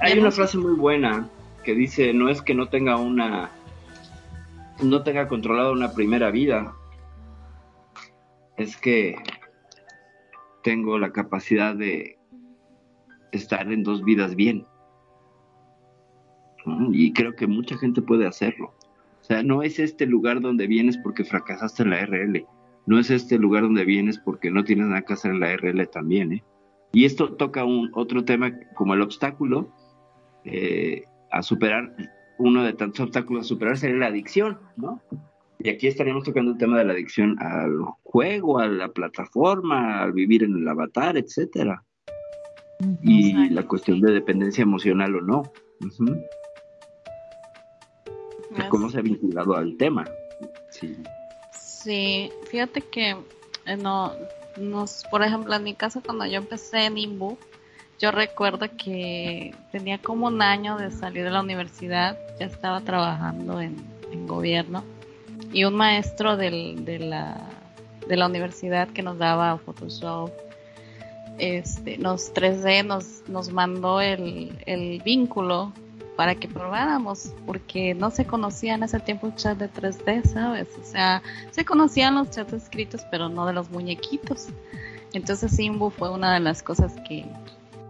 Hay 0.00 0.18
una 0.18 0.30
frase 0.30 0.56
muy 0.56 0.72
buena 0.72 1.28
que 1.62 1.74
dice, 1.74 2.14
no 2.14 2.30
es 2.30 2.40
que 2.40 2.54
no 2.54 2.68
tenga 2.68 2.96
una, 2.96 3.50
no 4.82 5.02
tenga 5.02 5.28
controlado 5.28 5.72
una 5.72 5.92
primera 5.92 6.30
vida, 6.30 6.74
es 8.56 8.78
que 8.78 9.16
tengo 10.62 10.98
la 10.98 11.12
capacidad 11.12 11.74
de 11.74 12.18
estar 13.32 13.70
en 13.70 13.82
dos 13.82 14.02
vidas 14.02 14.34
bien. 14.34 14.66
Y 16.92 17.12
creo 17.12 17.36
que 17.36 17.46
mucha 17.46 17.76
gente 17.76 18.00
puede 18.00 18.26
hacerlo. 18.26 18.74
O 19.20 19.24
sea, 19.24 19.42
no 19.42 19.62
es 19.62 19.78
este 19.78 20.06
lugar 20.06 20.40
donde 20.40 20.66
vienes 20.66 20.96
porque 20.98 21.24
fracasaste 21.24 21.82
en 21.82 21.90
la 21.90 22.06
RL. 22.06 22.46
No 22.86 22.98
es 22.98 23.10
este 23.10 23.38
lugar 23.38 23.64
donde 23.64 23.84
vienes 23.84 24.18
porque 24.18 24.50
no 24.50 24.64
tienes 24.64 24.86
nada 24.86 25.02
que 25.02 25.12
hacer 25.12 25.32
en 25.32 25.40
la 25.40 25.56
RL 25.56 25.86
también. 25.88 26.32
¿eh? 26.32 26.44
Y 26.92 27.04
esto 27.04 27.34
toca 27.34 27.64
un 27.64 27.90
otro 27.94 28.24
tema 28.24 28.52
como 28.74 28.94
el 28.94 29.02
obstáculo 29.02 29.72
eh, 30.44 31.04
a 31.30 31.42
superar, 31.42 31.94
uno 32.38 32.64
de 32.64 32.72
tantos 32.72 33.00
obstáculos 33.00 33.46
a 33.46 33.48
superar 33.48 33.76
sería 33.76 33.96
la 33.96 34.06
adicción, 34.06 34.58
¿no? 34.76 35.00
Y 35.58 35.68
aquí 35.68 35.88
estaríamos 35.88 36.24
tocando 36.24 36.52
el 36.52 36.58
tema 36.58 36.78
de 36.78 36.84
la 36.84 36.94
adicción 36.94 37.36
al 37.40 37.82
juego, 38.02 38.58
a 38.58 38.66
la 38.66 38.88
plataforma, 38.88 40.02
al 40.02 40.12
vivir 40.12 40.42
en 40.42 40.56
el 40.56 40.66
avatar, 40.66 41.18
etcétera. 41.18 41.84
Y 43.02 43.50
la 43.50 43.62
cuestión 43.64 44.00
de 44.00 44.12
dependencia 44.12 44.62
emocional 44.62 45.14
o 45.16 45.20
no. 45.20 45.42
¿Cómo 48.70 48.88
se 48.88 48.98
ha 48.98 49.02
vinculado 49.02 49.54
al 49.54 49.76
tema? 49.76 50.06
Sí. 50.70 50.96
Sí, 51.52 52.30
fíjate 52.50 52.80
que 52.80 53.16
eh, 53.66 53.76
no, 53.76 54.12
nos, 54.58 55.04
por 55.10 55.22
ejemplo, 55.22 55.54
en 55.54 55.62
mi 55.62 55.74
caso 55.74 56.02
cuando 56.04 56.26
yo 56.26 56.38
empecé 56.38 56.86
en 56.86 56.98
Imbu, 56.98 57.36
yo 58.00 58.10
recuerdo 58.10 58.66
que 58.78 59.54
tenía 59.70 59.98
como 59.98 60.28
un 60.28 60.40
año 60.40 60.78
de 60.78 60.90
salir 60.90 61.24
de 61.24 61.30
la 61.30 61.40
universidad, 61.40 62.18
ya 62.38 62.46
estaba 62.46 62.80
trabajando 62.80 63.60
en, 63.60 63.88
gobierno 64.26 64.82
y 65.52 65.64
un 65.64 65.74
maestro 65.74 66.36
de, 66.36 66.50
la, 66.98 68.26
universidad 68.26 68.88
que 68.88 69.02
nos 69.02 69.18
daba 69.18 69.56
Photoshop, 69.58 70.30
este, 71.38 71.96
nos 71.98 72.34
3D 72.34 72.84
nos, 72.84 73.28
nos 73.28 73.52
mandó 73.52 74.00
el, 74.00 74.58
el 74.66 75.00
vínculo 75.04 75.72
para 76.16 76.34
que 76.34 76.48
probáramos, 76.48 77.32
porque 77.46 77.94
no 77.94 78.10
se 78.10 78.26
conocía 78.26 78.74
en 78.74 78.82
ese 78.82 78.98
tiempo 79.00 79.28
el 79.28 79.34
chat 79.36 79.56
de 79.58 79.70
3D, 79.70 80.24
¿sabes? 80.24 80.68
O 80.80 80.84
sea, 80.84 81.22
se 81.50 81.64
conocían 81.64 82.14
los 82.14 82.30
chats 82.30 82.52
escritos, 82.52 83.02
pero 83.10 83.28
no 83.28 83.46
de 83.46 83.52
los 83.52 83.70
muñequitos. 83.70 84.48
Entonces 85.12 85.52
Simbu 85.52 85.90
fue 85.90 86.10
una 86.10 86.34
de 86.34 86.40
las 86.40 86.62
cosas 86.62 86.92
que, 87.08 87.24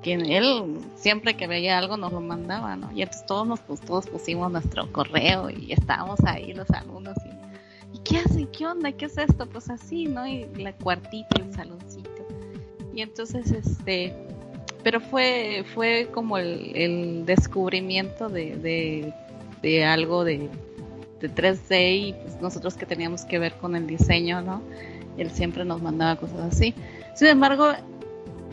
que 0.02 0.14
él 0.14 0.78
siempre 0.96 1.36
que 1.36 1.46
veía 1.46 1.78
algo 1.78 1.96
nos 1.96 2.12
lo 2.12 2.20
mandaba, 2.20 2.76
¿no? 2.76 2.90
Y 2.92 3.02
entonces 3.02 3.26
todos 3.26 3.46
nos 3.46 3.60
pues, 3.60 3.80
todos 3.80 4.06
pusimos 4.06 4.50
nuestro 4.50 4.90
correo 4.92 5.50
y 5.50 5.72
estábamos 5.72 6.20
ahí 6.24 6.52
los 6.52 6.70
alumnos 6.70 7.16
y, 7.26 7.96
¿y 7.96 8.00
qué 8.00 8.18
hacen? 8.18 8.46
¿Qué 8.48 8.66
onda? 8.66 8.92
¿Qué 8.92 9.06
es 9.06 9.18
esto? 9.18 9.46
Pues 9.46 9.68
así, 9.68 10.06
¿no? 10.06 10.26
Y 10.26 10.46
la 10.56 10.72
cuartita, 10.72 11.28
el 11.38 11.52
saloncito. 11.52 12.10
Y 12.94 13.02
entonces, 13.02 13.50
este, 13.52 14.14
pero 14.82 15.00
fue, 15.00 15.64
fue 15.74 16.08
como 16.12 16.38
el, 16.38 17.24
descubrimiento 17.26 18.28
de, 18.28 19.12
de, 19.62 19.84
algo 19.84 20.24
de, 20.24 20.48
de 21.20 21.30
3D 21.30 22.08
y 22.08 22.12
pues 22.14 22.40
nosotros 22.40 22.76
que 22.76 22.86
teníamos 22.86 23.24
que 23.24 23.38
ver 23.38 23.54
con 23.54 23.76
el 23.76 23.86
diseño, 23.86 24.40
¿no? 24.40 24.62
Él 25.18 25.30
siempre 25.30 25.64
nos 25.64 25.82
mandaba 25.82 26.16
cosas 26.16 26.40
así. 26.54 26.74
Sin 27.14 27.28
embargo, 27.28 27.72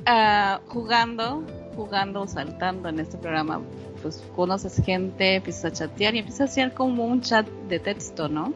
uh, 0.07 0.59
jugando, 0.69 1.43
jugando 1.75 2.21
o 2.21 2.27
saltando 2.27 2.89
en 2.89 2.99
este 2.99 3.17
programa, 3.17 3.61
pues 4.01 4.23
conoces 4.35 4.81
gente, 4.83 5.35
empiezas 5.35 5.65
a 5.65 5.71
chatear 5.71 6.15
y 6.15 6.19
empiezas 6.19 6.41
a 6.41 6.43
hacer 6.45 6.73
como 6.73 7.05
un 7.05 7.21
chat 7.21 7.47
de 7.67 7.79
texto, 7.79 8.29
¿no? 8.29 8.53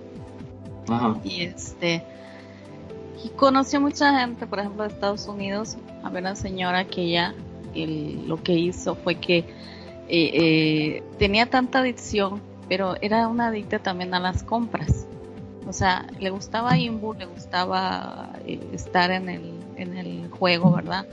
Ajá. 0.88 1.20
Y 1.24 1.42
este 1.44 2.04
y 3.24 3.30
conoció 3.30 3.80
mucha 3.80 4.20
gente, 4.20 4.48
por 4.48 4.60
ejemplo, 4.60 4.84
de 4.84 4.90
Estados 4.90 5.28
Unidos. 5.28 5.78
Había 6.04 6.22
una 6.22 6.36
señora 6.36 6.86
que 6.86 7.10
ya 7.10 7.36
lo 7.76 8.42
que 8.42 8.54
hizo 8.54 8.96
fue 8.96 9.16
que 9.16 9.38
eh, 9.38 9.46
eh, 10.10 11.04
tenía 11.20 11.46
tanta 11.50 11.80
adicción, 11.80 12.42
pero 12.68 12.96
era 13.02 13.28
una 13.28 13.48
adicta 13.48 13.80
también 13.80 14.14
a 14.14 14.20
las 14.20 14.44
compras. 14.44 15.06
O 15.68 15.74
sea, 15.74 16.08
le 16.20 16.32
gustaba 16.32 16.78
Imbu, 16.78 17.14
le 17.14 17.26
gustaba 17.26 18.34
eh, 18.46 18.60
estar 18.74 19.12
en 19.12 19.30
el, 19.30 19.54
en 19.78 19.98
el 19.98 20.30
juego, 20.30 20.72
¿verdad? 20.72 21.06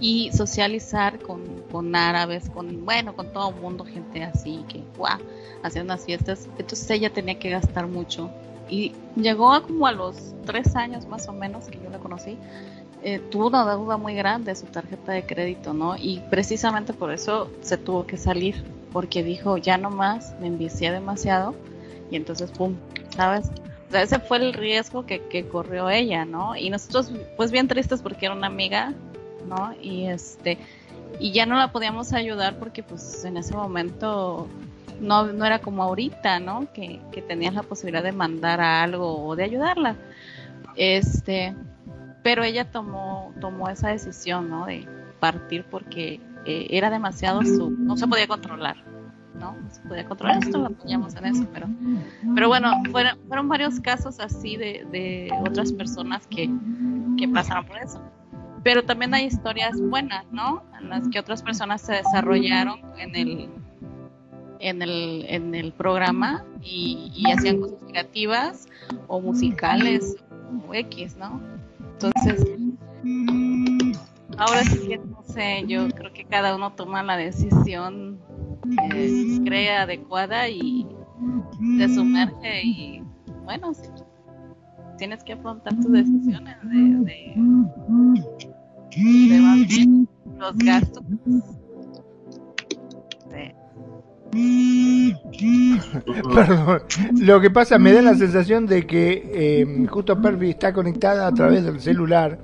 Y 0.00 0.30
socializar 0.32 1.18
con, 1.20 1.42
con 1.70 1.94
árabes, 1.94 2.48
con, 2.50 2.84
bueno, 2.84 3.14
con 3.14 3.32
todo 3.32 3.50
el 3.50 3.56
mundo, 3.56 3.84
gente 3.84 4.22
así, 4.22 4.64
que, 4.68 4.82
guau, 4.96 5.18
hacían 5.62 5.86
unas 5.86 6.04
fiestas. 6.04 6.48
Entonces 6.58 6.90
ella 6.90 7.12
tenía 7.12 7.38
que 7.38 7.50
gastar 7.50 7.86
mucho. 7.86 8.30
Y 8.68 8.92
llegó 9.14 9.52
a 9.52 9.62
como 9.62 9.86
a 9.86 9.92
los 9.92 10.34
tres 10.44 10.74
años 10.74 11.06
más 11.06 11.28
o 11.28 11.32
menos 11.32 11.66
que 11.66 11.78
yo 11.78 11.88
la 11.90 11.98
conocí, 11.98 12.36
eh, 13.02 13.20
tuvo 13.30 13.48
una 13.48 13.64
deuda 13.68 13.96
muy 13.96 14.14
grande 14.14 14.54
su 14.54 14.66
tarjeta 14.66 15.12
de 15.12 15.24
crédito, 15.24 15.72
¿no? 15.72 15.96
Y 15.96 16.22
precisamente 16.30 16.92
por 16.92 17.12
eso 17.12 17.50
se 17.60 17.76
tuvo 17.76 18.06
que 18.06 18.16
salir, 18.16 18.64
porque 18.92 19.22
dijo, 19.22 19.58
ya 19.58 19.78
no 19.78 19.90
más, 19.90 20.34
me 20.40 20.48
envicié 20.48 20.90
demasiado, 20.90 21.54
y 22.10 22.16
entonces, 22.16 22.50
pum, 22.50 22.74
¿sabes? 23.14 23.50
O 23.88 23.92
sea, 23.92 24.02
ese 24.02 24.18
fue 24.18 24.38
el 24.38 24.52
riesgo 24.52 25.06
que, 25.06 25.20
que 25.20 25.46
corrió 25.46 25.88
ella, 25.88 26.24
¿no? 26.24 26.56
Y 26.56 26.70
nosotros, 26.70 27.12
pues 27.36 27.52
bien 27.52 27.68
tristes 27.68 28.02
porque 28.02 28.26
era 28.26 28.34
una 28.34 28.48
amiga 28.48 28.94
¿no? 29.48 29.74
Y 29.80 30.06
este 30.06 30.58
y 31.18 31.32
ya 31.32 31.46
no 31.46 31.56
la 31.56 31.72
podíamos 31.72 32.12
ayudar 32.12 32.58
porque 32.58 32.82
pues 32.82 33.24
en 33.24 33.36
ese 33.36 33.54
momento 33.54 34.48
no, 35.00 35.26
no 35.26 35.44
era 35.44 35.60
como 35.60 35.82
ahorita, 35.82 36.40
¿no? 36.40 36.70
Que, 36.72 37.00
que 37.12 37.22
tenías 37.22 37.54
la 37.54 37.62
posibilidad 37.62 38.02
de 38.02 38.12
mandar 38.12 38.60
a 38.60 38.82
algo 38.82 39.24
o 39.24 39.36
de 39.36 39.44
ayudarla. 39.44 39.96
Este, 40.76 41.54
pero 42.22 42.44
ella 42.44 42.70
tomó, 42.70 43.32
tomó 43.40 43.68
esa 43.68 43.88
decisión, 43.88 44.50
¿no? 44.50 44.66
De 44.66 44.86
partir 45.20 45.64
porque 45.70 46.20
eh, 46.44 46.66
era 46.70 46.90
demasiado 46.90 47.42
su, 47.42 47.70
no 47.70 47.96
se 47.96 48.06
podía 48.06 48.26
controlar, 48.26 48.76
¿no? 49.38 49.56
Se 49.70 49.80
podía 49.82 50.06
controlar, 50.06 50.42
esto 50.42 50.58
lo 50.58 50.66
apoyamos 50.66 51.14
en 51.16 51.24
eso, 51.26 51.46
pero, 51.52 51.68
pero 52.34 52.48
bueno, 52.48 52.82
fueron, 52.90 53.18
fueron 53.26 53.48
varios 53.48 53.80
casos 53.80 54.20
así 54.20 54.56
de, 54.56 54.86
de 54.90 55.30
otras 55.46 55.72
personas 55.72 56.26
que, 56.26 56.50
que 57.18 57.28
pasaron 57.28 57.66
por 57.66 57.78
eso 57.78 58.02
pero 58.66 58.82
también 58.82 59.14
hay 59.14 59.26
historias 59.26 59.80
buenas, 59.80 60.24
¿no? 60.32 60.64
En 60.80 60.88
las 60.88 61.08
que 61.08 61.20
otras 61.20 61.40
personas 61.40 61.82
se 61.82 61.92
desarrollaron 61.92 62.80
en 62.98 63.14
el 63.14 63.48
en 64.58 64.82
el, 64.82 65.24
en 65.28 65.54
el 65.54 65.72
programa 65.72 66.44
y, 66.64 67.22
hacían 67.32 67.60
cosas 67.60 67.78
creativas 67.86 68.66
o 69.06 69.20
musicales 69.20 70.16
o 70.66 70.74
X, 70.74 71.16
¿no? 71.16 71.40
Entonces, 71.92 72.44
ahora 74.36 74.64
sí 74.64 74.88
que 74.88 74.98
no 74.98 75.22
sé, 75.22 75.62
yo 75.68 75.86
creo 75.90 76.12
que 76.12 76.24
cada 76.24 76.56
uno 76.56 76.72
toma 76.72 77.04
la 77.04 77.16
decisión 77.16 78.18
que 78.90 79.42
cree 79.44 79.76
adecuada 79.76 80.48
y 80.48 80.88
se 81.78 81.94
sumerge 81.94 82.62
y 82.64 83.02
bueno, 83.44 83.70
tienes 84.98 85.22
que 85.22 85.34
afrontar 85.34 85.76
tus 85.76 85.92
decisiones 85.92 86.56
de, 86.64 86.78
de, 87.04 88.55
los 90.38 90.56
gastos. 90.58 91.04
Perdón. 96.34 96.82
Lo 97.20 97.40
que 97.40 97.50
pasa, 97.50 97.78
me 97.78 97.92
da 97.92 98.02
la 98.02 98.14
sensación 98.14 98.66
de 98.66 98.86
que 98.86 99.30
eh, 99.32 99.86
justo 99.88 100.20
Perfi 100.20 100.50
está 100.50 100.72
conectada 100.72 101.26
a 101.26 101.32
través 101.32 101.64
del 101.64 101.80
celular 101.80 102.38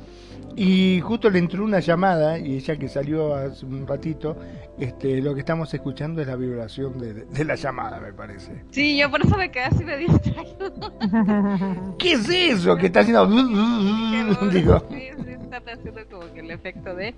y 0.57 1.01
justo 1.01 1.31
le 1.31 1.39
entró 1.39 1.65
una 1.65 1.81
llamada 1.81 2.39
y 2.39 2.57
ella 2.57 2.77
que 2.77 2.89
salió 2.89 3.35
hace 3.35 3.65
un 3.65 3.87
ratito, 3.87 4.37
este, 4.79 5.21
lo 5.21 5.35
que 5.35 5.41
estamos 5.41 5.73
escuchando 5.75 6.23
es 6.23 6.27
la 6.27 6.37
vibración 6.37 6.99
de, 6.99 7.45
la 7.45 7.55
llamada, 7.55 8.01
me 8.01 8.13
parece. 8.13 8.65
Sí, 8.71 8.99
yo 8.99 9.11
por 9.11 9.25
eso 9.25 9.37
me 9.37 9.51
quedé 9.51 9.65
así 9.65 9.85
me 9.85 9.97
distraigo. 9.97 11.95
¿Qué 11.99 12.13
es 12.13 12.29
eso 12.29 12.77
que 12.77 12.87
está 12.87 13.01
haciendo? 13.01 13.27
Digo. 14.51 14.87
Sí, 14.91 15.09
sí, 15.25 15.31
está 15.31 15.73
haciendo 15.73 16.01
como 16.11 16.33
que 16.33 16.41
el 16.41 16.51
efecto 16.51 16.95
de... 16.95 17.15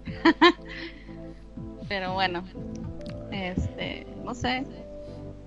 Pero 1.89 2.15
bueno, 2.15 2.45
este, 3.31 4.07
no 4.25 4.35
sé. 4.35 4.65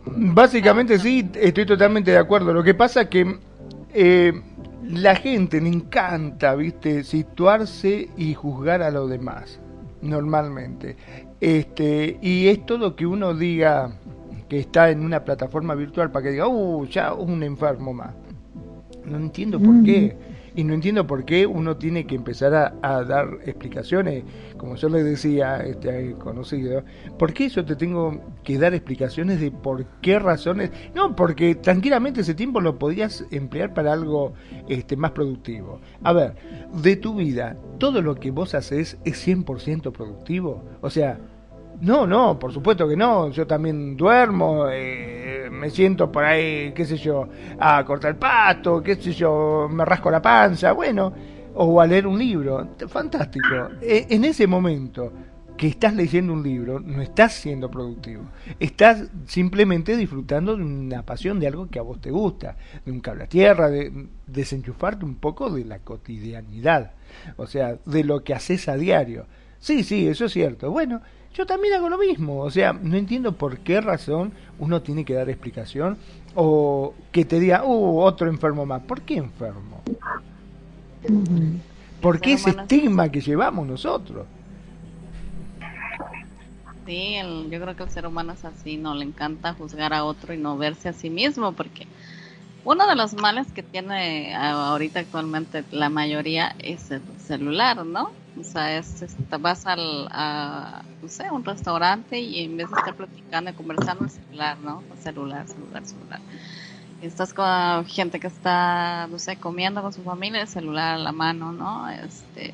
Básicamente 0.05 0.99
sí, 0.99 1.30
estoy 1.36 1.66
totalmente 1.66 2.12
de 2.12 2.18
acuerdo. 2.18 2.53
Lo 2.53 2.64
que 2.64 2.74
pasa 2.74 3.10
que 3.10 3.39
eh, 3.93 4.41
la 4.84 5.16
gente 5.16 5.60
le 5.60 5.70
encanta, 5.70 6.55
viste, 6.55 7.03
situarse 7.03 8.10
y 8.16 8.34
juzgar 8.34 8.82
a 8.82 8.91
los 8.91 9.10
demás, 9.10 9.60
normalmente. 10.01 10.95
Este, 11.39 12.17
y 12.21 12.47
es 12.47 12.65
todo 12.65 12.95
que 12.95 13.05
uno 13.05 13.33
diga 13.33 13.91
que 14.49 14.59
está 14.59 14.89
en 14.89 15.03
una 15.03 15.23
plataforma 15.23 15.75
virtual 15.75 16.11
para 16.11 16.23
que 16.23 16.31
diga, 16.31 16.47
uh, 16.47 16.85
ya 16.85 17.13
un 17.13 17.43
enfermo 17.43 17.93
más. 17.93 18.13
No 19.05 19.17
entiendo 19.17 19.59
por 19.59 19.83
qué. 19.83 20.15
Y 20.58 20.64
no 20.64 20.74
entiendo 20.74 21.05
por 21.05 21.24
qué 21.24 21.45
uno 21.45 21.78
tiene 21.78 22.08
que 22.08 22.16
empezar 22.16 22.76
a, 22.82 23.03
dar 23.03 23.38
explicaciones, 23.45 24.24
como 24.58 24.76
yo 24.76 24.89
le 24.89 25.03
decía 25.03 25.58
este 25.58 26.16
conocido, 26.16 26.84
¿por 27.20 27.32
qué 27.32 27.47
yo 27.47 27.64
te 27.64 27.76
tengo 27.76 28.20
que 28.43 28.58
dar 28.58 28.74
explicaciones 28.74 29.39
de 29.39 29.51
por 29.51 29.86
qué 30.01 30.18
razones? 30.18 30.72
No, 30.95 31.16
porque 31.16 31.53
tranquilamente 31.53 32.22
ese 32.22 32.34
tiempo 32.34 32.60
lo 32.60 32.80
podías 32.80 33.24
emplear 33.30 33.76
para 33.76 33.93
algo 33.93 34.34
este, 34.68 34.97
más 34.97 35.12
productivo. 35.12 35.80
A 36.01 36.12
ver, 36.12 36.34
de 36.74 36.95
tu 36.95 37.14
vida, 37.14 37.55
¿todo 37.78 38.01
lo 38.01 38.16
que 38.16 38.32
vos 38.32 38.55
haces 38.55 38.97
es 39.05 39.28
100% 39.28 39.91
productivo? 39.91 40.64
O 40.82 40.89
sea, 40.89 41.20
no, 41.82 42.07
no, 42.07 42.39
por 42.39 42.51
supuesto 42.51 42.88
que 42.88 42.95
no. 42.95 43.30
Yo 43.30 43.45
también 43.45 43.95
duermo, 43.95 44.67
eh, 44.71 45.49
me 45.51 45.69
siento 45.69 46.11
por 46.11 46.23
ahí, 46.23 46.71
qué 46.73 46.86
sé 46.86 46.97
yo, 46.97 47.28
a 47.59 47.84
cortar 47.86 48.11
el 48.11 48.17
pasto, 48.17 48.82
qué 48.82 48.95
sé 48.95 49.13
yo, 49.13 49.67
me 49.71 49.86
rasco 49.86 50.09
la 50.09 50.21
panza, 50.21 50.71
bueno, 50.71 51.13
o 51.55 51.80
a 51.80 51.88
leer 51.88 52.07
un 52.07 52.17
libro. 52.17 52.75
Fantástico. 52.88 53.69
E, 53.82 54.07
en 54.09 54.25
ese 54.25 54.47
momento 54.47 55.11
que 55.57 55.67
estás 55.67 55.95
leyendo 55.95 56.34
un 56.34 56.43
libro, 56.43 56.80
no 56.80 57.01
estás 57.01 57.34
siendo 57.34 57.69
productivo. 57.69 58.23
Estás 58.59 59.09
simplemente 59.25 59.97
disfrutando 59.97 60.55
de 60.55 60.63
una 60.63 61.03
pasión, 61.03 61.39
de 61.39 61.47
algo 61.47 61.67
que 61.67 61.80
a 61.80 61.82
vos 61.82 61.99
te 61.99 62.11
gusta, 62.11 62.55
de 62.86 62.91
un 62.91 62.99
cable 62.99 63.23
a 63.23 63.28
tierra, 63.28 63.69
de 63.69 64.07
desenchufarte 64.28 65.03
un 65.03 65.15
poco 65.15 65.49
de 65.49 65.65
la 65.65 65.80
cotidianidad, 65.80 66.91
o 67.38 67.47
sea, 67.47 67.78
de 67.86 68.03
lo 68.03 68.23
que 68.23 68.36
haces 68.36 68.69
a 68.69 68.78
diario. 68.78 69.25
Sí, 69.59 69.84
sí, 69.84 70.07
eso 70.07 70.25
es 70.25 70.34
cierto. 70.34 70.69
Bueno, 70.69 71.01
yo 71.38 71.45
también 71.45 71.75
hago 71.75 71.88
lo 71.88 71.99
mismo. 71.99 72.39
O 72.39 72.49
sea, 72.49 72.73
no 72.73 72.97
entiendo 72.97 73.33
por 73.33 73.59
qué 73.59 73.79
razón 73.79 74.33
uno 74.57 74.81
tiene 74.81 75.05
que 75.05 75.13
dar 75.13 75.29
explicación 75.29 75.97
o 76.33 76.95
que 77.11 77.25
te 77.25 77.39
diga, 77.39 77.63
uh, 77.63 77.99
otro 77.99 78.27
enfermo 78.27 78.65
más. 78.65 78.81
¿Por 78.81 79.01
qué 79.01 79.17
enfermo? 79.17 79.83
¿Por 82.01 82.19
qué 82.19 82.33
ese 82.33 82.49
estigma 82.49 83.09
que 83.09 83.21
llevamos 83.21 83.67
nosotros? 83.67 84.25
Sí, 86.88 87.17
yo 87.49 87.61
creo 87.61 87.75
que 87.75 87.83
el 87.83 87.89
ser 87.89 88.07
humano 88.07 88.33
es 88.33 88.43
así, 88.45 88.77
no 88.77 88.95
le 88.95 89.03
encanta 89.03 89.53
juzgar 89.53 89.93
a 89.93 90.05
otro 90.05 90.33
y 90.33 90.38
no 90.38 90.57
verse 90.57 90.89
a 90.89 90.93
sí 90.93 91.09
mismo, 91.09 91.51
porque 91.51 91.85
uno 92.63 92.88
de 92.88 92.95
los 92.95 93.13
males 93.13 93.51
que 93.51 93.61
tiene 93.61 94.33
ahorita 94.33 95.01
actualmente 95.01 95.65
la 95.71 95.89
mayoría 95.89 96.55
es 96.59 96.89
el 96.91 97.01
celular, 97.19 97.85
¿no? 97.85 98.11
O 98.39 98.43
sea, 98.43 98.77
es, 98.77 99.03
vas 99.39 99.65
al, 99.65 100.07
a, 100.11 100.83
no 101.01 101.09
sé, 101.09 101.29
un 101.31 101.43
restaurante 101.43 102.19
y 102.19 102.43
en 102.43 102.57
vez 102.57 102.69
de 102.69 102.77
estar 102.77 102.95
platicando 102.95 103.51
y 103.51 103.53
conversando, 103.53 104.05
el 104.05 104.09
celular, 104.09 104.57
¿no? 104.59 104.83
El 104.91 104.97
celular, 104.97 105.47
celular, 105.47 105.85
celular. 105.85 106.21
Estás 107.01 107.33
con 107.33 107.85
gente 107.85 108.19
que 108.19 108.27
está, 108.27 109.07
no 109.07 109.19
sé, 109.19 109.35
comiendo 109.38 109.81
con 109.81 109.93
su 109.93 110.03
familia, 110.03 110.41
el 110.41 110.47
celular 110.47 110.95
a 110.95 110.97
la 110.97 111.11
mano, 111.11 111.51
¿no? 111.51 111.89
Este, 111.89 112.53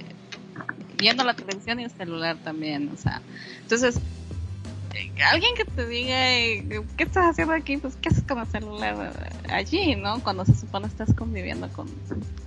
viendo 0.97 1.23
la 1.23 1.33
televisión 1.33 1.79
y 1.79 1.85
el 1.85 1.91
celular 1.91 2.37
también, 2.43 2.89
o 2.93 2.97
sea. 2.97 3.21
Entonces, 3.61 3.99
eh, 4.93 5.11
alguien 5.31 5.55
que 5.55 5.65
te 5.65 5.87
diga, 5.87 6.31
eh, 6.31 6.85
¿qué 6.97 7.03
estás 7.03 7.31
haciendo 7.31 7.53
aquí? 7.53 7.77
Pues, 7.77 7.95
¿qué 7.95 8.09
haces 8.09 8.23
con 8.23 8.39
el 8.39 8.47
celular 8.47 9.13
allí, 9.49 9.95
no? 9.95 10.21
Cuando 10.21 10.45
se 10.45 10.55
supone 10.55 10.87
estás 10.87 11.13
conviviendo 11.13 11.67
con, 11.69 11.87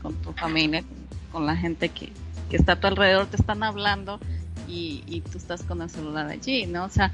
con 0.03 0.15
tu 0.17 0.33
familia, 0.33 0.85
con 1.33 1.47
la 1.47 1.57
gente 1.57 1.89
que, 1.89 2.13
que 2.51 2.57
está 2.57 2.73
a 2.73 2.81
tu 2.81 2.87
alrededor, 2.87 3.27
te 3.27 3.37
están 3.37 3.63
hablando 3.63 4.21
y, 4.69 5.03
y 5.07 5.21
tú 5.21 5.39
estás 5.39 5.63
con 5.63 5.83
el 5.83 5.91
celular 5.91 6.29
allí, 6.29 6.67
¿no? 6.67 6.85
O 6.85 6.91
sea, 6.91 7.13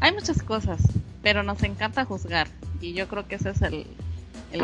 hay 0.00 0.12
muchas 0.12 0.42
cosas, 0.42 0.80
pero 1.22 1.42
nos 1.42 1.62
encanta 1.62 2.04
juzgar 2.04 2.48
y 2.80 2.92
yo 2.92 3.08
creo 3.08 3.26
que 3.26 3.36
ese 3.36 3.50
es 3.50 3.62
el, 3.62 3.86
el 4.52 4.62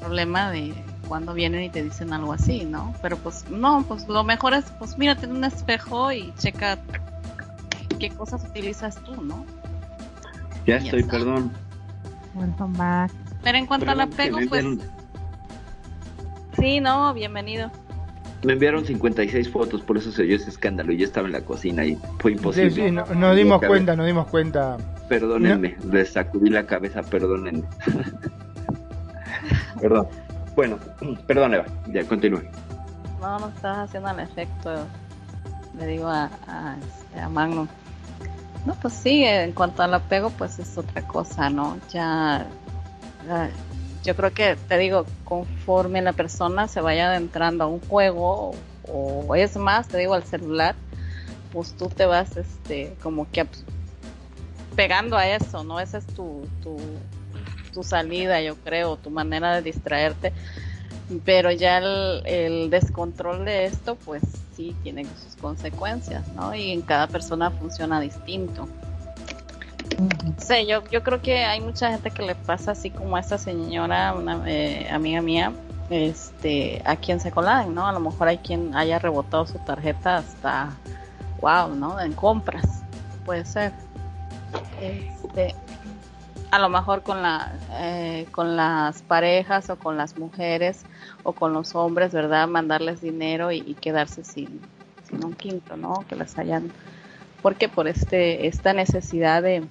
problema 0.00 0.50
de 0.50 0.74
cuando 1.08 1.34
vienen 1.34 1.64
y 1.64 1.70
te 1.70 1.82
dicen 1.82 2.12
algo 2.12 2.32
así, 2.32 2.64
¿no? 2.64 2.94
Pero 3.02 3.16
pues 3.18 3.48
no, 3.50 3.84
pues 3.86 4.08
lo 4.08 4.24
mejor 4.24 4.54
es, 4.54 4.64
pues 4.78 4.96
mírate 4.96 5.26
en 5.26 5.32
un 5.32 5.44
espejo 5.44 6.12
y 6.12 6.32
checa 6.38 6.78
qué 7.98 8.10
cosas 8.10 8.44
utilizas 8.44 9.02
tú, 9.04 9.20
¿no? 9.22 9.44
Ya 10.66 10.76
estoy, 10.76 11.02
perdón. 11.02 11.52
Pero 13.42 13.58
en 13.58 13.66
cuanto 13.66 13.90
al 13.90 14.00
apego, 14.00 14.38
pues... 14.48 14.64
Sí, 16.58 16.80
no, 16.80 17.12
bienvenido. 17.12 17.70
Me 18.44 18.54
enviaron 18.54 18.84
56 18.84 19.50
fotos, 19.50 19.82
por 19.82 19.96
eso 19.98 20.10
se 20.10 20.22
oyó 20.22 20.36
ese 20.36 20.50
escándalo. 20.50 20.92
Y 20.92 20.98
yo 20.98 21.04
estaba 21.04 21.26
en 21.26 21.32
la 21.32 21.42
cocina 21.42 21.84
y 21.84 21.96
fue 22.18 22.32
imposible. 22.32 22.70
Sí, 22.70 22.82
sí, 22.82 22.90
no, 22.90 23.04
nos 23.06 23.36
dimos 23.36 23.62
cuenta, 23.62 23.94
nos 23.94 24.06
dimos 24.06 24.26
cuenta. 24.26 24.76
Perdónenme, 25.08 25.76
les 25.90 26.12
sacudí 26.12 26.50
la 26.50 26.66
cabeza, 26.66 27.02
perdónenme. 27.02 27.64
Perdón. 29.80 30.06
Bueno, 30.54 30.78
perdón, 31.26 31.54
Eva, 31.54 31.64
ya 31.88 32.04
continúe. 32.04 32.42
No, 33.20 33.38
no 33.38 33.48
estás 33.48 33.78
haciendo 33.78 34.10
el 34.10 34.20
efecto, 34.20 34.86
le 35.78 35.86
digo 35.86 36.06
a, 36.06 36.30
a, 36.46 36.76
este, 36.78 37.20
a 37.20 37.28
Magnum. 37.28 37.66
No, 38.66 38.74
pues 38.74 38.94
sí, 38.94 39.24
en 39.24 39.52
cuanto 39.52 39.82
al 39.82 39.94
apego, 39.94 40.30
pues 40.30 40.58
es 40.58 40.76
otra 40.76 41.02
cosa, 41.02 41.50
¿no? 41.50 41.78
Ya, 41.92 42.46
ya 43.26 43.50
yo 44.02 44.16
creo 44.16 44.32
que, 44.32 44.56
te 44.68 44.78
digo, 44.78 45.06
conforme 45.24 46.02
la 46.02 46.12
persona 46.12 46.68
se 46.68 46.80
vaya 46.80 47.08
adentrando 47.08 47.64
a 47.64 47.66
un 47.66 47.80
juego 47.80 48.54
o, 48.88 49.34
es 49.34 49.56
más, 49.56 49.88
te 49.88 49.98
digo, 49.98 50.14
al 50.14 50.24
celular, 50.24 50.74
pues 51.52 51.74
tú 51.76 51.88
te 51.88 52.06
vas, 52.06 52.36
este, 52.36 52.96
como 53.02 53.30
que 53.30 53.46
pegando 54.74 55.16
a 55.16 55.28
eso, 55.28 55.62
¿no? 55.64 55.78
Esa 55.80 55.98
es 55.98 56.06
tu, 56.06 56.46
tu, 56.62 57.82
salida, 57.82 58.40
yo 58.42 58.56
creo, 58.56 58.96
tu 58.96 59.10
manera 59.10 59.54
de 59.54 59.62
distraerte. 59.62 60.32
Pero 61.24 61.50
ya 61.50 61.78
el 61.78 62.70
descontrol 62.70 63.44
de 63.44 63.64
esto, 63.66 63.96
pues 63.96 64.22
sí, 64.56 64.74
tiene 64.82 65.04
sus 65.04 65.36
consecuencias, 65.36 66.26
¿no? 66.34 66.54
Y 66.54 66.70
en 66.70 66.82
cada 66.82 67.06
persona 67.06 67.50
funciona 67.50 68.00
distinto. 68.00 68.68
Sí, 70.38 70.66
yo, 70.66 70.82
yo 70.90 71.02
creo 71.02 71.20
que 71.22 71.44
hay 71.44 71.60
mucha 71.60 71.90
gente 71.90 72.10
que 72.10 72.22
le 72.22 72.34
pasa 72.34 72.72
así 72.72 72.90
como 72.90 73.16
a 73.16 73.20
esta 73.20 73.38
señora, 73.38 74.14
una 74.14 74.42
eh, 74.46 74.88
amiga 74.90 75.22
mía, 75.22 75.52
este, 75.90 76.82
aquí 76.84 77.12
en 77.12 77.20
Secolán, 77.20 77.74
¿no? 77.74 77.86
A 77.86 77.92
lo 77.92 78.00
mejor 78.00 78.28
hay 78.28 78.38
quien 78.38 78.74
haya 78.74 78.98
rebotado 78.98 79.46
su 79.46 79.58
tarjeta 79.58 80.18
hasta, 80.18 80.70
wow, 81.40 81.74
¿no? 81.74 82.00
En 82.00 82.12
compras, 82.12 82.82
puede 83.24 83.44
ser. 83.44 83.72
Este, 84.80 85.54
a 86.50 86.58
lo 86.58 86.68
mejor 86.68 87.02
con 87.02 87.22
la, 87.22 87.52
eh, 87.72 88.26
con 88.30 88.56
las 88.56 89.02
parejas 89.02 89.70
o 89.70 89.76
con 89.76 89.96
las 89.96 90.18
mujeres 90.18 90.84
o 91.22 91.32
con 91.32 91.52
los 91.52 91.74
hombres, 91.74 92.12
¿verdad? 92.12 92.48
Mandarles 92.48 93.00
dinero 93.00 93.52
y, 93.52 93.74
quedarse 93.74 94.24
sin, 94.24 94.60
sin 95.08 95.24
un 95.24 95.34
quinto, 95.34 95.76
¿no? 95.76 96.04
Que 96.08 96.16
les 96.16 96.36
hayan, 96.38 96.70
porque 97.40 97.68
por 97.68 97.88
este, 97.88 98.46
esta 98.46 98.72
necesidad 98.72 99.42
de 99.42 99.64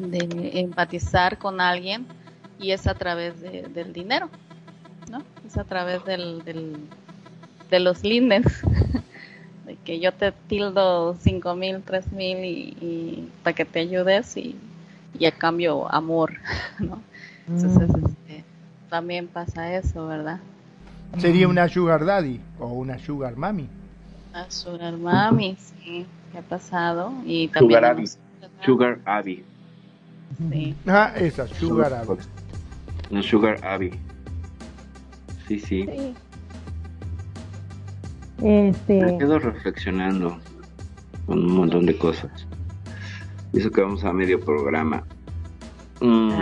de 0.00 0.60
empatizar 0.60 1.38
con 1.38 1.60
alguien 1.60 2.06
y 2.58 2.72
es 2.72 2.86
a 2.86 2.94
través 2.94 3.40
del 3.40 3.92
dinero, 3.92 4.28
¿no? 5.10 5.22
Es 5.46 5.56
a 5.56 5.64
través 5.64 6.04
del, 6.04 6.42
de 7.70 7.80
los 7.80 8.02
lindes, 8.04 8.44
de 9.66 9.76
que 9.76 10.00
yo 10.00 10.12
te 10.12 10.32
tildo 10.32 11.16
cinco 11.20 11.54
mil, 11.54 11.82
tres 11.82 12.12
mil 12.12 12.44
y, 12.44 13.28
para 13.42 13.54
que 13.54 13.64
te 13.64 13.80
ayudes 13.80 14.36
y, 14.36 14.56
y 15.18 15.26
a 15.26 15.32
cambio 15.32 15.92
amor, 15.92 16.34
¿no? 16.78 17.02
Entonces 17.48 17.88
mm. 17.88 18.06
este, 18.06 18.44
también 18.88 19.26
pasa 19.26 19.74
eso, 19.74 20.06
¿verdad? 20.06 20.40
Sería 21.18 21.48
una 21.48 21.68
sugar 21.68 22.04
daddy 22.04 22.40
o 22.60 22.66
una 22.68 22.98
sugar 22.98 23.36
mami. 23.36 23.68
Una 24.30 24.48
sugar 24.50 24.96
mami, 24.96 25.56
sí, 25.56 26.06
que 26.30 26.38
ha 26.38 26.42
pasado 26.42 27.12
y 27.24 27.48
también 27.48 28.06
Sugar 28.64 29.00
Abby. 29.04 29.44
Sí. 30.38 30.74
Ah, 30.86 31.12
esa, 31.16 31.46
Sugar 31.48 31.92
Abby. 31.92 32.16
No, 33.10 33.22
Sugar 33.22 33.64
Abby. 33.64 33.90
Sí, 35.48 35.58
sí. 35.58 35.84
Sí. 35.84 36.14
Este, 38.42 39.04
Me 39.04 39.18
quedo 39.18 39.38
reflexionando 39.38 40.38
con 41.26 41.38
un 41.38 41.52
montón 41.52 41.86
de 41.86 41.96
cosas. 41.98 42.46
Y 43.52 43.58
eso 43.58 43.70
que 43.70 43.80
vamos 43.80 44.04
a 44.04 44.12
medio 44.12 44.40
programa. 44.40 45.04
Mm. 46.00 46.40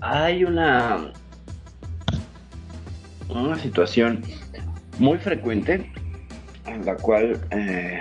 Hay 0.00 0.44
una 0.44 1.12
una 3.28 3.58
situación 3.58 4.22
muy 4.98 5.18
frecuente 5.18 5.92
en 6.66 6.84
la 6.84 6.96
cual 6.96 7.40
eh, 7.50 8.00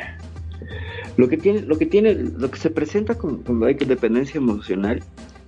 lo 1.18 1.28
que 1.28 1.38
tiene 1.38 1.62
lo 1.62 1.78
que 1.78 1.86
tiene 1.86 2.14
lo 2.14 2.50
que 2.50 2.58
se 2.58 2.70
presenta 2.70 3.16
cuando 3.16 3.66
hay 3.66 3.74
dependencia 3.74 4.38
emocional 4.38 5.04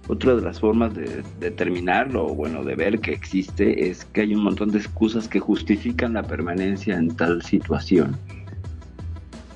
otra 0.07 0.36
de 0.36 0.41
las 0.41 0.59
formas 0.59 0.95
de 0.95 1.24
determinarlo 1.39 2.26
o 2.26 2.36
bueno 2.36 2.63
de 2.63 2.76
ver 2.76 2.99
que 2.99 3.13
existe 3.13 3.89
es 3.89 4.05
que 4.05 4.22
hay 4.22 4.34
un 4.34 4.43
montón 4.43 4.72
de 4.72 4.80
excusas 4.80 5.28
que 5.28 5.39
justifican 5.39 6.13
la 6.13 6.24
permanencia 6.24 6.97
en 6.97 7.15
tal 7.15 7.43
situación. 7.43 8.17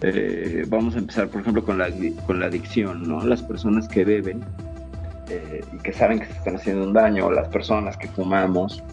Eh, 0.02 0.64
vamos 0.68 0.96
a 0.96 1.00
empezar 1.00 1.30
por 1.30 1.42
ejemplo 1.42 1.64
con 1.64 1.80
la 1.80 1.88
con 2.28 2.40
la 2.40 2.48
adicción 2.48 3.08
no 3.08 3.26
las 3.26 3.42
personas 3.42 3.88
que 3.88 4.06
beben 4.06 4.42
eh, 5.30 5.64
y 5.74 5.78
que 5.78 5.94
saben 5.94 6.20
que 6.20 6.26
se 6.26 6.34
están 6.34 6.58
haciendo 6.58 6.84
un 6.84 6.94
daño, 6.94 7.32
las 7.32 7.48
personas 7.48 7.98
que 7.98 8.08
fumamos, 8.10 8.84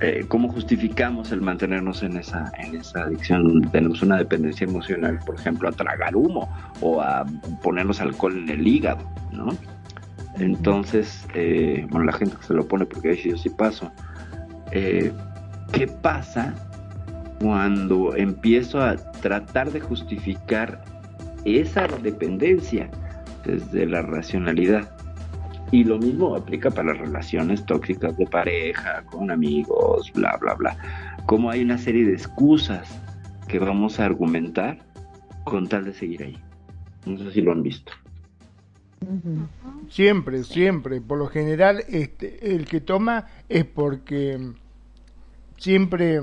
eh, 0.00 0.24
¿cómo 0.28 0.48
justificamos 0.48 1.30
el 1.32 1.40
mantenernos 1.40 2.02
en 2.02 2.16
esa, 2.16 2.50
en 2.58 2.76
esa 2.76 3.02
adicción? 3.02 3.62
Tenemos 3.70 4.02
una 4.02 4.16
dependencia 4.16 4.66
emocional, 4.66 5.18
por 5.26 5.34
ejemplo, 5.34 5.68
a 5.68 5.72
tragar 5.72 6.16
humo 6.16 6.48
o 6.80 7.02
a 7.02 7.26
ponernos 7.62 8.00
alcohol 8.00 8.36
en 8.36 8.48
el 8.48 8.66
hígado, 8.66 9.02
¿no? 9.32 9.48
Entonces, 10.38 11.26
eh, 11.34 11.86
bueno, 11.90 12.06
la 12.06 12.12
gente 12.12 12.36
que 12.36 12.44
se 12.44 12.54
lo 12.54 12.66
pone 12.66 12.86
porque 12.86 13.10
dice 13.10 13.30
yo 13.30 13.36
sí 13.36 13.50
paso. 13.50 13.92
Eh, 14.72 15.12
¿Qué 15.72 15.86
pasa 15.86 16.54
cuando 17.40 18.16
empiezo 18.16 18.80
a 18.80 18.96
tratar 18.96 19.70
de 19.70 19.80
justificar 19.80 20.82
esa 21.44 21.86
dependencia 22.02 22.88
desde 23.44 23.86
la 23.86 24.02
racionalidad? 24.02 24.88
Y 25.72 25.84
lo 25.84 25.98
mismo 25.98 26.34
aplica 26.34 26.70
para 26.70 26.92
las 26.92 26.98
relaciones 26.98 27.64
tóxicas 27.64 28.16
de 28.16 28.26
pareja, 28.26 29.04
con 29.04 29.30
amigos, 29.30 30.10
bla, 30.14 30.36
bla, 30.40 30.54
bla. 30.54 30.76
Como 31.26 31.50
hay 31.50 31.62
una 31.62 31.78
serie 31.78 32.04
de 32.04 32.14
excusas 32.14 33.00
que 33.46 33.58
vamos 33.58 34.00
a 34.00 34.06
argumentar 34.06 34.78
con 35.44 35.68
tal 35.68 35.84
de 35.84 35.94
seguir 35.94 36.22
ahí. 36.22 36.38
No 37.06 37.18
sé 37.18 37.30
si 37.32 37.40
lo 37.40 37.52
han 37.52 37.62
visto. 37.62 37.92
Siempre, 39.88 40.44
siempre. 40.44 41.00
Por 41.00 41.18
lo 41.18 41.26
general, 41.26 41.84
este, 41.88 42.54
el 42.54 42.66
que 42.66 42.80
toma 42.80 43.26
es 43.48 43.64
porque 43.64 44.38
siempre, 45.56 46.20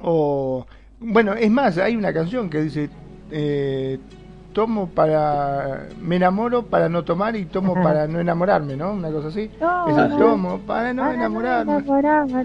o 0.00 0.66
bueno, 1.00 1.34
es 1.34 1.50
más, 1.50 1.78
hay 1.78 1.96
una 1.96 2.12
canción 2.12 2.50
que 2.50 2.62
dice, 2.62 2.90
eh, 3.30 3.98
tomo 4.52 4.88
para, 4.88 5.86
me 6.00 6.16
enamoro 6.16 6.62
para 6.64 6.88
no 6.88 7.04
tomar 7.04 7.36
y 7.36 7.44
tomo 7.44 7.72
Ajá. 7.72 7.82
para 7.82 8.06
no 8.08 8.18
enamorarme, 8.20 8.76
¿no? 8.76 8.92
Una 8.92 9.10
cosa 9.10 9.28
así. 9.28 9.50
Tomo. 10.18 10.58
Para 10.66 10.92
no 10.92 11.02
Para 11.02 11.14
enamorarme. 11.14 11.72
enamorarme, 11.74 12.44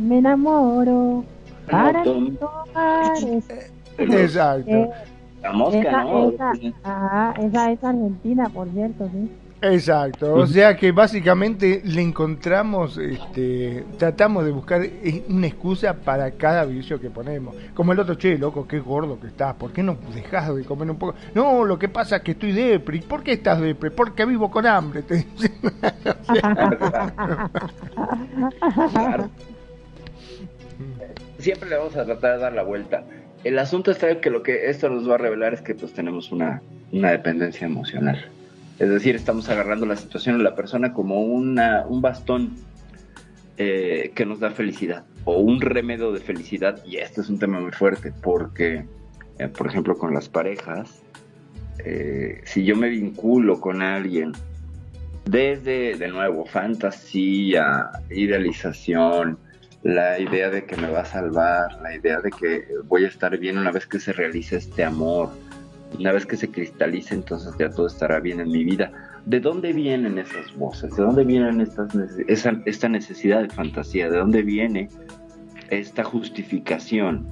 me 0.00 0.18
enamoro. 0.18 1.24
Para 1.70 2.04
no 2.04 2.04
tom- 2.04 2.36
tomar. 2.36 3.16
Es- 3.16 3.72
Exacto, 3.98 4.70
eh, 4.70 4.90
La 5.42 5.52
mosca, 5.52 5.78
esa, 5.80 6.04
¿no? 6.04 6.28
esa, 6.28 6.52
ajá, 6.84 7.34
esa 7.40 7.70
es 7.72 7.82
argentina, 7.84 8.48
por 8.50 8.68
cierto, 8.70 9.08
sí. 9.10 9.30
Exacto. 9.62 10.34
O 10.34 10.46
sea 10.46 10.76
que 10.76 10.92
básicamente 10.92 11.82
le 11.84 12.02
encontramos, 12.02 12.98
este, 12.98 13.84
tratamos 13.98 14.44
de 14.44 14.50
buscar 14.50 14.82
eh, 14.82 15.24
una 15.28 15.46
excusa 15.46 15.94
para 15.94 16.30
cada 16.32 16.64
vicio 16.64 17.00
que 17.00 17.10
ponemos. 17.10 17.54
Como 17.74 17.92
el 17.92 18.00
otro, 18.00 18.14
che, 18.14 18.38
loco, 18.38 18.66
qué 18.66 18.78
gordo 18.80 19.18
que 19.20 19.28
estás, 19.28 19.54
¿por 19.54 19.72
qué 19.72 19.82
no 19.82 19.96
dejas 20.14 20.54
de 20.54 20.64
comer 20.64 20.90
un 20.90 20.98
poco? 20.98 21.14
No, 21.34 21.64
lo 21.64 21.78
que 21.78 21.88
pasa 21.88 22.16
es 22.16 22.22
que 22.22 22.32
estoy 22.32 22.52
depre. 22.52 23.00
¿Por 23.02 23.22
qué 23.22 23.32
estás 23.32 23.60
depre? 23.60 23.90
Porque 23.90 24.24
vivo 24.24 24.50
con 24.50 24.66
hambre. 24.66 25.02
te 25.02 25.16
dicen. 25.16 25.52
Claro. 28.92 29.30
Siempre 31.38 31.68
le 31.68 31.76
vamos 31.76 31.96
a 31.96 32.04
tratar 32.04 32.36
de 32.36 32.42
dar 32.42 32.52
la 32.52 32.62
vuelta. 32.62 33.04
El 33.44 33.58
asunto 33.58 33.90
está 33.90 34.20
que 34.20 34.30
lo 34.30 34.42
que 34.42 34.70
esto 34.70 34.88
nos 34.88 35.08
va 35.08 35.14
a 35.14 35.18
revelar 35.18 35.54
es 35.54 35.60
que 35.60 35.74
pues 35.74 35.92
tenemos 35.92 36.32
una, 36.32 36.62
una 36.92 37.10
dependencia 37.10 37.66
emocional. 37.66 38.30
Es 38.78 38.90
decir, 38.90 39.16
estamos 39.16 39.48
agarrando 39.48 39.86
la 39.86 39.96
situación 39.96 40.36
de 40.36 40.44
la 40.44 40.54
persona 40.54 40.92
como 40.92 41.22
una, 41.22 41.86
un 41.88 42.02
bastón 42.02 42.56
eh, 43.56 44.12
que 44.14 44.26
nos 44.26 44.38
da 44.38 44.50
felicidad 44.50 45.04
o 45.24 45.38
un 45.38 45.62
remedio 45.62 46.12
de 46.12 46.20
felicidad. 46.20 46.84
Y 46.84 46.96
este 46.96 47.22
es 47.22 47.30
un 47.30 47.38
tema 47.38 47.58
muy 47.58 47.72
fuerte 47.72 48.12
porque, 48.22 48.84
eh, 49.38 49.48
por 49.48 49.66
ejemplo, 49.66 49.96
con 49.96 50.12
las 50.12 50.28
parejas, 50.28 51.02
eh, 51.78 52.42
si 52.44 52.64
yo 52.64 52.76
me 52.76 52.90
vinculo 52.90 53.60
con 53.60 53.80
alguien 53.80 54.32
desde, 55.24 55.96
de 55.96 56.08
nuevo, 56.08 56.44
fantasía, 56.44 57.90
idealización, 58.10 59.38
la 59.82 60.18
idea 60.18 60.50
de 60.50 60.64
que 60.66 60.76
me 60.76 60.90
va 60.90 61.00
a 61.00 61.04
salvar, 61.06 61.80
la 61.80 61.94
idea 61.94 62.20
de 62.20 62.30
que 62.30 62.66
voy 62.84 63.04
a 63.04 63.08
estar 63.08 63.38
bien 63.38 63.56
una 63.56 63.70
vez 63.70 63.86
que 63.86 64.00
se 64.00 64.12
realice 64.12 64.56
este 64.56 64.84
amor, 64.84 65.30
una 65.98 66.12
vez 66.12 66.26
que 66.26 66.36
se 66.36 66.50
cristalice, 66.50 67.14
entonces 67.14 67.54
ya 67.58 67.70
todo 67.70 67.86
estará 67.86 68.20
bien 68.20 68.40
en 68.40 68.50
mi 68.50 68.64
vida. 68.64 68.92
¿De 69.24 69.40
dónde 69.40 69.72
vienen 69.72 70.18
esas 70.18 70.54
voces? 70.56 70.96
¿De 70.96 71.02
dónde 71.02 71.24
vienen 71.24 71.60
estas 71.60 71.94
esa, 72.28 72.60
esta 72.64 72.88
necesidad 72.88 73.42
de 73.42 73.48
fantasía? 73.48 74.10
¿De 74.10 74.18
dónde 74.18 74.42
viene 74.42 74.88
esta 75.70 76.04
justificación? 76.04 77.26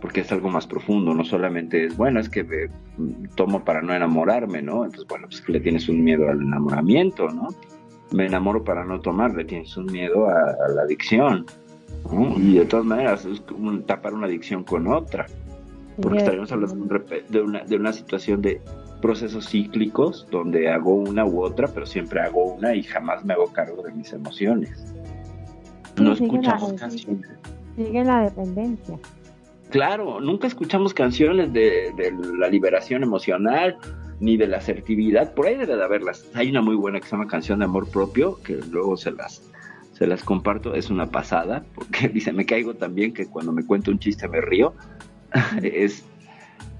Porque 0.00 0.20
es 0.20 0.30
algo 0.30 0.48
más 0.48 0.66
profundo, 0.66 1.12
no 1.12 1.24
solamente 1.24 1.86
es, 1.86 1.96
bueno, 1.96 2.20
es 2.20 2.28
que 2.28 2.40
eh, 2.40 2.70
tomo 3.34 3.64
para 3.64 3.82
no 3.82 3.92
enamorarme, 3.92 4.62
¿no? 4.62 4.84
Entonces, 4.84 5.08
bueno, 5.08 5.26
pues 5.26 5.40
que 5.40 5.52
le 5.52 5.60
tienes 5.60 5.88
un 5.88 6.04
miedo 6.04 6.28
al 6.28 6.40
enamoramiento, 6.40 7.28
¿no? 7.28 7.48
Me 8.12 8.26
enamoro 8.26 8.62
para 8.62 8.84
no 8.84 9.00
tomar, 9.00 9.34
le 9.34 9.44
tienes 9.44 9.76
un 9.76 9.86
miedo 9.86 10.28
a, 10.28 10.54
la 10.74 10.82
adicción. 10.82 11.44
Y 12.36 12.54
de 12.54 12.64
todas 12.64 12.86
maneras, 12.86 13.24
es 13.24 13.40
como 13.40 13.76
tapar 13.80 14.14
una 14.14 14.26
adicción 14.26 14.62
con 14.62 14.86
otra 14.86 15.26
porque 16.00 16.18
estaríamos 16.18 16.50
hablando 16.52 16.98
de, 17.28 17.40
una, 17.42 17.64
de 17.64 17.76
una 17.76 17.92
situación 17.92 18.40
de 18.42 18.60
procesos 19.02 19.48
cíclicos 19.48 20.26
donde 20.30 20.68
hago 20.70 20.94
una 20.94 21.24
u 21.24 21.42
otra, 21.42 21.68
pero 21.68 21.86
siempre 21.86 22.20
hago 22.20 22.54
una 22.54 22.74
y 22.74 22.82
jamás 22.82 23.24
me 23.24 23.34
hago 23.34 23.52
cargo 23.52 23.82
de 23.82 23.92
mis 23.92 24.12
emociones. 24.12 24.92
No 25.96 26.14
Sí, 26.14 26.24
sigue 26.24 26.32
la- 26.42 26.50
escuchamos 26.54 26.72
canciones. 26.74 27.30
Sigue 27.76 28.04
la 28.04 28.22
dependencia. 28.22 28.98
Claro, 29.70 30.20
nunca 30.20 30.46
escuchamos 30.46 30.94
canciones 30.94 31.52
de, 31.52 31.92
de 31.96 32.12
la 32.38 32.48
liberación 32.48 33.02
emocional 33.02 33.76
ni 34.20 34.36
de 34.36 34.46
la 34.48 34.56
asertividad. 34.56 35.34
Por 35.34 35.46
ahí 35.46 35.56
debe 35.56 35.76
de 35.76 35.84
haberlas. 35.84 36.24
Hay 36.34 36.50
una 36.50 36.62
muy 36.62 36.74
buena 36.74 36.98
que 37.00 37.06
se 37.06 37.12
llama 37.12 37.26
Canción 37.28 37.58
de 37.60 37.66
Amor 37.66 37.88
Propio, 37.90 38.40
que 38.42 38.54
luego 38.70 38.96
se 38.96 39.12
las, 39.12 39.42
se 39.92 40.06
las 40.06 40.24
comparto. 40.24 40.74
Es 40.74 40.90
una 40.90 41.06
pasada, 41.06 41.64
porque 41.74 42.08
dice, 42.12 42.32
me 42.32 42.46
caigo 42.46 42.74
también 42.74 43.12
que 43.12 43.26
cuando 43.26 43.52
me 43.52 43.64
cuento 43.64 43.90
un 43.90 43.98
chiste 43.98 44.26
me 44.28 44.40
río. 44.40 44.72
es, 45.62 46.04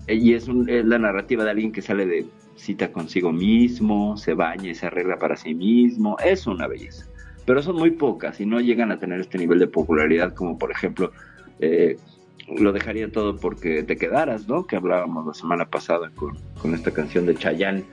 y 0.09 0.34
es, 0.34 0.49
un- 0.49 0.66
la 0.68 0.99
narrativa 0.99 1.44
de 1.44 1.51
alguien 1.51 1.72
que 1.72 1.82
sale 1.82 2.07
de 2.07 2.26
cita 2.57 2.90
consigo 2.92 3.32
mismo, 3.32 4.16
se 4.16 4.34
baña 4.34 4.70
y 4.70 4.74
se 4.74 4.86
arregla 4.86 5.18
para 5.18 5.36
sí 5.36 5.55
mismo. 5.55 6.16
Es 6.24 6.46
una 6.46 6.66
belleza. 6.66 7.07
Pero 7.46 7.62
son 7.62 7.76
muy 7.76 7.92
pocas 7.92 8.40
y 8.40 8.46
no 8.46 8.61
llegan 8.61 8.90
a 8.92 8.99
tener 8.99 9.20
este 9.20 9.38
nivel 9.38 9.59
de 9.59 9.66
popularidad 9.68 10.34
como 10.34 10.59
por 10.59 10.70
ejemplo... 10.70 11.12
eh, 11.61 11.96
lo 12.59 12.72
dejaría 12.72 13.12
todo 13.12 13.36
porque 13.36 13.82
te 13.82 13.96
quedaras, 13.96 14.49
¿no? 14.49 14.66
Que 14.66 14.76
hablábamos 14.76 15.26
la 15.26 15.34
semana 15.34 15.66
pasada 15.68 16.11
con, 16.14 16.38
con 16.62 16.74
esta 16.74 16.90
canción 16.90 17.26
de 17.26 17.34
Chayanne, 17.34 17.84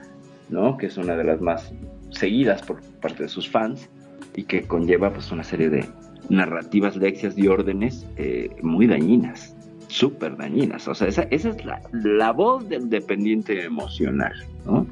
¿no? 0.48 0.78
Que 0.78 0.86
es 0.86 0.96
una 0.96 1.18
de 1.18 1.26
las 1.26 1.42
más 1.42 1.74
seguidas 2.12 2.62
por 2.62 2.82
parte 3.02 3.24
de 3.24 3.28
sus 3.30 3.50
fans 3.50 3.90
y 4.34 4.44
que 4.44 4.62
conlleva 4.64 5.12
pues 5.12 5.30
una 5.34 5.44
serie 5.44 5.70
de 5.70 5.86
narrativas, 6.30 6.96
lecciones 6.96 7.38
y 7.38 7.50
órdenes 7.50 8.06
eh, 8.16 8.50
muy 8.62 8.88
dañinas, 8.88 9.55
súper 9.88 10.36
dañinas. 10.38 10.88
O 10.88 10.96
sea, 10.96 11.08
esa, 11.08 11.24
esa 11.24 11.50
es 11.50 11.66
la, 11.66 11.82
la 11.92 12.32
voz 12.32 12.68
del 12.70 12.90
dependiente 12.90 13.64
emocional, 13.64 14.34
¿no? 14.66 14.86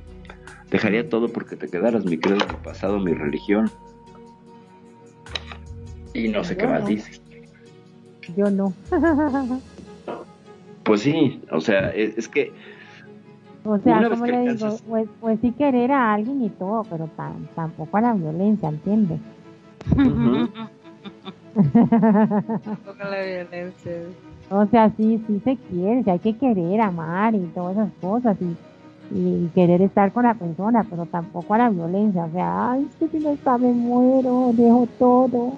Dejaría 0.69 1.07
todo 1.07 1.27
porque 1.29 1.55
te 1.55 1.69
quedaras, 1.69 2.05
mi 2.05 2.17
credo, 2.17 2.37
mi 2.47 2.55
pasado, 2.63 2.99
mi 2.99 3.13
religión. 3.13 3.69
Y 6.13 6.27
no 6.29 6.43
sé 6.43 6.57
qué 6.57 6.67
más 6.67 6.85
dice. 6.87 7.11
Yo 8.37 8.49
no. 8.49 8.73
Pues 10.83 10.99
sí, 10.99 11.41
o 11.49 11.61
sea, 11.61 11.91
es, 11.91 12.17
es 12.17 12.27
que 12.27 12.51
O 13.63 13.77
sea, 13.79 13.99
Una 13.99 14.09
vez 14.09 14.19
como 14.19 14.25
que 14.25 14.31
le 14.33 14.39
digo, 14.41 14.65
alcanzas- 14.65 14.81
pues, 14.85 15.07
pues 15.21 15.39
sí 15.39 15.53
querer 15.53 15.93
a 15.93 16.13
alguien 16.13 16.41
y 16.41 16.49
todo, 16.49 16.83
pero 16.89 17.07
tan, 17.15 17.47
tampoco 17.55 17.95
a 17.95 18.01
la 18.01 18.11
violencia, 18.13 18.67
¿entiendes? 18.67 19.21
Ujú. 19.95 20.49
Tampoco 22.65 22.97
la 22.99 23.21
violencia. 23.23 23.93
O 24.49 24.65
sea, 24.67 24.91
sí, 24.97 25.23
sí 25.27 25.41
se 25.43 25.57
quiere, 25.57 26.03
sí 26.03 26.09
hay 26.09 26.19
que 26.19 26.37
querer, 26.37 26.81
amar 26.81 27.33
y 27.35 27.39
todas 27.55 27.73
esas 27.73 27.91
cosas 27.99 28.37
y, 28.41 28.55
y 29.15 29.49
querer 29.55 29.81
estar 29.81 30.11
con 30.11 30.23
la 30.23 30.33
persona, 30.35 30.85
pero 30.89 31.05
tampoco 31.05 31.53
a 31.53 31.59
la 31.59 31.69
violencia. 31.69 32.25
O 32.25 32.31
sea, 32.31 32.71
ay, 32.71 32.87
es 32.89 32.95
que 32.95 33.17
si 33.17 33.23
no 33.23 33.31
está 33.31 33.57
me 33.57 33.71
muero, 33.71 34.51
dejo 34.53 34.87
todo. 34.99 35.53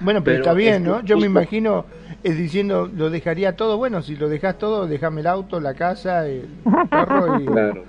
Bueno, 0.00 0.22
pero, 0.22 0.24
Pero 0.24 0.38
está 0.38 0.52
bien, 0.52 0.84
¿no? 0.84 1.00
Yo 1.02 1.16
me 1.18 1.26
imagino 1.26 1.84
es 2.26 2.36
diciendo, 2.36 2.90
lo 2.92 3.08
dejaría 3.08 3.54
todo. 3.56 3.78
Bueno, 3.78 4.02
si 4.02 4.16
lo 4.16 4.28
dejas 4.28 4.58
todo, 4.58 4.86
déjame 4.86 5.20
el 5.20 5.28
auto, 5.28 5.60
la 5.60 5.74
casa, 5.74 6.26
el 6.26 6.48
carro 6.90 7.40
y, 7.40 7.46
Claro. 7.46 7.84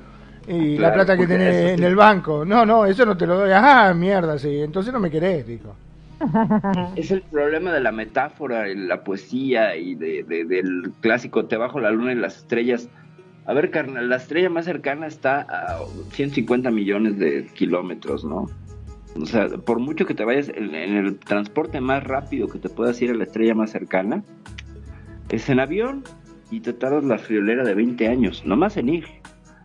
y 0.47 0.77
la 0.77 0.93
plata 0.93 1.17
que 1.17 1.25
tenés 1.25 1.55
eso 1.55 1.67
en 1.69 1.79
sí. 1.79 1.83
el 1.85 1.95
banco. 1.95 2.45
No, 2.45 2.65
no, 2.65 2.85
eso 2.85 3.05
no 3.05 3.17
te 3.17 3.25
lo 3.25 3.37
doy. 3.39 3.51
Ah, 3.53 3.93
mierda, 3.95 4.37
sí. 4.37 4.61
Entonces 4.61 4.93
no 4.93 4.99
me 4.99 5.09
querés, 5.09 5.47
dijo. 5.47 5.75
Es 6.95 7.11
el 7.11 7.21
problema 7.21 7.71
de 7.71 7.79
la 7.81 7.91
metáfora, 7.91 8.65
la 8.67 9.03
poesía 9.03 9.75
y 9.75 9.95
de- 9.95 10.23
del 10.23 10.91
clásico 11.01 11.45
Te 11.45 11.57
bajo 11.57 11.79
la 11.79 11.91
luna 11.91 12.13
y 12.13 12.15
las 12.15 12.37
estrellas. 12.37 12.89
A 13.45 13.53
ver, 13.53 13.71
carnal, 13.71 14.09
la 14.09 14.17
estrella 14.17 14.49
más 14.49 14.65
cercana 14.65 15.07
está 15.07 15.41
a 15.41 15.79
150 16.11 16.69
millones 16.71 17.17
de 17.17 17.45
kilómetros, 17.53 18.25
¿no? 18.25 18.47
O 19.19 19.25
sea, 19.25 19.47
por 19.47 19.79
mucho 19.79 20.05
que 20.05 20.13
te 20.13 20.25
vayas 20.25 20.49
en, 20.49 20.75
en 20.75 20.97
el 20.97 21.17
transporte 21.17 21.79
más 21.79 22.03
rápido 22.03 22.47
que 22.49 22.59
te 22.59 22.69
puedas 22.69 23.01
ir 23.01 23.11
a 23.11 23.13
la 23.15 23.23
estrella 23.23 23.55
más 23.55 23.71
cercana, 23.71 24.23
es 25.29 25.49
en 25.49 25.59
avión 25.59 26.03
y 26.51 26.59
te 26.59 26.73
tardas 26.73 27.03
la 27.03 27.17
friolera 27.17 27.63
de 27.63 27.73
20 27.73 28.07
años, 28.07 28.45
nomás 28.45 28.75
en 28.77 28.89
ir. 28.89 29.05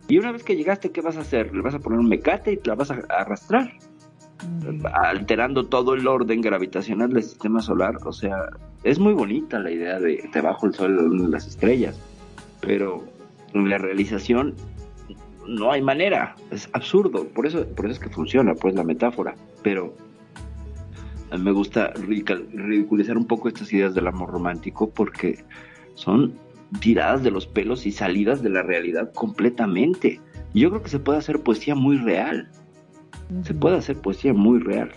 Y 0.07 0.17
una 0.17 0.31
vez 0.31 0.43
que 0.43 0.55
llegaste, 0.55 0.91
¿qué 0.91 1.01
vas 1.01 1.17
a 1.17 1.21
hacer? 1.21 1.53
Le 1.53 1.61
vas 1.61 1.75
a 1.75 1.79
poner 1.79 1.99
un 1.99 2.07
mecate 2.09 2.53
y 2.53 2.57
te 2.57 2.69
la 2.69 2.75
vas 2.75 2.91
a 2.91 2.99
arrastrar 3.09 3.71
alterando 4.93 5.65
todo 5.65 5.93
el 5.93 6.07
orden 6.07 6.41
gravitacional 6.41 7.13
del 7.13 7.23
sistema 7.23 7.61
solar. 7.61 7.97
O 8.05 8.13
sea, 8.13 8.49
es 8.83 8.99
muy 8.99 9.13
bonita 9.13 9.59
la 9.59 9.71
idea 9.71 9.99
de 9.99 10.29
debajo 10.33 10.67
el 10.67 10.73
sol, 10.73 11.31
las 11.31 11.47
estrellas, 11.47 11.99
pero 12.61 13.03
en 13.53 13.69
la 13.69 13.77
realización 13.77 14.55
no 15.47 15.71
hay 15.71 15.81
manera, 15.81 16.35
es 16.51 16.69
absurdo, 16.73 17.25
por 17.27 17.45
eso, 17.45 17.65
por 17.75 17.85
eso 17.85 17.93
es 17.93 17.99
que 17.99 18.09
funciona, 18.09 18.55
pues 18.55 18.75
la 18.75 18.83
metáfora, 18.83 19.35
pero 19.61 19.93
a 21.31 21.37
me 21.37 21.51
gusta 21.51 21.91
ridiculizar 21.95 23.17
un 23.17 23.25
poco 23.25 23.47
estas 23.47 23.73
ideas 23.73 23.93
del 23.93 24.07
amor 24.07 24.31
romántico 24.31 24.89
porque 24.89 25.43
son 25.95 26.33
tiradas 26.79 27.23
de 27.23 27.31
los 27.31 27.47
pelos 27.47 27.85
y 27.85 27.91
salidas 27.91 28.41
de 28.41 28.49
la 28.49 28.63
realidad 28.63 29.11
completamente. 29.13 30.21
Yo 30.53 30.69
creo 30.69 30.83
que 30.83 30.89
se 30.89 30.99
puede 30.99 31.19
hacer 31.19 31.41
poesía 31.41 31.75
muy 31.75 31.97
real 31.97 32.49
se 33.43 33.53
puede 33.53 33.77
hacer 33.77 33.97
poesía 33.97 34.33
muy 34.33 34.59
real. 34.59 34.91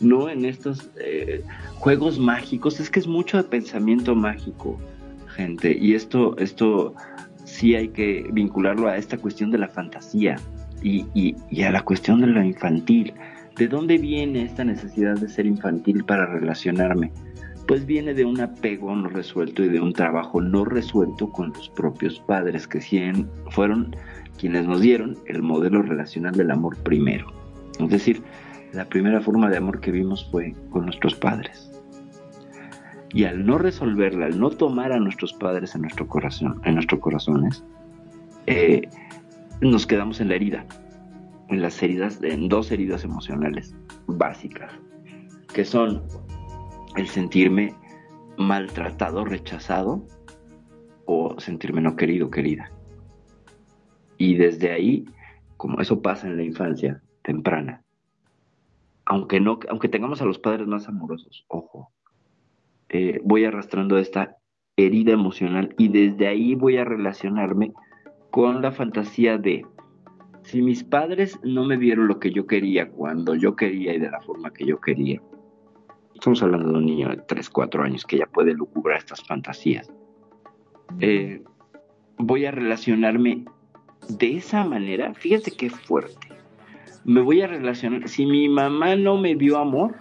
No 0.00 0.28
en 0.30 0.44
estos 0.44 0.90
eh, 0.98 1.42
juegos 1.74 2.18
mágicos, 2.18 2.80
es 2.80 2.88
que 2.88 3.00
es 3.00 3.06
mucho 3.06 3.36
de 3.36 3.44
pensamiento 3.44 4.14
mágico, 4.14 4.78
gente. 5.36 5.76
Y 5.78 5.94
esto, 5.94 6.36
esto 6.38 6.94
sí 7.44 7.74
hay 7.74 7.88
que 7.88 8.26
vincularlo 8.32 8.88
a 8.88 8.96
esta 8.96 9.18
cuestión 9.18 9.50
de 9.50 9.58
la 9.58 9.68
fantasía 9.68 10.36
y, 10.82 11.04
y- 11.14 11.36
y 11.50 11.62
a 11.62 11.70
la 11.70 11.82
cuestión 11.82 12.20
de 12.20 12.28
lo 12.28 12.42
infantil. 12.42 13.12
¿De 13.56 13.68
dónde 13.68 13.98
viene 13.98 14.44
esta 14.44 14.64
necesidad 14.64 15.18
de 15.18 15.28
ser 15.28 15.44
infantil 15.44 16.02
para 16.04 16.24
relacionarme? 16.26 17.12
Pues 17.66 17.84
viene 17.84 18.14
de 18.14 18.24
un 18.24 18.40
apego 18.40 18.96
no 18.96 19.08
resuelto 19.08 19.62
y 19.62 19.68
de 19.68 19.80
un 19.80 19.92
trabajo 19.92 20.40
no 20.40 20.64
resuelto 20.64 21.30
con 21.30 21.52
los 21.52 21.68
propios 21.68 22.20
padres, 22.20 22.66
que 22.66 22.80
fueron 23.50 23.94
quienes 24.38 24.66
nos 24.66 24.80
dieron 24.80 25.18
el 25.26 25.42
modelo 25.42 25.82
relacional 25.82 26.34
del 26.34 26.50
amor 26.50 26.76
primero. 26.78 27.30
Es 27.84 27.90
decir, 27.90 28.22
la 28.72 28.84
primera 28.88 29.20
forma 29.20 29.48
de 29.50 29.56
amor 29.56 29.80
que 29.80 29.90
vimos 29.90 30.28
fue 30.30 30.54
con 30.70 30.84
nuestros 30.84 31.14
padres. 31.14 31.70
Y 33.12 33.24
al 33.24 33.44
no 33.44 33.58
resolverla, 33.58 34.26
al 34.26 34.38
no 34.38 34.50
tomar 34.50 34.92
a 34.92 35.00
nuestros 35.00 35.32
padres 35.32 35.74
en 35.74 35.82
nuestro 35.82 36.06
corazón, 36.06 36.60
en 36.64 36.74
nuestros 36.74 37.00
corazones, 37.00 37.64
eh, 38.46 38.88
nos 39.60 39.86
quedamos 39.86 40.20
en 40.20 40.28
la 40.28 40.36
herida, 40.36 40.64
en 41.48 41.60
las 41.60 41.82
heridas, 41.82 42.22
en 42.22 42.48
dos 42.48 42.70
heridas 42.70 43.02
emocionales 43.02 43.74
básicas, 44.06 44.72
que 45.52 45.64
son 45.64 46.02
el 46.96 47.08
sentirme 47.08 47.74
maltratado, 48.38 49.24
rechazado, 49.24 50.04
o 51.06 51.34
sentirme 51.40 51.80
no 51.80 51.96
querido, 51.96 52.30
querida. 52.30 52.70
Y 54.16 54.36
desde 54.36 54.70
ahí, 54.70 55.04
como 55.56 55.80
eso 55.80 56.00
pasa 56.00 56.28
en 56.28 56.36
la 56.36 56.44
infancia 56.44 57.02
temprana, 57.22 57.82
aunque 59.04 59.40
no, 59.40 59.58
aunque 59.68 59.88
tengamos 59.88 60.22
a 60.22 60.24
los 60.24 60.38
padres 60.38 60.66
más 60.66 60.88
amorosos, 60.88 61.44
ojo, 61.48 61.90
eh, 62.88 63.20
voy 63.24 63.44
arrastrando 63.44 63.98
esta 63.98 64.36
herida 64.76 65.12
emocional 65.12 65.74
y 65.78 65.88
desde 65.88 66.26
ahí 66.26 66.54
voy 66.54 66.76
a 66.76 66.84
relacionarme 66.84 67.72
con 68.30 68.62
la 68.62 68.72
fantasía 68.72 69.38
de 69.38 69.64
si 70.42 70.62
mis 70.62 70.82
padres 70.82 71.38
no 71.42 71.64
me 71.64 71.76
vieron 71.76 72.08
lo 72.08 72.18
que 72.18 72.32
yo 72.32 72.46
quería 72.46 72.90
cuando 72.90 73.34
yo 73.34 73.56
quería 73.56 73.94
y 73.94 73.98
de 73.98 74.10
la 74.10 74.20
forma 74.20 74.52
que 74.52 74.66
yo 74.66 74.80
quería. 74.80 75.20
Estamos 76.14 76.42
hablando 76.42 76.72
de 76.72 76.78
un 76.78 76.86
niño 76.86 77.08
de 77.08 77.16
3, 77.18 77.50
4 77.50 77.82
años 77.82 78.04
que 78.04 78.18
ya 78.18 78.26
puede 78.26 78.52
lucubrar 78.54 78.98
estas 78.98 79.22
fantasías. 79.24 79.92
Eh, 80.98 81.42
voy 82.18 82.46
a 82.46 82.50
relacionarme 82.50 83.44
de 84.08 84.36
esa 84.36 84.64
manera. 84.64 85.14
Fíjate 85.14 85.50
qué 85.52 85.70
fuerte. 85.70 86.29
Me 87.04 87.20
voy 87.20 87.40
a 87.42 87.46
relacionar. 87.46 88.08
Si 88.08 88.26
mi 88.26 88.48
mamá 88.48 88.94
no 88.96 89.16
me 89.16 89.34
vio 89.34 89.58
amor, 89.58 89.94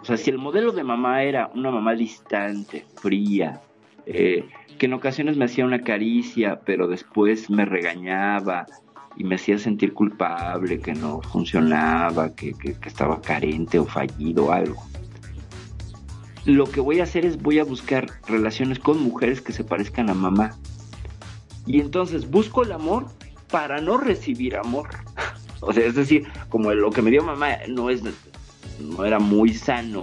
o 0.00 0.04
sea, 0.04 0.16
si 0.16 0.30
el 0.30 0.38
modelo 0.38 0.72
de 0.72 0.82
mamá 0.82 1.22
era 1.22 1.50
una 1.54 1.70
mamá 1.70 1.94
distante, 1.94 2.84
fría, 3.00 3.60
eh, 4.06 4.48
que 4.78 4.86
en 4.86 4.94
ocasiones 4.94 5.36
me 5.36 5.44
hacía 5.44 5.64
una 5.64 5.82
caricia, 5.82 6.60
pero 6.64 6.88
después 6.88 7.48
me 7.50 7.64
regañaba 7.64 8.66
y 9.16 9.24
me 9.24 9.36
hacía 9.36 9.58
sentir 9.58 9.92
culpable, 9.92 10.80
que 10.80 10.94
no 10.94 11.20
funcionaba, 11.20 12.34
que, 12.34 12.52
que- 12.54 12.76
estaba 12.86 13.20
carente 13.20 13.78
o 13.78 13.84
fallido 13.84 14.46
o 14.46 14.52
algo. 14.52 14.82
Lo 16.46 16.64
que 16.64 16.80
voy 16.80 16.98
a 16.98 17.04
hacer 17.04 17.24
es 17.24 17.40
voy 17.40 17.60
a 17.60 17.64
buscar 17.64 18.08
relaciones 18.26 18.80
con 18.80 19.00
mujeres 19.00 19.40
que 19.40 19.52
se 19.52 19.62
parezcan 19.62 20.10
a 20.10 20.14
mamá. 20.14 20.56
Y 21.66 21.80
entonces 21.80 22.28
busco 22.28 22.64
el 22.64 22.72
amor 22.72 23.06
para 23.52 23.80
no 23.80 23.98
recibir 23.98 24.56
amor. 24.56 24.88
O 25.64 25.72
sea, 25.72 25.86
es 25.86 25.94
decir, 25.94 26.26
como 26.48 26.72
lo 26.74 26.90
que 26.90 27.02
me 27.02 27.12
dio 27.12 27.22
mamá 27.22 27.50
no 27.68 27.88
es 27.88 28.02
no 28.80 29.04
era 29.04 29.20
muy 29.20 29.54
sano, 29.54 30.02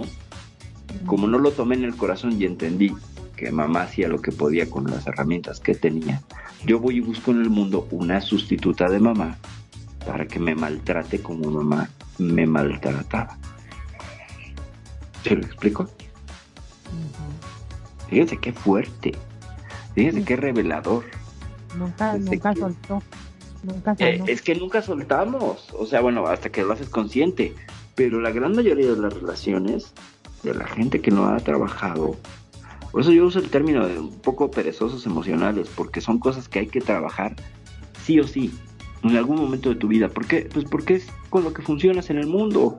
como 1.04 1.26
no 1.26 1.38
lo 1.38 1.50
tomé 1.52 1.74
en 1.74 1.84
el 1.84 1.94
corazón 1.94 2.40
y 2.40 2.46
entendí 2.46 2.94
que 3.36 3.52
mamá 3.52 3.82
hacía 3.82 4.08
lo 4.08 4.22
que 4.22 4.32
podía 4.32 4.70
con 4.70 4.90
las 4.90 5.06
herramientas 5.06 5.60
que 5.60 5.74
tenía, 5.74 6.22
yo 6.64 6.80
voy 6.80 6.96
y 6.96 7.00
busco 7.00 7.30
en 7.32 7.42
el 7.42 7.50
mundo 7.50 7.86
una 7.90 8.22
sustituta 8.22 8.88
de 8.88 9.00
mamá 9.00 9.36
para 10.06 10.26
que 10.26 10.38
me 10.38 10.54
maltrate 10.54 11.20
como 11.20 11.50
mamá 11.50 11.90
me 12.16 12.46
maltrataba. 12.46 13.36
¿Se 15.22 15.36
lo 15.36 15.42
explico? 15.44 15.90
Fíjense 18.08 18.38
qué 18.38 18.54
fuerte, 18.54 19.12
fíjense 19.94 20.24
qué 20.24 20.36
revelador. 20.36 21.04
Nunca, 21.76 22.16
nunca 22.16 22.54
que- 22.54 22.60
soltó. 22.60 23.02
Nunca 23.62 23.94
Eh, 23.98 24.22
es 24.26 24.42
que 24.42 24.54
nunca 24.54 24.82
soltamos, 24.82 25.68
o 25.78 25.86
sea, 25.86 26.00
bueno, 26.00 26.26
hasta 26.26 26.50
que 26.50 26.62
lo 26.62 26.72
haces 26.72 26.88
consciente, 26.88 27.54
pero 27.94 28.20
la 28.20 28.30
gran 28.30 28.54
mayoría 28.54 28.90
de 28.92 28.96
las 28.96 29.12
relaciones 29.12 29.92
de 30.42 30.54
la 30.54 30.66
gente 30.66 31.00
que 31.00 31.10
no 31.10 31.26
ha 31.26 31.36
trabajado, 31.38 32.16
por 32.90 33.02
eso 33.02 33.12
yo 33.12 33.26
uso 33.26 33.38
el 33.38 33.50
término 33.50 33.86
de 33.86 33.98
un 33.98 34.18
poco 34.20 34.50
perezosos 34.50 35.06
emocionales, 35.06 35.68
porque 35.74 36.00
son 36.00 36.18
cosas 36.18 36.48
que 36.48 36.60
hay 36.60 36.66
que 36.66 36.80
trabajar 36.80 37.36
sí 38.02 38.18
o 38.18 38.26
sí, 38.26 38.52
en 39.02 39.16
algún 39.16 39.36
momento 39.36 39.68
de 39.68 39.76
tu 39.76 39.88
vida. 39.88 40.08
¿Por 40.08 40.26
qué? 40.26 40.48
Pues 40.52 40.64
porque 40.64 40.94
es 40.94 41.06
con 41.28 41.44
lo 41.44 41.52
que 41.52 41.62
funcionas 41.62 42.10
en 42.10 42.18
el 42.18 42.26
mundo. 42.26 42.76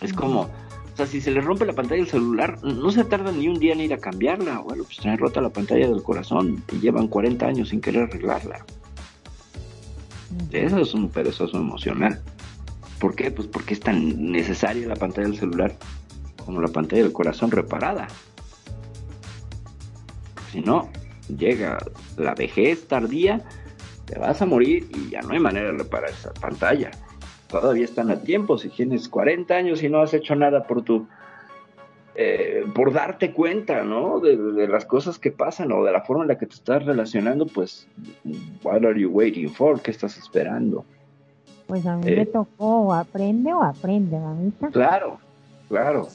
Es 0.00 0.12
como, 0.12 0.42
o 0.42 0.96
sea, 0.96 1.06
si 1.06 1.20
se 1.20 1.30
le 1.30 1.40
rompe 1.40 1.66
la 1.66 1.72
pantalla 1.72 2.00
del 2.00 2.10
celular, 2.10 2.58
no 2.62 2.90
se 2.90 3.04
tarda 3.04 3.32
ni 3.32 3.48
un 3.48 3.58
día 3.58 3.72
en 3.72 3.80
ir 3.80 3.92
a 3.92 3.98
cambiarla. 3.98 4.60
Bueno, 4.60 4.84
pues 4.84 5.04
me 5.04 5.16
rota 5.16 5.40
la 5.40 5.50
pantalla 5.50 5.88
del 5.88 6.02
corazón 6.02 6.62
y 6.72 6.78
llevan 6.78 7.08
40 7.08 7.46
años 7.46 7.70
sin 7.70 7.80
querer 7.80 8.04
arreglarla. 8.04 8.64
Eso 10.52 10.78
es 10.78 10.94
un 10.94 11.08
perezoso 11.08 11.56
emocional. 11.56 12.20
¿Por 12.98 13.14
qué? 13.14 13.30
Pues 13.30 13.48
porque 13.48 13.74
es 13.74 13.80
tan 13.80 14.30
necesaria 14.30 14.86
la 14.86 14.96
pantalla 14.96 15.28
del 15.28 15.38
celular 15.38 15.74
como 16.44 16.60
la 16.60 16.68
pantalla 16.68 17.02
del 17.02 17.12
corazón 17.12 17.50
reparada. 17.50 18.08
Si 20.52 20.60
no, 20.60 20.90
llega 21.28 21.78
la 22.16 22.34
vejez 22.34 22.86
tardía, 22.88 23.42
te 24.06 24.18
vas 24.18 24.42
a 24.42 24.46
morir 24.46 24.88
y 24.94 25.10
ya 25.10 25.22
no 25.22 25.32
hay 25.32 25.38
manera 25.38 25.72
de 25.72 25.78
reparar 25.78 26.10
esa 26.10 26.32
pantalla. 26.34 26.90
Todavía 27.48 27.84
están 27.84 28.10
a 28.10 28.20
tiempo. 28.20 28.58
Si 28.58 28.68
tienes 28.68 29.08
40 29.08 29.54
años 29.54 29.82
y 29.82 29.88
no 29.88 30.00
has 30.00 30.14
hecho 30.14 30.34
nada 30.34 30.64
por 30.64 30.82
tu 30.82 31.06
eh, 32.14 32.64
por 32.74 32.92
darte 32.92 33.32
cuenta, 33.32 33.84
¿no? 33.84 34.20
De, 34.20 34.36
de, 34.36 34.68
las 34.68 34.84
cosas 34.84 35.18
que 35.18 35.30
pasan 35.30 35.70
o 35.72 35.84
de 35.84 35.92
la 35.92 36.02
forma 36.02 36.24
en 36.24 36.28
la 36.28 36.38
que 36.38 36.46
te 36.46 36.54
estás 36.54 36.84
relacionando, 36.84 37.46
pues, 37.46 37.86
what 38.62 38.84
are 38.84 39.00
you 39.00 39.10
waiting 39.10 39.48
for? 39.48 39.80
¿Qué 39.80 39.90
estás 39.90 40.18
esperando? 40.18 40.84
Pues 41.66 41.86
a 41.86 41.96
mí 41.96 42.02
eh, 42.08 42.16
me 42.16 42.26
tocó 42.26 42.80
o 42.80 42.92
aprende 42.92 43.52
o 43.52 43.62
aprende, 43.62 44.18
mamita. 44.18 44.68
Claro, 44.70 45.18
claro. 45.68 46.08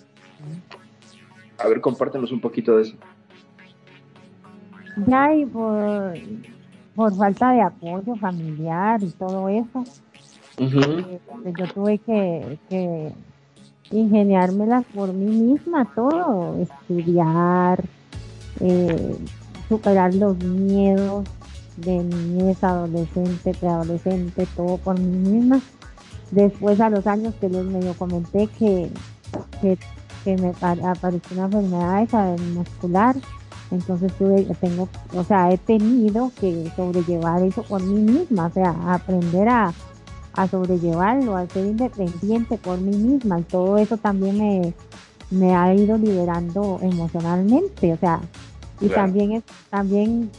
A 1.57 1.67
ver, 1.69 1.79
compártenos 1.79 2.31
un 2.33 2.41
poquito 2.41 2.75
de 2.75 2.83
eso. 2.83 2.97
Ya 5.07 5.33
y 5.33 5.45
por, 5.45 6.13
por 6.93 7.15
falta 7.15 7.51
de 7.51 7.61
apoyo 7.61 8.15
familiar 8.15 9.01
y 9.01 9.11
todo 9.11 9.47
eso, 9.47 9.83
eh, 10.57 11.19
yo 11.57 11.67
tuve 11.73 11.99
que, 11.99 12.59
que 12.69 13.13
ingeniármelas 13.91 14.85
por 14.93 15.13
mí 15.13 15.25
misma, 15.25 15.85
todo, 15.93 16.57
estudiar, 16.61 17.83
eh, 18.59 19.17
superar 19.69 20.13
los 20.13 20.37
miedos 20.43 21.25
de 21.77 22.03
niñez, 22.03 22.63
adolescente, 22.63 23.53
preadolescente, 23.53 24.47
todo 24.55 24.77
por 24.77 24.99
mí 24.99 25.29
misma. 25.29 25.61
Después 26.31 26.79
a 26.79 26.89
los 26.89 27.05
años 27.07 27.33
que 27.39 27.49
les 27.49 27.65
medio 27.65 27.93
comenté 27.93 28.47
que, 28.47 28.89
que, 29.61 29.77
me 30.37 30.53
apareció 30.59 31.37
una 31.37 32.01
enfermedad 32.01 32.37
muscular, 32.55 33.15
entonces 33.69 34.11
tuve, 34.13 34.43
tengo, 34.59 34.89
o 35.13 35.23
sea, 35.23 35.51
he 35.51 35.57
tenido 35.57 36.31
que 36.39 36.71
sobrellevar 36.75 37.43
eso 37.43 37.61
por 37.63 37.83
mí 37.83 37.99
misma, 38.11 38.47
o 38.47 38.51
sea, 38.51 38.75
aprender 38.87 39.49
a, 39.49 39.73
a 40.35 40.47
sobrellevarlo, 40.47 41.35
a 41.35 41.47
ser 41.47 41.65
independiente 41.65 42.57
por 42.57 42.79
mí 42.79 42.95
misma. 42.95 43.39
Y 43.39 43.43
todo 43.43 43.77
eso 43.77 43.97
también 43.97 44.37
me, 44.37 44.73
me 45.31 45.55
ha 45.55 45.73
ido 45.73 45.97
liberando 45.97 46.79
emocionalmente, 46.81 47.93
o 47.93 47.97
sea, 47.97 48.21
y 48.81 48.89
también 48.89 49.31
es, 49.33 49.43
también, 49.69 50.29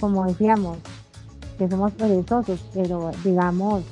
como 0.00 0.24
decíamos, 0.26 0.78
que 1.58 1.68
somos 1.68 1.92
perezosos, 1.92 2.64
pero 2.72 3.10
digamos, 3.22 3.82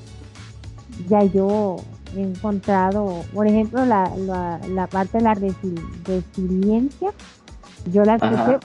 ya 1.09 1.23
yo 1.25 1.77
he 2.17 2.23
encontrado, 2.23 3.23
por 3.33 3.47
ejemplo, 3.47 3.85
la, 3.85 4.11
la, 4.69 4.87
parte 4.87 5.19
de 5.19 5.25
la 5.25 5.35
resiliencia, 5.35 7.13
yo 7.93 8.05
la 8.05 8.17
escuché, 8.17 8.59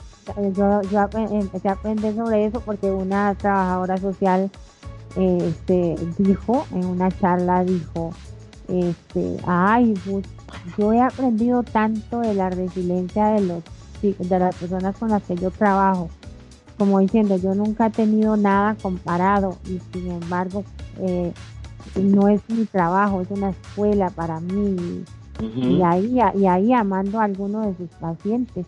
yo, 0.54 0.82
yo 0.82 1.08
empecé 1.30 1.68
a 1.68 1.72
aprender 1.72 2.14
sobre 2.14 2.46
eso 2.46 2.60
porque 2.60 2.90
una 2.90 3.34
trabajadora 3.34 3.96
social 3.96 4.50
este, 5.16 5.96
dijo, 6.18 6.66
en 6.72 6.84
una 6.84 7.10
charla 7.10 7.64
dijo, 7.64 8.10
este, 8.68 9.36
ay, 9.46 9.94
pues, 10.04 10.24
yo 10.76 10.92
he 10.92 11.00
aprendido 11.00 11.62
tanto 11.62 12.20
de 12.20 12.34
la 12.34 12.50
resiliencia 12.50 13.28
de 13.28 13.40
los 13.40 13.62
de 14.00 14.38
las 14.38 14.54
personas 14.54 14.96
con 14.96 15.08
las 15.08 15.22
que 15.24 15.34
yo 15.34 15.50
trabajo, 15.50 16.08
como 16.76 17.00
diciendo, 17.00 17.36
yo 17.36 17.54
nunca 17.54 17.86
he 17.86 17.90
tenido 17.90 18.36
nada 18.36 18.76
comparado 18.80 19.56
y 19.64 19.80
sin 19.92 20.12
embargo 20.12 20.64
eh, 21.00 21.32
no 21.96 22.28
es 22.28 22.40
mi 22.48 22.64
trabajo, 22.66 23.20
es 23.22 23.30
una 23.30 23.50
escuela 23.50 24.10
para 24.10 24.38
mí 24.38 25.04
y, 25.40 25.82
ahí 25.82 26.18
y 26.34 26.46
ahí 26.46 26.72
amando 26.72 27.20
a 27.20 27.24
alguno 27.24 27.62
de 27.62 27.76
sus 27.76 27.88
pacientes, 28.00 28.66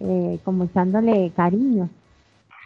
eh, 0.00 0.38
como 0.44 0.64
echándole 0.64 1.30
cariño. 1.34 1.88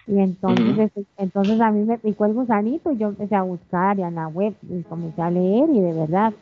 Y 0.06 0.18
entonces, 0.18 0.90
entonces 1.16 1.60
a 1.60 1.70
mí 1.70 1.84
me 1.84 1.98
picó 1.98 2.24
el 2.24 2.34
gusanito 2.34 2.90
y 2.92 2.98
yo 2.98 3.08
empecé 3.08 3.36
a 3.36 3.42
buscar 3.42 3.98
en 4.00 4.14
la 4.14 4.28
web 4.28 4.54
y 4.68 4.82
comencé 4.82 5.22
a 5.22 5.30
leer 5.30 5.70
y 5.70 5.80
de 5.80 5.92
verdad. 5.92 6.32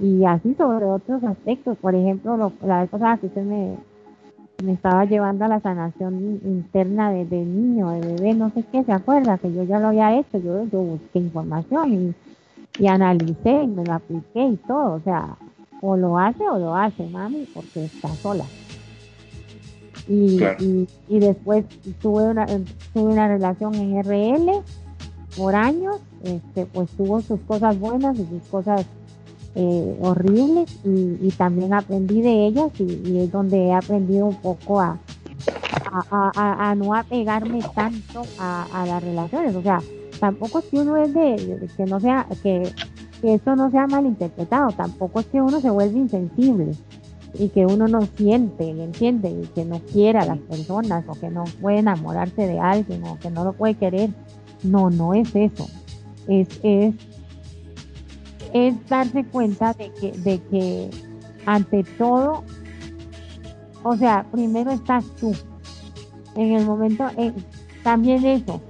Y 0.00 0.24
así 0.24 0.54
sobre 0.54 0.84
otros 0.84 1.24
aspectos, 1.24 1.76
por 1.78 1.94
ejemplo, 1.94 2.52
la 2.64 2.82
vez 2.82 2.90
pasada 2.90 3.16
que 3.16 3.26
usted 3.26 3.42
me, 3.42 3.76
me 4.62 4.72
estaba 4.72 5.04
llevando 5.04 5.44
a 5.44 5.48
la 5.48 5.60
sanación 5.60 6.40
interna 6.44 7.10
de, 7.10 7.24
niño, 7.24 7.90
de 7.90 8.00
bebé, 8.00 8.34
no 8.34 8.50
sé 8.50 8.64
qué, 8.70 8.84
¿se 8.84 8.92
acuerda? 8.92 9.38
Que 9.38 9.52
yo 9.52 9.64
ya 9.64 9.80
lo 9.80 9.88
había 9.88 10.18
hecho, 10.18 10.38
yo, 10.38 10.64
yo 10.64 10.80
busqué 10.80 11.18
información 11.18 12.14
y, 12.78 12.82
y 12.84 12.86
analicé 12.86 13.62
y 13.62 13.66
me 13.66 13.84
lo 13.84 13.94
apliqué 13.94 14.46
y 14.46 14.56
todo, 14.56 14.94
o 14.94 15.00
sea, 15.00 15.36
o 15.80 15.96
lo 15.96 16.18
hace 16.18 16.48
o 16.48 16.58
lo 16.58 16.74
hace, 16.74 17.08
mami, 17.08 17.46
porque 17.54 17.84
está 17.84 18.08
sola. 18.08 18.44
Y, 20.08 20.40
y, 21.08 21.18
después 21.18 21.66
tuve 22.00 22.24
una, 22.24 22.46
tuve 22.46 23.12
una 23.12 23.28
relación 23.28 23.74
en 23.74 24.02
RL 24.02 24.62
por 25.36 25.54
años, 25.54 26.00
este, 26.22 26.64
pues 26.64 26.88
tuvo 26.90 27.20
sus 27.20 27.40
cosas 27.40 27.78
buenas 27.78 28.18
y 28.18 28.26
sus 28.26 28.42
cosas 28.50 28.86
eh, 29.54 29.98
horribles 30.00 30.78
y, 30.84 31.30
también 31.36 31.74
aprendí 31.74 32.22
de 32.22 32.46
ellas 32.46 32.70
y, 32.78 33.18
es 33.18 33.30
donde 33.30 33.66
he 33.66 33.72
aprendido 33.72 34.26
un 34.26 34.36
poco 34.36 34.80
a, 34.80 34.98
a, 36.10 36.74
no 36.74 36.94
apegarme 36.94 37.60
tanto 37.74 38.22
a, 38.38 38.84
las 38.86 39.02
relaciones. 39.02 39.54
O 39.56 39.62
sea, 39.62 39.80
tampoco 40.18 40.60
es 40.60 40.64
que 40.66 40.78
uno 40.78 40.96
es 40.96 41.12
de, 41.12 41.68
que 41.76 41.84
no 41.84 42.00
sea, 42.00 42.26
que, 42.42 42.72
que 43.20 43.34
esto 43.34 43.56
no 43.56 43.70
sea 43.70 43.86
malinterpretado, 43.86 44.72
tampoco 44.72 45.20
es 45.20 45.26
que 45.26 45.42
uno 45.42 45.60
se 45.60 45.70
vuelve 45.70 45.98
insensible 45.98 46.72
y 47.38 47.48
que 47.50 47.64
uno 47.64 47.86
no 47.86 48.02
siente, 48.16 48.68
entiende? 48.68 49.30
Y 49.30 49.46
que 49.54 49.64
no 49.64 49.80
quiera 49.80 50.22
a 50.22 50.26
las 50.26 50.38
personas 50.38 51.04
o 51.06 51.12
que 51.12 51.30
no 51.30 51.44
puede 51.60 51.78
enamorarse 51.78 52.46
de 52.46 52.58
alguien 52.58 53.04
o 53.04 53.18
que 53.18 53.30
no 53.30 53.44
lo 53.44 53.52
puede 53.52 53.74
querer. 53.74 54.10
No, 54.64 54.90
no 54.90 55.14
es 55.14 55.34
eso. 55.36 55.68
Es, 56.26 56.48
es, 56.62 56.94
es 58.52 58.88
darse 58.88 59.24
cuenta 59.24 59.72
de 59.74 59.92
que, 59.92 60.12
de 60.12 60.40
que 60.50 60.90
ante 61.46 61.84
todo, 61.96 62.42
o 63.84 63.96
sea, 63.96 64.26
primero 64.32 64.72
estás 64.72 65.04
tú. 65.20 65.32
En 66.34 66.52
el 66.52 66.66
momento, 66.66 67.06
eh, 67.16 67.32
también 67.84 68.24
eso, 68.24 68.60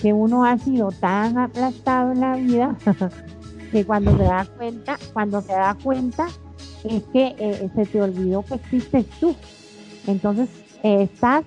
que 0.00 0.12
uno 0.12 0.44
ha 0.44 0.56
sido 0.58 0.88
tan 0.88 1.38
aplastado 1.38 2.12
en 2.12 2.20
la 2.20 2.36
vida 2.36 2.76
que 3.72 3.84
cuando 3.84 4.16
se 4.16 4.24
da 4.24 4.46
cuenta, 4.56 4.98
cuando 5.12 5.40
se 5.42 5.52
da 5.52 5.76
cuenta, 5.82 6.26
es 6.84 7.02
que 7.12 7.34
eh, 7.38 7.70
se 7.74 7.86
te 7.86 8.00
olvidó 8.00 8.42
que 8.42 8.54
existes 8.54 9.06
tú. 9.20 9.34
Entonces, 10.06 10.48
eh, 10.82 11.02
estás 11.02 11.44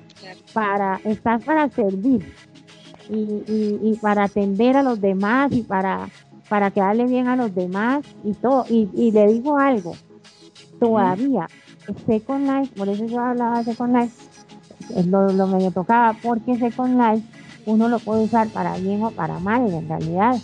para, 0.53 0.99
estás 1.03 1.43
para 1.43 1.69
servir 1.69 2.33
y, 3.09 3.97
para 4.01 4.25
atender 4.25 4.75
a 4.75 4.83
los 4.83 4.99
demás 4.99 5.51
y 5.51 5.61
para, 5.61 6.09
para 6.49 6.71
quedarle 6.71 7.05
bien 7.05 7.27
a 7.27 7.35
los 7.35 7.53
demás 7.53 8.03
y 8.23 8.33
todo. 8.33 8.65
Y, 8.69 9.11
le 9.11 9.27
digo 9.27 9.57
algo, 9.57 9.95
todavía 10.79 11.47
Second 12.05 12.49
Life, 12.49 12.75
por 12.75 12.89
eso 12.89 13.05
yo 13.05 13.19
hablaba 13.19 13.59
de 13.59 13.65
Second 13.65 13.95
Life, 13.95 15.07
lo, 15.07 15.31
lo 15.31 15.47
medio 15.47 15.71
tocaba, 15.71 16.15
porque 16.21 16.57
Second 16.57 16.99
Life 16.99 17.25
uno 17.65 17.89
lo 17.89 17.99
puede 17.99 18.23
usar 18.23 18.47
para 18.49 18.77
bien 18.77 19.03
o 19.03 19.11
para 19.11 19.39
mal 19.39 19.71
en 19.71 19.87
realidad. 19.87 20.35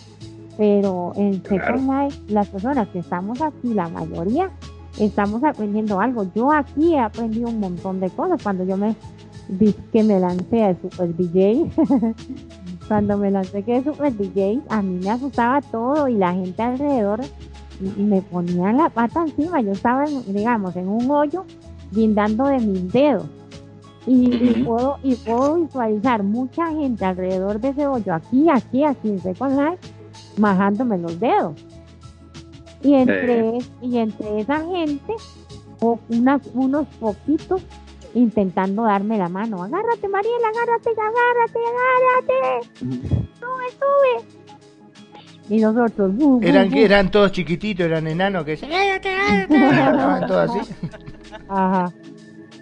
Pero 0.56 1.12
en 1.16 1.42
Second 1.42 1.90
Life, 1.90 2.22
las 2.28 2.48
personas 2.48 2.88
que 2.88 3.00
estamos 3.00 3.40
aquí, 3.42 3.74
la 3.74 3.88
mayoría, 3.88 4.50
estamos 4.98 5.42
aprendiendo 5.44 6.00
algo. 6.00 6.26
Yo 6.34 6.52
aquí 6.52 6.94
he 6.94 6.98
aprendido 6.98 7.48
un 7.48 7.60
montón 7.60 8.00
de 8.00 8.10
cosas 8.10 8.42
cuando 8.42 8.64
yo 8.64 8.76
me 8.76 8.94
que 9.92 10.02
me 10.02 10.18
lancé 10.18 10.64
a 10.64 10.74
Super 10.80 11.14
DJ. 11.14 11.70
cuando 12.88 13.16
me 13.16 13.30
lancé 13.30 13.62
que 13.62 13.82
Super 13.82 14.16
DJ, 14.16 14.60
a 14.68 14.82
mí 14.82 15.00
me 15.02 15.10
asustaba 15.10 15.60
todo 15.60 16.08
y 16.08 16.14
la 16.14 16.32
gente 16.32 16.62
alrededor 16.62 17.20
me 17.96 18.22
ponía 18.22 18.72
la 18.72 18.88
pata 18.88 19.22
encima. 19.22 19.60
Yo 19.60 19.72
estaba, 19.72 20.04
digamos, 20.26 20.76
en 20.76 20.88
un 20.88 21.10
hoyo 21.10 21.44
guindando 21.90 22.44
de 22.46 22.58
mis 22.58 22.92
dedos. 22.92 23.26
Y, 24.06 24.62
puedo, 24.64 24.98
y 25.02 25.14
puedo 25.14 25.54
visualizar 25.54 26.22
mucha 26.22 26.70
gente 26.70 27.04
alrededor 27.06 27.58
de 27.58 27.68
ese 27.70 27.86
hoyo, 27.86 28.12
aquí, 28.12 28.50
aquí, 28.50 28.84
aquí, 28.84 29.08
en 29.08 29.34
con 29.34 29.56
Life, 29.56 29.78
majándome 30.36 30.98
los 30.98 31.18
dedos. 31.18 31.54
Y 32.84 32.94
entre, 32.94 33.58
y 33.80 33.98
entre 33.98 34.40
esa 34.40 34.64
gente, 34.64 35.14
o 35.80 35.98
unas, 36.08 36.42
unos 36.54 36.86
poquitos 37.00 37.62
intentando 38.14 38.84
darme 38.84 39.18
la 39.18 39.28
mano. 39.28 39.62
Agárrate, 39.62 40.06
Mariela, 40.08 40.48
agárrate, 40.48 40.90
agárrate, 40.90 41.58
agárrate. 41.58 42.68
Sube, 43.40 43.70
sube. 43.72 44.44
Y 45.48 45.60
nosotros. 45.60 46.12
eran, 46.42 46.72
eran 46.72 47.10
todos 47.10 47.32
chiquititos, 47.32 47.84
eran 47.86 48.06
enanos 48.06 48.44
que 48.44 48.56
todos 50.26 50.50
así. 50.50 50.74
Ajá. 51.48 51.92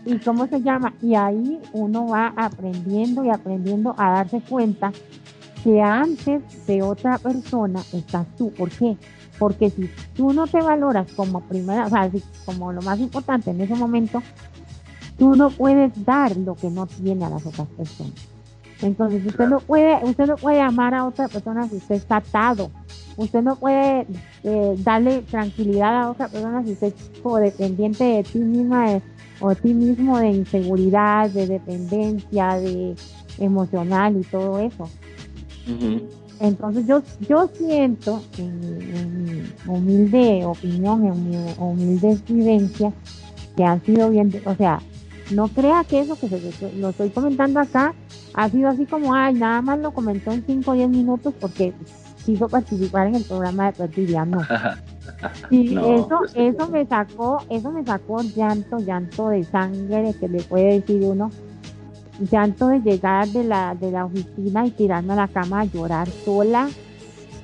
¿Y 0.05 0.19
cómo 0.19 0.49
se 0.49 0.61
llama? 0.61 0.93
Y 1.01 1.15
ahí 1.15 1.61
uno 1.73 2.09
va 2.09 2.33
aprendiendo 2.37 3.25
y 3.25 3.31
aprendiendo 3.31 3.95
a 3.97 4.11
darse 4.11 4.41
cuenta 4.41 4.91
que 5.63 5.81
antes 5.81 6.67
de 6.67 6.83
otra 6.83 7.19
persona 7.19 7.81
estás 7.93 8.27
tú. 8.37 8.53
¿Por 8.53 8.71
qué? 8.71 8.97
Porque 9.43 9.71
si 9.71 9.91
tú 10.15 10.33
no 10.33 10.47
te 10.47 10.63
valoras 10.63 11.11
como 11.15 11.41
primera, 11.41 11.87
o 11.87 11.89
sea, 11.89 12.09
como 12.45 12.73
lo 12.73 12.81
más 12.83 13.01
importante 13.01 13.51
en 13.51 13.61
ese 13.61 13.75
momento, 13.75 14.23
tú 15.19 15.35
no 15.35 15.51
puedes 15.51 16.05
dar 16.05 16.37
lo 16.37 16.55
que 16.55 16.71
no 16.71 16.87
tiene 16.87 17.25
a 17.25 17.29
las 17.29 17.45
otras 17.45 17.67
personas. 17.77 18.13
Entonces, 18.83 19.27
usted 19.27 19.49
no 19.49 19.59
puede, 19.59 19.99
usted 20.05 20.27
no 20.27 20.37
puede 20.37 20.61
amar 20.61 20.95
a 20.95 21.07
otra 21.07 21.27
persona 21.27 21.69
si 21.69 21.75
usted 21.75 21.97
está 21.97 22.19
atado. 22.19 22.71
Usted 23.17 23.43
no 23.43 23.57
puede 23.57 24.07
eh, 24.45 24.77
darle 24.79 25.23
tranquilidad 25.23 26.03
a 26.03 26.11
otra 26.13 26.29
persona 26.29 26.63
si 26.63 26.75
usted 26.75 26.95
es 26.95 27.21
codependiente 27.21 28.05
de 28.05 28.23
ti 28.23 28.39
misma 28.39 29.01
o 29.41 29.49
de 29.49 29.57
ti 29.57 29.75
mismo 29.75 30.21
de 30.21 30.29
inseguridad, 30.29 31.31
de 31.31 31.49
dependencia, 31.49 32.61
de 32.61 32.95
emocional 33.39 34.19
y 34.21 34.23
todo 34.23 34.61
eso. 34.61 34.89
Entonces 36.43 36.89
yo, 36.89 37.01
yo 37.29 37.49
siento, 37.55 38.21
en, 38.37 39.25
mi 39.25 39.43
humilde 39.65 40.45
opinión, 40.45 41.07
en 41.07 41.31
mi 41.31 41.37
humilde 41.57 42.19
vivencia, 42.29 42.93
que 43.57 43.63
han 43.65 43.81
sido 43.85 44.11
bien, 44.11 44.33
o 44.45 44.55
sea, 44.57 44.81
no 45.31 45.47
crea 45.47 45.85
que 45.85 46.01
eso 46.01 46.19
que 46.19 46.29
se, 46.29 46.73
lo 46.79 46.89
estoy 46.89 47.11
comentando 47.11 47.61
acá 47.61 47.95
ha 48.35 48.49
sido 48.49 48.69
así 48.69 48.87
como, 48.87 49.15
ay, 49.15 49.35
nada 49.35 49.63
más 49.63 49.79
lo 49.79 49.93
comentó 49.93 50.33
en 50.33 50.45
5 50.45 50.73
o 50.73 50.75
10 50.75 50.89
minutos 50.89 51.33
porque 51.41 51.73
quiso 52.27 52.49
participar 52.49 53.07
en 53.07 53.15
el 53.17 53.25
programa 53.25 53.67
de 53.67 53.73
Perfidia, 53.73 54.25
no. 54.25 54.41
Y 55.51 55.77
eso, 55.77 56.19
pues, 56.19 56.33
eso 56.35 56.69
me 56.69 56.85
sacó, 56.87 57.39
eso 57.49 57.71
me 57.71 57.85
sacó 57.85 58.21
llanto, 58.23 58.79
llanto 58.79 59.29
de 59.29 59.45
sangre 59.45 60.15
que 60.19 60.29
le 60.29 60.43
puede 60.43 60.81
decir 60.81 61.03
uno, 61.05 61.31
llanto 62.31 62.69
de 62.69 62.81
llegar 62.81 63.29
de 63.29 63.45
la, 63.45 63.75
de 63.75 63.91
la 63.91 64.05
oficina 64.05 64.67
y 64.67 64.71
tirarme 64.71 65.13
a 65.13 65.17
la 65.17 65.29
cama 65.29 65.61
a 65.61 65.65
llorar 65.65 66.09
sola, 66.25 66.69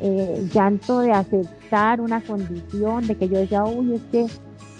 eh, 0.01 0.49
llanto 0.53 1.01
de 1.01 1.13
aceptar 1.13 2.01
una 2.01 2.21
condición, 2.21 3.07
de 3.07 3.17
que 3.17 3.29
yo 3.29 3.39
decía, 3.39 3.65
uy, 3.65 3.95
es 3.95 4.03
que 4.13 4.27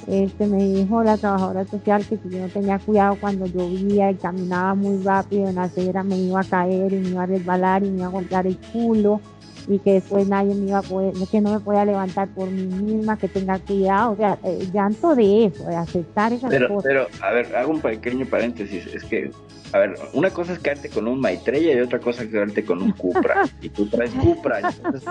este, 0.07 0.47
me 0.47 0.65
dijo 0.65 1.03
la 1.03 1.19
trabajadora 1.19 1.67
social 1.67 2.05
que 2.07 2.17
si 2.17 2.31
yo 2.31 2.39
no 2.39 2.49
tenía 2.49 2.79
cuidado 2.79 3.19
cuando 3.21 3.45
llovía 3.45 4.11
y 4.11 4.15
caminaba 4.15 4.75
muy 4.75 5.03
rápido 5.03 5.49
en 5.49 5.57
la 5.57 5.65
acera 5.65 6.03
me 6.03 6.17
iba 6.17 6.41
a 6.41 6.45
caer 6.45 6.95
y 6.95 6.97
me 6.97 7.09
iba 7.11 7.25
a 7.25 7.27
resbalar 7.27 7.85
y 7.85 7.91
me 7.91 7.99
iba 7.99 8.07
a 8.07 8.11
golpear 8.11 8.47
el 8.47 8.57
culo 8.57 9.21
y 9.69 9.79
que 9.81 9.95
después 9.95 10.27
nadie 10.27 10.55
me 10.55 10.69
iba 10.69 10.79
a 10.79 10.83
poder, 10.83 11.13
que 11.31 11.41
no 11.43 11.53
me 11.53 11.61
podía 11.61 11.85
levantar 11.85 12.29
por 12.29 12.51
mí 12.51 12.63
misma, 12.65 13.19
que 13.19 13.29
tenga 13.29 13.59
cuidado, 13.59 14.13
o 14.13 14.17
sea, 14.17 14.39
eh, 14.43 14.67
llanto 14.73 15.15
de 15.15 15.45
eso, 15.45 15.65
de 15.65 15.77
aceptar 15.77 16.33
esas 16.33 16.49
pero, 16.49 16.69
cosas. 16.69 16.85
Pero, 16.85 17.07
a 17.21 17.33
ver, 17.33 17.55
hago 17.55 17.73
un 17.73 17.81
pequeño 17.83 18.25
paréntesis, 18.25 18.87
es 18.87 19.05
que, 19.05 19.31
a 19.73 19.79
ver, 19.79 19.95
una 20.13 20.31
cosa 20.31 20.53
es 20.53 20.59
quedarte 20.59 20.89
con 20.89 21.07
un 21.07 21.21
Maitreya 21.21 21.75
y 21.75 21.81
otra 21.81 21.99
cosa 21.99 22.23
es 22.23 22.31
quedarte 22.31 22.65
con 22.65 22.83
un 22.83 22.93
Cupra, 22.93 23.45
y 23.61 23.69
tú 23.69 23.87
traes 23.87 24.13
Cupra, 24.13 24.61
entonces 24.61 25.05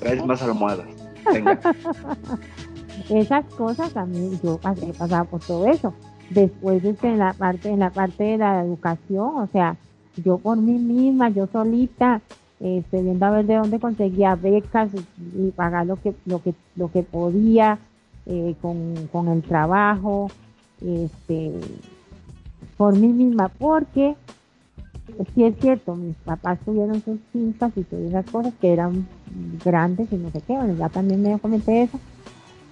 traes 0.00 0.24
más 0.24 0.42
almohadas. 0.42 0.86
Venga. 1.32 1.58
Esas 3.08 3.44
cosas 3.54 3.92
también 3.92 4.40
yo 4.42 4.60
he 4.82 4.92
pasado 4.92 5.24
por 5.26 5.40
todo 5.40 5.66
eso. 5.66 5.94
Después 6.30 6.84
este, 6.84 7.08
en 7.08 7.18
la 7.18 7.32
parte, 7.32 7.70
en 7.70 7.80
la 7.80 7.90
parte 7.90 8.24
de 8.24 8.38
la 8.38 8.62
educación, 8.62 9.36
o 9.36 9.48
sea, 9.52 9.76
yo 10.16 10.38
por 10.38 10.58
mí 10.58 10.72
misma, 10.72 11.30
yo 11.30 11.46
solita, 11.46 12.20
este, 12.60 13.02
viendo 13.02 13.24
a 13.24 13.30
ver 13.30 13.46
de 13.46 13.56
dónde 13.56 13.78
conseguía 13.78 14.34
becas 14.34 14.90
y, 15.34 15.50
pagar 15.52 15.86
lo 15.86 15.96
que, 15.96 16.14
lo 16.26 16.42
que, 16.42 16.54
lo 16.76 16.90
que 16.90 17.02
podía 17.02 17.78
eh, 18.26 18.54
con, 18.60 19.28
el 19.28 19.42
trabajo, 19.42 20.30
este, 20.82 21.52
por 22.76 22.96
mí 22.96 23.08
misma, 23.08 23.48
porque 23.48 24.16
sí 25.34 25.44
es 25.44 25.54
cierto, 25.60 25.96
mis 25.96 26.16
papás 26.16 26.58
tuvieron 26.64 27.02
sus 27.02 27.18
fincas 27.32 27.72
y 27.76 27.82
todas 27.82 28.04
esas 28.06 28.30
cosas 28.30 28.54
que 28.60 28.72
eran 28.72 29.06
grandes 29.64 30.12
y 30.12 30.16
no 30.16 30.30
sé 30.30 30.40
qué, 30.46 30.54
bueno, 30.54 30.74
ya 30.74 30.88
también 30.88 31.22
me 31.22 31.38
comenté 31.38 31.82
eso, 31.82 31.98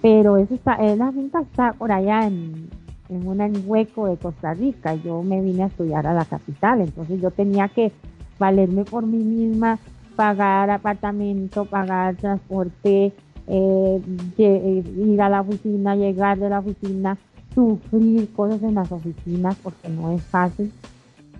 pero 0.01 0.37
eso 0.37 0.53
está, 0.55 0.77
la 0.95 1.11
finca 1.11 1.41
está 1.41 1.73
por 1.73 1.91
allá 1.91 2.27
en, 2.27 2.69
en 3.09 3.27
un 3.27 3.63
hueco 3.65 4.07
de 4.07 4.17
Costa 4.17 4.53
Rica, 4.53 4.95
yo 4.95 5.23
me 5.23 5.41
vine 5.41 5.63
a 5.63 5.67
estudiar 5.67 6.07
a 6.07 6.13
la 6.13 6.25
capital, 6.25 6.81
entonces 6.81 7.21
yo 7.21 7.31
tenía 7.31 7.67
que 7.67 7.91
valerme 8.39 8.85
por 8.85 9.05
mí 9.05 9.17
misma, 9.17 9.79
pagar 10.15 10.69
apartamento, 10.69 11.65
pagar 11.65 12.15
transporte, 12.15 13.13
eh, 13.47 14.01
eh, 14.37 14.83
ir 14.97 15.21
a 15.21 15.29
la 15.29 15.41
oficina, 15.41 15.95
llegar 15.95 16.37
de 16.37 16.49
la 16.49 16.59
oficina, 16.59 17.17
sufrir 17.57 18.31
cosas 18.33 18.61
en 18.61 18.75
las 18.75 18.91
oficinas 18.91 19.55
porque 19.63 19.89
no 19.89 20.11
es 20.11 20.21
fácil. 20.21 20.71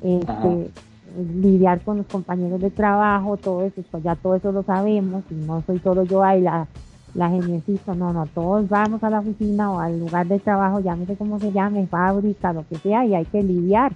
Este, 0.02 0.72
lidiar 1.16 1.82
con 1.82 1.98
los 1.98 2.08
compañeros 2.08 2.60
de 2.60 2.72
trabajo, 2.72 3.38
todo 3.38 3.62
eso, 3.64 3.84
pues 3.92 4.04
ya 4.04 4.16
todo 4.16 4.36
eso 4.36 4.52
lo 4.52 4.64
sabemos, 4.64 5.24
y 5.30 5.36
no 5.36 5.62
soy 5.66 5.80
solo 5.80 6.04
yo 6.04 6.24
ahí 6.24 6.42
la, 6.42 6.68
la 7.14 7.30
geniecito, 7.30 7.96
no, 7.96 8.14
no, 8.14 8.26
todos 8.28 8.68
vamos 8.68 9.04
a 9.04 9.10
la 9.10 9.20
oficina 9.20 9.72
o 9.72 9.80
al 9.80 10.00
lugar 10.00 10.28
de 10.28 10.40
trabajo, 10.40 10.80
llámese 10.80 11.16
como 11.16 11.40
se 11.40 11.52
llame, 11.52 11.88
fábrica, 11.88 12.54
lo 12.54 12.68
que 12.68 12.76
sea, 12.78 13.06
y 13.06 13.16
hay 13.16 13.26
que 13.26 13.42
lidiar 13.42 13.94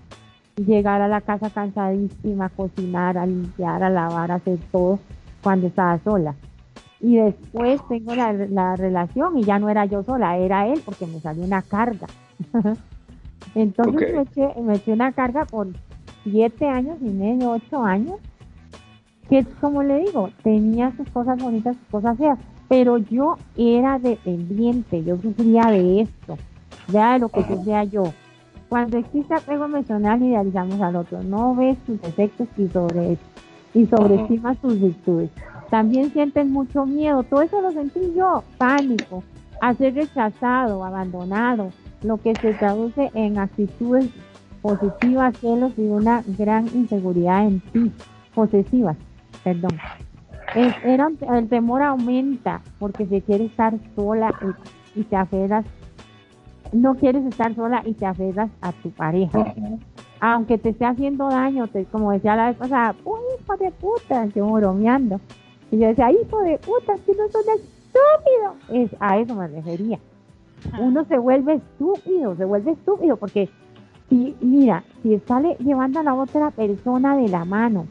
llegar 0.55 1.01
a 1.01 1.07
la 1.07 1.21
casa 1.21 1.49
cansadísima, 1.49 2.49
cocinar, 2.49 3.17
a 3.17 3.25
limpiar, 3.25 3.83
a 3.83 3.89
lavar, 3.89 4.31
a 4.31 4.35
hacer 4.35 4.59
todo 4.71 4.99
cuando 5.41 5.67
estaba 5.67 5.99
sola. 6.03 6.35
Y 7.01 7.15
después 7.17 7.81
tengo 7.89 8.13
la, 8.13 8.31
la 8.31 8.75
relación 8.75 9.37
y 9.37 9.43
ya 9.43 9.57
no 9.57 9.69
era 9.69 9.85
yo 9.85 10.03
sola, 10.03 10.37
era 10.37 10.67
él 10.67 10.81
porque 10.85 11.07
me 11.07 11.19
salió 11.19 11.43
una 11.43 11.61
carga. 11.61 12.07
Entonces 13.55 14.13
me, 14.13 14.21
eché, 14.21 14.61
me 14.61 14.75
eché 14.75 14.93
una 14.93 15.11
carga 15.11 15.45
por 15.45 15.67
siete 16.23 16.67
años 16.67 16.97
y 17.01 17.09
medio, 17.09 17.51
ocho 17.51 17.83
años, 17.83 18.19
que 19.29 19.43
como 19.59 19.81
le 19.83 19.99
digo, 20.01 20.29
tenía 20.43 20.91
sus 20.95 21.09
cosas 21.09 21.41
bonitas, 21.41 21.75
sus 21.75 21.87
cosas 21.87 22.17
feas, 22.17 22.37
pero 22.69 22.97
yo 22.97 23.37
era 23.57 23.99
dependiente, 23.99 25.03
yo 25.03 25.17
sufría 25.17 25.63
de 25.71 26.01
esto, 26.01 26.37
ya 26.87 27.13
de 27.13 27.19
lo 27.19 27.29
que 27.29 27.43
sufría 27.43 27.83
yo. 27.83 28.03
Cuando 28.69 28.97
existe 28.97 29.33
apego 29.33 29.65
emocional, 29.65 30.21
idealizamos 30.21 30.79
al 30.79 30.95
otro, 30.95 31.21
no 31.23 31.55
ves 31.55 31.77
sus 31.85 32.01
defectos 32.01 32.47
y, 32.57 32.67
sobre, 32.69 33.17
y 33.73 33.85
sobreestimas 33.87 34.57
sus 34.61 34.79
virtudes. 34.79 35.29
También 35.71 36.11
sienten 36.11 36.51
mucho 36.51 36.85
miedo, 36.85 37.23
todo 37.23 37.41
eso 37.41 37.61
lo 37.61 37.71
sentí 37.71 38.13
yo, 38.15 38.43
pánico, 38.59 39.23
a 39.59 39.73
ser 39.73 39.95
rechazado, 39.95 40.83
abandonado, 40.83 41.71
lo 42.03 42.17
que 42.17 42.35
se 42.35 42.53
traduce 42.53 43.09
en 43.15 43.39
actitudes 43.39 44.09
positivas, 44.61 45.35
celos 45.39 45.71
y 45.77 45.87
una 45.87 46.23
gran 46.37 46.67
inseguridad 46.75 47.47
en 47.47 47.61
ti, 47.61 47.91
posesivas, 48.35 48.97
perdón. 49.43 49.71
el 50.53 51.49
temor 51.49 51.81
aumenta 51.81 52.61
porque 52.77 53.07
se 53.07 53.21
quiere 53.21 53.45
estar 53.45 53.73
sola 53.95 54.33
y, 54.95 54.99
y 54.99 55.03
te 55.05 55.15
aferras 55.15 55.65
no 56.71 56.95
quieres 56.95 57.25
estar 57.25 57.53
sola 57.55 57.81
y 57.85 57.93
te 57.93 58.05
aferras 58.05 58.49
a 58.61 58.71
tu 58.71 58.91
pareja. 58.91 59.53
Aunque 60.19 60.57
te 60.57 60.69
esté 60.69 60.85
haciendo 60.85 61.29
daño, 61.29 61.67
te, 61.67 61.85
como 61.85 62.11
decía 62.11 62.35
la 62.35 62.47
vez 62.47 62.57
pasada, 62.57 62.95
uy, 63.03 63.19
hijo 63.39 63.57
de 63.57 63.71
puta, 63.71 64.25
yo 64.27 64.47
bromeando. 64.47 65.19
Y 65.71 65.79
yo 65.79 65.87
decía, 65.87 66.11
hijo 66.11 66.41
de 66.41 66.57
puta, 66.59 66.95
que 67.05 67.13
no 67.13 67.29
son 67.29 67.43
estúpido. 67.55 68.83
Es, 68.83 68.95
a 68.99 69.17
eso 69.17 69.35
me 69.35 69.47
refería. 69.47 69.99
Uno 70.79 71.05
se 71.05 71.17
vuelve 71.17 71.55
estúpido, 71.55 72.35
se 72.35 72.45
vuelve 72.45 72.71
estúpido, 72.71 73.17
porque 73.17 73.49
y 74.11 74.35
mira, 74.41 74.83
si 75.01 75.17
sale 75.19 75.55
llevando 75.59 76.01
a 76.01 76.03
la 76.03 76.13
otra 76.13 76.51
persona 76.51 77.15
de 77.15 77.29
la 77.29 77.45
mano, 77.45 77.87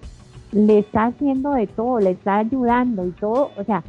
le 0.52 0.80
está 0.80 1.06
haciendo 1.06 1.52
de 1.52 1.66
todo, 1.66 1.98
le 1.98 2.10
está 2.10 2.36
ayudando 2.36 3.06
y 3.06 3.10
todo, 3.12 3.50
o 3.56 3.64
sea, 3.64 3.82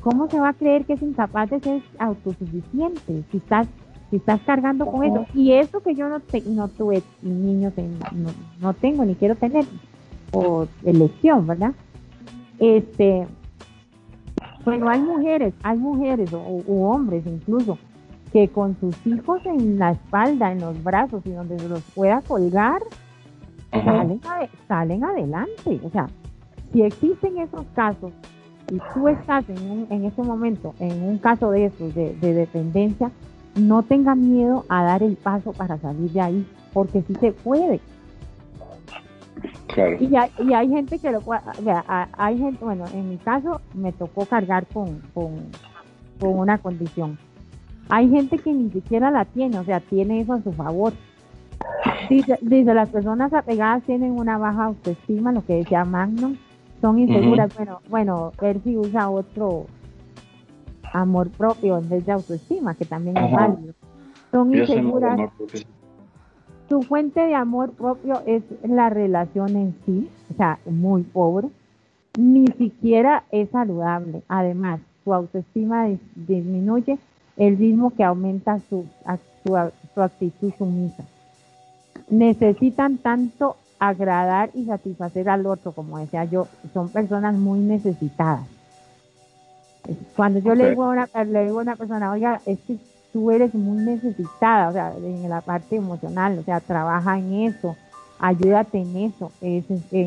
¿cómo 0.00 0.30
se 0.30 0.38
va 0.38 0.50
a 0.50 0.54
creer 0.54 0.84
que 0.84 0.92
es 0.92 1.02
incapaz 1.02 1.50
de 1.50 1.58
ser 1.58 1.82
autosuficiente? 1.98 3.24
Si 3.30 3.36
estás 3.36 3.66
si 4.10 4.16
estás 4.16 4.42
cargando 4.42 4.84
con 4.86 5.04
eso. 5.04 5.24
Y 5.34 5.52
eso 5.52 5.80
que 5.80 5.94
yo 5.94 6.06
no, 6.06 6.20
no 6.50 6.68
tuve 6.68 7.02
niños, 7.22 7.72
no, 8.14 8.30
no, 8.60 8.74
tengo 8.74 9.06
ni 9.06 9.14
quiero 9.14 9.36
tener, 9.36 9.64
por 10.30 10.68
elección, 10.84 11.46
¿verdad? 11.46 11.72
Este, 12.58 13.26
bueno, 14.64 14.88
hay 14.88 15.00
mujeres, 15.00 15.54
hay 15.62 15.78
mujeres 15.78 16.32
o, 16.32 16.62
hombres 16.68 17.24
incluso 17.26 17.78
que 18.32 18.48
con 18.48 18.76
sus 18.78 18.96
hijos 19.06 19.44
en 19.44 19.78
la 19.78 19.92
espalda, 19.92 20.52
en 20.52 20.60
los 20.60 20.82
brazos 20.82 21.22
y 21.26 21.30
donde 21.30 21.58
se 21.58 21.68
los 21.68 21.82
pueda 21.94 22.22
colgar, 22.22 22.80
salen, 23.70 24.20
salen, 24.68 25.04
adelante. 25.04 25.80
O 25.84 25.90
sea, 25.90 26.08
si 26.72 26.82
existen 26.82 27.38
esos 27.38 27.66
casos 27.74 28.12
y 28.70 28.78
tú 28.94 29.08
estás 29.08 29.46
en, 29.50 29.70
un, 29.70 29.86
en 29.90 30.04
ese 30.04 30.22
momento 30.22 30.74
en 30.78 31.02
un 31.02 31.18
caso 31.18 31.50
de 31.50 31.66
esos, 31.66 31.94
de, 31.94 32.14
de 32.14 32.32
dependencia, 32.32 33.10
no 33.56 33.82
tenga 33.82 34.14
miedo 34.14 34.64
a 34.68 34.82
dar 34.82 35.02
el 35.02 35.16
paso 35.16 35.52
para 35.52 35.76
salir 35.78 36.10
de 36.12 36.20
ahí, 36.20 36.46
porque 36.72 37.02
sí 37.02 37.14
se 37.16 37.32
puede. 37.32 37.80
Y, 40.00 40.16
hay, 40.16 40.30
y 40.38 40.52
hay 40.52 40.68
gente 40.68 40.98
que 40.98 41.10
lo 41.10 41.20
hay 42.16 42.38
gente, 42.38 42.64
bueno, 42.64 42.84
en 42.92 43.08
mi 43.08 43.16
caso 43.16 43.60
me 43.74 43.92
tocó 43.92 44.26
cargar 44.26 44.66
con, 44.66 45.00
con, 45.14 45.50
una 46.20 46.58
condición. 46.58 47.18
Hay 47.88 48.08
gente 48.08 48.38
que 48.38 48.52
ni 48.52 48.70
siquiera 48.70 49.10
la 49.10 49.24
tiene, 49.24 49.58
o 49.58 49.64
sea, 49.64 49.80
tiene 49.80 50.20
eso 50.20 50.34
a 50.34 50.42
su 50.42 50.52
favor. 50.52 50.92
Dice, 52.08 52.38
dice 52.40 52.74
las 52.74 52.88
personas 52.90 53.32
apegadas 53.32 53.82
tienen 53.84 54.12
una 54.12 54.38
baja 54.38 54.66
autoestima, 54.66 55.32
lo 55.32 55.44
que 55.44 55.54
decía 55.54 55.84
Magnum, 55.84 56.36
son 56.80 56.98
inseguras. 56.98 57.54
Bueno, 57.56 57.80
bueno, 57.88 58.32
si 58.62 58.76
usa 58.76 59.10
otro, 59.10 59.66
amor 60.92 61.30
propio 61.30 61.78
en 61.78 61.88
vez 61.88 62.04
de 62.06 62.12
autoestima, 62.12 62.74
que 62.74 62.84
también 62.84 63.16
es 63.16 63.32
válido. 63.32 63.74
Son 64.30 64.54
inseguras. 64.54 65.30
Su 66.72 66.80
fuente 66.80 67.20
de 67.20 67.34
amor 67.34 67.72
propio 67.72 68.22
es 68.24 68.42
la 68.64 68.88
relación 68.88 69.56
en 69.56 69.76
sí, 69.84 70.08
o 70.32 70.36
sea, 70.38 70.58
muy 70.64 71.02
pobre. 71.02 71.48
Ni 72.18 72.46
siquiera 72.46 73.24
es 73.30 73.50
saludable. 73.50 74.22
Además, 74.26 74.80
su 75.04 75.12
autoestima 75.12 75.86
disminuye 76.14 76.98
el 77.36 77.58
ritmo 77.58 77.90
que 77.90 78.04
aumenta 78.04 78.58
su, 78.70 78.86
su, 79.44 79.70
su 79.92 80.00
actitud 80.00 80.50
sumisa. 80.56 81.04
Necesitan 82.08 82.96
tanto 82.96 83.56
agradar 83.78 84.48
y 84.54 84.64
satisfacer 84.64 85.28
al 85.28 85.44
otro, 85.44 85.72
como 85.72 85.98
decía 85.98 86.24
yo, 86.24 86.48
son 86.72 86.88
personas 86.88 87.34
muy 87.34 87.58
necesitadas. 87.58 88.46
Cuando 90.16 90.38
yo 90.38 90.54
le, 90.54 90.70
digo 90.70 90.84
a 90.84 90.88
una, 90.88 91.08
le 91.22 91.44
digo 91.44 91.58
a 91.58 91.62
una 91.64 91.76
persona, 91.76 92.12
oiga, 92.12 92.40
es 92.46 92.58
que 92.60 92.78
tú 93.12 93.30
eres 93.30 93.54
muy 93.54 93.84
necesitada, 93.84 94.68
o 94.68 94.72
sea, 94.72 94.94
en 94.96 95.28
la 95.28 95.40
parte 95.40 95.76
emocional, 95.76 96.38
o 96.38 96.42
sea, 96.42 96.60
trabaja 96.60 97.18
en 97.18 97.42
eso, 97.42 97.76
ayúdate 98.18 98.78
en 98.78 98.96
eso, 98.96 99.30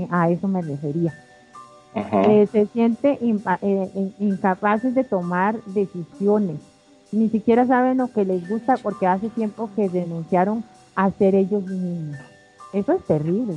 a 0.09 0.29
eso 0.29 0.47
me 0.47 0.61
refería. 0.61 1.13
Eh, 1.95 2.47
se 2.51 2.65
siente 2.67 3.17
eh, 3.21 4.11
incapaces 4.19 4.93
de 4.93 5.03
tomar 5.05 5.55
decisiones, 5.67 6.57
ni 7.11 7.29
siquiera 7.29 7.65
saben 7.65 7.99
lo 7.99 8.11
que 8.11 8.25
les 8.25 8.49
gusta 8.49 8.75
porque 8.77 9.07
hace 9.07 9.29
tiempo 9.29 9.69
que 9.75 9.87
denunciaron 9.87 10.63
a 10.95 11.11
ser 11.11 11.35
ellos 11.35 11.65
mismos. 11.65 12.17
Eso 12.73 12.93
es 12.93 13.03
terrible. 13.05 13.55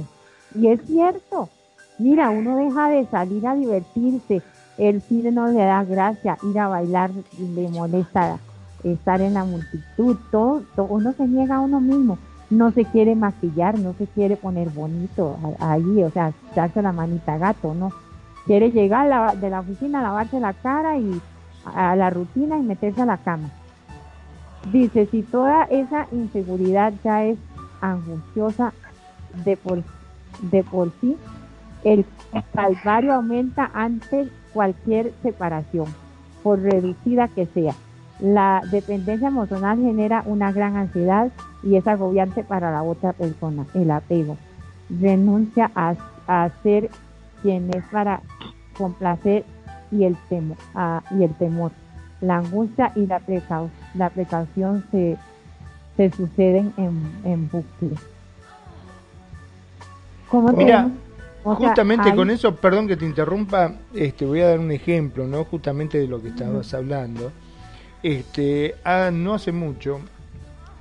Y 0.55 0.69
es 0.69 0.81
cierto. 0.87 1.49
Mira, 1.99 2.31
uno 2.31 2.57
deja 2.57 2.89
de 2.89 3.07
salir 3.07 3.47
a 3.47 3.57
divertirse. 3.57 4.43
El 4.77 5.03
cine 5.03 5.33
no 5.33 5.49
le 5.49 5.59
da 5.59 5.83
gracia. 5.83 6.39
Ir 6.45 6.59
a 6.61 6.69
bailar 6.69 7.11
le 7.37 7.69
molesta 7.69 8.39
estar 8.85 9.21
en 9.21 9.35
la 9.35 9.45
multitud. 9.45 10.17
Todo, 10.31 10.63
uno 10.77 11.13
se 11.13 11.27
niega 11.27 11.57
a 11.57 11.61
uno 11.61 11.81
mismo. 11.81 12.19
No 12.51 12.71
se 12.71 12.85
quiere 12.85 13.15
maquillar, 13.15 13.79
no 13.79 13.93
se 13.95 14.07
quiere 14.07 14.37
poner 14.37 14.71
bonito 14.71 15.37
ahí, 15.59 16.03
o 16.03 16.11
sea, 16.11 16.33
darse 16.57 16.81
la 16.81 16.93
manita 16.93 17.37
gato, 17.37 17.75
¿no? 17.75 17.93
Quiere 18.47 18.71
llegar 18.71 19.37
de 19.37 19.51
la 19.51 19.61
oficina, 19.61 20.01
lavarse 20.01 20.41
la 20.41 20.55
cara 20.55 20.97
y 20.97 21.21
a 21.67 21.95
la 21.95 22.09
rutina 22.09 22.57
y 22.57 22.63
meterse 22.63 23.03
a 23.03 23.07
la 23.07 23.19
cama. 23.19 23.51
Dice, 24.73 25.07
si 25.07 25.23
toda 25.23 25.65
esa 25.65 26.07
inseguridad 26.11 26.95
ya 27.05 27.25
es 27.25 27.39
angustiosa 27.81 28.73
de 29.45 29.57
por, 29.57 29.83
de 30.51 30.65
por 30.65 30.91
sí, 31.01 31.17
el 31.85 32.07
calvario 32.55 33.15
aumenta 33.15 33.71
ante 33.75 34.29
cualquier 34.53 35.13
separación, 35.23 35.87
por 36.43 36.61
reducida 36.61 37.29
que 37.29 37.47
sea. 37.47 37.75
La 38.21 38.63
dependencia 38.71 39.29
emocional 39.29 39.79
genera 39.79 40.23
una 40.27 40.51
gran 40.53 40.77
ansiedad 40.77 41.31
y 41.63 41.77
es 41.77 41.87
agobiante 41.87 42.43
para 42.43 42.73
la 42.73 42.83
otra 42.83 43.13
persona, 43.13 43.67
el 43.75 43.91
apego. 43.91 44.37
Renuncia 44.89 45.71
a, 45.75 45.95
a 46.27 46.51
ser 46.63 46.91
quien 47.43 47.71
es 47.75 47.85
para 47.93 48.21
complacer 48.77 49.45
y 49.91 50.05
el, 50.05 50.17
temor, 50.29 50.57
y 51.11 51.23
el 51.23 51.35
temor. 51.35 51.73
La 52.21 52.39
angustia 52.39 52.91
y 52.97 53.07
la, 53.07 53.21
la 53.95 54.11
precaución 54.11 54.85
se, 54.91 55.17
se 55.97 56.11
suceden 56.11 56.73
en, 56.77 57.01
en 57.25 57.49
bucle. 57.49 57.97
Mira, 60.57 60.91
justamente 61.43 62.15
con 62.15 62.31
eso, 62.31 62.55
perdón 62.55 62.87
que 62.89 62.97
te 62.97 63.07
interrumpa, 63.07 63.73
este, 63.95 64.27
voy 64.27 64.41
a 64.41 64.49
dar 64.49 64.59
un 64.59 64.71
ejemplo, 64.73 65.27
¿no? 65.27 65.45
Justamente 65.45 65.99
de 65.99 66.09
lo 66.09 66.21
que 66.21 66.29
estabas 66.29 66.75
hablando. 66.75 67.33
Este, 68.03 68.77
ah, 68.85 69.11
no 69.13 69.35
hace 69.35 69.53
mucho, 69.53 70.01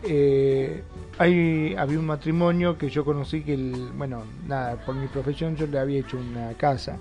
eh, 0.04 0.84
hay, 1.18 1.76
había 1.76 2.00
un 2.00 2.06
matrimonio 2.06 2.78
que 2.78 2.90
yo 2.90 3.04
conocí 3.04 3.42
que, 3.42 3.56
el, 3.56 3.90
bueno, 3.96 4.24
nada, 4.48 4.78
por 4.86 4.96
mi 4.96 5.08
profesión 5.08 5.56
yo 5.56 5.66
le 5.68 5.80
había 5.80 6.00
hecho 6.00 6.18
una 6.18 6.54
casa. 6.54 6.98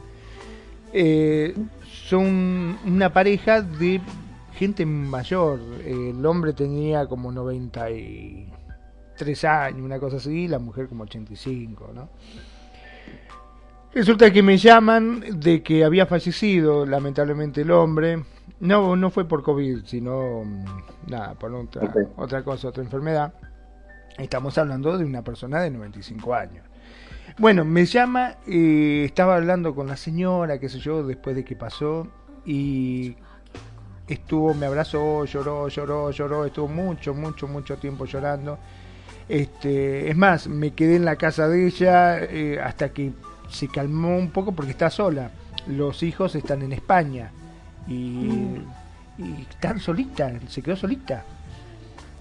Eh, 0.93 1.55
son 1.85 2.79
una 2.87 3.13
pareja 3.13 3.63
de 3.63 4.01
gente 4.55 4.87
mayor. 4.87 5.61
El 5.85 6.25
hombre 6.25 6.53
tenía 6.55 7.07
como 7.07 7.33
93 7.33 9.45
años, 9.45 9.83
una 9.83 9.99
cosa 9.99 10.17
así, 10.17 10.49
la 10.49 10.59
mujer 10.59 10.89
como 10.89 11.03
85, 11.05 11.91
¿no? 11.95 12.09
Resulta 13.93 14.33
que 14.33 14.43
me 14.43 14.57
llaman 14.59 15.41
de 15.41 15.63
que 15.63 15.85
había 15.85 16.07
fallecido 16.07 16.87
lamentablemente 16.87 17.63
el 17.63 17.71
hombre. 17.71 18.25
No, 18.61 18.97
no 18.97 19.11
fue 19.11 19.27
por 19.27 19.43
COVID, 19.43 19.85
sino 19.85 20.45
mm, 20.45 21.11
nada, 21.11 21.35
por 21.35 21.55
otra, 21.55 21.93
otra 22.17 22.43
cosa, 22.43 22.69
otra 22.69 22.83
enfermedad. 22.83 23.35
Estamos 24.19 24.57
hablando 24.57 24.97
de 24.97 25.05
una 25.05 25.23
persona 25.23 25.61
de 25.61 25.71
95 25.71 26.35
años. 26.35 26.65
Bueno, 27.39 27.67
me 27.67 27.85
llama, 27.85 28.37
eh, 28.47 29.03
estaba 29.05 29.37
hablando 29.37 29.75
con 29.75 29.87
la 29.87 29.97
señora, 29.97 30.59
qué 30.59 30.71
sé 30.71 30.79
yo, 30.79 31.07
después 31.07 31.37
de 31.37 31.45
que 31.45 31.55
pasó, 31.55 32.09
y 32.47 33.15
estuvo, 34.09 34.55
me 34.55 34.65
abrazó, 34.65 35.27
lloró, 35.27 35.69
lloró, 35.69 36.11
lloró, 36.11 36.47
estuvo 36.47 36.69
mucho, 36.69 37.13
mucho, 37.13 37.47
mucho 37.47 37.77
tiempo 37.77 38.07
llorando. 38.07 38.59
Este, 39.29 40.09
es 40.09 40.17
más, 40.17 40.47
me 40.47 40.71
quedé 40.71 40.97
en 40.97 41.05
la 41.05 41.17
casa 41.17 41.47
de 41.49 41.67
ella 41.67 42.21
eh, 42.23 42.59
hasta 42.59 42.91
que 42.91 43.13
se 43.51 43.69
calmó 43.69 44.17
un 44.17 44.31
poco 44.31 44.53
porque 44.53 44.71
está 44.71 44.89
sola. 44.89 45.31
Los 45.67 46.03
hijos 46.03 46.35
están 46.37 46.63
en 46.63 46.73
España 46.73 47.33
y, 47.87 48.61
y 49.19 49.47
están 49.51 49.81
solitas, 49.81 50.33
se 50.49 50.63
quedó 50.63 50.77
solita. 50.77 51.25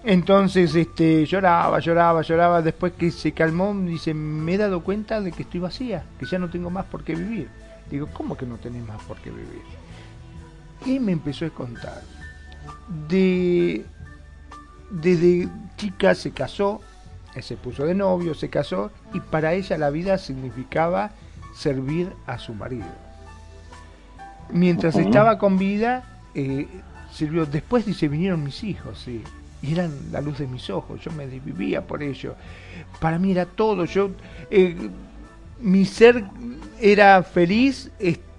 Entonces 0.04 0.74
este, 0.74 1.26
lloraba, 1.26 1.80
lloraba, 1.80 2.22
lloraba. 2.22 2.62
Después 2.62 2.92
que 2.92 3.10
se 3.10 3.32
calmó, 3.32 3.74
dice: 3.74 4.14
Me 4.14 4.54
he 4.54 4.58
dado 4.58 4.84
cuenta 4.84 5.20
de 5.20 5.32
que 5.32 5.42
estoy 5.42 5.58
vacía, 5.60 6.04
que 6.18 6.26
ya 6.26 6.38
no 6.38 6.48
tengo 6.48 6.70
más 6.70 6.86
por 6.86 7.02
qué 7.02 7.16
vivir. 7.16 7.48
Digo: 7.90 8.08
¿Cómo 8.12 8.36
que 8.36 8.46
no 8.46 8.56
tenés 8.56 8.86
más 8.86 9.02
por 9.02 9.16
qué 9.18 9.30
vivir? 9.30 9.62
Y 10.84 11.00
me 11.00 11.12
empezó 11.12 11.46
a 11.46 11.50
contar. 11.50 12.02
De, 13.08 13.84
desde 14.90 15.48
chica 15.76 16.14
se 16.14 16.30
casó, 16.30 16.80
se 17.40 17.56
puso 17.56 17.84
de 17.84 17.94
novio, 17.94 18.34
se 18.34 18.48
casó, 18.48 18.92
y 19.12 19.18
para 19.18 19.54
ella 19.54 19.76
la 19.76 19.90
vida 19.90 20.18
significaba 20.18 21.10
servir 21.54 22.12
a 22.26 22.38
su 22.38 22.54
marido. 22.54 23.05
Mientras 24.50 24.96
estaba 24.96 25.38
con 25.38 25.58
vida, 25.58 26.04
eh, 26.34 26.68
sirvió. 27.12 27.46
Después 27.46 27.86
dice, 27.86 28.08
vinieron 28.08 28.44
mis 28.44 28.62
hijos, 28.64 29.00
sí. 29.04 29.22
Y 29.62 29.72
eran 29.72 29.92
la 30.12 30.20
luz 30.20 30.38
de 30.38 30.46
mis 30.46 30.70
ojos, 30.70 31.00
yo 31.00 31.10
me 31.12 31.26
desvivía 31.26 31.86
por 31.86 32.02
ello. 32.02 32.34
Para 33.00 33.18
mí 33.18 33.32
era 33.32 33.46
todo, 33.46 33.84
yo... 33.84 34.10
Eh, 34.50 34.76
mi 35.58 35.86
ser 35.86 36.24
era 36.80 37.22
feliz 37.22 37.90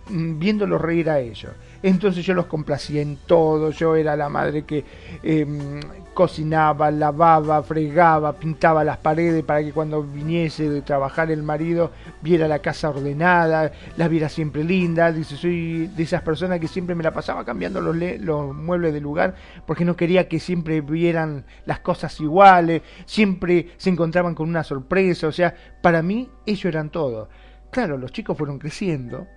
viéndolos 0.10 0.80
reír 0.80 1.10
a 1.10 1.20
ellos. 1.20 1.52
Entonces 1.84 2.26
yo 2.26 2.34
los 2.34 2.48
complacía 2.48 3.02
en 3.02 3.18
todo, 3.26 3.72
yo 3.72 3.96
era 3.96 4.16
la 4.16 4.30
madre 4.30 4.64
que 4.64 4.84
em, 5.24 5.80
cocinaba, 6.14 6.90
lavaba, 6.90 7.62
fregaba, 7.62 8.34
pintaba 8.34 8.84
las 8.84 8.98
paredes 8.98 9.44
para 9.44 9.64
que 9.64 9.72
cuando 9.72 10.02
viniese 10.02 10.70
de 10.70 10.82
trabajar 10.82 11.30
el 11.30 11.44
marido 11.44 11.92
viera 12.22 12.48
la 12.48 12.60
casa 12.60 12.90
ordenada, 12.90 13.72
la 13.98 14.08
viera 14.08 14.30
siempre 14.30 14.64
linda. 14.64 15.12
Dice, 15.12 15.36
soy 15.36 15.88
de 15.88 16.04
esas 16.04 16.24
personas 16.24 16.60
que 16.60 16.68
siempre 16.68 16.96
me 16.96 17.04
la 17.04 17.12
pasaba 17.12 17.46
cambiando 17.46 17.82
los, 17.82 17.96
los 17.96 18.56
muebles 18.56 18.94
de 18.94 19.02
lugar 19.02 19.36
porque 19.66 19.86
no 19.86 19.96
quería 19.96 20.28
que 20.28 20.40
siempre 20.40 20.82
vieran 20.82 21.46
las 21.66 21.80
cosas 21.80 22.20
iguales, 22.20 22.82
siempre 23.06 23.70
se 23.78 23.90
encontraban 23.90 24.34
con 24.36 24.50
una 24.50 24.64
sorpresa, 24.64 25.28
o 25.28 25.32
sea, 25.32 25.56
para 25.82 26.02
mí 26.02 26.30
ellos 26.46 26.66
eran 26.66 26.90
todo. 26.90 27.30
Claro, 27.72 27.98
los 27.98 28.12
chicos 28.12 28.38
fueron 28.38 28.60
creciendo 28.60 29.28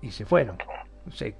y 0.00 0.10
se 0.10 0.24
fueron 0.24 0.58
se 1.12 1.34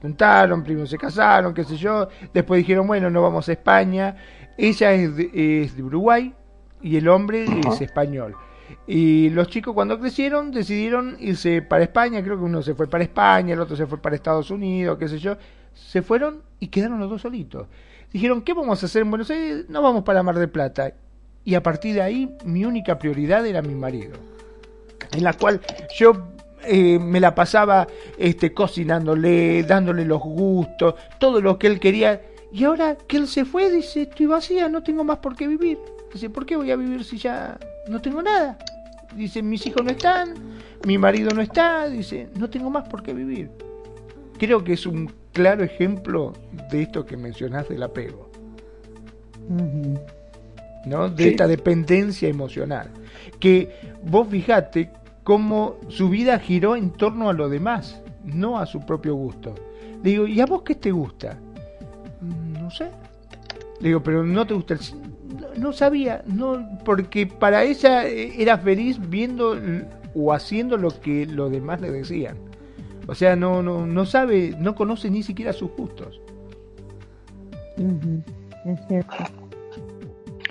juntaron, 0.00 0.62
primero 0.62 0.86
se 0.86 0.98
casaron, 0.98 1.52
qué 1.52 1.64
sé 1.64 1.76
yo, 1.76 2.08
después 2.32 2.58
dijeron, 2.58 2.86
bueno, 2.86 3.10
no 3.10 3.22
vamos 3.22 3.48
a 3.48 3.52
España, 3.52 4.16
ella 4.56 4.92
es 4.92 5.16
de, 5.16 5.82
Uruguay 5.82 6.34
y 6.82 6.96
el 6.96 7.08
hombre 7.08 7.44
es 7.44 7.80
español. 7.80 8.34
Y 8.86 9.30
los 9.30 9.48
chicos 9.48 9.74
cuando 9.74 9.98
crecieron 9.98 10.52
decidieron 10.52 11.16
irse 11.18 11.60
para 11.62 11.82
España, 11.82 12.22
creo 12.22 12.38
que 12.38 12.44
uno 12.44 12.62
se 12.62 12.74
fue 12.74 12.88
para 12.88 13.04
España, 13.04 13.54
el 13.54 13.60
otro 13.60 13.76
se 13.76 13.86
fue 13.86 13.98
para 13.98 14.14
Estados 14.14 14.50
Unidos, 14.50 14.96
qué 14.98 15.08
sé 15.08 15.18
yo, 15.18 15.36
se 15.74 16.02
fueron 16.02 16.42
y 16.58 16.68
quedaron 16.68 17.00
los 17.00 17.10
dos 17.10 17.22
solitos. 17.22 17.66
Dijeron, 18.12 18.42
¿qué 18.42 18.54
vamos 18.54 18.82
a 18.82 18.86
hacer 18.86 19.02
en 19.02 19.10
Buenos 19.10 19.30
Aires? 19.30 19.66
No 19.68 19.82
vamos 19.82 20.02
para 20.02 20.22
Mar 20.22 20.36
del 20.36 20.50
Plata. 20.50 20.92
Y 21.44 21.54
a 21.54 21.62
partir 21.62 21.94
de 21.94 22.02
ahí 22.02 22.36
mi 22.44 22.64
única 22.64 22.98
prioridad 22.98 23.46
era 23.46 23.62
mi 23.62 23.74
marido, 23.74 24.12
en 25.12 25.24
la 25.24 25.32
cual 25.32 25.60
yo 25.96 26.28
eh, 26.64 26.98
me 26.98 27.20
la 27.20 27.34
pasaba 27.34 27.86
este, 28.18 28.52
cocinándole, 28.52 29.62
dándole 29.62 30.04
los 30.04 30.20
gustos, 30.20 30.94
todo 31.18 31.40
lo 31.40 31.58
que 31.58 31.66
él 31.66 31.80
quería. 31.80 32.22
Y 32.52 32.64
ahora 32.64 32.96
que 32.96 33.16
él 33.16 33.28
se 33.28 33.44
fue, 33.44 33.70
dice, 33.70 34.02
estoy 34.02 34.26
vacía, 34.26 34.68
no 34.68 34.82
tengo 34.82 35.04
más 35.04 35.18
por 35.18 35.36
qué 35.36 35.46
vivir. 35.46 35.78
Dice, 36.12 36.28
¿por 36.30 36.44
qué 36.44 36.56
voy 36.56 36.70
a 36.70 36.76
vivir 36.76 37.04
si 37.04 37.16
ya 37.18 37.58
no 37.88 38.00
tengo 38.00 38.22
nada? 38.22 38.58
Dice, 39.14 39.42
mis 39.42 39.66
hijos 39.66 39.84
no 39.84 39.90
están, 39.90 40.34
mi 40.84 40.98
marido 40.98 41.30
no 41.30 41.42
está, 41.42 41.88
dice, 41.88 42.28
no 42.36 42.50
tengo 42.50 42.70
más 42.70 42.88
por 42.88 43.02
qué 43.02 43.12
vivir. 43.12 43.50
Creo 44.38 44.64
que 44.64 44.72
es 44.72 44.86
un 44.86 45.12
claro 45.32 45.62
ejemplo 45.62 46.32
de 46.70 46.82
esto 46.82 47.06
que 47.06 47.16
mencionás 47.16 47.68
del 47.68 47.82
apego. 47.82 48.30
¿No? 50.86 51.08
De 51.08 51.28
esta 51.28 51.46
dependencia 51.46 52.28
emocional. 52.28 52.90
Que 53.38 53.70
vos 54.02 54.28
fijate 54.28 54.90
cómo 55.24 55.76
su 55.88 56.08
vida 56.08 56.38
giró 56.38 56.76
en 56.76 56.90
torno 56.90 57.28
a 57.28 57.32
lo 57.32 57.48
demás, 57.48 58.02
no 58.24 58.58
a 58.58 58.66
su 58.66 58.80
propio 58.80 59.14
gusto. 59.14 59.54
Le 60.02 60.10
digo, 60.10 60.26
¿y 60.26 60.40
a 60.40 60.46
vos 60.46 60.62
qué 60.62 60.74
te 60.74 60.90
gusta? 60.90 61.38
Mm, 62.20 62.62
no 62.62 62.70
sé. 62.70 62.90
Le 63.80 63.88
digo, 63.88 64.02
pero 64.02 64.24
no 64.24 64.46
te 64.46 64.54
gusta 64.54 64.74
el 64.74 64.80
no 65.56 65.72
sabía, 65.72 66.22
no, 66.26 66.78
porque 66.84 67.26
para 67.26 67.64
ella 67.64 68.06
eh, 68.06 68.32
era 68.38 68.58
feliz 68.58 68.98
viendo 69.08 69.56
o 70.14 70.32
haciendo 70.32 70.76
lo 70.76 70.90
que 71.00 71.26
los 71.26 71.50
demás 71.50 71.80
le 71.80 71.90
decían. 71.90 72.36
O 73.06 73.14
sea, 73.14 73.36
no, 73.36 73.62
no, 73.62 73.86
no 73.86 74.06
sabe, 74.06 74.54
no 74.58 74.74
conoce 74.74 75.10
ni 75.10 75.22
siquiera 75.22 75.52
sus 75.52 75.70
gustos. 75.72 76.20
es 77.76 78.86
cierto. 78.88 79.16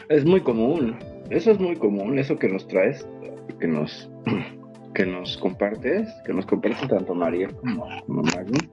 Es 0.10 0.26
muy 0.26 0.41
común, 0.41 0.98
eso 1.30 1.52
es 1.52 1.60
muy 1.60 1.76
común, 1.76 2.18
eso 2.18 2.38
que 2.38 2.50
nos 2.50 2.68
traes, 2.68 3.08
que 3.60 3.68
nos, 3.68 4.10
que 4.94 5.06
nos 5.06 5.38
compartes, 5.38 6.10
que 6.26 6.34
nos 6.34 6.45
compartes 6.45 6.88
tanto 6.88 7.14
María 7.14 7.49
como, 7.49 7.88
como 8.06 8.24
Magnus, 8.24 8.68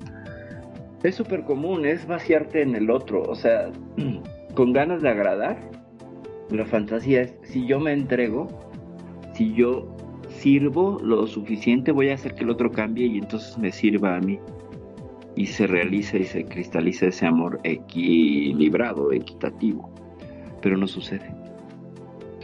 es 1.02 1.14
súper 1.14 1.44
común, 1.44 1.86
es 1.86 2.06
vaciarte 2.06 2.62
en 2.62 2.74
el 2.74 2.90
otro, 2.90 3.22
o 3.22 3.34
sea, 3.34 3.70
con 4.54 4.72
ganas 4.72 5.02
de 5.02 5.10
agradar. 5.10 5.58
La 6.50 6.64
fantasía 6.64 7.22
es, 7.22 7.34
si 7.42 7.66
yo 7.66 7.80
me 7.80 7.92
entrego, 7.92 8.48
si 9.34 9.52
yo 9.54 9.94
sirvo 10.28 10.98
lo 11.02 11.26
suficiente, 11.26 11.92
voy 11.92 12.10
a 12.10 12.14
hacer 12.14 12.34
que 12.34 12.44
el 12.44 12.50
otro 12.50 12.70
cambie 12.70 13.06
y 13.06 13.18
entonces 13.18 13.58
me 13.58 13.72
sirva 13.72 14.16
a 14.16 14.20
mí. 14.20 14.38
Y 15.34 15.46
se 15.46 15.66
realiza 15.66 16.16
y 16.16 16.24
se 16.24 16.44
cristaliza 16.44 17.06
ese 17.06 17.26
amor 17.26 17.60
equilibrado, 17.62 19.12
equitativo. 19.12 19.90
Pero 20.62 20.78
no 20.78 20.86
sucede. 20.86 21.30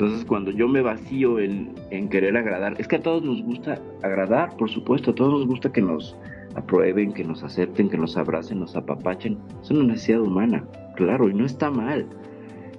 Entonces 0.02 0.26
cuando 0.26 0.50
yo 0.50 0.66
me 0.66 0.82
vacío 0.82 1.38
en, 1.38 2.08
querer 2.08 2.36
agradar, 2.36 2.74
es 2.76 2.88
que 2.88 2.96
a 2.96 3.00
todos 3.00 3.22
nos 3.22 3.40
gusta 3.40 3.80
agradar, 4.02 4.56
por 4.56 4.68
supuesto, 4.68 5.12
a 5.12 5.14
todos 5.14 5.32
nos 5.32 5.46
gusta 5.46 5.70
que 5.70 5.80
nos 5.80 6.16
aprueben, 6.56 7.12
que 7.12 7.22
nos 7.22 7.44
acepten, 7.44 7.88
que 7.88 7.96
nos 7.96 8.16
abracen, 8.16 8.58
nos 8.58 8.74
apapachen. 8.74 9.38
Es 9.62 9.70
una 9.70 9.84
necesidad 9.84 10.20
humana, 10.22 10.64
claro, 10.96 11.28
y 11.28 11.34
no 11.34 11.46
está 11.46 11.70
mal. 11.70 12.04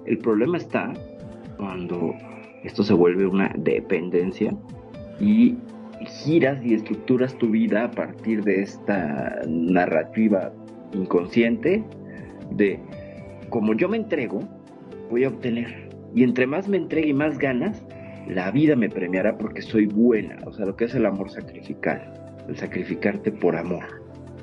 El 0.06 0.18
problema 0.18 0.58
está 0.58 0.92
cuando 1.56 2.14
esto 2.66 2.84
se 2.84 2.94
vuelve 2.94 3.26
una 3.26 3.56
dependencia 3.58 4.54
y 5.22 5.56
giras 6.26 6.62
y 6.62 6.74
estructuras 6.74 7.38
tu 7.38 7.52
vida 7.52 7.86
a 7.86 7.92
partir 7.92 8.44
de 8.44 8.64
esta 8.64 9.40
narrativa 9.48 10.52
inconsciente 10.92 11.86
de 12.52 12.82
como 13.50 13.74
yo 13.76 13.88
me 13.88 13.96
entrego, 13.96 14.42
voy 15.10 15.24
a 15.24 15.30
obtener. 15.30 15.93
Y 16.16 16.24
entre 16.24 16.48
más 16.48 16.68
me 16.68 16.78
entregue 16.78 17.10
y 17.10 17.14
más 17.14 17.38
ganas, 17.38 17.84
la 18.28 18.52
vida 18.52 18.76
me 18.76 18.90
premiará 18.90 19.38
porque 19.38 19.62
soy 19.62 19.86
buena. 19.86 20.38
O 20.46 20.54
sea, 20.54 20.66
lo 20.66 20.76
que 20.76 20.86
es 20.86 20.96
el 20.96 21.06
amor 21.06 21.30
sacrificial 21.30 22.24
el 22.48 22.58
sacrificarte 22.58 23.32
por 23.32 23.56
amor, 23.56 23.84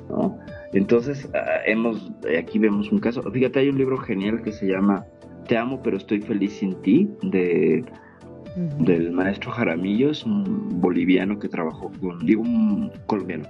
¿no? 0.09 0.37
Entonces, 0.73 1.29
ah, 1.33 1.61
hemos, 1.65 2.11
aquí 2.37 2.59
vemos 2.59 2.91
un 2.91 2.99
caso, 2.99 3.21
fíjate, 3.31 3.59
hay 3.59 3.69
un 3.69 3.77
libro 3.77 3.97
genial 3.97 4.41
que 4.41 4.51
se 4.51 4.67
llama 4.67 5.05
Te 5.47 5.57
amo 5.57 5.81
pero 5.83 5.97
estoy 5.97 6.21
feliz 6.21 6.53
sin 6.53 6.75
ti, 6.81 7.09
de, 7.21 7.83
del 8.79 9.11
maestro 9.11 9.51
Jaramillo, 9.51 10.11
es 10.11 10.25
un 10.25 10.81
boliviano 10.81 11.39
que 11.39 11.49
trabajó 11.49 11.91
con, 11.99 12.25
digo, 12.25 12.41
un 12.41 12.91
colombiano, 13.05 13.45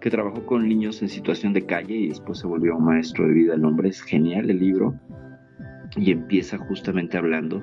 que 0.00 0.10
trabajó 0.10 0.44
con 0.46 0.68
niños 0.68 1.02
en 1.02 1.08
situación 1.08 1.52
de 1.52 1.66
calle 1.66 1.94
y 1.94 2.08
después 2.08 2.38
se 2.38 2.46
volvió 2.46 2.76
un 2.76 2.84
maestro 2.84 3.26
de 3.26 3.34
vida. 3.34 3.54
El 3.54 3.64
hombre 3.64 3.88
es 3.88 4.02
genial 4.02 4.50
el 4.50 4.58
libro 4.58 4.94
y 5.96 6.10
empieza 6.12 6.58
justamente 6.58 7.18
hablando 7.18 7.62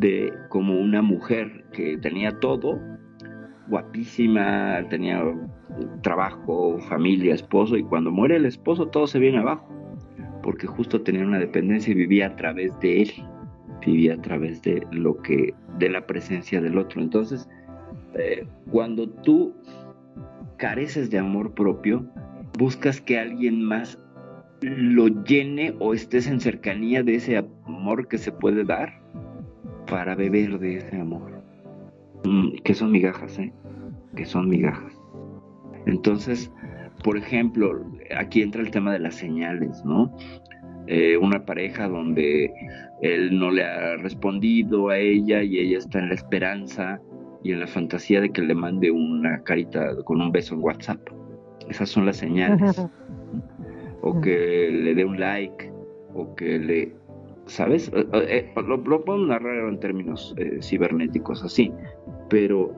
de 0.00 0.32
cómo 0.48 0.78
una 0.78 1.02
mujer 1.02 1.64
que 1.72 1.96
tenía 1.98 2.38
todo, 2.40 2.80
guapísima, 3.68 4.86
tenía 4.90 5.22
trabajo, 6.02 6.78
familia, 6.88 7.34
esposo, 7.34 7.76
y 7.76 7.84
cuando 7.84 8.10
muere 8.10 8.36
el 8.36 8.46
esposo 8.46 8.88
todo 8.88 9.06
se 9.06 9.18
viene 9.18 9.38
abajo, 9.38 9.68
porque 10.42 10.66
justo 10.66 11.00
tenía 11.02 11.24
una 11.24 11.38
dependencia 11.38 11.92
y 11.92 11.94
vivía 11.94 12.28
a 12.28 12.36
través 12.36 12.78
de 12.80 13.02
él, 13.02 13.10
vivía 13.86 14.14
a 14.14 14.22
través 14.22 14.62
de 14.62 14.86
lo 14.90 15.16
que, 15.18 15.54
de 15.78 15.88
la 15.88 16.06
presencia 16.06 16.60
del 16.60 16.78
otro. 16.78 17.00
Entonces, 17.00 17.48
eh, 18.14 18.46
cuando 18.70 19.08
tú 19.08 19.54
careces 20.56 21.10
de 21.10 21.18
amor 21.18 21.54
propio, 21.54 22.06
buscas 22.58 23.00
que 23.00 23.18
alguien 23.18 23.62
más 23.62 23.98
lo 24.64 25.08
llene 25.24 25.74
o 25.78 25.92
estés 25.92 26.26
en 26.26 26.40
cercanía 26.40 27.02
de 27.02 27.16
ese 27.16 27.36
amor 27.66 28.08
que 28.08 28.18
se 28.18 28.32
puede 28.32 28.64
dar 28.64 29.00
para 29.86 30.14
beber 30.14 30.58
de 30.58 30.76
ese 30.76 30.96
amor. 30.96 31.42
Mm, 32.24 32.56
que 32.64 32.74
son 32.74 32.90
migajas, 32.90 33.38
¿eh? 33.38 33.52
que 34.16 34.24
son 34.24 34.48
migajas. 34.48 34.92
Entonces, 35.86 36.50
por 37.02 37.18
ejemplo, 37.18 37.84
aquí 38.16 38.40
entra 38.40 38.62
el 38.62 38.70
tema 38.70 38.92
de 38.92 39.00
las 39.00 39.16
señales, 39.16 39.84
¿no? 39.84 40.16
Eh, 40.86 41.16
una 41.16 41.44
pareja 41.44 41.88
donde 41.88 42.52
él 43.02 43.38
no 43.38 43.50
le 43.50 43.64
ha 43.64 43.96
respondido 43.96 44.88
a 44.88 44.98
ella 44.98 45.42
y 45.42 45.58
ella 45.58 45.78
está 45.78 45.98
en 45.98 46.08
la 46.08 46.14
esperanza 46.14 47.00
y 47.42 47.52
en 47.52 47.60
la 47.60 47.66
fantasía 47.66 48.20
de 48.22 48.30
que 48.30 48.42
le 48.42 48.54
mande 48.54 48.90
una 48.90 49.42
carita 49.42 49.94
con 50.04 50.22
un 50.22 50.32
beso 50.32 50.54
en 50.54 50.62
WhatsApp. 50.62 51.00
Esas 51.68 51.90
son 51.90 52.06
las 52.06 52.16
señales. 52.16 52.82
o 54.04 54.20
que 54.20 54.70
le 54.70 54.94
dé 54.94 55.04
un 55.04 55.18
like, 55.18 55.72
o 56.14 56.34
que 56.34 56.58
le 56.58 56.92
¿sabes? 57.46 57.90
Eh, 57.94 58.06
eh, 58.12 58.52
lo, 58.66 59.04
puedo 59.04 59.26
narrar 59.26 59.68
en 59.68 59.80
términos 59.80 60.34
eh, 60.36 60.58
cibernéticos 60.62 61.42
así, 61.42 61.72
pero 62.28 62.72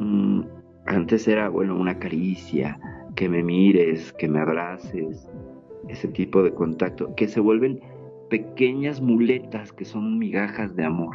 mm, 0.00 0.42
antes 0.86 1.26
era, 1.28 1.48
bueno, 1.48 1.76
una 1.76 1.98
caricia, 1.98 2.78
que 3.14 3.28
me 3.28 3.42
mires, 3.42 4.12
que 4.14 4.28
me 4.28 4.40
abraces, 4.40 5.28
ese 5.88 6.08
tipo 6.08 6.42
de 6.42 6.52
contacto, 6.52 7.14
que 7.14 7.28
se 7.28 7.40
vuelven 7.40 7.80
pequeñas 8.30 9.00
muletas 9.00 9.72
que 9.72 9.84
son 9.84 10.18
migajas 10.18 10.74
de 10.74 10.84
amor. 10.84 11.14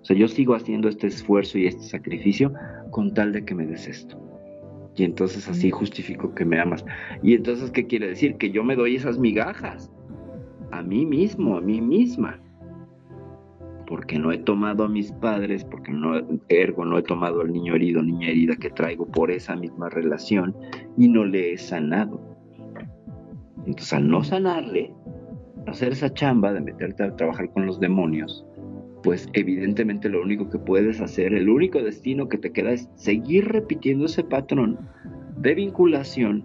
O 0.00 0.04
sea, 0.04 0.16
yo 0.16 0.28
sigo 0.28 0.54
haciendo 0.54 0.88
este 0.88 1.08
esfuerzo 1.08 1.58
y 1.58 1.66
este 1.66 1.82
sacrificio 1.82 2.52
con 2.90 3.12
tal 3.14 3.32
de 3.32 3.44
que 3.44 3.54
me 3.54 3.66
des 3.66 3.88
esto. 3.88 4.31
Y 4.94 5.04
entonces 5.04 5.48
así 5.48 5.70
justifico 5.70 6.34
que 6.34 6.44
me 6.44 6.60
amas. 6.60 6.84
Y 7.22 7.34
entonces, 7.34 7.70
¿qué 7.70 7.86
quiere 7.86 8.08
decir? 8.08 8.36
Que 8.36 8.50
yo 8.50 8.62
me 8.62 8.76
doy 8.76 8.96
esas 8.96 9.18
migajas 9.18 9.90
a 10.70 10.82
mí 10.82 11.06
mismo, 11.06 11.56
a 11.56 11.60
mí 11.60 11.80
misma. 11.80 12.38
Porque 13.86 14.18
no 14.18 14.32
he 14.32 14.38
tomado 14.38 14.84
a 14.84 14.88
mis 14.88 15.12
padres, 15.12 15.64
porque 15.64 15.92
no, 15.92 16.20
ergo 16.48 16.84
no 16.84 16.98
he 16.98 17.02
tomado 17.02 17.42
al 17.42 17.52
niño 17.52 17.74
herido, 17.74 18.02
niña 18.02 18.28
herida 18.28 18.56
que 18.56 18.70
traigo 18.70 19.06
por 19.06 19.30
esa 19.30 19.54
misma 19.56 19.88
relación 19.90 20.54
y 20.96 21.08
no 21.08 21.24
le 21.24 21.52
he 21.52 21.58
sanado. 21.58 22.20
Entonces, 23.66 23.92
al 23.92 24.08
no 24.08 24.24
sanarle, 24.24 24.92
hacer 25.66 25.92
esa 25.92 26.12
chamba 26.12 26.52
de 26.52 26.60
meterte 26.60 27.02
a 27.02 27.16
trabajar 27.16 27.50
con 27.52 27.66
los 27.66 27.80
demonios, 27.80 28.46
pues 29.02 29.28
evidentemente 29.32 30.08
lo 30.08 30.22
único 30.22 30.48
que 30.48 30.58
puedes 30.58 31.00
hacer, 31.00 31.34
el 31.34 31.48
único 31.48 31.82
destino 31.82 32.28
que 32.28 32.38
te 32.38 32.52
queda 32.52 32.72
es 32.72 32.88
seguir 32.94 33.48
repitiendo 33.48 34.06
ese 34.06 34.22
patrón 34.22 34.78
de 35.38 35.54
vinculación 35.54 36.44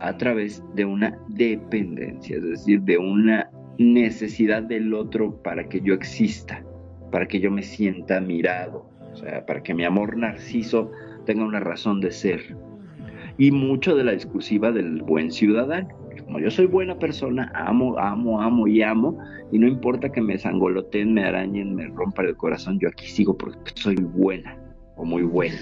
a 0.00 0.16
través 0.16 0.62
de 0.74 0.84
una 0.84 1.18
dependencia, 1.28 2.38
es 2.38 2.42
decir, 2.42 2.80
de 2.82 2.96
una 2.96 3.50
necesidad 3.78 4.62
del 4.62 4.94
otro 4.94 5.42
para 5.42 5.68
que 5.68 5.80
yo 5.80 5.94
exista, 5.94 6.64
para 7.10 7.26
que 7.26 7.40
yo 7.40 7.50
me 7.50 7.62
sienta 7.62 8.20
mirado, 8.20 8.86
o 9.12 9.16
sea, 9.16 9.44
para 9.44 9.62
que 9.62 9.74
mi 9.74 9.84
amor 9.84 10.16
narciso 10.16 10.90
tenga 11.26 11.44
una 11.44 11.60
razón 11.60 12.00
de 12.00 12.10
ser. 12.10 12.56
Y 13.36 13.50
mucho 13.50 13.94
de 13.94 14.04
la 14.04 14.12
discursiva 14.12 14.70
del 14.72 15.02
buen 15.02 15.30
ciudadano. 15.30 15.88
Como 16.30 16.38
yo 16.38 16.50
soy 16.52 16.66
buena 16.66 16.96
persona, 16.96 17.50
amo, 17.56 17.98
amo, 17.98 18.40
amo 18.40 18.68
y 18.68 18.82
amo, 18.82 19.18
y 19.50 19.58
no 19.58 19.66
importa 19.66 20.12
que 20.12 20.20
me 20.20 20.38
sangoloteen, 20.38 21.12
me 21.12 21.24
arañen, 21.24 21.74
me 21.74 21.88
rompan 21.88 22.26
el 22.26 22.36
corazón, 22.36 22.78
yo 22.78 22.88
aquí 22.88 23.08
sigo 23.08 23.36
porque 23.36 23.72
soy 23.74 23.96
buena 23.96 24.56
o 24.96 25.04
muy 25.04 25.24
buena. 25.24 25.58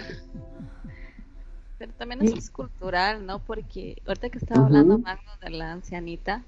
Pero 1.79 1.91
también 1.93 2.21
eso 2.21 2.37
es 2.37 2.51
cultural, 2.51 3.25
¿no? 3.25 3.39
Porque 3.39 3.97
ahorita 4.07 4.29
que 4.29 4.37
estaba 4.37 4.67
hablando 4.67 4.99
más 4.99 5.19
de 5.41 5.49
la 5.49 5.73
ancianita, 5.73 6.43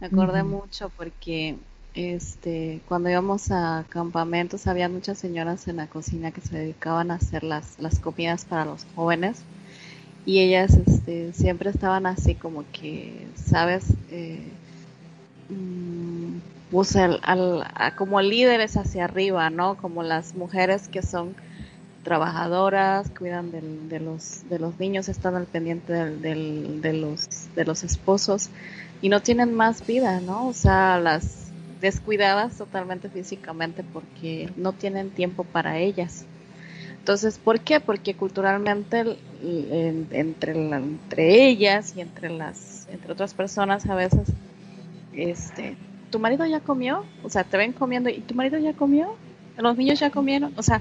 me 0.00 0.08
acordé 0.08 0.42
mucho 0.42 0.90
porque 0.96 1.54
este 1.94 2.80
cuando 2.88 3.10
íbamos 3.10 3.52
a 3.52 3.84
campamentos 3.90 4.66
había 4.66 4.88
muchas 4.88 5.18
señoras 5.18 5.68
en 5.68 5.76
la 5.76 5.86
cocina 5.86 6.32
que 6.32 6.40
se 6.40 6.58
dedicaban 6.58 7.12
a 7.12 7.14
hacer 7.14 7.44
las, 7.44 7.78
las 7.78 8.00
comidas 8.00 8.44
para 8.44 8.64
los 8.64 8.88
jóvenes 8.96 9.44
y 10.24 10.40
ellas 10.40 10.78
este, 10.86 11.32
siempre 11.32 11.70
estaban 11.70 12.06
así 12.06 12.34
como 12.34 12.64
que, 12.72 13.26
¿sabes? 13.34 13.84
Eh, 14.10 14.42
pues 16.70 16.96
al, 16.96 17.20
como 17.96 18.20
líderes 18.22 18.76
hacia 18.76 19.04
arriba, 19.04 19.50
¿no? 19.50 19.76
Como 19.76 20.02
las 20.02 20.34
mujeres 20.34 20.88
que 20.88 21.02
son 21.02 21.34
trabajadoras, 22.02 23.10
cuidan 23.10 23.50
de, 23.52 24.00
los, 24.00 24.48
de 24.48 24.58
los 24.58 24.78
niños, 24.80 25.08
están 25.08 25.34
al 25.34 25.46
pendiente 25.46 25.92
del, 25.92 26.80
de, 26.80 26.92
los, 26.94 27.54
de 27.54 27.64
los 27.64 27.84
esposos 27.84 28.50
y 29.02 29.08
no 29.08 29.20
tienen 29.20 29.54
más 29.54 29.86
vida, 29.86 30.20
¿no? 30.20 30.48
O 30.48 30.52
sea, 30.52 30.98
las 30.98 31.50
descuidadas 31.80 32.56
totalmente 32.56 33.08
físicamente 33.08 33.84
porque 33.84 34.48
no 34.56 34.72
tienen 34.72 35.10
tiempo 35.10 35.44
para 35.44 35.78
ellas. 35.78 36.24
Entonces, 37.02 37.36
¿por 37.36 37.58
qué? 37.58 37.80
Porque 37.80 38.14
culturalmente 38.14 39.18
entre, 40.12 40.52
entre 40.52 41.48
ellas 41.48 41.96
y 41.96 42.00
entre 42.00 42.30
las 42.30 42.86
entre 42.88 43.10
otras 43.10 43.34
personas 43.34 43.86
a 43.86 43.96
veces 43.96 44.28
este 45.12 45.76
tu 46.10 46.20
marido 46.20 46.46
ya 46.46 46.60
comió, 46.60 47.04
o 47.24 47.28
sea, 47.28 47.42
te 47.42 47.56
ven 47.56 47.72
comiendo 47.72 48.08
y 48.08 48.20
tu 48.20 48.34
marido 48.34 48.56
ya 48.58 48.72
comió, 48.72 49.16
los 49.56 49.76
niños 49.76 49.98
ya 49.98 50.10
comieron, 50.10 50.52
o 50.56 50.62
sea, 50.62 50.80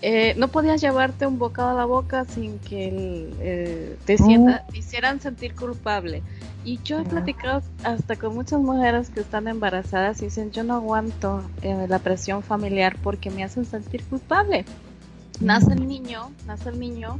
eh, 0.00 0.34
no 0.36 0.46
podías 0.46 0.80
llevarte 0.80 1.26
un 1.26 1.40
bocado 1.40 1.70
a 1.70 1.74
la 1.74 1.86
boca 1.86 2.24
sin 2.24 2.60
que 2.60 3.28
eh, 3.40 3.96
te, 4.04 4.18
sienta, 4.18 4.64
te 4.70 4.78
hicieran 4.78 5.20
sentir 5.20 5.54
culpable 5.54 6.22
Y 6.64 6.80
yo 6.84 7.00
he 7.00 7.04
platicado 7.04 7.62
hasta 7.82 8.14
con 8.14 8.34
muchas 8.34 8.60
mujeres 8.60 9.10
que 9.10 9.20
están 9.20 9.48
embarazadas 9.48 10.22
y 10.22 10.26
dicen, 10.26 10.52
yo 10.52 10.62
no 10.62 10.74
aguanto 10.74 11.42
eh, 11.62 11.86
la 11.88 11.98
presión 11.98 12.44
familiar 12.44 12.96
porque 13.02 13.30
me 13.30 13.42
hacen 13.42 13.64
sentir 13.64 14.04
culpable. 14.04 14.64
Nace 15.42 15.72
el 15.72 15.86
niño, 15.86 16.30
nace 16.46 16.68
el 16.68 16.78
niño 16.78 17.18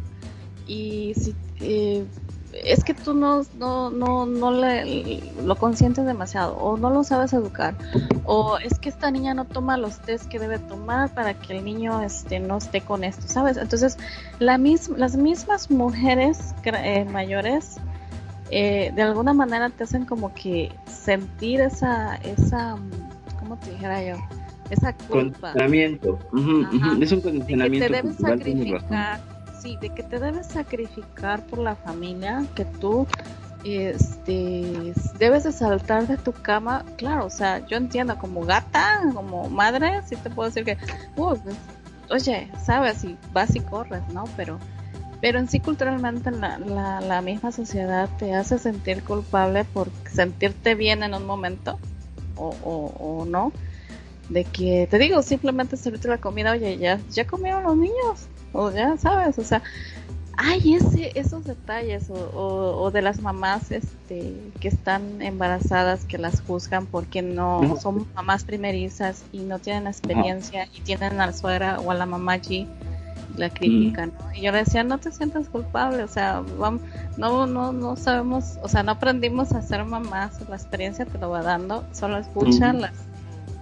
y 0.66 1.12
si, 1.14 1.34
eh, 1.60 2.06
es 2.52 2.84
que 2.84 2.94
tú 2.94 3.14
no, 3.14 3.42
no, 3.58 3.90
no, 3.90 4.26
no 4.26 4.52
le, 4.52 5.22
lo 5.42 5.56
consientes 5.56 6.04
demasiado 6.04 6.54
o 6.56 6.76
no 6.76 6.90
lo 6.90 7.02
sabes 7.02 7.32
educar 7.32 7.74
o 8.24 8.58
es 8.58 8.78
que 8.78 8.88
esta 8.88 9.10
niña 9.10 9.34
no 9.34 9.46
toma 9.46 9.76
los 9.76 9.98
test 10.00 10.26
que 10.26 10.38
debe 10.38 10.58
tomar 10.58 11.12
para 11.14 11.34
que 11.34 11.58
el 11.58 11.64
niño 11.64 12.02
este, 12.02 12.38
no 12.40 12.58
esté 12.58 12.82
con 12.82 13.04
esto, 13.04 13.26
¿sabes? 13.26 13.56
Entonces, 13.56 13.98
la 14.38 14.58
las 14.96 15.16
mismas 15.16 15.70
mujeres 15.70 16.54
eh, 16.64 17.04
mayores 17.04 17.76
eh, 18.50 18.92
de 18.94 19.02
alguna 19.02 19.32
manera 19.32 19.70
te 19.70 19.84
hacen 19.84 20.04
como 20.04 20.34
que 20.34 20.70
sentir 20.86 21.60
esa, 21.62 22.16
esa, 22.16 22.76
¿cómo 23.38 23.56
te 23.56 23.70
dijera 23.70 24.02
yo? 24.04 24.16
Esa 24.72 24.94
culpa. 24.94 25.52
Condicionamiento. 25.52 26.18
Es 27.00 27.12
un 27.12 27.20
condicionamiento. 27.20 27.86
Que 27.86 27.92
te 27.92 28.02
debes 28.02 28.16
sacrificar, 28.16 29.20
sí, 29.60 29.76
de 29.78 29.90
que 29.90 30.02
te 30.02 30.18
debes 30.18 30.46
sacrificar 30.46 31.46
por 31.46 31.58
la 31.58 31.76
familia, 31.76 32.44
que 32.54 32.64
tú 32.64 33.06
este 33.64 34.94
debes 35.18 35.44
de 35.44 35.52
saltar 35.52 36.06
de 36.06 36.16
tu 36.16 36.32
cama, 36.32 36.84
claro, 36.96 37.26
o 37.26 37.30
sea, 37.30 37.64
yo 37.66 37.76
entiendo 37.76 38.16
como 38.18 38.46
gata, 38.46 39.02
como 39.14 39.48
madre, 39.50 40.00
sí 40.06 40.16
te 40.16 40.30
puedo 40.30 40.48
decir 40.48 40.64
que, 40.64 40.78
uh, 41.16 41.36
pues, 41.36 41.40
oye, 42.10 42.48
sabes, 42.64 43.04
y 43.04 43.16
vas 43.32 43.54
y 43.54 43.60
corres, 43.60 44.02
¿no? 44.14 44.24
Pero 44.38 44.58
pero 45.20 45.38
en 45.38 45.48
sí 45.48 45.60
culturalmente 45.60 46.30
la, 46.30 46.58
la, 47.00 47.20
misma 47.20 47.52
sociedad 47.52 48.08
te 48.18 48.34
hace 48.34 48.58
sentir 48.58 49.04
culpable 49.04 49.64
por 49.64 49.88
sentirte 50.10 50.74
bien 50.74 51.04
en 51.04 51.14
un 51.14 51.26
momento 51.26 51.78
o, 52.36 52.48
o, 52.64 53.24
no. 53.24 53.52
De 54.28 54.44
que, 54.44 54.86
te 54.90 54.98
digo, 54.98 55.22
simplemente 55.22 55.76
servirte 55.76 56.08
la 56.08 56.18
comida, 56.18 56.52
oye, 56.52 56.78
ya, 56.78 57.00
ya 57.10 57.26
comieron 57.26 57.64
los 57.64 57.76
niños, 57.76 58.28
o 58.52 58.70
ya 58.70 58.96
sabes, 58.96 59.38
o 59.38 59.44
sea, 59.44 59.62
hay 60.36 60.74
ese, 60.74 61.12
esos 61.18 61.44
detalles, 61.44 62.08
o, 62.08 62.14
o, 62.14 62.90
de 62.90 63.02
las 63.02 63.20
mamás 63.20 63.70
este, 63.70 64.34
que 64.60 64.68
están 64.68 65.20
embarazadas, 65.20 66.04
que 66.04 66.18
las 66.18 66.40
juzgan 66.40 66.86
porque 66.86 67.20
no 67.20 67.76
son 67.80 68.06
mamás 68.14 68.44
primerizas 68.44 69.24
y 69.32 69.40
no 69.40 69.58
tienen 69.58 69.86
experiencia 69.86 70.68
y 70.74 70.80
tienen 70.80 71.20
a 71.20 71.26
la 71.26 71.32
suegra 71.32 71.80
o 71.80 71.90
a 71.90 71.94
la 71.94 72.06
mamá 72.06 72.32
allí 72.32 72.66
la 73.36 73.50
crítica, 73.50 74.06
¿no? 74.06 74.12
Y 74.34 74.42
yo 74.42 74.52
le 74.52 74.58
decía, 74.58 74.84
no 74.84 74.98
te 74.98 75.10
sientas 75.10 75.48
culpable, 75.48 76.02
o 76.02 76.08
sea, 76.08 76.42
vamos, 76.58 76.82
no, 77.16 77.46
no, 77.46 77.72
no 77.72 77.96
sabemos, 77.96 78.58
o 78.62 78.68
sea, 78.68 78.82
no 78.82 78.92
aprendimos 78.92 79.52
a 79.52 79.62
ser 79.62 79.84
mamás, 79.84 80.38
la 80.48 80.56
experiencia 80.56 81.06
te 81.06 81.18
lo 81.18 81.30
va 81.30 81.42
dando, 81.42 81.84
solo 81.92 82.18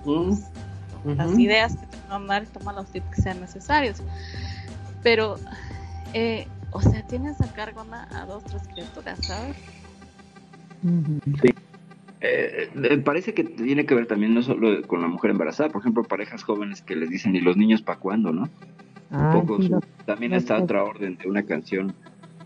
las, 0.04 0.50
las 1.04 1.38
ideas 1.38 1.76
que 1.76 1.86
te 1.86 1.96
van 2.08 2.24
a 2.24 2.26
dar 2.26 2.42
y 2.44 2.46
toma 2.46 2.72
los 2.72 2.86
tips 2.90 3.06
que 3.14 3.22
sean 3.22 3.40
necesarios. 3.40 4.02
Pero, 5.02 5.36
eh, 6.12 6.46
o 6.72 6.80
sea, 6.80 7.02
tienes 7.06 7.40
a 7.40 7.52
cargo 7.52 7.84
a 7.90 8.26
dos, 8.26 8.44
tres 8.44 8.62
criaturas, 8.68 9.18
¿sabes? 9.22 9.56
Sí. 11.42 11.54
Eh, 12.22 12.70
eh, 12.74 12.98
parece 12.98 13.32
que 13.32 13.44
tiene 13.44 13.86
que 13.86 13.94
ver 13.94 14.06
también 14.06 14.34
no 14.34 14.42
solo 14.42 14.86
con 14.86 15.00
la 15.00 15.08
mujer 15.08 15.30
embarazada, 15.30 15.70
por 15.70 15.80
ejemplo, 15.80 16.04
parejas 16.04 16.42
jóvenes 16.42 16.82
que 16.82 16.94
les 16.94 17.08
dicen, 17.08 17.34
¿y 17.34 17.40
los 17.40 17.56
niños 17.56 17.80
para 17.80 17.98
cuándo, 17.98 18.32
no? 18.32 18.48
un 19.12 19.32
poco 19.32 19.58
también 20.06 20.32
está 20.34 20.62
otra 20.62 20.84
orden 20.84 21.16
de 21.16 21.28
una 21.28 21.42
canción. 21.42 21.92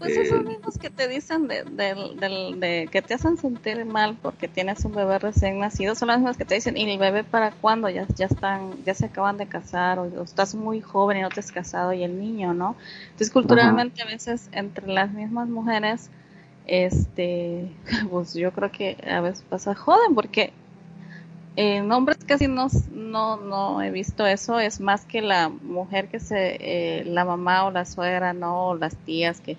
Pues 0.04 0.18
esos 0.18 0.44
mismos 0.44 0.76
que 0.76 0.90
te 0.90 1.08
dicen 1.08 1.48
de, 1.48 1.64
de, 1.64 2.88
que 2.92 3.00
te 3.00 3.14
hacen 3.14 3.38
sentir 3.38 3.86
mal 3.86 4.18
porque 4.20 4.48
tienes 4.48 4.84
un 4.84 4.94
bebé 4.94 5.18
recién 5.18 5.58
nacido, 5.58 5.94
son 5.94 6.08
los 6.08 6.18
mismos 6.18 6.36
que 6.36 6.44
te 6.44 6.56
dicen, 6.56 6.76
¿y 6.76 6.90
el 6.90 6.98
bebé 6.98 7.24
para 7.24 7.52
cuándo? 7.52 7.88
Ya, 7.88 8.06
ya 8.14 8.26
están, 8.26 8.84
ya 8.84 8.92
se 8.92 9.06
acaban 9.06 9.38
de 9.38 9.46
casar, 9.46 9.98
o, 9.98 10.22
estás 10.22 10.54
muy 10.54 10.82
joven 10.82 11.16
y 11.16 11.22
no 11.22 11.30
te 11.30 11.40
has 11.40 11.50
casado, 11.50 11.94
y 11.94 12.04
el 12.04 12.20
niño, 12.20 12.52
¿no? 12.52 12.76
Entonces 13.04 13.30
culturalmente 13.30 14.02
a 14.02 14.04
veces 14.04 14.50
entre 14.52 14.88
las 14.88 15.10
mismas 15.10 15.48
mujeres, 15.48 16.10
este, 16.66 17.70
pues 18.10 18.34
yo 18.34 18.52
creo 18.52 18.70
que 18.70 18.98
a 19.10 19.22
veces 19.22 19.42
pasa 19.48 19.74
joden 19.74 20.14
porque 20.14 20.52
en 21.56 21.90
hombres 21.90 22.18
casi 22.26 22.46
no, 22.46 22.66
no, 22.92 23.38
no 23.38 23.80
he 23.80 23.90
visto 23.90 24.26
eso, 24.26 24.60
es 24.60 24.80
más 24.80 25.06
que 25.06 25.22
la 25.22 25.48
mujer 25.48 26.08
que 26.08 26.20
se, 26.20 26.58
eh, 26.60 27.04
la 27.06 27.24
mamá 27.24 27.64
o 27.64 27.70
la 27.70 27.86
suegra, 27.86 28.34
no, 28.34 28.68
o 28.68 28.76
las 28.76 28.96
tías 28.96 29.40
que, 29.40 29.56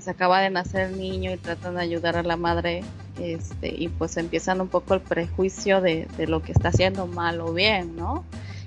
se 0.00 0.10
acaba 0.10 0.40
de 0.40 0.50
nacer 0.50 0.90
el 0.90 0.98
niño 0.98 1.32
y 1.32 1.36
tratan 1.36 1.74
de 1.74 1.82
ayudar 1.82 2.16
a 2.16 2.22
la 2.22 2.36
madre, 2.36 2.82
este, 3.20 3.68
y 3.68 3.88
pues 3.88 4.16
empiezan 4.16 4.60
un 4.60 4.68
poco 4.68 4.94
el 4.94 5.00
prejuicio 5.00 5.80
de, 5.80 6.08
de 6.16 6.26
lo 6.26 6.42
que 6.42 6.52
está 6.52 6.68
haciendo 6.68 7.06
mal 7.06 7.40
o 7.40 7.52
bien, 7.52 7.96
¿no? 7.96 8.24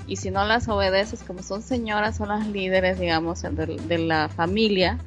Y 0.07 0.17
si 0.17 0.29
no 0.29 0.45
las 0.45 0.67
obedeces, 0.67 1.23
como 1.23 1.41
son 1.41 1.61
señoras, 1.63 2.17
son 2.17 2.29
las 2.29 2.47
líderes, 2.47 2.99
digamos, 2.99 3.41
de, 3.41 3.97
la 3.97 4.29
familia, 4.29 4.99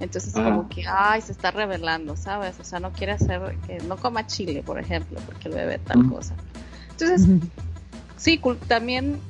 entonces 0.00 0.32
como 0.32 0.68
que, 0.68 0.84
ay, 0.88 1.20
se 1.20 1.32
está 1.32 1.50
revelando, 1.50 2.16
¿sabes? 2.16 2.58
O 2.58 2.64
sea, 2.64 2.80
no 2.80 2.92
quiere 2.92 3.12
hacer, 3.12 3.56
que 3.66 3.78
no 3.80 3.96
coma 3.96 4.26
chile, 4.26 4.62
por 4.64 4.78
ejemplo, 4.78 5.20
porque 5.26 5.48
el 5.48 5.54
bebé 5.54 5.78
tal 5.78 6.08
cosa. 6.08 6.34
Entonces, 6.90 7.28
sí, 8.16 8.40
también 8.66 9.20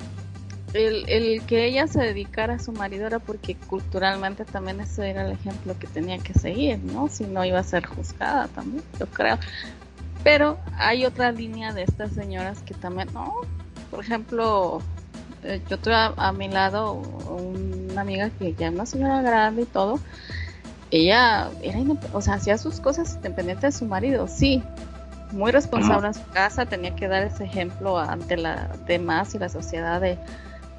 el, 0.72 1.09
el, 1.09 1.43
que 1.47 1.66
ella 1.66 1.86
se 1.86 2.01
dedicara 2.01 2.55
a 2.55 2.59
su 2.59 2.72
marido 2.72 3.06
era 3.06 3.18
porque 3.18 3.55
culturalmente 3.55 4.44
también 4.44 4.80
eso 4.80 5.02
era 5.02 5.26
el 5.26 5.32
ejemplo 5.32 5.78
que 5.78 5.86
tenía 5.86 6.18
que 6.18 6.34
seguir, 6.34 6.78
¿no? 6.78 7.09
Si 7.09 7.24
no 7.24 7.44
iba 7.44 7.59
a 7.59 7.64
ser 7.64 7.86
juzgada 7.86 8.48
también, 8.48 8.82
yo 8.98 9.06
creo. 9.06 9.38
Pero 10.24 10.59
hay 10.76 11.05
otra 11.05 11.32
línea 11.32 11.72
de 11.72 11.82
estas 11.82 12.12
señoras 12.12 12.60
que 12.62 12.74
también, 12.74 13.09
¿no? 13.14 13.34
Por 13.90 14.01
ejemplo, 14.01 14.82
eh, 15.44 15.62
yo 15.70 15.78
tuve 15.78 15.94
a, 15.94 16.32
mi 16.32 16.48
lado 16.48 16.94
una 16.94 18.01
amiga 18.01 18.30
que 18.30 18.55
ya 18.55 18.68
es 18.68 18.74
una 18.74 18.86
señora 18.86 19.22
grande 19.22 19.62
y 19.62 19.66
todo. 19.66 20.01
Ella 20.90 21.48
era, 21.62 21.78
o 22.12 22.20
sea, 22.20 22.34
hacía 22.34 22.59
sus 22.59 22.80
cosas 22.80 23.14
independiente 23.16 23.66
de 23.66 23.72
su 23.72 23.84
marido, 23.86 24.28
sí, 24.28 24.62
muy 25.32 25.52
responsable 25.52 26.09
en 26.09 26.14
su 26.14 26.26
casa, 26.32 26.66
tenía 26.66 26.94
que 26.94 27.09
dar 27.09 27.22
ese 27.24 27.44
ejemplo 27.44 27.98
ante 27.98 28.36
la 28.36 28.68
demás 28.86 29.34
y 29.34 29.38
la 29.38 29.48
sociedad 29.48 30.01
de 30.01 30.18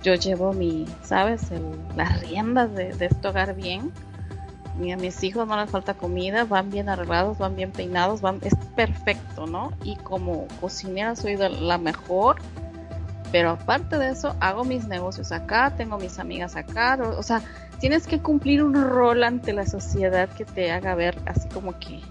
yo 0.04 0.16
llevo 0.16 0.54
mi, 0.54 0.86
¿sabes? 1.04 1.48
las 1.96 2.22
riendas 2.22 2.74
de, 2.74 2.96
este 3.00 3.28
hogar 3.28 3.56
bien. 3.56 3.92
Y 4.80 4.92
a 4.92 4.98
mis 4.98 5.24
hijos 5.24 5.48
no 5.48 5.60
les 5.60 5.72
falta 5.72 5.96
comida, 5.96 6.46
van 6.46 6.70
bien 6.70 6.88
arreglados, 6.88 7.40
van 7.40 7.56
bien 7.56 7.72
peinados, 7.72 8.22
van, 8.22 8.40
es 8.44 8.54
perfecto, 8.76 9.48
¿no? 9.48 9.74
Y 9.84 9.96
como 9.96 10.48
cocinera 10.62 11.16
soy 11.16 11.36
de 11.36 11.50
la 11.50 11.80
mejor, 11.80 12.38
pero 13.32 13.52
aparte 13.52 13.98
de 13.98 14.12
eso, 14.12 14.36
hago 14.40 14.64
mis 14.64 14.88
negocios 14.88 15.32
acá, 15.32 15.74
tengo 15.76 15.98
mis 15.98 16.20
amigas 16.20 16.56
acá, 16.56 16.98
o 17.18 17.24
sea, 17.24 17.42
tienes 17.80 18.06
que 18.06 18.20
cumplir 18.20 18.64
un 18.64 18.76
rol 18.76 19.24
ante 19.24 19.52
la 19.52 19.66
sociedad 19.66 20.30
que 20.30 20.46
te 20.46 20.72
haga 20.72 20.94
ver 20.94 21.18
así 21.26 21.50
como 21.50 21.78
que 21.80 22.02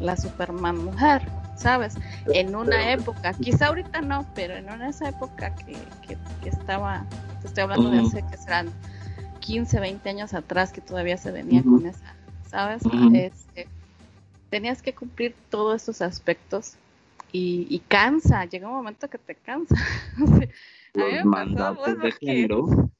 la 0.00 0.16
Superman 0.16 0.84
mujer. 0.84 1.22
¿Sabes? 1.62 1.94
En 2.34 2.54
una 2.54 2.92
época, 2.92 3.32
quizá 3.34 3.68
ahorita 3.68 4.00
no, 4.00 4.26
pero 4.34 4.54
en 4.54 4.68
una 4.68 4.88
esa 4.88 5.08
época 5.08 5.54
que, 5.54 5.76
que, 6.06 6.48
estaba, 6.48 7.06
te 7.40 7.46
estoy 7.46 7.62
hablando 7.62 7.90
de 7.90 8.00
hace 8.00 8.24
que 8.28 8.36
serán 8.36 8.70
15, 9.40 9.80
20 9.80 10.08
años 10.08 10.34
atrás 10.34 10.72
que 10.72 10.80
todavía 10.80 11.16
se 11.16 11.30
venía 11.30 11.62
con 11.62 11.86
esa, 11.86 12.14
¿sabes? 12.48 12.82
este, 13.14 13.68
tenías 14.50 14.82
que 14.82 14.92
cumplir 14.92 15.34
todos 15.50 15.76
estos 15.76 16.02
aspectos 16.02 16.74
y, 17.34 17.80
cansa, 17.88 18.44
llega 18.44 18.68
un 18.68 18.74
momento 18.74 19.08
que 19.08 19.18
te 19.18 19.34
cansa. 19.34 19.74
Los 20.94 21.24
mandatos 21.24 21.98
de 22.02 22.12
género. 22.12 22.90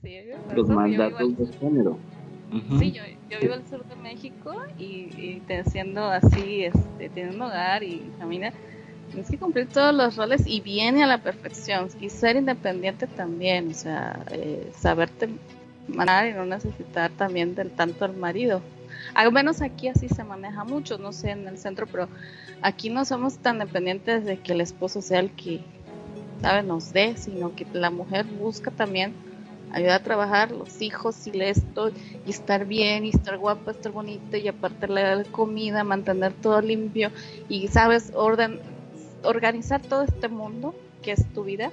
Sí, 0.00 0.18
los 0.54 0.68
mandatos 0.68 1.36
de 1.36 1.52
género. 1.58 1.98
Sí, 2.78 2.92
yo, 2.92 3.02
yo, 3.32 3.40
vivo 3.40 3.54
al 3.54 3.66
sur 3.66 3.84
de 3.86 3.96
México 3.96 4.54
y, 4.78 5.08
y 5.16 5.42
te, 5.46 5.64
siendo 5.64 6.04
así, 6.04 6.64
este, 6.64 7.08
teniendo 7.08 7.36
un 7.36 7.42
hogar 7.42 7.82
y 7.82 8.02
familia, 8.18 8.52
tienes 9.10 9.30
que 9.30 9.38
cumplir 9.38 9.68
todos 9.68 9.94
los 9.94 10.16
roles 10.16 10.42
y 10.46 10.60
viene 10.60 11.02
a 11.02 11.06
la 11.06 11.18
perfección. 11.18 11.88
Y 12.00 12.10
ser 12.10 12.36
independiente 12.36 13.06
también, 13.06 13.70
o 13.70 13.74
sea, 13.74 14.24
eh, 14.30 14.70
saberte 14.76 15.28
manejar 15.88 16.28
y 16.28 16.32
no 16.34 16.44
necesitar 16.44 17.10
también 17.12 17.54
del 17.54 17.70
tanto 17.70 18.04
el 18.04 18.14
marido. 18.14 18.60
Al 19.14 19.32
menos 19.32 19.62
aquí 19.62 19.88
así 19.88 20.08
se 20.08 20.24
maneja 20.24 20.64
mucho, 20.64 20.98
no 20.98 21.12
sé 21.12 21.30
en 21.30 21.48
el 21.48 21.58
centro, 21.58 21.86
pero 21.86 22.08
aquí 22.60 22.90
no 22.90 23.04
somos 23.04 23.38
tan 23.38 23.58
dependientes 23.58 24.24
de 24.24 24.38
que 24.38 24.52
el 24.52 24.60
esposo 24.60 25.02
sea 25.02 25.20
el 25.20 25.30
que, 25.32 25.60
¿sabe? 26.40 26.62
Nos 26.62 26.92
dé, 26.92 27.16
sino 27.16 27.54
que 27.54 27.66
la 27.72 27.90
mujer 27.90 28.24
busca 28.26 28.70
también 28.70 29.14
ayudar 29.72 30.00
a 30.00 30.04
trabajar 30.04 30.50
los 30.52 30.82
hijos 30.82 31.26
y 31.26 31.40
esto 31.40 31.90
y 32.26 32.30
estar 32.30 32.66
bien 32.66 33.04
y 33.04 33.10
estar 33.10 33.38
guapa, 33.38 33.70
estar 33.70 33.92
bonita 33.92 34.36
y 34.36 34.48
aparte 34.48 34.86
la 34.88 35.24
comida, 35.24 35.84
mantener 35.84 36.32
todo 36.32 36.60
limpio 36.60 37.10
y 37.48 37.68
sabes 37.68 38.12
orden 38.14 38.60
organizar 39.24 39.80
todo 39.80 40.02
este 40.02 40.28
mundo 40.28 40.74
que 41.02 41.12
es 41.12 41.26
tu 41.32 41.44
vida 41.44 41.70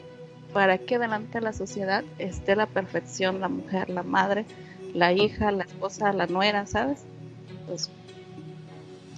para 0.54 0.78
que 0.78 0.98
delante 0.98 1.40
de 1.40 1.42
la 1.42 1.54
sociedad 1.54 2.04
esté 2.18 2.56
la 2.56 2.66
perfección, 2.66 3.40
la 3.40 3.50
mujer, 3.50 3.90
la 3.90 4.04
madre, 4.04 4.46
la 4.94 5.14
hija, 5.14 5.52
la 5.52 5.64
esposa, 5.64 6.12
la 6.14 6.26
nuera, 6.26 6.66
¿sabes? 6.66 7.04
Pues, 7.68 7.92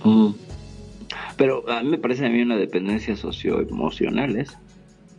mm. 0.03 0.31
Pero 1.37 1.69
a 1.69 1.81
mí 1.81 1.89
me 1.89 1.97
parece 1.97 2.25
a 2.25 2.29
mí 2.29 2.41
una 2.41 2.57
dependencia 2.57 3.15
socioemocional, 3.15 4.35
¿es? 4.35 4.57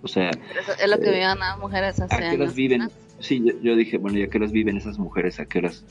O 0.03 0.09
sea... 0.09 0.31
es 0.31 0.89
lo 0.89 0.99
que 0.99 1.09
eh, 1.09 1.13
viven 1.13 1.39
las 1.39 1.59
mujeres 1.59 2.01
hace 2.01 2.15
¿A 2.15 2.19
qué 2.19 2.37
horas 2.37 2.55
viven? 2.55 2.91
Sí, 3.23 3.43
yo, 3.63 3.77
dije, 3.77 3.99
bueno, 3.99 4.19
¿y 4.19 4.23
a 4.23 4.29
qué 4.29 4.39
horas 4.39 4.51
viven 4.51 4.77
esas 4.77 4.99
mujeres? 4.99 5.39
¿A 5.39 5.47
qué 5.47 5.61
horas? 5.61 5.85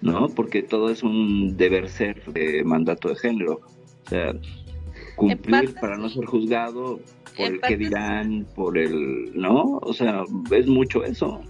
¿No? 0.00 0.28
Porque 0.28 0.62
todo 0.62 0.90
es 0.90 1.04
un 1.04 1.56
deber 1.56 1.88
ser 1.88 2.24
de 2.32 2.64
mandato 2.64 3.08
de 3.08 3.16
género. 3.16 3.60
O 4.04 4.08
sea, 4.08 4.32
cumplir 5.14 5.74
para 5.74 5.96
no 5.96 6.08
ser 6.08 6.24
juzgado 6.24 6.98
por 7.36 7.46
el 7.46 7.60
que 7.60 7.76
dirán, 7.76 8.46
por 8.56 8.76
el... 8.76 9.30
¿No? 9.34 9.78
O 9.80 9.92
sea, 9.92 10.24
es 10.50 10.66
mucho 10.66 11.04
eso. 11.04 11.40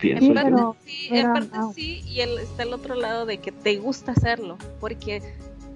Pienso 0.00 0.26
en 0.26 0.34
parte, 0.34 0.62
sí, 0.84 1.08
en 1.10 1.32
parte 1.32 1.58
sí, 1.74 2.02
y 2.06 2.20
el, 2.20 2.38
está 2.38 2.64
el 2.64 2.72
otro 2.72 2.94
lado 2.94 3.26
de 3.26 3.38
que 3.38 3.52
te 3.52 3.76
gusta 3.78 4.12
hacerlo, 4.12 4.56
porque 4.80 5.22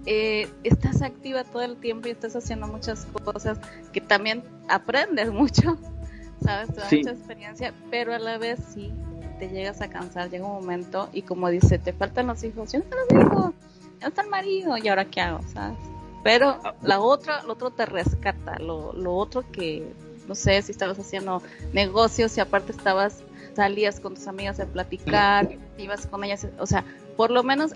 eh, 0.07 0.49
estás 0.65 1.03
activa 1.03 1.45
todo 1.45 1.63
el 1.63 1.77
tiempo 1.77 2.09
y 2.09 2.13
estás 2.13 2.35
haciendo 2.37 2.67
muchas 2.67 3.07
cosas 3.25 3.61
que 3.93 4.01
también 4.01 4.43
aprendes 4.69 5.33
mucho, 5.33 5.77
¿sabes? 6.43 6.69
Te 6.75 6.81
da 6.81 6.89
mucha 6.91 7.11
experiencia, 7.11 7.75
pero 7.91 8.15
a 8.15 8.19
la 8.19 8.39
vez 8.39 8.61
sí 8.75 8.93
te 9.39 9.49
llegas 9.49 9.81
a 9.81 9.89
cansar, 9.89 10.31
llega 10.31 10.47
un 10.47 10.53
momento 10.53 11.09
y 11.13 11.23
como 11.23 11.49
dice, 11.49 11.79
te 11.79 11.93
faltan 11.93 12.29
los 12.29 12.45
hijos, 12.45 12.73
yo 12.73 12.79
no 12.79 12.85
están 12.85 13.19
los 13.19 13.27
hijos, 13.27 13.55
ya 14.01 14.07
está 14.09 14.23
el 14.23 14.29
marido, 14.29 14.77
¿y 14.77 14.89
ahora 14.89 15.05
qué 15.05 15.21
hago? 15.21 15.41
¿Sabes? 15.53 15.79
Pero 16.23 16.61
la 16.83 17.01
otra, 17.01 17.43
lo 17.43 17.55
otro 17.55 17.71
te 17.71 17.85
rescata, 17.87 18.59
lo, 18.59 18.93
lo 18.93 19.15
otro 19.15 19.45
que, 19.51 19.93
no 20.29 20.35
sé, 20.35 20.63
si 20.63 20.71
estabas 20.71 20.99
haciendo 20.99 21.43
negocios 21.73 22.37
y 22.37 22.41
aparte 22.41 22.73
estabas 22.73 23.23
salías 23.57 24.01
con 24.01 24.15
tus 24.15 24.27
amigas 24.29 24.61
a 24.61 24.67
platicar, 24.67 25.49
ibas 25.77 26.07
con 26.07 26.25
ellas, 26.25 26.47
o 26.59 26.67
sea, 26.67 26.85
por 27.17 27.31
lo 27.31 27.43
menos 27.43 27.75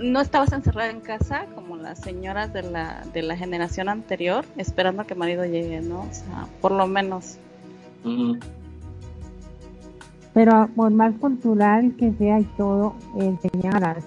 no 0.00 0.20
estabas 0.20 0.52
encerrada 0.52 0.90
en 0.90 1.00
casa 1.00 1.46
como 1.54 1.76
las 1.76 1.98
señoras 2.00 2.52
de 2.52 2.62
la, 2.62 3.04
de 3.12 3.22
la 3.22 3.36
generación 3.36 3.88
anterior, 3.88 4.44
esperando 4.56 5.02
a 5.02 5.06
que 5.06 5.14
marido 5.14 5.44
llegue, 5.44 5.80
¿no? 5.80 6.02
O 6.02 6.14
sea, 6.14 6.46
por 6.60 6.72
lo 6.72 6.86
menos. 6.86 7.38
Pero 10.34 10.68
por 10.76 10.90
más 10.90 11.14
cultural 11.16 11.94
que 11.96 12.12
sea 12.12 12.40
y 12.40 12.44
todo, 12.56 12.94
enseñar 13.18 13.76
a 13.76 13.94
las 13.94 14.04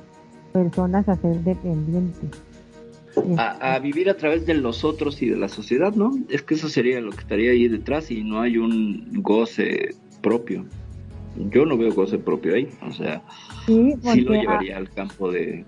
personas 0.54 1.08
a 1.10 1.16
ser 1.18 1.44
dependientes. 1.44 2.30
A, 3.38 3.76
a, 3.76 3.80
vivir 3.80 4.10
a 4.10 4.16
través 4.16 4.46
de 4.46 4.54
los 4.54 4.86
otros 4.86 5.22
y 5.22 5.28
de 5.28 5.36
la 5.36 5.50
sociedad, 5.50 5.94
¿no? 5.94 6.12
Es 6.30 6.44
que 6.44 6.54
eso 6.54 6.70
sería 6.70 7.02
lo 7.02 7.12
que 7.12 7.20
estaría 7.20 7.52
ahí 7.52 7.68
detrás 7.68 8.10
y 8.10 8.24
no 8.24 8.40
hay 8.40 8.58
un 8.58 9.10
goce 9.16 9.96
propio. 10.22 10.66
Yo 11.36 11.66
no 11.66 11.78
veo 11.78 11.94
goce 11.94 12.18
propio 12.18 12.56
ahí, 12.56 12.70
o 12.88 12.92
sea, 12.92 13.22
sí, 13.66 13.96
lo 14.22 14.34
llevaría 14.34 14.78
al 14.78 14.90
campo 14.90 15.32
de... 15.32 15.66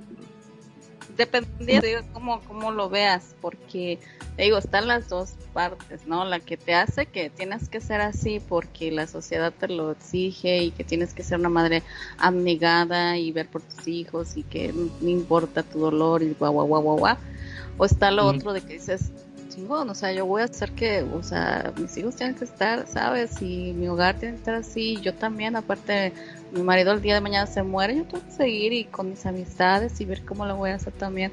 Dependiendo 1.18 1.88
de 1.88 2.04
cómo, 2.12 2.42
cómo 2.42 2.72
lo 2.72 2.90
veas, 2.90 3.36
porque 3.42 4.00
digo, 4.38 4.58
están 4.58 4.88
las 4.88 5.10
dos 5.10 5.36
partes, 5.54 6.08
¿no? 6.08 6.26
La 6.26 6.40
que 6.40 6.58
te 6.58 6.74
hace 6.74 7.06
que 7.06 7.30
tienes 7.30 7.70
que 7.70 7.82
ser 7.82 8.02
así 8.02 8.40
porque 8.40 8.92
la 8.92 9.06
sociedad 9.08 9.54
te 9.54 9.68
lo 9.68 9.92
exige 9.92 10.64
y 10.64 10.72
que 10.72 10.84
tienes 10.84 11.14
que 11.14 11.24
ser 11.24 11.40
una 11.40 11.50
madre 11.50 11.84
abnegada 12.18 13.18
y 13.18 13.32
ver 13.32 13.48
por 13.48 13.62
tus 13.62 13.88
hijos 13.88 14.38
y 14.38 14.44
que 14.44 14.74
no 14.74 15.10
importa 15.10 15.64
tu 15.64 15.80
dolor 15.80 16.24
y 16.24 16.34
guau, 16.34 16.54
guau, 16.54 16.68
guau, 16.68 16.82
guau, 16.82 16.98
guau. 16.98 17.18
O 17.78 17.86
está 17.86 18.12
lo 18.12 18.26
otro 18.26 18.54
de 18.54 18.62
que 18.62 18.74
dices, 18.74 19.12
chingón, 19.54 19.90
o 19.90 19.96
sea, 19.96 20.12
yo 20.14 20.26
voy 20.26 20.42
a 20.42 20.46
hacer 20.46 20.72
que, 20.72 21.04
o 21.04 21.24
sea, 21.24 21.74
mis 21.78 21.96
hijos 21.98 22.16
tienen 22.16 22.36
que 22.36 22.46
estar, 22.46 22.88
¿sabes? 22.88 23.42
Y 23.42 23.74
mi 23.74 23.88
hogar 23.88 24.18
tiene 24.18 24.36
que 24.36 24.40
estar 24.40 24.56
así, 24.56 25.00
yo 25.02 25.14
también, 25.14 25.56
aparte, 25.56 26.14
mi 26.54 26.64
marido 26.64 26.94
el 26.94 27.02
día 27.02 27.16
de 27.16 27.22
mañana 27.22 27.48
se 27.48 27.64
muere, 27.64 27.96
yo 27.96 28.06
tengo 28.06 28.26
que 28.26 28.32
seguir 28.32 28.74
y 28.74 28.86
con 28.86 29.10
mis 29.10 29.26
amistades 29.26 30.00
y 30.00 30.06
ver 30.06 30.24
cómo 30.24 30.46
lo 30.46 30.56
voy 30.56 30.72
a 30.72 30.76
hacer 30.76 30.94
también. 30.94 31.32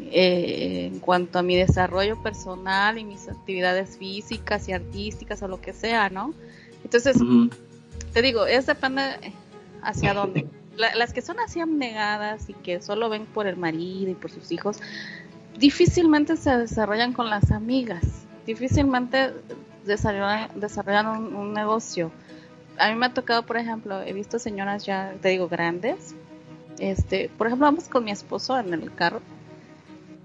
Eh, 0.00 0.90
en 0.92 0.98
cuanto 0.98 1.38
a 1.38 1.42
mi 1.42 1.56
desarrollo 1.56 2.20
personal 2.22 2.98
y 2.98 3.04
mis 3.04 3.28
actividades 3.28 3.98
físicas 3.98 4.68
y 4.68 4.72
artísticas 4.72 5.42
o 5.42 5.48
lo 5.48 5.60
que 5.60 5.72
sea, 5.72 6.08
¿no? 6.08 6.34
Entonces, 6.82 7.16
te 8.12 8.22
digo, 8.22 8.46
es 8.46 8.66
depende 8.66 9.02
hacia 9.82 10.14
dónde. 10.14 10.46
las 10.76 11.12
que 11.12 11.22
son 11.22 11.38
así 11.40 11.60
abnegadas 11.60 12.48
y 12.48 12.54
que 12.54 12.80
solo 12.80 13.08
ven 13.08 13.26
por 13.26 13.46
el 13.46 13.56
marido 13.56 14.10
y 14.10 14.14
por 14.14 14.30
sus 14.30 14.50
hijos, 14.50 14.78
difícilmente 15.58 16.36
se 16.36 16.56
desarrollan 16.56 17.12
con 17.12 17.30
las 17.30 17.50
amigas, 17.50 18.02
difícilmente 18.46 19.32
desarrollan, 19.84 20.48
desarrollan 20.56 21.34
un, 21.34 21.52
negocio. 21.52 22.10
A 22.78 22.90
mí 22.90 22.94
me 22.96 23.06
ha 23.06 23.14
tocado, 23.14 23.44
por 23.44 23.56
ejemplo, 23.56 24.00
he 24.02 24.12
visto 24.12 24.38
señoras 24.38 24.84
ya, 24.84 25.14
te 25.20 25.28
digo, 25.28 25.48
grandes. 25.48 26.14
Este, 26.78 27.30
por 27.36 27.46
ejemplo, 27.46 27.66
vamos 27.66 27.88
con 27.88 28.04
mi 28.04 28.10
esposo 28.10 28.58
en 28.58 28.72
el 28.72 28.92
carro 28.94 29.20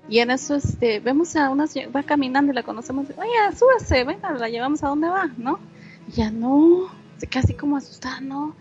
y 0.10 0.20
en 0.20 0.32
eso 0.32 0.56
este, 0.56 1.00
vemos 1.00 1.36
a 1.36 1.50
una 1.50 1.68
señora, 1.68 1.92
va 1.92 2.04
caminando 2.04 2.52
y 2.52 2.56
la 2.56 2.64
conocemos, 2.64 3.08
oye, 3.18 3.58
súbase, 3.58 4.06
venga, 4.06 4.32
la 4.32 4.48
llevamos 4.48 4.84
a 4.84 4.88
dónde 4.88 5.10
va, 5.10 5.30
¿no? 5.38 5.60
Y 6.08 6.14
ya 6.14 6.32
no, 6.32 6.90
casi 7.30 7.54
como 7.54 7.76
asustada, 7.76 8.22
¿no? 8.22 8.56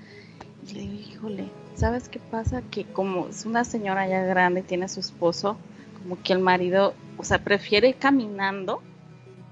Y 0.69 0.75
le 0.75 0.81
digo, 0.81 0.95
híjole, 0.95 1.49
¿sabes 1.77 2.09
qué 2.09 2.19
pasa? 2.19 2.63
Que 2.63 2.85
como 2.85 3.29
es 3.29 3.47
una 3.47 3.65
señora 3.65 4.09
ya 4.09 4.23
grande 4.23 4.63
tiene 4.63 4.89
su 4.89 4.99
esposo, 4.99 5.57
como 6.03 6.21
que 6.21 6.33
el 6.33 6.41
marido, 6.41 6.95
o 7.17 7.23
sea, 7.23 7.39
prefiere 7.39 7.91
ir 7.91 7.97
caminando 7.97 8.83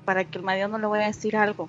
para 0.05 0.25
que 0.25 0.39
el 0.39 0.45
marido 0.45 0.67
no 0.67 0.79
le 0.79 0.87
vaya 0.87 1.05
a 1.05 1.09
decir 1.09 1.37
algo. 1.37 1.69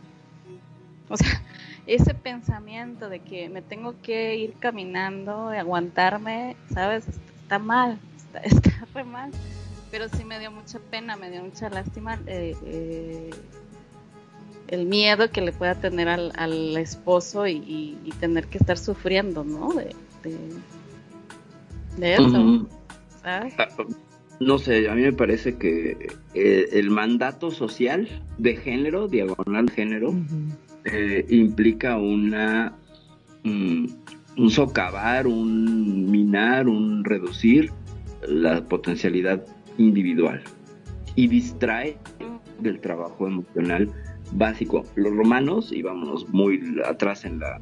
O 1.08 1.18
sea, 1.18 1.40
ese 1.88 2.14
pensamiento 2.14 3.10
de 3.10 3.20
que 3.20 3.49
me 3.49 3.62
tengo 3.62 3.95
que 4.02 4.36
ir 4.36 4.53
caminando 4.60 5.53
y 5.53 5.57
aguantarme, 5.57 6.56
¿sabes? 6.74 7.06
Está 7.44 7.60
mal, 7.60 7.99
está, 8.18 8.40
está 8.44 8.88
re 8.94 9.03
mal. 9.03 9.32
Pero 9.91 10.10
sí 10.10 10.26
me 10.26 10.40
dio 10.40 10.52
mucha 10.52 10.80
pena, 10.80 11.16
me 11.16 11.30
dio 11.30 11.44
mucha 11.44 11.70
lástima 11.70 12.20
eh, 12.28 12.56
eh, 12.66 13.30
el 14.68 14.86
miedo 14.86 15.30
que 15.30 15.41
le 15.41 15.52
pueda 15.52 15.76
tener 15.76 16.07
al, 16.07 16.32
al 16.36 16.76
esposo 16.78 17.48
y, 17.48 17.98
tener 18.20 18.48
que 18.48 18.57
estar 18.57 18.78
sufriendo, 18.78 19.44
¿no? 19.44 19.74
De, 19.74 19.95
de, 21.98 22.14
eso. 22.14 22.68
¿sabes? 23.22 23.53
Ah, 23.57 23.68
no 24.40 24.57
sé, 24.57 24.90
a 24.90 24.95
mí 24.95 25.03
me 25.03 25.14
parece 25.14 25.57
que 25.57 26.10
eh, 26.34 26.70
el 26.74 26.90
mandato 26.90 27.52
social 27.52 28.10
de 28.38 28.57
género, 28.57 29.07
diagonal 29.07 29.70
género, 29.70 30.14
eh, 30.86 31.26
implica 31.30 31.98
una 31.98 32.74
mm, 33.44 33.86
un 34.38 34.49
socavar, 34.49 35.28
un 35.28 36.12
minar, 36.12 36.68
un 36.68 37.03
reducir 37.03 37.72
la 38.28 38.64
potencialidad 38.64 39.45
individual 39.78 40.41
y 41.16 41.28
distrae 41.28 41.98
del 42.60 42.80
trabajo 42.80 43.28
emocional 43.28 43.90
básico. 44.34 44.84
Los 44.95 45.16
romanos, 45.16 45.72
y 45.72 45.82
vámonos 45.82 46.28
muy 46.30 46.62
atrás 46.86 47.26
en 47.26 47.40
la 47.40 47.60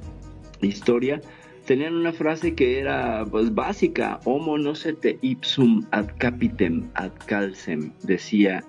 historia, 0.61 1.21
tenían 1.65 1.95
una 1.95 2.13
frase 2.13 2.55
que 2.55 2.79
era 2.79 3.25
pues 3.29 3.53
básica, 3.53 4.19
homo 4.25 4.57
no 4.57 4.75
se 4.75 4.93
te 4.93 5.17
ipsum 5.21 5.85
ad 5.91 6.07
capitem 6.17 6.89
ad 6.95 7.11
calcem, 7.25 7.91
decía 8.03 8.63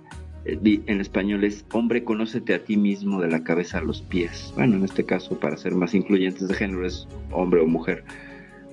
en 0.44 1.00
español 1.00 1.44
es 1.44 1.64
hombre 1.72 2.04
conócete 2.04 2.54
a 2.54 2.64
ti 2.64 2.76
mismo 2.76 3.20
de 3.20 3.28
la 3.28 3.44
cabeza 3.44 3.78
a 3.78 3.82
los 3.82 4.02
pies. 4.02 4.52
Bueno, 4.56 4.76
en 4.76 4.84
este 4.84 5.04
caso 5.04 5.38
para 5.38 5.56
ser 5.56 5.74
más 5.74 5.94
incluyentes 5.94 6.48
de 6.48 6.54
género 6.54 6.86
es 6.86 7.08
hombre 7.32 7.60
o 7.60 7.66
mujer. 7.66 8.04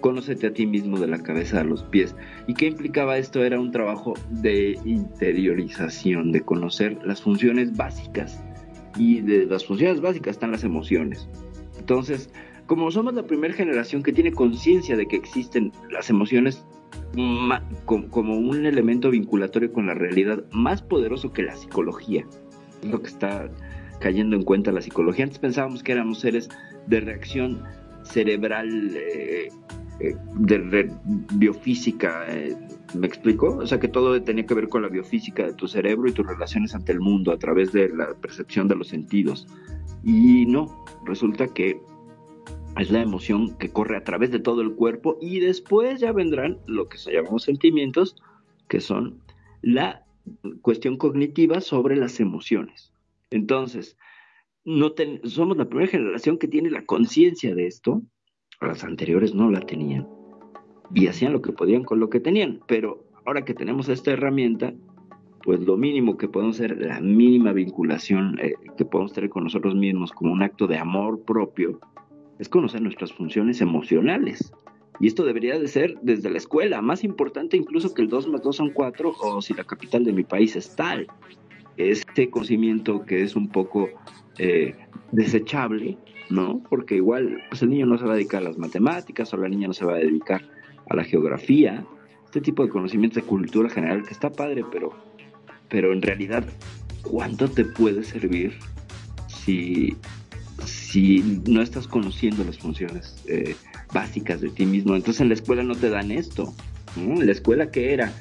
Conócete 0.01 0.47
a 0.47 0.53
ti 0.53 0.65
mismo 0.65 0.99
de 0.99 1.07
la 1.07 1.21
cabeza 1.21 1.61
a 1.61 1.63
los 1.63 1.83
pies. 1.83 2.15
¿Y 2.47 2.55
qué 2.55 2.65
implicaba 2.65 3.17
esto? 3.17 3.43
Era 3.43 3.59
un 3.59 3.71
trabajo 3.71 4.15
de 4.29 4.79
interiorización, 4.83 6.31
de 6.31 6.41
conocer 6.41 6.97
las 7.05 7.21
funciones 7.21 7.75
básicas. 7.77 8.43
Y 8.97 9.21
de 9.21 9.45
las 9.45 9.65
funciones 9.65 10.01
básicas 10.01 10.31
están 10.31 10.51
las 10.51 10.63
emociones. 10.63 11.29
Entonces, 11.77 12.31
como 12.65 12.89
somos 12.89 13.13
la 13.13 13.27
primera 13.27 13.53
generación 13.53 14.01
que 14.01 14.11
tiene 14.11 14.31
conciencia 14.31 14.97
de 14.97 15.07
que 15.07 15.17
existen 15.17 15.71
las 15.91 16.09
emociones 16.09 16.65
como 17.85 18.37
un 18.37 18.65
elemento 18.65 19.09
vinculatorio 19.09 19.71
con 19.71 19.87
la 19.87 19.93
realidad 19.93 20.43
más 20.51 20.81
poderoso 20.81 21.33
que 21.33 21.43
la 21.43 21.55
psicología, 21.55 22.25
lo 22.83 23.01
que 23.01 23.07
está 23.07 23.49
cayendo 23.99 24.35
en 24.35 24.43
cuenta 24.43 24.71
la 24.71 24.81
psicología. 24.81 25.25
Antes 25.25 25.39
pensábamos 25.39 25.83
que 25.83 25.91
éramos 25.91 26.19
seres 26.19 26.49
de 26.87 26.99
reacción 27.01 27.63
cerebral, 28.03 28.95
eh, 28.95 29.49
eh, 29.99 30.15
de 30.35 30.91
biofísica, 31.35 32.25
eh, 32.27 32.55
¿me 32.95 33.07
explico? 33.07 33.57
O 33.57 33.67
sea, 33.67 33.79
que 33.79 33.87
todo 33.87 34.21
tenía 34.23 34.45
que 34.45 34.53
ver 34.53 34.67
con 34.67 34.81
la 34.81 34.87
biofísica 34.87 35.45
de 35.45 35.53
tu 35.53 35.67
cerebro 35.67 36.09
y 36.09 36.13
tus 36.13 36.25
relaciones 36.25 36.73
ante 36.73 36.91
el 36.91 36.99
mundo 36.99 37.31
a 37.31 37.37
través 37.37 37.71
de 37.71 37.89
la 37.89 38.13
percepción 38.15 38.67
de 38.67 38.75
los 38.75 38.87
sentidos. 38.87 39.47
Y 40.03 40.45
no, 40.47 40.83
resulta 41.05 41.47
que 41.47 41.79
es 42.79 42.91
la 42.91 43.01
emoción 43.01 43.57
que 43.57 43.69
corre 43.69 43.97
a 43.97 44.03
través 44.03 44.31
de 44.31 44.39
todo 44.39 44.61
el 44.61 44.73
cuerpo 44.73 45.17
y 45.21 45.39
después 45.39 45.99
ya 45.99 46.11
vendrán 46.11 46.57
lo 46.65 46.87
que 46.87 46.97
se 46.97 47.13
llamamos 47.13 47.43
sentimientos, 47.43 48.15
que 48.67 48.79
son 48.79 49.21
la 49.61 50.05
cuestión 50.61 50.97
cognitiva 50.97 51.61
sobre 51.61 51.95
las 51.95 52.19
emociones. 52.19 52.93
Entonces, 53.29 53.97
no 54.63 54.93
somos 55.23 55.57
la 55.57 55.69
primera 55.69 55.89
generación 55.89 56.37
que 56.37 56.47
tiene 56.47 56.69
la 56.69 56.85
conciencia 56.85 57.55
de 57.55 57.67
esto, 57.67 58.01
las 58.61 58.83
anteriores 58.83 59.33
no 59.33 59.49
la 59.49 59.61
tenían 59.61 60.07
y 60.93 61.07
hacían 61.07 61.33
lo 61.33 61.41
que 61.41 61.51
podían 61.51 61.83
con 61.83 61.99
lo 61.99 62.09
que 62.09 62.19
tenían, 62.19 62.59
pero 62.67 63.05
ahora 63.25 63.45
que 63.45 63.53
tenemos 63.53 63.89
esta 63.89 64.11
herramienta, 64.11 64.73
pues 65.43 65.59
lo 65.61 65.77
mínimo 65.77 66.17
que 66.17 66.27
podemos 66.27 66.57
hacer, 66.57 66.77
la 66.79 66.99
mínima 66.99 67.53
vinculación 67.53 68.37
eh, 68.39 68.53
que 68.77 68.85
podemos 68.85 69.13
tener 69.13 69.29
con 69.29 69.43
nosotros 69.43 69.75
mismos 69.75 70.11
como 70.11 70.31
un 70.31 70.43
acto 70.43 70.67
de 70.67 70.77
amor 70.77 71.23
propio, 71.23 71.79
es 72.41 72.49
conocer 72.49 72.81
nuestras 72.81 73.13
funciones 73.13 73.61
emocionales. 73.61 74.51
Y 74.99 75.07
esto 75.07 75.23
debería 75.23 75.59
de 75.59 75.67
ser 75.67 75.95
desde 76.01 76.29
la 76.29 76.39
escuela, 76.39 76.81
más 76.81 77.03
importante 77.03 77.55
incluso 77.55 77.93
que 77.93 78.01
el 78.01 78.09
2 78.09 78.27
más 78.29 78.41
2 78.41 78.55
son 78.55 78.71
4 78.71 79.15
o 79.21 79.41
si 79.41 79.53
la 79.53 79.63
capital 79.63 80.03
de 80.03 80.11
mi 80.11 80.23
país 80.23 80.55
es 80.55 80.75
tal. 80.75 81.07
Este 81.77 82.29
conocimiento 82.31 83.05
que 83.05 83.21
es 83.21 83.35
un 83.35 83.47
poco 83.47 83.89
eh, 84.39 84.75
desechable, 85.11 85.97
¿no? 86.31 86.61
Porque 86.67 86.95
igual 86.95 87.43
pues 87.49 87.61
el 87.61 87.69
niño 87.69 87.85
no 87.85 87.99
se 87.99 88.05
va 88.05 88.13
a 88.13 88.15
dedicar 88.15 88.41
a 88.41 88.45
las 88.45 88.57
matemáticas 88.57 89.31
o 89.33 89.37
la 89.37 89.47
niña 89.47 89.67
no 89.67 89.73
se 89.73 89.85
va 89.85 89.93
a 89.93 89.99
dedicar 89.99 90.41
a 90.89 90.95
la 90.95 91.03
geografía, 91.03 91.85
este 92.25 92.41
tipo 92.41 92.63
de 92.63 92.69
conocimientos 92.69 93.23
de 93.23 93.29
cultura 93.29 93.69
general 93.69 94.03
que 94.03 94.13
está 94.13 94.31
padre, 94.31 94.65
pero, 94.71 94.93
pero 95.69 95.93
en 95.93 96.01
realidad, 96.01 96.43
¿cuánto 97.03 97.47
te 97.47 97.65
puede 97.65 98.03
servir 98.03 98.57
si, 99.27 99.95
si 100.65 101.41
no 101.47 101.61
estás 101.61 101.87
conociendo 101.87 102.43
las 102.43 102.57
funciones 102.57 103.15
eh, 103.27 103.55
básicas 103.93 104.41
de 104.41 104.49
ti 104.49 104.65
mismo? 104.65 104.95
Entonces 104.95 105.21
en 105.21 105.29
la 105.29 105.35
escuela 105.35 105.63
no 105.63 105.75
te 105.75 105.89
dan 105.89 106.11
esto. 106.11 106.53
la 106.95 107.31
escuela 107.31 107.71
qué 107.71 107.93
era? 107.93 108.13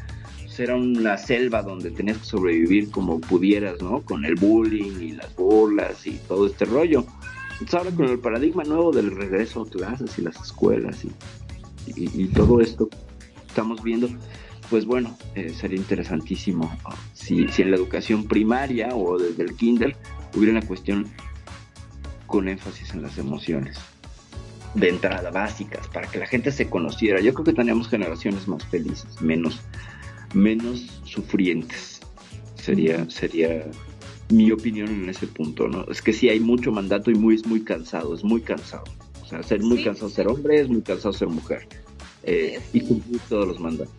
Pues 0.42 0.60
era 0.60 0.76
una 0.76 1.16
selva 1.16 1.62
donde 1.62 1.90
tenías 1.90 2.18
que 2.18 2.24
sobrevivir 2.24 2.90
como 2.90 3.20
pudieras, 3.20 3.80
¿no? 3.82 4.02
Con 4.02 4.24
el 4.24 4.34
bullying 4.34 5.00
y 5.00 5.12
las 5.12 5.34
burlas 5.36 6.06
y 6.06 6.12
todo 6.28 6.46
este 6.46 6.64
rollo. 6.64 7.04
Entonces 7.52 7.74
ahora 7.74 7.90
con 7.90 8.08
el 8.08 8.18
paradigma 8.18 8.64
nuevo 8.64 8.90
del 8.90 9.10
regreso 9.10 9.62
a 9.62 9.70
clases 9.70 10.18
y 10.18 10.22
las 10.22 10.40
escuelas 10.40 11.04
y 11.04 11.10
y, 11.96 12.26
todo 12.26 12.60
esto 12.60 12.88
estamos 13.46 13.82
viendo, 13.82 14.08
pues 14.68 14.84
bueno, 14.84 15.16
eh, 15.34 15.50
sería 15.50 15.78
interesantísimo 15.78 16.70
si, 17.14 17.48
si, 17.48 17.62
en 17.62 17.70
la 17.70 17.76
educación 17.76 18.24
primaria 18.24 18.88
o 18.94 19.18
desde 19.18 19.42
el 19.42 19.56
kinder 19.56 19.96
hubiera 20.36 20.52
una 20.58 20.66
cuestión 20.66 21.06
con 22.30 22.48
énfasis 22.48 22.94
en 22.94 23.02
las 23.02 23.18
emociones 23.18 23.78
de 24.74 24.88
entrada 24.88 25.30
básicas 25.30 25.86
para 25.88 26.08
que 26.08 26.18
la 26.18 26.26
gente 26.26 26.52
se 26.52 26.70
conociera. 26.70 27.20
Yo 27.20 27.34
creo 27.34 27.44
que 27.44 27.52
tendríamos 27.52 27.88
generaciones 27.88 28.48
más 28.48 28.64
felices, 28.64 29.20
menos, 29.20 29.60
menos 30.32 31.02
sufrientes. 31.04 32.00
Sería, 32.54 33.08
sería 33.10 33.66
mi 34.30 34.50
opinión 34.52 34.88
en 34.88 35.08
ese 35.08 35.26
punto, 35.26 35.68
¿no? 35.68 35.84
Es 35.90 36.00
que 36.00 36.12
sí 36.12 36.28
hay 36.28 36.40
mucho 36.40 36.72
mandato 36.72 37.10
y 37.10 37.14
muy, 37.14 37.34
es 37.34 37.46
muy 37.46 37.62
cansado, 37.62 38.14
es 38.14 38.22
muy 38.22 38.40
cansado 38.40 38.84
sea, 39.30 39.42
ser 39.42 39.60
muy 39.62 39.82
cansado 39.82 40.10
ser 40.10 40.28
hombre 40.28 40.60
es 40.60 40.68
muy 40.68 40.82
cansado 40.82 41.12
ser 41.12 41.28
mujer. 41.28 41.66
Eh, 42.22 42.60
y 42.74 42.82
cumplir 42.82 43.18
todos 43.30 43.48
los 43.48 43.58
mandatos. 43.58 43.94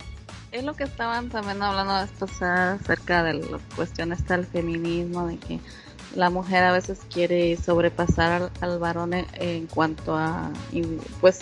Es 0.51 0.63
lo 0.63 0.75
que 0.75 0.83
estaban 0.83 1.29
también 1.29 1.63
hablando 1.63 1.93
acerca 1.93 3.23
de 3.23 3.33
la 3.33 3.57
cuestión 3.75 4.11
está 4.11 4.35
el 4.35 4.45
feminismo, 4.45 5.27
de 5.27 5.37
que 5.37 5.59
la 6.15 6.29
mujer 6.29 6.63
a 6.63 6.71
veces 6.71 6.99
quiere 7.11 7.55
sobrepasar 7.57 8.51
al, 8.59 8.79
varón 8.79 9.13
en, 9.13 9.67
cuanto 9.67 10.15
a, 10.15 10.51
pues, 11.19 11.39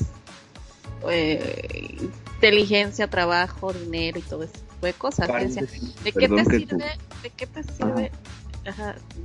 eh, 1.09 2.09
inteligencia, 2.35 3.09
trabajo, 3.09 3.73
dinero 3.73 4.19
y 4.19 4.21
todo 4.21 4.43
ese 4.43 4.53
tipo 4.53 4.85
de 4.85 4.93
cosas. 4.93 5.27
¿de 5.27 6.11
qué 6.11 6.29
te 6.29 6.45
sirve? 6.45 6.85
¿De 7.23 7.29
qué 7.31 7.47
te 7.47 7.63
sirve? 7.63 8.11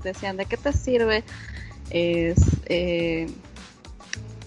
decían, 0.02 0.36
¿de 0.36 0.46
qué 0.46 0.56
te 0.56 0.72
sirve? 0.72 1.24
Es, 1.90 2.38
eh, 2.66 3.26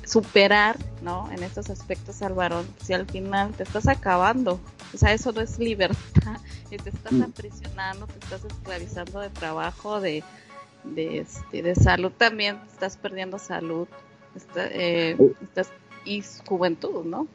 superar, 0.08 0.78
¿no? 1.02 1.30
En 1.32 1.44
estos 1.44 1.70
aspectos 1.70 2.22
al 2.22 2.34
varón, 2.34 2.66
si 2.84 2.94
al 2.94 3.06
final 3.06 3.52
te 3.52 3.64
estás 3.64 3.88
acabando, 3.88 4.60
o 4.94 4.98
sea, 4.98 5.14
eso 5.14 5.32
no 5.34 5.42
es 5.42 5.60
libertad, 5.60 6.40
te 6.70 6.90
estás 6.90 7.12
mm. 7.12 7.24
aprisionando, 7.24 8.08
te 8.08 8.20
estás 8.20 8.46
esclavizando 8.46 9.20
de 9.20 9.30
trabajo, 9.30 10.00
de, 10.00 10.24
de, 10.96 11.20
este, 11.20 11.62
de 11.62 11.76
salud 11.76 12.12
también, 12.18 12.58
estás 12.72 12.98
perdiendo 12.98 13.40
salud, 13.40 13.88
eh, 14.56 15.16
oh. 15.20 15.32
estás, 15.44 15.72
y 16.06 16.24
juventud, 16.46 17.06
¿no? 17.06 17.28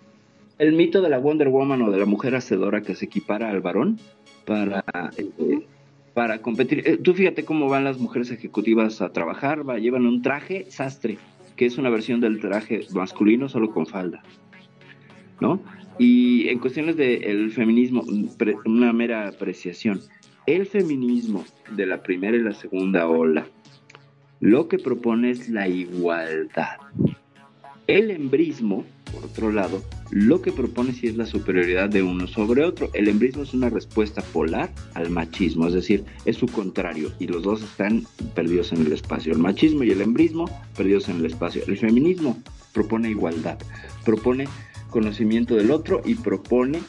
El 0.59 0.73
mito 0.73 1.03
de 1.03 1.09
la 1.09 1.19
Wonder 1.19 1.49
Woman 1.49 1.83
o 1.83 1.91
de 1.91 1.99
la 1.99 2.07
mujer 2.07 2.35
hacedora 2.35 2.83
que 2.83 2.95
se 2.95 3.07
equipara 3.07 3.51
al 3.51 3.61
varón 3.61 3.99
para... 4.47 4.85
Eh, 5.17 5.67
para 6.15 6.43
competir. 6.43 6.83
Eh, 6.87 6.99
tú 6.99 7.15
fíjate 7.15 7.45
cómo 7.45 7.69
van 7.69 7.85
las 7.85 7.99
mujeres 7.99 8.31
ejecutivas 8.31 9.01
a 9.01 9.13
trabajar, 9.13 9.69
va, 9.69 9.79
llevan 9.79 10.07
un 10.07 10.23
traje 10.23 10.67
sastre, 10.71 11.19
que 11.57 11.67
es 11.67 11.79
una 11.79 11.91
versión 11.91 12.21
del 12.21 12.41
traje 12.41 12.87
masculino 12.93 13.49
solo 13.49 13.71
con 13.71 13.87
falda, 13.87 14.23
¿no? 15.41 15.61
Y 15.99 16.49
en 16.49 16.59
cuestiones 16.59 16.97
del 16.97 17.51
feminismo, 17.53 18.05
una 18.65 18.93
mera 18.93 19.29
apreciación, 19.29 20.01
el 20.47 20.67
feminismo 20.67 21.45
de 21.71 21.87
la 21.87 22.03
primera 22.03 22.37
y 22.37 22.41
la 22.41 22.53
segunda 22.53 23.07
ola 23.07 23.47
lo 24.41 24.67
que 24.67 24.79
propone 24.79 25.31
es 25.31 25.49
la 25.49 25.69
igualdad. 25.69 26.79
El 27.87 28.11
embrismo, 28.11 28.85
por 29.13 29.25
otro 29.25 29.53
lado, 29.53 29.83
lo 30.11 30.43
que 30.43 30.51
propone 30.51 30.93
sí 30.93 31.07
es 31.07 31.17
la 31.17 31.27
superioridad 31.27 31.89
de 31.89 32.03
uno 32.03 32.27
sobre 32.27 32.65
otro. 32.65 32.91
El 32.93 33.07
embrismo 33.07 33.45
es 33.45 33.55
una 33.55 33.71
respuesta 33.71 34.21
polar 34.21 34.71
al 34.95 35.11
machismo, 35.11 35.69
es 35.69 35.75
decir, 35.75 36.05
es 36.25 36.39
su 36.39 36.47
contrario 36.47 37.13
y 37.21 37.29
los 37.29 37.45
dos 37.45 37.63
están 37.63 38.05
perdidos 38.35 38.73
en 38.73 38.85
el 38.85 38.93
espacio. 38.93 39.33
El 39.33 39.39
machismo 39.39 39.85
y 39.85 39.91
el 39.93 40.01
embrismo 40.01 40.47
perdidos 40.77 41.09
en 41.09 41.19
el 41.19 41.27
espacio. 41.27 41.63
El 41.69 41.79
feminismo 41.79 42.37
propone 42.73 43.11
igualdad, 43.11 43.59
propone 44.05 44.49
conocimiento 44.91 45.55
del 45.55 45.71
otro 45.71 46.03
y 46.05 46.17
propone 46.17 46.81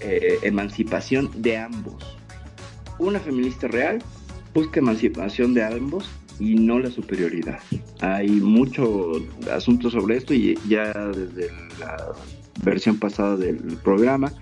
eh, 0.00 0.38
emancipación 0.42 1.30
de 1.34 1.56
ambos. 1.56 2.14
Una 2.98 3.18
feminista 3.20 3.68
real 3.68 4.02
busca 4.54 4.80
emancipación 4.80 5.52
de 5.54 5.64
ambos 5.64 6.08
y 6.38 6.54
no 6.54 6.78
la 6.78 6.90
superioridad. 6.90 7.60
Hay 8.00 8.28
mucho 8.28 9.12
asunto 9.52 9.90
sobre 9.90 10.16
esto 10.16 10.34
y 10.34 10.58
ya 10.68 10.92
desde 11.08 11.50
la 11.78 12.12
versión 12.62 12.98
pasada 12.98 13.36
del 13.36 13.58
programa. 13.82 14.32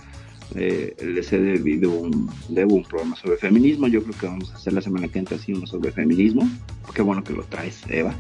Eh, 0.55 0.95
les 1.03 1.33
he 1.33 1.39
debido 1.39 1.91
un, 1.91 2.31
debo 2.49 2.77
un 2.77 2.85
programa 2.85 3.17
sobre 3.17 3.39
feminismo. 3.39 3.89
Yo 3.89 4.03
creo 4.03 4.19
que 4.19 4.27
vamos 4.27 4.53
a 4.53 4.57
hacer 4.57 4.75
la 4.75 4.83
semana 4.83 5.09
que 5.09 5.19
entra 5.19 5.37
así 5.37 5.53
uno 5.53 5.67
sobre 5.67 5.93
feminismo. 5.93 6.49
Qué 6.95 7.03
bueno 7.03 7.25
que 7.25 7.33
lo 7.33 7.43
traes, 7.45 7.83
Eva. 7.89 8.15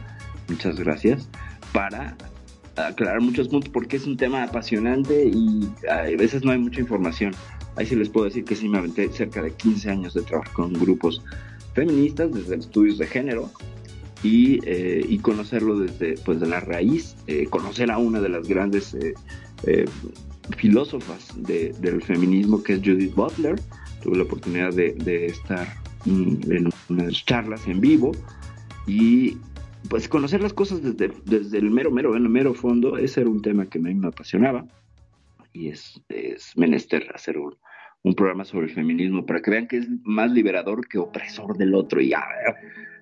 Muchas 0.48 0.78
gracias. 0.78 1.28
Para 1.72 2.16
aclarar 2.76 3.20
muchos 3.20 3.48
puntos 3.48 3.70
porque 3.70 3.96
es 3.96 4.06
un 4.06 4.16
tema 4.16 4.44
apasionante 4.44 5.26
y 5.26 5.68
a 5.90 6.02
veces 6.16 6.42
no 6.42 6.52
hay 6.52 6.58
mucha 6.58 6.80
información. 6.80 7.34
Ahí 7.76 7.86
sí 7.86 7.96
les 7.96 8.08
puedo 8.08 8.26
decir 8.26 8.44
que 8.44 8.54
sí 8.54 8.68
me 8.68 8.78
aventé 8.78 9.08
cerca 9.10 9.42
de 9.42 9.52
15 9.52 9.90
años 9.90 10.14
de 10.14 10.22
trabajar 10.22 10.52
con 10.52 10.72
grupos 10.72 11.22
feministas 11.74 12.32
desde 12.32 12.56
estudios 12.56 12.98
de 12.98 13.06
género 13.06 13.50
y, 14.22 14.60
eh, 14.64 15.18
conocerlo 15.22 15.78
desde 15.78 16.14
pues 16.24 16.40
de 16.40 16.46
la 16.46 16.60
raíz, 16.60 17.16
eh, 17.26 17.46
conocer 17.46 17.90
a 17.90 17.98
una 17.98 18.20
de 18.20 18.28
las 18.28 18.46
grandes 18.46 18.94
eh, 18.94 19.14
eh, 19.64 19.86
filósofas 20.56 21.34
del 21.36 22.02
feminismo, 22.02 22.62
que 22.62 22.74
es 22.74 22.80
Judith 22.80 23.14
Butler. 23.14 23.60
Tuve 24.02 24.16
la 24.16 24.24
oportunidad 24.24 24.72
de, 24.74 25.26
estar 25.26 25.66
en 26.04 26.68
unas 26.88 27.24
charlas 27.24 27.66
en 27.68 27.80
vivo 27.80 28.12
y 28.86 29.36
pues 29.88 30.08
conocer 30.08 30.40
las 30.40 30.52
cosas 30.52 30.82
desde, 30.82 31.12
desde 31.24 31.58
el 31.58 31.70
mero, 31.70 31.90
mero, 31.90 32.12
mero 32.12 32.54
fondo, 32.54 32.98
ese 32.98 33.20
era 33.20 33.30
un 33.30 33.42
tema 33.42 33.66
que 33.66 33.78
a 33.78 33.82
mí 33.82 33.94
me 33.94 34.08
apasionaba 34.08 34.66
y 35.52 35.68
es, 35.68 36.00
es 36.08 36.56
menester 36.56 37.10
hacer 37.14 37.38
un, 37.38 37.56
un 38.04 38.14
programa 38.14 38.44
sobre 38.44 38.66
el 38.66 38.72
feminismo 38.72 39.24
para 39.24 39.40
que 39.40 39.50
vean 39.50 39.68
que 39.68 39.78
es 39.78 39.88
más 40.02 40.30
liberador 40.30 40.88
que 40.88 40.98
opresor 40.98 41.56
del 41.56 41.74
otro 41.74 42.00
y 42.00 42.10
ya, 42.10 42.24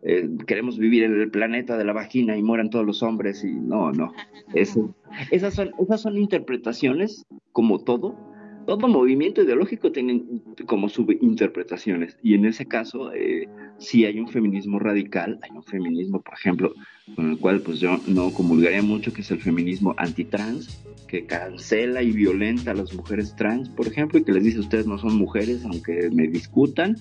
eh, 0.02 0.28
queremos 0.47 0.78
vivir 0.78 1.05
en 1.05 1.20
el 1.20 1.31
planeta 1.31 1.77
de 1.77 1.85
la 1.85 1.93
vagina 1.93 2.36
y 2.36 2.43
mueran 2.43 2.70
todos 2.70 2.86
los 2.86 3.02
hombres 3.02 3.44
y 3.44 3.52
no, 3.52 3.93
no. 3.93 4.12
Eso, 4.55 4.94
esas, 5.31 5.55
son, 5.55 5.72
esas 5.78 6.01
son 6.01 6.16
interpretaciones 6.16 7.27
como 7.52 7.78
todo. 7.78 8.16
Todo 8.66 8.88
movimiento 8.88 9.42
ideológico 9.42 9.90
tiene 9.90 10.22
como 10.66 10.88
subinterpretaciones. 10.88 12.16
Y 12.22 12.34
en 12.34 12.44
ese 12.44 12.66
caso 12.66 13.12
eh, 13.12 13.48
si 13.80 14.04
hay 14.04 14.20
un 14.20 14.28
feminismo 14.28 14.78
radical, 14.78 15.38
hay 15.42 15.50
un 15.56 15.64
feminismo, 15.64 16.20
por 16.20 16.34
ejemplo, 16.34 16.74
con 17.16 17.30
el 17.30 17.38
cual 17.38 17.60
pues 17.60 17.80
yo 17.80 17.98
no 18.06 18.30
comulgaría 18.30 18.82
mucho, 18.82 19.12
que 19.12 19.22
es 19.22 19.30
el 19.30 19.40
feminismo 19.40 19.94
antitrans, 19.96 20.84
que 21.08 21.24
cancela 21.24 22.02
y 22.02 22.12
violenta 22.12 22.70
a 22.70 22.74
las 22.74 22.94
mujeres 22.94 23.34
trans, 23.34 23.68
por 23.70 23.86
ejemplo, 23.86 24.18
y 24.18 24.24
que 24.24 24.32
les 24.32 24.44
dice 24.44 24.60
ustedes 24.60 24.86
no 24.86 24.98
son 24.98 25.16
mujeres, 25.16 25.64
aunque 25.64 26.10
me 26.12 26.28
discutan, 26.28 26.96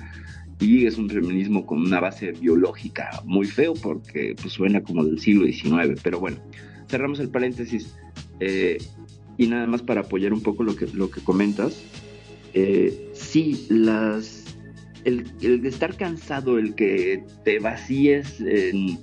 y 0.59 0.85
es 0.85 0.97
un 0.97 1.09
feminismo 1.09 1.65
con 1.65 1.79
una 1.81 1.99
base 1.99 2.31
biológica 2.31 3.09
muy 3.25 3.45
feo 3.45 3.73
porque 3.73 4.35
pues, 4.41 4.53
suena 4.53 4.81
como 4.81 5.03
del 5.03 5.19
siglo 5.19 5.45
XIX, 5.45 5.99
pero 6.01 6.19
bueno, 6.19 6.37
cerramos 6.87 7.19
el 7.19 7.29
paréntesis. 7.29 7.95
Eh, 8.39 8.77
y 9.39 9.47
nada 9.47 9.65
más 9.65 9.81
para 9.81 10.01
apoyar 10.01 10.33
un 10.33 10.43
poco 10.43 10.63
lo 10.63 10.75
que, 10.75 10.85
lo 10.87 11.09
que 11.09 11.21
comentas, 11.21 11.81
eh, 12.53 13.09
sí, 13.13 13.65
las, 13.69 14.43
el, 15.05 15.25
el, 15.41 15.61
de 15.61 15.69
estar 15.69 15.95
cansado, 15.95 16.59
el 16.59 16.75
que 16.75 17.23
te 17.45 17.57
vacíes 17.59 18.39
en, 18.41 18.99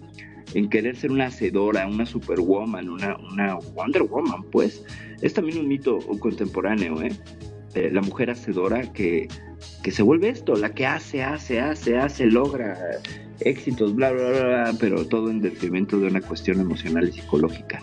querer 0.68 0.94
ser 0.94 1.10
una 1.10 1.26
hacedora, 1.26 1.88
una 1.88 2.06
superwoman, 2.06 2.88
una, 2.88 3.16
una 3.16 3.54
Wonder 3.74 4.02
Woman, 4.02 4.44
pues, 4.52 4.84
es 5.22 5.34
también 5.34 5.58
un 5.58 5.68
mito 5.68 5.98
contemporáneo, 6.20 7.02
¿eh? 7.02 7.12
eh 7.74 7.90
la 7.90 8.02
mujer 8.02 8.30
hacedora 8.30 8.92
que 8.92 9.28
que 9.82 9.90
se 9.90 10.02
vuelve 10.02 10.28
esto, 10.28 10.54
la 10.56 10.70
que 10.74 10.86
hace, 10.86 11.22
hace, 11.22 11.60
hace, 11.60 11.96
hace, 11.96 12.26
logra 12.26 12.76
éxitos, 13.40 13.94
bla, 13.94 14.12
bla, 14.12 14.30
bla, 14.30 14.42
bla 14.42 14.76
pero 14.78 15.06
todo 15.06 15.30
en 15.30 15.40
detrimento 15.40 15.98
de 15.98 16.08
una 16.08 16.20
cuestión 16.20 16.60
emocional 16.60 17.08
y 17.08 17.12
psicológica. 17.12 17.82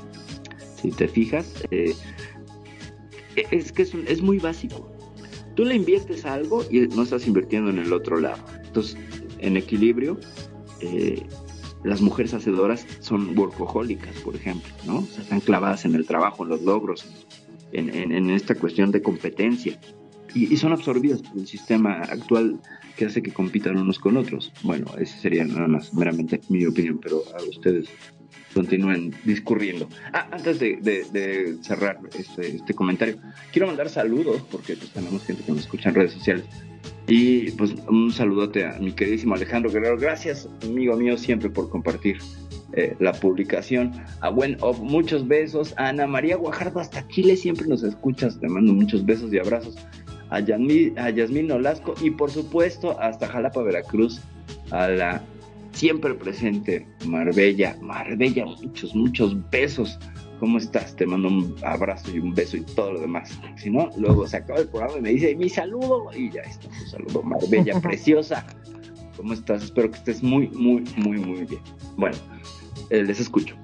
Si 0.81 0.91
te 0.91 1.07
fijas, 1.07 1.63
eh, 1.71 1.93
es 3.35 3.71
que 3.71 3.83
es, 3.83 3.93
es 3.93 4.21
muy 4.21 4.39
básico. 4.39 4.89
Tú 5.55 5.65
le 5.65 5.75
inviertes 5.75 6.25
algo 6.25 6.63
y 6.69 6.81
no 6.87 7.03
estás 7.03 7.27
invirtiendo 7.27 7.69
en 7.69 7.79
el 7.79 7.93
otro 7.93 8.19
lado. 8.19 8.43
Entonces, 8.65 8.97
en 9.39 9.57
equilibrio, 9.57 10.19
eh, 10.79 11.21
las 11.83 12.01
mujeres 12.01 12.33
hacedoras 12.33 12.87
son 12.99 13.37
workahólicas, 13.37 14.15
por 14.21 14.35
ejemplo, 14.35 14.71
¿no? 14.85 14.99
O 14.99 15.05
sea, 15.05 15.23
están 15.23 15.41
clavadas 15.41 15.85
en 15.85 15.95
el 15.95 16.05
trabajo, 16.05 16.43
en 16.43 16.49
los 16.49 16.61
logros, 16.61 17.05
en, 17.71 18.29
esta 18.29 18.55
cuestión 18.55 18.91
de 18.91 19.01
competencia. 19.01 19.79
Y, 20.33 20.57
son 20.57 20.71
absorbidas 20.71 21.21
por 21.21 21.37
el 21.37 21.45
sistema 21.45 21.99
actual 22.01 22.59
que 22.97 23.05
hace 23.05 23.21
que 23.21 23.31
compitan 23.31 23.77
unos 23.77 23.99
con 23.99 24.17
otros. 24.17 24.51
Bueno, 24.63 24.87
esa 24.97 25.17
sería 25.17 25.45
nada 25.45 25.67
más 25.67 25.93
meramente 25.93 26.41
mi 26.49 26.65
opinión, 26.65 26.99
pero 27.01 27.23
a 27.37 27.43
ustedes 27.43 27.89
continúen 28.53 29.13
discurriendo. 29.23 29.89
Ah, 30.13 30.27
antes 30.31 30.59
de, 30.59 31.57
cerrar 31.61 31.99
este, 32.17 32.55
este, 32.55 32.73
comentario, 32.73 33.17
quiero 33.51 33.67
mandar 33.67 33.89
saludos 33.89 34.41
porque 34.51 34.75
pues, 34.75 34.91
tenemos 34.91 35.23
gente 35.25 35.43
que 35.43 35.51
nos 35.51 35.61
escucha 35.61 35.89
en 35.89 35.95
redes 35.95 36.13
sociales. 36.13 36.45
Y 37.07 37.51
pues 37.51 37.75
un 37.89 38.11
saludote 38.11 38.65
a 38.65 38.79
mi 38.79 38.93
queridísimo 38.93 39.35
Alejandro 39.35 39.71
Guerrero. 39.71 39.97
Gracias, 39.97 40.47
amigo 40.63 40.95
mío, 40.95 41.17
siempre 41.17 41.49
por 41.49 41.69
compartir 41.69 42.17
eh, 42.75 42.95
la 42.99 43.11
publicación. 43.13 43.91
A 44.21 44.29
Buen 44.29 44.57
muchos 44.81 45.27
besos. 45.27 45.73
Ana 45.77 46.07
María 46.07 46.37
Guajardo, 46.37 46.79
hasta 46.79 47.07
Chile 47.09 47.35
siempre 47.35 47.67
nos 47.67 47.83
escuchas. 47.83 48.39
Te 48.39 48.47
mando 48.47 48.73
muchos 48.73 49.05
besos 49.05 49.33
y 49.33 49.39
abrazos. 49.39 49.75
A 50.29 50.39
Yasmín, 50.39 50.97
a 50.97 51.09
Yasmín 51.09 51.51
Olasco 51.51 51.93
y 52.01 52.09
por 52.09 52.31
supuesto 52.31 52.99
hasta 52.99 53.27
Jalapa, 53.27 53.61
Veracruz, 53.61 54.21
a 54.71 54.87
la 54.87 55.21
siempre 55.73 56.13
presente 56.13 56.87
Marbella. 57.05 57.77
Marbella, 57.81 58.45
muchos, 58.45 58.95
muchos 58.95 59.49
besos. 59.49 59.99
¿Cómo 60.39 60.57
estás? 60.57 60.95
Te 60.95 61.05
mando 61.05 61.27
un 61.29 61.55
abrazo 61.63 62.11
y 62.11 62.19
un 62.19 62.33
beso 62.33 62.57
y 62.57 62.61
todo 62.61 62.93
lo 62.93 63.01
demás. 63.01 63.39
Si 63.57 63.69
no, 63.69 63.89
luego 63.97 64.27
se 64.27 64.37
acaba 64.37 64.59
el 64.59 64.67
programa 64.67 64.97
y 64.97 65.01
me 65.01 65.09
dice 65.09 65.35
mi 65.35 65.49
saludo 65.49 66.09
y 66.15 66.31
ya 66.31 66.41
está, 66.41 66.67
tu 66.67 66.85
saludo, 66.87 67.23
Marbella, 67.23 67.79
preciosa. 67.81 68.45
¿Cómo 69.15 69.33
estás? 69.33 69.63
Espero 69.63 69.91
que 69.91 69.97
estés 69.97 70.23
muy, 70.23 70.49
muy, 70.49 70.83
muy, 70.97 71.19
muy 71.19 71.45
bien. 71.45 71.61
Bueno, 71.97 72.17
eh, 72.89 73.03
les 73.03 73.19
escucho. 73.19 73.55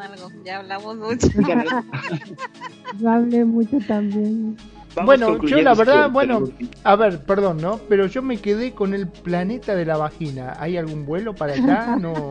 algo, 0.00 0.30
ya 0.44 0.58
hablamos 0.58 0.96
mucho. 0.96 1.28
Yo 2.98 3.10
hablé 3.10 3.44
mucho 3.44 3.78
también 3.86 4.56
bueno, 5.04 5.42
yo 5.44 5.60
la 5.60 5.74
verdad, 5.74 6.10
bueno, 6.10 6.44
a 6.84 6.96
ver, 6.96 7.20
perdón, 7.20 7.58
¿no? 7.58 7.78
Pero 7.88 8.06
yo 8.06 8.22
me 8.22 8.38
quedé 8.38 8.72
con 8.72 8.94
el 8.94 9.06
planeta 9.06 9.74
de 9.74 9.84
la 9.84 9.96
vagina. 9.96 10.56
¿Hay 10.58 10.76
algún 10.76 11.06
vuelo 11.06 11.34
para 11.34 11.54
allá? 11.54 11.96
No. 11.96 12.30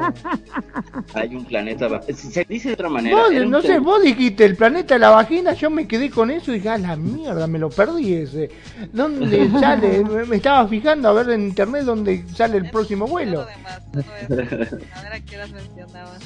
Hay 1.13 1.35
un 1.35 1.45
planeta, 1.45 2.01
se 2.13 2.45
dice 2.45 2.69
de 2.69 2.73
otra 2.73 2.89
manera. 2.89 3.29
no 3.45 3.61
sé, 3.61 3.79
vos 3.79 4.01
dijiste 4.01 4.45
el 4.45 4.55
planeta 4.55 4.95
de 4.95 4.99
la 4.99 5.09
vagina, 5.09 5.53
yo 5.53 5.69
me 5.69 5.87
quedé 5.87 6.09
con 6.09 6.31
eso 6.31 6.51
y 6.51 6.55
dije, 6.55 6.69
a 6.69 6.77
la 6.77 6.95
mierda, 6.95 7.47
me 7.47 7.59
lo 7.59 7.69
perdí 7.69 8.13
ese. 8.13 8.49
¿Dónde 8.91 9.49
sale? 9.59 10.03
me 10.03 10.35
estaba 10.35 10.67
fijando 10.67 11.09
a 11.09 11.13
ver 11.13 11.29
en 11.29 11.47
internet 11.47 11.83
dónde 11.83 12.25
sale 12.33 12.57
el 12.57 12.69
próximo 12.69 13.07
vuelo. 13.07 13.45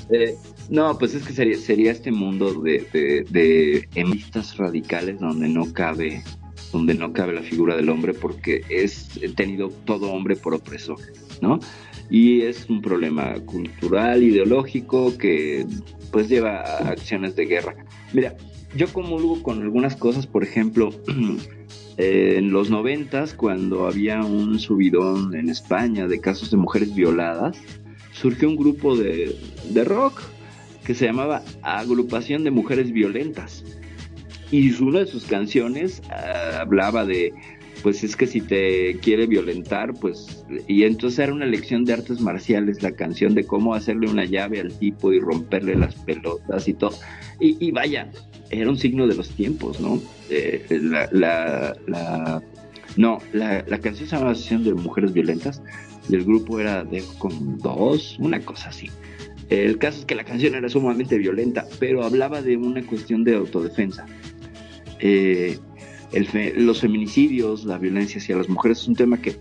Eh, 0.10 0.35
no, 0.69 0.97
pues 0.97 1.14
es 1.15 1.26
que 1.26 1.34
sería, 1.34 1.57
sería 1.57 1.91
este 1.91 2.11
mundo 2.11 2.53
de, 2.61 2.85
de, 2.91 3.26
de 3.30 3.88
emistas 3.95 4.57
radicales 4.57 5.19
donde 5.19 5.47
no 5.47 5.72
cabe 5.73 6.23
donde 6.74 6.95
no 6.95 7.14
cabe 7.14 7.34
la 7.34 7.44
figura 7.44 7.78
del 7.78 7.88
hombre 7.88 8.14
porque 8.14 8.64
es 8.68 9.08
tenido 9.36 9.70
todo 9.86 10.12
hombre 10.12 10.36
por 10.36 10.56
opresor, 10.56 10.98
¿no? 11.40 11.60
Y 12.10 12.41
es 12.41 12.68
un 12.68 12.82
problema 12.82 13.36
cultural, 13.45 14.24
ideológico, 14.24 15.16
que 15.18 15.66
pues 16.12 16.28
lleva 16.28 16.62
a 16.62 16.90
acciones 16.90 17.36
de 17.36 17.45
guerra. 17.45 17.76
Mira, 18.12 18.36
yo 18.76 18.91
comulgo 18.91 19.41
con 19.44 19.62
algunas 19.62 19.95
cosas, 19.95 20.26
por 20.26 20.44
ejemplo, 20.44 20.90
en 21.98 22.52
los 22.52 22.72
noventas, 22.72 23.36
cuando 23.36 23.86
había 23.88 24.24
un 24.24 24.60
subidón 24.60 25.36
en 25.36 25.50
España 25.50 26.08
de 26.08 26.20
casos 26.20 26.50
de 26.50 26.58
mujeres 26.58 26.94
violadas, 26.95 27.56
surgió 28.12 28.50
un 28.50 28.58
grupo 28.58 28.95
de, 28.95 29.38
de 29.70 29.84
rock 29.84 30.22
que 30.84 30.95
se 30.95 31.06
llamaba 31.06 31.44
Agrupación 31.62 32.44
de 32.44 32.52
Mujeres 32.52 32.91
Violentas 32.91 33.64
y 34.53 34.71
una 34.84 34.99
de 34.99 35.07
sus 35.07 35.25
canciones 35.25 36.03
ah, 36.11 36.59
hablaba 36.61 37.05
de, 37.05 37.34
pues 37.81 38.03
es 38.03 38.15
que 38.15 38.27
si 38.27 38.39
te 38.39 38.99
quiere 38.99 39.25
violentar, 39.25 39.95
pues, 39.95 40.45
y 40.67 40.84
entonces 40.84 41.17
era 41.17 41.34
una 41.34 41.47
lección 41.47 41.85
de 41.85 41.93
artes 41.93 42.21
marciales, 42.21 42.84
la 42.84 42.91
canción 42.91 43.34
de 43.34 43.45
cómo 43.45 43.73
hacerle 43.73 44.07
una 44.07 44.25
llave 44.25 44.59
al 44.59 44.71
tipo 44.71 45.11
y 45.11 45.19
romperle 45.19 45.75
las 45.75 45.95
pelotas 45.95 46.67
y 46.67 46.75
todo. 46.75 46.93
Y, 47.39 47.71
vaya, 47.71 48.11
era 48.51 48.69
un 48.69 48.77
signo 48.77 49.07
de 49.07 49.15
los 49.15 49.30
tiempos, 49.31 49.81
¿no? 49.81 49.99
Eh, 50.30 50.63
la, 50.69 51.09
la, 51.88 52.43
no, 52.95 53.17
la, 53.34 53.65
la 53.67 53.80
canción 53.80 54.07
se 54.07 54.15
llamaba 54.15 54.35
Sesión 54.35 54.63
de 54.63 54.75
Mujeres 54.75 55.13
Violentas 55.13 55.63
y 56.09 56.13
el 56.13 56.25
grupo 56.25 56.59
era 56.59 56.84
de 56.84 57.03
con 57.17 57.57
dos, 57.57 58.17
una 58.19 58.39
cosa 58.39 58.69
así. 58.69 58.91
El 59.49 59.77
caso 59.77 59.99
es 59.99 60.05
que 60.05 60.15
la 60.15 60.23
canción 60.23 60.55
era 60.55 60.69
sumamente 60.69 61.17
violenta, 61.17 61.67
pero 61.80 62.03
hablaba 62.03 62.41
de 62.41 62.57
una 62.57 62.81
cuestión 62.85 63.23
de 63.23 63.35
autodefensa. 63.35 64.05
Eh, 65.05 65.59
los 66.55 66.80
feminicidios, 66.80 67.65
la 67.65 67.77
violencia 67.77 68.21
hacia 68.21 68.38
las 68.38 68.47
mujeres 68.47 68.80
es 68.80 68.88
un 68.88 68.95
tema 68.95 69.17
que 69.17 69.35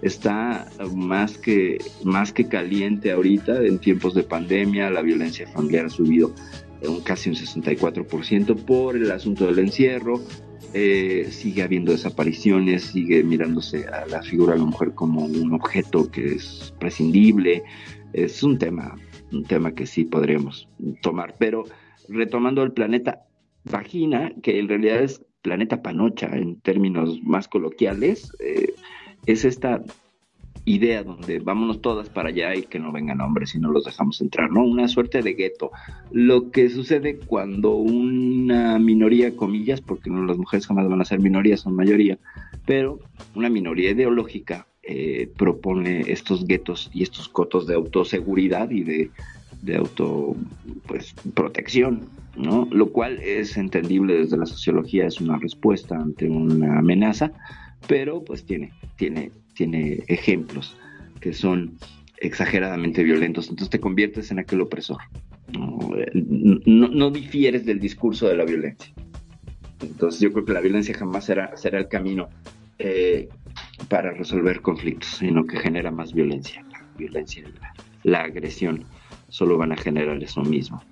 está 0.00 0.66
más 0.94 1.36
que, 1.36 1.76
más 2.04 2.32
que 2.32 2.48
caliente 2.48 3.12
ahorita 3.12 3.62
en 3.64 3.78
tiempos 3.78 4.14
de 4.14 4.22
pandemia, 4.22 4.88
la 4.88 5.02
violencia 5.02 5.46
familiar 5.46 5.86
ha 5.86 5.90
subido 5.90 6.32
un, 6.88 7.02
casi 7.02 7.28
un 7.28 7.36
64% 7.36 8.64
por 8.64 8.96
el 8.96 9.10
asunto 9.10 9.44
del 9.44 9.58
encierro, 9.58 10.22
eh, 10.72 11.28
sigue 11.30 11.62
habiendo 11.62 11.92
desapariciones, 11.92 12.84
sigue 12.84 13.22
mirándose 13.22 13.86
a 13.88 14.06
la 14.06 14.22
figura 14.22 14.54
de 14.54 14.60
la 14.60 14.64
mujer 14.64 14.92
como 14.94 15.26
un 15.26 15.52
objeto 15.52 16.10
que 16.10 16.36
es 16.36 16.72
prescindible, 16.80 17.62
es 18.14 18.42
un 18.42 18.56
tema, 18.56 18.96
un 19.32 19.44
tema 19.44 19.72
que 19.72 19.84
sí 19.84 20.04
podríamos 20.04 20.66
tomar, 21.02 21.34
pero 21.38 21.64
retomando 22.08 22.62
el 22.62 22.72
planeta, 22.72 23.26
vagina, 23.64 24.32
que 24.42 24.58
en 24.58 24.68
realidad 24.68 25.02
es 25.02 25.22
planeta 25.42 25.82
panocha 25.82 26.28
en 26.36 26.60
términos 26.60 27.20
más 27.22 27.48
coloquiales, 27.48 28.32
eh, 28.38 28.74
es 29.26 29.44
esta 29.44 29.82
idea 30.64 31.02
donde 31.02 31.40
vámonos 31.40 31.80
todas 31.80 32.08
para 32.08 32.28
allá 32.28 32.54
y 32.54 32.62
que 32.62 32.78
no 32.78 32.92
vengan 32.92 33.20
hombres 33.20 33.54
y 33.54 33.58
no 33.58 33.72
los 33.72 33.84
dejamos 33.84 34.20
entrar, 34.20 34.50
¿no? 34.50 34.64
Una 34.64 34.86
suerte 34.86 35.20
de 35.20 35.34
gueto. 35.34 35.72
Lo 36.12 36.50
que 36.50 36.68
sucede 36.70 37.18
cuando 37.18 37.74
una 37.74 38.78
minoría, 38.78 39.34
comillas, 39.34 39.80
porque 39.80 40.10
las 40.10 40.38
mujeres 40.38 40.66
jamás 40.66 40.88
van 40.88 41.00
a 41.00 41.04
ser 41.04 41.18
minorías, 41.18 41.60
son 41.60 41.74
mayoría, 41.74 42.18
pero 42.64 43.00
una 43.34 43.48
minoría 43.48 43.90
ideológica 43.90 44.66
eh, 44.84 45.28
propone 45.36 46.02
estos 46.12 46.46
guetos 46.46 46.90
y 46.92 47.02
estos 47.02 47.28
cotos 47.28 47.66
de 47.66 47.74
autoseguridad 47.74 48.70
y 48.70 48.84
de, 48.84 49.10
de 49.62 49.76
auto 49.76 50.36
pues 50.86 51.14
protección 51.34 52.08
¿no? 52.36 52.66
Lo 52.70 52.90
cual 52.90 53.18
es 53.20 53.56
entendible 53.56 54.14
desde 54.14 54.36
la 54.36 54.46
sociología, 54.46 55.06
es 55.06 55.20
una 55.20 55.38
respuesta 55.38 55.96
ante 55.96 56.28
una 56.28 56.78
amenaza, 56.78 57.32
pero 57.86 58.24
pues 58.24 58.44
tiene, 58.44 58.72
tiene, 58.96 59.30
tiene 59.54 60.02
ejemplos 60.08 60.76
que 61.20 61.32
son 61.32 61.78
exageradamente 62.18 63.02
violentos, 63.02 63.48
entonces 63.48 63.70
te 63.70 63.80
conviertes 63.80 64.30
en 64.30 64.38
aquel 64.38 64.60
opresor. 64.60 64.98
No, 66.64 67.10
difieres 67.10 67.66
del 67.66 67.80
discurso 67.80 68.28
de 68.28 68.36
la 68.36 68.44
violencia. 68.44 68.92
Entonces 69.80 70.20
yo 70.20 70.32
creo 70.32 70.44
que 70.44 70.52
la 70.52 70.60
violencia 70.60 70.94
jamás 70.94 71.24
será, 71.24 71.56
será 71.56 71.78
el 71.78 71.88
camino 71.88 72.28
eh, 72.78 73.28
para 73.88 74.12
resolver 74.12 74.62
conflictos, 74.62 75.16
sino 75.18 75.44
que 75.44 75.58
genera 75.58 75.90
más 75.90 76.12
violencia. 76.12 76.64
La 76.70 76.86
violencia, 76.96 77.42
la, 77.60 77.74
la 78.04 78.20
agresión 78.20 78.84
solo 79.28 79.58
van 79.58 79.72
a 79.72 79.76
generar 79.76 80.22
eso 80.22 80.42
mismo 80.42 80.82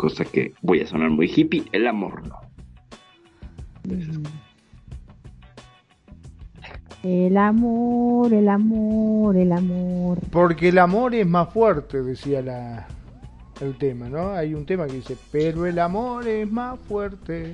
cosa 0.00 0.24
que 0.24 0.54
voy 0.62 0.80
a 0.80 0.86
sonar 0.86 1.10
muy 1.10 1.30
hippie, 1.30 1.62
el 1.72 1.86
amor 1.86 2.26
no. 2.26 2.40
El 7.02 7.36
amor, 7.36 8.32
el 8.32 8.48
amor, 8.48 9.36
el 9.36 9.52
amor. 9.52 10.18
Porque 10.32 10.68
el 10.68 10.78
amor 10.78 11.14
es 11.14 11.26
más 11.26 11.52
fuerte, 11.52 12.02
decía 12.02 12.40
la, 12.40 12.88
el 13.60 13.76
tema, 13.76 14.08
¿no? 14.08 14.32
Hay 14.32 14.54
un 14.54 14.64
tema 14.64 14.86
que 14.86 14.94
dice, 14.94 15.16
pero 15.30 15.66
el 15.66 15.78
amor 15.78 16.26
es 16.26 16.50
más 16.50 16.78
fuerte. 16.80 17.52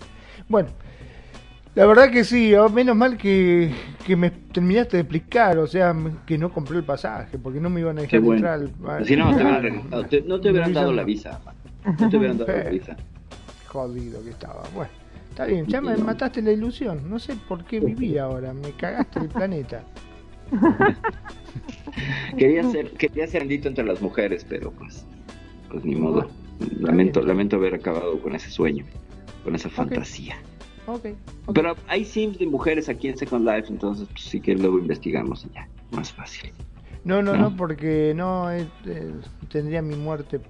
Bueno, 0.48 0.68
la 1.74 1.84
verdad 1.84 2.10
que 2.10 2.22
sí, 2.22 2.54
oh, 2.54 2.68
menos 2.68 2.94
mal 2.94 3.16
que, 3.16 3.72
que 4.06 4.14
me 4.14 4.30
terminaste 4.30 4.98
de 4.98 5.00
explicar, 5.02 5.58
o 5.58 5.66
sea, 5.66 5.94
que 6.24 6.38
no 6.38 6.52
compré 6.52 6.78
el 6.78 6.84
pasaje, 6.84 7.38
porque 7.38 7.60
no 7.60 7.70
me 7.70 7.80
iban 7.80 7.98
a 7.98 8.02
dejar 8.02 8.20
entrar. 8.22 8.60
Si 9.04 9.16
no, 9.16 9.34
te, 10.06 10.22
no 10.22 10.40
te 10.40 10.50
hubieran 10.50 10.72
dado 10.72 10.92
la 10.92 11.02
visa. 11.02 11.40
No 11.98 12.08
te 12.08 12.16
hubieran 12.16 12.38
dado 12.38 12.52
la 12.52 12.70
visa. 12.70 12.96
Jodido 13.68 14.22
que 14.22 14.30
estaba. 14.30 14.62
Bueno, 14.74 14.90
Está 15.36 15.44
bien, 15.44 15.66
ya 15.66 15.82
me 15.82 15.94
mataste 15.98 16.40
la 16.40 16.50
ilusión. 16.50 17.10
No 17.10 17.18
sé 17.18 17.36
por 17.46 17.62
qué 17.66 17.78
viví 17.78 18.16
ahora. 18.16 18.54
Me 18.54 18.70
cagaste 18.70 19.18
el 19.18 19.28
planeta. 19.28 19.84
quería 22.38 22.62
ser 22.70 22.92
quería 22.92 23.26
ser 23.26 23.42
andito 23.42 23.68
entre 23.68 23.84
las 23.84 24.00
mujeres, 24.00 24.46
pero 24.48 24.70
pues 24.70 25.04
pues 25.68 25.84
ni 25.84 25.94
modo. 25.94 26.30
Lamento 26.80 27.20
lamento 27.20 27.56
haber 27.56 27.74
acabado 27.74 28.18
con 28.22 28.34
ese 28.34 28.50
sueño, 28.50 28.86
con 29.44 29.54
esa 29.54 29.68
fantasía. 29.68 30.36
Okay, 30.86 31.14
Pero 31.52 31.76
hay 31.88 32.06
sims 32.06 32.38
de 32.38 32.46
mujeres 32.46 32.88
aquí 32.88 33.08
en 33.08 33.18
Second 33.18 33.46
Life, 33.46 33.68
entonces 33.68 34.08
pues, 34.08 34.22
sí 34.22 34.40
que 34.40 34.54
luego 34.54 34.78
investigamos 34.78 35.44
y 35.44 35.54
ya, 35.54 35.68
más 35.90 36.12
fácil. 36.12 36.50
No, 37.06 37.22
no, 37.22 37.36
no, 37.36 37.54
porque 37.54 38.12
no 38.16 38.50
eh, 38.50 38.66
eh, 38.84 39.12
tendría 39.48 39.80
mi 39.80 39.94
muerte. 39.94 40.40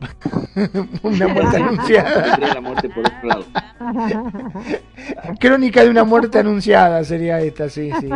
una 1.03 1.29
muerte 1.29 1.57
anunciada. 1.59 2.23
Tendría 2.23 2.55
la 2.55 2.61
muerte 2.63 2.89
por 2.89 3.07
otro 3.07 3.29
lado. 3.29 3.45
Crónica 5.39 5.85
de 5.85 5.91
una 5.91 6.05
muerte 6.05 6.39
anunciada 6.39 7.05
sería 7.05 7.43
esta, 7.43 7.69
sí, 7.69 7.91
sí. 8.01 8.09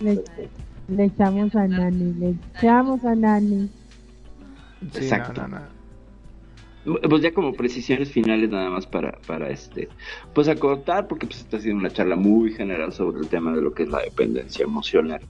Le, 0.00 1.04
echamos 1.04 1.54
a 1.54 1.68
Nani, 1.68 2.12
le 2.14 2.34
echamos 2.56 3.04
a 3.04 3.14
Nani. 3.14 3.70
Exacto. 4.96 5.42
Pues 7.08 7.22
ya 7.22 7.32
como 7.32 7.52
precisiones 7.52 8.10
finales 8.10 8.50
nada 8.50 8.68
más 8.68 8.84
para, 8.88 9.12
para 9.28 9.48
este, 9.48 9.88
pues 10.34 10.48
acortar, 10.48 11.06
porque 11.06 11.28
pues 11.28 11.38
está 11.38 11.58
haciendo 11.58 11.78
una 11.78 11.90
charla 11.90 12.16
muy 12.16 12.52
general 12.52 12.92
sobre 12.92 13.20
el 13.20 13.28
tema 13.28 13.52
de 13.54 13.62
lo 13.62 13.72
que 13.72 13.84
es 13.84 13.88
la 13.88 14.00
dependencia 14.00 14.64
emocional 14.64 15.20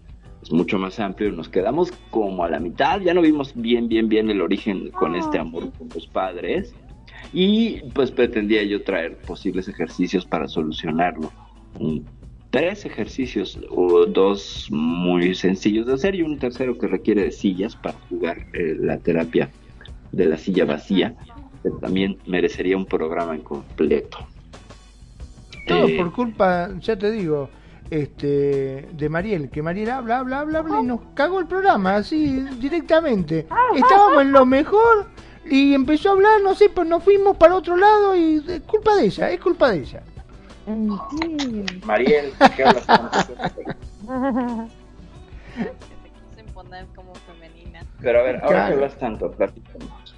es 0.42 0.52
mucho 0.52 0.78
más 0.78 0.98
amplio. 0.98 1.30
Nos 1.32 1.48
quedamos 1.48 1.92
como 2.10 2.44
a 2.44 2.50
la 2.50 2.58
mitad, 2.58 3.00
ya 3.00 3.14
no 3.14 3.22
vimos 3.22 3.52
bien, 3.54 3.88
bien, 3.88 4.08
bien 4.08 4.28
el 4.30 4.40
origen 4.40 4.90
con 4.90 5.14
este 5.14 5.38
amor 5.38 5.70
con 5.78 5.88
los 5.94 6.06
padres. 6.06 6.74
Y 7.32 7.80
pues 7.94 8.10
pretendía 8.10 8.62
yo 8.64 8.82
traer 8.82 9.16
posibles 9.18 9.68
ejercicios 9.68 10.26
para 10.26 10.48
solucionarlo. 10.48 11.32
tres 12.50 12.84
ejercicios, 12.84 13.58
o 13.70 14.04
dos 14.04 14.68
muy 14.70 15.34
sencillos 15.34 15.86
de 15.86 15.94
hacer 15.94 16.14
y 16.14 16.22
un 16.22 16.38
tercero 16.38 16.76
que 16.76 16.86
requiere 16.86 17.22
de 17.22 17.32
sillas 17.32 17.76
para 17.76 17.96
jugar 18.10 18.46
eh, 18.52 18.76
la 18.78 18.98
terapia 18.98 19.48
de 20.10 20.26
la 20.26 20.36
silla 20.36 20.66
vacía, 20.66 21.14
que 21.62 21.70
también 21.80 22.18
merecería 22.26 22.76
un 22.76 22.84
programa 22.84 23.34
en 23.34 23.40
completo. 23.40 24.18
Todo 25.66 25.88
eh, 25.88 25.96
por 25.96 26.12
culpa, 26.12 26.70
ya 26.80 26.98
te 26.98 27.10
digo, 27.10 27.48
este, 27.92 28.88
de 28.90 29.08
Mariel, 29.10 29.50
que 29.50 29.60
Mariel 29.60 29.90
habla, 29.90 30.20
habla, 30.20 30.40
habla, 30.40 30.60
habla 30.60 30.80
y 30.80 30.82
nos 30.84 31.00
cagó 31.12 31.40
el 31.40 31.46
programa, 31.46 31.96
así 31.96 32.40
directamente. 32.58 33.46
Estábamos 33.76 34.22
en 34.22 34.32
lo 34.32 34.46
mejor 34.46 35.10
y 35.44 35.74
empezó 35.74 36.08
a 36.08 36.12
hablar, 36.12 36.40
no 36.42 36.54
sé, 36.54 36.70
pues 36.70 36.88
nos 36.88 37.04
fuimos 37.04 37.36
para 37.36 37.54
otro 37.54 37.76
lado 37.76 38.16
y 38.16 38.42
es 38.48 38.62
culpa 38.62 38.96
de 38.96 39.04
ella, 39.04 39.30
es 39.30 39.40
culpa 39.40 39.72
de 39.72 39.80
ella. 39.80 40.02
Mariel, 41.84 42.32
¿qué 42.56 42.64
hablas 42.64 42.86
como 46.96 47.12
femenina. 47.14 47.84
Pero 48.00 48.20
a 48.20 48.22
ver, 48.22 48.36
ahora 48.42 48.68
que 48.68 48.72
hablas 48.72 48.98
tanto, 48.98 49.30
platícanos. 49.32 50.14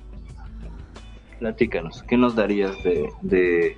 Platícanos, 1.41 2.05
¿qué 2.05 2.17
nos 2.17 2.37
darías 2.37 2.81
de, 2.85 3.11
de, 3.23 3.77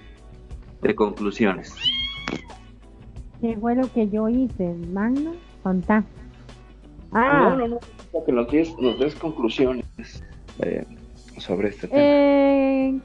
de 0.82 0.94
conclusiones? 0.94 1.74
¿Qué 3.46 3.56
fue 3.56 3.76
lo 3.76 3.92
que 3.92 4.08
yo 4.08 4.28
hice? 4.28 4.74
Magno, 4.92 5.30
contá. 5.62 6.02
Ah. 7.12 7.50
No, 7.50 7.56
no, 7.56 7.68
no, 7.68 8.24
que 8.24 8.32
nos 8.32 8.50
des, 8.50 8.76
nos 8.80 8.98
des 8.98 9.14
conclusiones 9.14 9.84
eh, 10.58 10.84
sobre 11.38 11.68
este 11.68 11.86
tema. 11.86 12.02
Eh, 12.02 13.00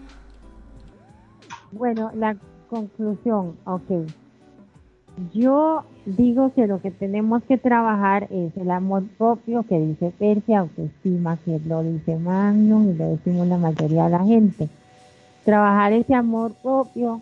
bueno, 1.72 2.10
la 2.16 2.36
conclusión, 2.72 3.56
ok. 3.66 4.08
Yo 5.32 5.84
digo 6.08 6.52
que 6.56 6.66
lo 6.66 6.82
que 6.82 6.90
tenemos 6.90 7.44
que 7.44 7.60
trabajar 7.60 8.28
es 8.32 8.58
el 8.58 8.72
amor 8.72 9.04
propio 9.20 9.62
que 9.62 9.80
dice 9.80 10.12
Persia, 10.18 10.62
autoestima 10.62 11.38
que 11.46 11.60
lo 11.68 11.84
dice 11.84 12.16
Magno 12.16 12.82
y 12.90 12.96
lo 12.96 13.10
decimos 13.10 13.46
la 13.46 13.58
mayoría 13.58 14.06
de 14.06 14.10
la 14.10 14.24
gente. 14.24 14.70
Trabajar 15.46 15.94
ese 15.94 16.16
amor 16.16 16.54
propio 16.64 17.22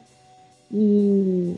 y 0.72 1.58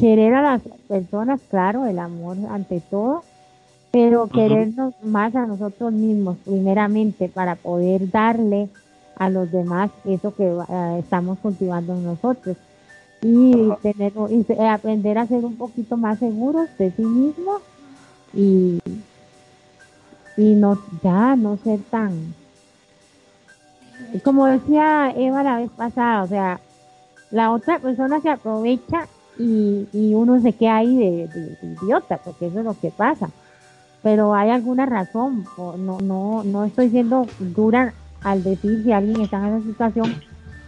querer 0.00 0.32
a 0.34 0.40
las 0.40 0.62
personas, 0.88 1.40
claro, 1.50 1.84
el 1.84 1.98
amor 1.98 2.38
ante 2.48 2.80
todo, 2.80 3.22
pero 3.92 4.28
querernos 4.28 4.94
más 5.02 5.34
a 5.34 5.44
nosotros 5.44 5.92
mismos, 5.92 6.38
primeramente, 6.44 7.28
para 7.28 7.54
poder 7.54 8.10
darle 8.10 8.70
a 9.16 9.28
los 9.28 9.52
demás 9.52 9.90
eso 10.06 10.34
que 10.34 10.46
eh, 10.46 10.98
estamos 10.98 11.38
cultivando 11.40 11.94
nosotros. 11.94 12.56
Y, 13.22 13.70
tener, 13.82 14.14
y 14.30 14.64
aprender 14.64 15.18
a 15.18 15.26
ser 15.26 15.44
un 15.44 15.56
poquito 15.56 15.98
más 15.98 16.18
seguros 16.18 16.70
de 16.78 16.90
sí 16.92 17.02
mismos 17.02 17.60
y, 18.32 18.80
y 20.38 20.54
no, 20.54 20.78
ya 21.02 21.36
no 21.36 21.58
ser 21.58 21.80
tan. 21.90 22.34
Como 24.24 24.46
decía 24.46 25.12
Eva 25.14 25.42
la 25.42 25.58
vez 25.58 25.70
pasada, 25.70 26.22
o 26.22 26.28
sea, 26.28 26.60
la 27.30 27.50
otra 27.50 27.78
persona 27.78 28.22
se 28.22 28.30
aprovecha 28.30 29.06
y, 29.40 29.88
y 29.92 30.14
uno 30.14 30.38
se 30.40 30.52
queda 30.52 30.76
ahí 30.76 30.96
de, 30.96 31.56
idiota, 31.62 32.18
porque 32.18 32.46
eso 32.46 32.58
es 32.58 32.64
lo 32.64 32.78
que 32.78 32.90
pasa. 32.90 33.30
Pero 34.02 34.34
hay 34.34 34.50
alguna 34.50 34.84
razón, 34.86 35.44
no, 35.56 35.98
no, 36.00 36.44
no 36.44 36.64
estoy 36.64 36.90
siendo 36.90 37.26
dura 37.38 37.94
al 38.22 38.42
decir 38.42 38.82
si 38.84 38.92
alguien 38.92 39.20
está 39.22 39.38
en 39.38 39.56
esa 39.56 39.66
situación, 39.66 40.14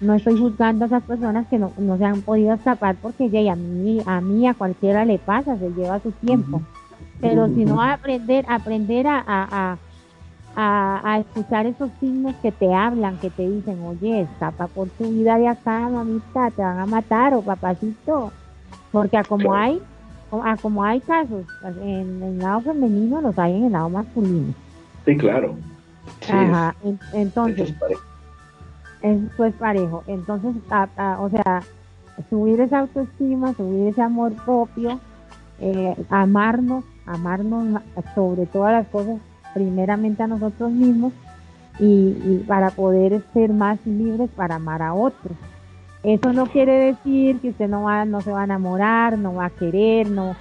no 0.01 0.15
estoy 0.15 0.39
juzgando 0.39 0.85
a 0.85 0.89
esas 0.89 1.03
personas 1.03 1.47
que 1.49 1.59
no, 1.59 1.71
se 1.99 2.05
han 2.05 2.23
podido 2.23 2.55
escapar 2.55 2.97
porque 3.01 3.29
ya, 3.31 3.53
a 3.53 3.57
mí, 3.57 4.01
a 4.07 4.21
mí, 4.23 4.49
a 4.49 4.55
cualquiera 4.55 5.05
le 5.05 5.19
pasa, 5.19 5.59
se 5.59 5.71
lleva 5.71 6.01
su 6.01 6.11
tiempo. 6.13 6.63
Pero 7.21 7.47
si 7.49 7.65
no 7.65 7.81
aprender, 7.81 8.45
aprender 8.49 9.07
a, 9.07 9.23
a, 9.27 9.79
a, 10.57 11.01
a, 11.05 11.19
escuchar 11.21 11.67
esos 11.67 11.91
signos 12.01 12.35
que 12.43 12.53
te 12.53 12.73
hablan, 12.75 13.19
que 13.19 13.31
te 13.31 13.49
dicen, 13.49 13.81
oye, 13.83 14.23
escapa 14.23 14.67
por 14.67 14.89
tu 14.89 15.09
vida 15.09 15.39
de 15.39 15.49
acá, 15.49 15.89
mamita, 15.89 16.51
te 16.51 16.63
van 16.63 16.81
a 16.81 16.87
matar, 16.87 17.35
o 17.35 17.43
papacito, 17.43 18.33
porque 18.93 19.17
a 19.17 19.25
como 19.25 19.55
hay, 19.55 19.83
a 20.31 20.57
como 20.57 20.85
hay 20.85 21.01
casos 21.01 21.45
en 21.83 22.23
el 22.23 22.39
lado 22.39 22.61
femenino, 22.61 23.21
los 23.21 23.39
hay 23.39 23.57
en 23.57 23.65
el 23.65 23.73
lado 23.73 23.89
masculino. 23.89 24.55
Sí, 25.05 25.17
claro. 25.17 25.57
Ajá, 26.31 26.75
entonces, 27.13 27.75
eso 29.03 29.45
es 29.45 29.55
parejo. 29.55 30.05
Entonces, 30.07 30.55
o 31.19 31.29
sea, 31.31 31.63
subir 32.31 32.61
esa 32.61 32.81
autoestima, 32.81 33.55
subir 33.55 33.89
ese 33.89 34.03
amor 34.03 34.33
propio, 34.45 35.01
eh, 35.61 35.97
amarnos, 36.11 36.85
amarnos 37.07 37.83
sobre 38.15 38.47
todas 38.47 38.73
las 38.73 38.87
cosas, 38.89 39.19
primeramente 39.55 40.23
a 40.23 40.27
nosotros 40.27 40.71
mismos, 40.71 41.13
y 41.79 42.45
para 42.47 42.71
poder 42.71 43.25
ser 43.33 43.53
más 43.53 43.85
libres 43.87 44.31
para 44.37 44.57
amar 44.57 44.83
a 44.83 44.95
otros. 44.95 45.37
Eso 46.03 46.33
no 46.33 46.47
quiere 46.47 46.73
decir 46.73 47.39
que 47.41 47.51
usted 47.51 47.69
no 47.69 47.85
va, 47.85 48.05
no 48.05 48.21
se 48.21 48.33
va 48.33 48.41
a 48.41 48.45
enamorar, 48.45 49.17
no 49.19 49.35
va 49.35 49.47
a 49.47 49.51
querer, 49.51 50.11
no, 50.11 50.35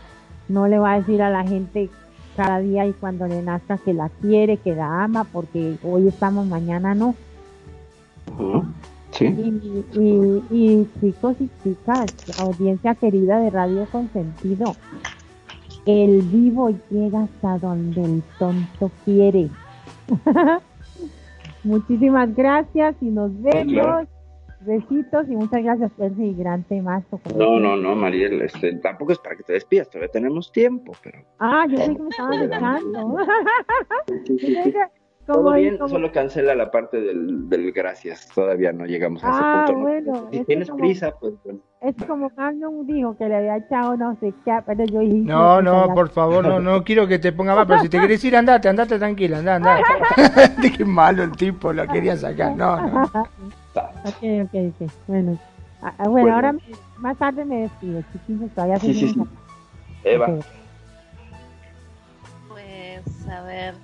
no 0.50 0.68
le 0.68 0.80
va 0.80 0.94
a 0.94 1.00
decir 1.00 1.22
a 1.22 1.30
la 1.30 1.44
gente 1.44 1.90
cada 2.36 2.60
día 2.60 2.88
y 2.88 2.94
cuando 2.94 3.28
le 3.28 3.44
nazca 3.44 3.78
que 3.78 3.94
la 3.94 4.10
quiere, 4.10 4.58
que 4.58 4.74
la 4.74 5.04
ama, 5.04 5.26
porque 5.26 5.78
hoy 5.84 6.08
estamos, 6.08 6.48
mañana 6.48 6.96
no. 6.96 7.14
Sí. 9.12 9.26
Y, 9.26 10.44
y, 10.50 10.88
chicos 11.00 11.36
y 11.40 11.50
chicas, 11.64 12.08
audiencia 12.40 12.96
querida 12.96 13.40
de 13.40 13.50
Radio 13.52 13.86
Consentido, 13.92 14.76
el 15.86 16.22
vivo 16.22 16.72
llega 16.90 17.24
hasta 17.24 17.60
donde 17.60 18.04
el 18.04 18.24
tonto 18.40 18.90
quiere. 19.06 19.50
Muchísimas 21.64 22.34
gracias 22.36 22.96
y 23.02 23.06
nos 23.06 23.40
vemos. 23.42 24.08
Besitos 24.66 25.28
y 25.28 25.36
muchas 25.36 25.64
gracias, 25.64 25.92
Percy, 25.98 26.24
y 26.24 26.36
gran 26.36 26.64
temazo. 26.64 27.20
No, 27.36 27.60
no, 27.60 27.76
no, 27.76 27.96
Mariel, 27.96 28.42
este, 28.44 28.74
tampoco 28.76 29.12
es 29.14 29.20
para 29.20 29.36
que 29.36 29.44
te 29.44 29.54
despidas, 29.54 29.90
todavía 29.90 30.12
tenemos 30.12 30.52
tiempo, 30.52 30.94
pero... 31.04 31.20
Ah, 31.40 31.66
yo 31.68 31.78
sé 31.78 31.96
que 31.96 32.02
me 32.02 32.10
estaba 32.10 32.30
dejando. 32.38 33.18
Todo 35.26 35.54
bien, 35.54 35.78
solo 35.88 36.12
cancela 36.12 36.56
la 36.56 36.72
parte 36.72 37.00
del, 37.00 37.48
del, 37.48 37.72
gracias, 37.72 38.28
todavía 38.34 38.74
no 38.74 38.86
llegamos 38.86 39.24
a 39.24 39.30
ese 39.30 39.40
ah, 39.42 39.64
punto. 39.68 39.82
Bueno, 39.82 40.28
si 40.32 40.44
tienes 40.46 40.70
prisa, 40.72 41.14
pues 41.20 41.36
Es 41.82 41.96
como 42.06 42.30
Magnum 42.36 42.86
dijo 42.86 43.16
que 43.18 43.30
le 43.30 43.36
había 43.38 43.58
echado 43.58 43.96
no 43.98 44.18
sé 44.20 44.34
qué, 44.44 44.60
pero 44.66 44.84
yo 44.86 45.00
dije... 45.00 45.20
No, 45.20 45.62
no, 45.62 45.94
por 45.94 46.10
favor, 46.10 46.46
no, 46.46 46.60
no 46.60 46.84
quiero 46.84 47.08
que 47.08 47.20
te 47.20 47.32
ponga 47.32 47.56
más, 47.56 47.66
pero 47.68 47.80
si 47.82 47.90
te 47.90 48.00
quieres 48.00 48.24
ir, 48.26 48.36
andate, 48.36 48.68
andate 48.68 48.98
tranquila, 48.98 49.38
anda, 49.40 49.56
anda. 49.56 49.80
qué 50.78 50.86
malo 50.86 51.24
el 51.24 51.32
tipo, 51.32 51.72
lo 51.72 51.88
quería 51.88 52.18
sacar, 52.18 52.56
no, 52.56 52.82
no. 52.88 53.12
Ok, 53.76 54.24
ok, 54.44 54.54
ok. 54.82 54.92
Bueno, 55.08 55.38
ah, 55.82 55.94
ah, 55.98 56.08
bueno, 56.08 56.34
ahora 56.34 56.56
más 56.98 57.18
tarde 57.18 57.46
me 57.46 57.62
despido, 57.62 58.04
chiquillos, 58.12 58.52
todavía 58.52 58.80
sí, 58.80 58.94
sí, 58.94 59.10
sí. 59.10 59.22
Eva. 60.04 60.40
Pues, 62.48 63.28
a 63.30 63.42
ver, 63.44 63.76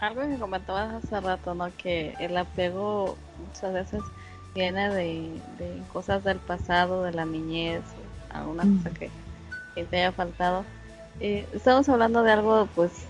algo 0.00 0.22
que 0.22 0.38
comentabas 0.38 1.04
hace 1.04 1.20
rato, 1.20 1.54
¿no? 1.54 1.70
Que 1.76 2.14
el 2.18 2.36
apego 2.36 3.16
muchas 3.38 3.72
veces 3.72 4.02
viene 4.54 4.90
de, 4.90 5.40
cosas 5.92 6.24
del 6.24 6.38
pasado, 6.38 7.04
de 7.04 7.12
la 7.12 7.24
niñez, 7.24 7.82
alguna 8.30 8.64
cosa 8.64 8.90
que, 8.90 9.10
te 9.84 9.96
haya 9.96 10.12
faltado. 10.12 10.64
Eh, 11.20 11.46
estamos 11.52 11.88
hablando 11.88 12.22
de 12.22 12.32
algo, 12.32 12.68
pues, 12.74 13.06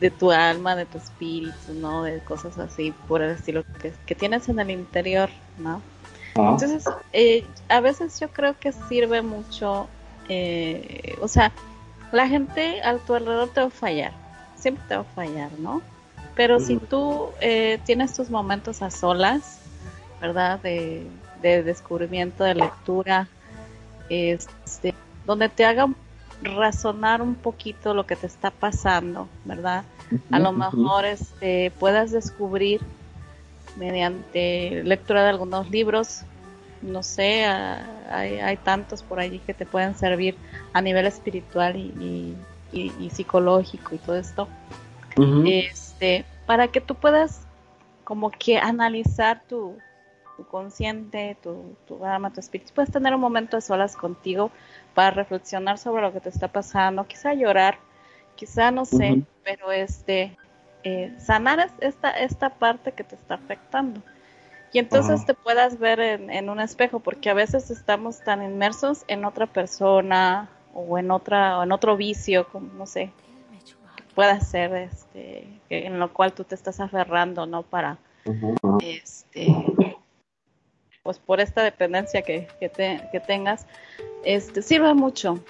de 0.00 0.10
tu 0.10 0.32
alma, 0.32 0.74
de 0.74 0.86
tu 0.86 0.98
espíritu, 0.98 1.74
¿no? 1.74 2.02
De 2.02 2.20
cosas 2.20 2.58
así, 2.58 2.92
por 3.06 3.20
el 3.22 3.32
estilo 3.32 3.64
que, 3.80 3.92
que 4.06 4.14
tienes 4.14 4.48
en 4.48 4.58
el 4.58 4.70
interior, 4.70 5.28
¿no? 5.58 5.82
Ah. 6.36 6.50
Entonces, 6.52 6.84
eh, 7.12 7.44
a 7.68 7.80
veces 7.80 8.18
yo 8.18 8.28
creo 8.28 8.58
que 8.58 8.72
sirve 8.72 9.20
mucho, 9.22 9.88
eh, 10.28 11.16
o 11.20 11.28
sea, 11.28 11.52
la 12.12 12.26
gente 12.28 12.82
a 12.82 12.96
tu 12.96 13.14
alrededor 13.14 13.50
te 13.50 13.60
va 13.60 13.66
a 13.66 13.70
fallar, 13.70 14.12
siempre 14.56 14.82
te 14.88 14.94
va 14.94 15.02
a 15.02 15.04
fallar, 15.04 15.50
¿no? 15.58 15.82
Pero 16.34 16.58
si 16.60 16.78
tú 16.78 17.28
eh, 17.40 17.78
tienes 17.84 18.14
tus 18.14 18.30
momentos 18.30 18.80
a 18.80 18.90
solas, 18.90 19.58
¿verdad? 20.20 20.60
De, 20.60 21.06
descubrimiento, 21.42 22.44
de 22.44 22.54
lectura, 22.54 23.28
este, 24.08 24.94
donde 25.26 25.48
te 25.48 25.64
haga 25.64 25.88
razonar 26.42 27.22
un 27.22 27.34
poquito 27.34 27.94
lo 27.94 28.06
que 28.06 28.16
te 28.16 28.26
está 28.26 28.50
pasando, 28.50 29.28
¿verdad? 29.44 29.84
a 30.30 30.38
lo 30.38 30.52
mejor 30.52 31.04
este, 31.04 31.70
puedas 31.78 32.10
descubrir 32.10 32.80
mediante 33.76 34.82
lectura 34.84 35.22
de 35.22 35.30
algunos 35.30 35.70
libros, 35.70 36.22
no 36.82 37.02
sé, 37.02 37.44
hay, 37.44 38.56
tantos 38.64 39.02
por 39.02 39.20
allí 39.20 39.38
que 39.38 39.54
te 39.54 39.66
pueden 39.66 39.94
servir 39.94 40.36
a 40.72 40.80
nivel 40.80 41.06
espiritual 41.06 41.76
y, 41.76 42.36
psicológico 43.10 43.94
y 43.94 43.98
todo 43.98 44.16
esto, 44.16 44.48
este, 45.44 46.24
para 46.46 46.68
que 46.68 46.80
tú 46.80 46.94
puedas 46.94 47.46
como 48.04 48.30
que 48.30 48.58
analizar 48.58 49.42
tu, 49.48 49.76
consciente, 50.50 51.36
tu, 51.42 51.76
tu 51.86 52.02
alma, 52.04 52.32
tu 52.32 52.40
espíritu. 52.40 52.72
Puedes 52.74 52.90
tener 52.90 53.14
un 53.14 53.20
momento 53.20 53.58
de 53.58 53.60
solas 53.60 53.94
contigo 53.94 54.50
para 54.94 55.10
reflexionar 55.10 55.78
sobre 55.78 56.02
lo 56.02 56.12
que 56.12 56.20
te 56.20 56.28
está 56.28 56.48
pasando, 56.48 57.06
quizá 57.06 57.34
llorar, 57.34 57.78
quizá 58.36 58.70
no 58.70 58.84
sé, 58.84 59.22
pero 59.44 59.72
este, 59.72 60.36
eh, 60.82 61.14
sanar 61.18 61.70
esta, 61.80 62.10
esta 62.10 62.50
parte 62.50 62.92
que 62.92 63.04
te 63.04 63.14
está 63.14 63.34
afectando. 63.34 64.00
Y 64.72 64.78
entonces 64.78 65.26
te 65.26 65.34
puedas 65.34 65.78
ver 65.78 65.98
en, 66.00 66.48
un 66.48 66.60
espejo, 66.60 67.00
porque 67.00 67.28
a 67.28 67.34
veces 67.34 67.70
estamos 67.70 68.20
tan 68.20 68.42
inmersos 68.42 69.04
en 69.08 69.24
otra 69.24 69.46
persona 69.46 70.48
o 70.72 70.96
en 70.96 71.10
otra 71.10 71.58
o 71.58 71.64
en 71.64 71.72
otro 71.72 71.96
vicio, 71.96 72.46
como 72.48 72.72
no 72.74 72.86
sé, 72.86 73.10
que 73.96 74.04
pueda 74.14 74.38
ser 74.40 74.72
este, 74.76 75.48
en 75.70 75.98
lo 75.98 76.12
cual 76.12 76.32
tú 76.32 76.44
te 76.44 76.54
estás 76.54 76.78
aferrando, 76.78 77.46
¿no? 77.46 77.62
Para, 77.62 77.98
este, 78.80 79.52
pues 81.02 81.18
por 81.18 81.40
esta 81.40 81.62
dependencia 81.62 82.22
que, 82.22 82.48
que, 82.58 83.20
tengas, 83.20 83.66
este, 84.24 84.62
sirve 84.62 84.94
mucho, 84.94 85.40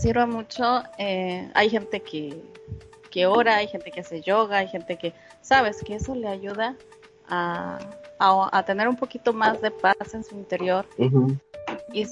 sirve 0.00 0.26
mucho. 0.26 0.82
Eh, 0.98 1.50
hay 1.54 1.70
gente 1.70 2.00
que, 2.00 2.42
que 3.10 3.26
ora, 3.26 3.56
hay 3.56 3.68
gente 3.68 3.90
que 3.90 4.00
hace 4.00 4.20
yoga, 4.20 4.58
hay 4.58 4.68
gente 4.68 4.96
que, 4.96 5.12
sabes, 5.40 5.82
que 5.82 5.94
eso 5.94 6.14
le 6.14 6.28
ayuda 6.28 6.76
a, 7.28 7.78
a, 8.18 8.62
tener 8.64 8.88
un 8.88 8.96
poquito 8.96 9.32
más 9.32 9.60
de 9.60 9.70
paz 9.70 10.14
en 10.14 10.24
su 10.24 10.34
interior 10.34 10.86
y, 11.92 12.06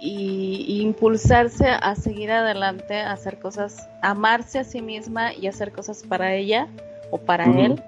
y, 0.00 0.80
impulsarse 0.80 1.68
a 1.68 1.94
seguir 1.96 2.30
adelante, 2.30 3.00
a 3.00 3.12
hacer 3.12 3.38
cosas, 3.38 3.88
amarse 4.00 4.58
a 4.58 4.64
sí 4.64 4.80
misma 4.80 5.34
y 5.34 5.46
hacer 5.48 5.72
cosas 5.72 6.02
para 6.02 6.34
ella 6.34 6.68
o 7.10 7.18
para 7.18 7.44
él 7.44 7.82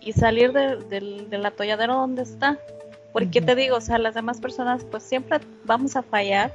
y 0.00 0.12
salir 0.12 0.52
del 0.52 1.28
de, 1.28 1.46
atolladero 1.46 1.94
donde 1.94 2.22
está. 2.22 2.58
Porque 3.12 3.40
te 3.40 3.54
digo, 3.54 3.76
o 3.76 3.80
sea, 3.80 3.98
las 3.98 4.14
demás 4.14 4.40
personas 4.40 4.84
pues 4.84 5.02
siempre 5.02 5.40
vamos 5.64 5.96
a 5.96 6.02
fallar, 6.02 6.52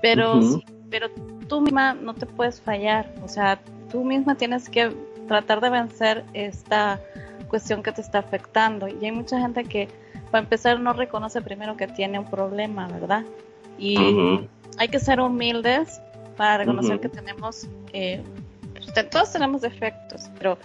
pero, 0.00 0.40
pero 0.88 1.08
tú 1.48 1.60
misma 1.60 1.94
no 1.94 2.14
te 2.14 2.26
puedes 2.26 2.60
fallar, 2.60 3.12
o 3.22 3.28
sea, 3.28 3.60
tú 3.90 4.04
misma 4.04 4.36
tienes 4.36 4.68
que 4.68 4.94
tratar 5.28 5.60
de 5.60 5.70
vencer 5.70 6.24
esta 6.32 6.98
cuestión 7.48 7.82
que 7.82 7.92
te 7.92 8.00
está 8.00 8.20
afectando. 8.20 8.88
Y 8.88 9.04
hay 9.04 9.12
mucha 9.12 9.38
gente 9.38 9.64
que, 9.64 9.88
para 10.30 10.44
empezar, 10.44 10.80
no 10.80 10.92
reconoce 10.92 11.42
primero 11.42 11.76
que 11.76 11.86
tiene 11.86 12.18
un 12.18 12.24
problema, 12.24 12.88
¿verdad? 12.88 13.24
Y 13.78 13.96
hay 14.78 14.88
que 14.88 14.98
ser 14.98 15.20
humildes 15.20 16.00
para 16.36 16.58
reconocer 16.58 17.00
que 17.00 17.08
tenemos, 17.08 17.68
eh, 17.92 18.22
pues, 18.72 19.10
todos 19.10 19.32
tenemos 19.32 19.60
defectos, 19.60 20.30
pero 20.38 20.56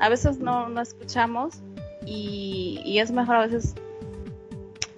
a 0.00 0.08
veces 0.08 0.38
no, 0.38 0.68
no 0.68 0.80
escuchamos 0.80 1.60
y, 2.04 2.80
y, 2.84 2.98
es 2.98 3.12
mejor 3.12 3.36
a 3.36 3.46
veces 3.46 3.74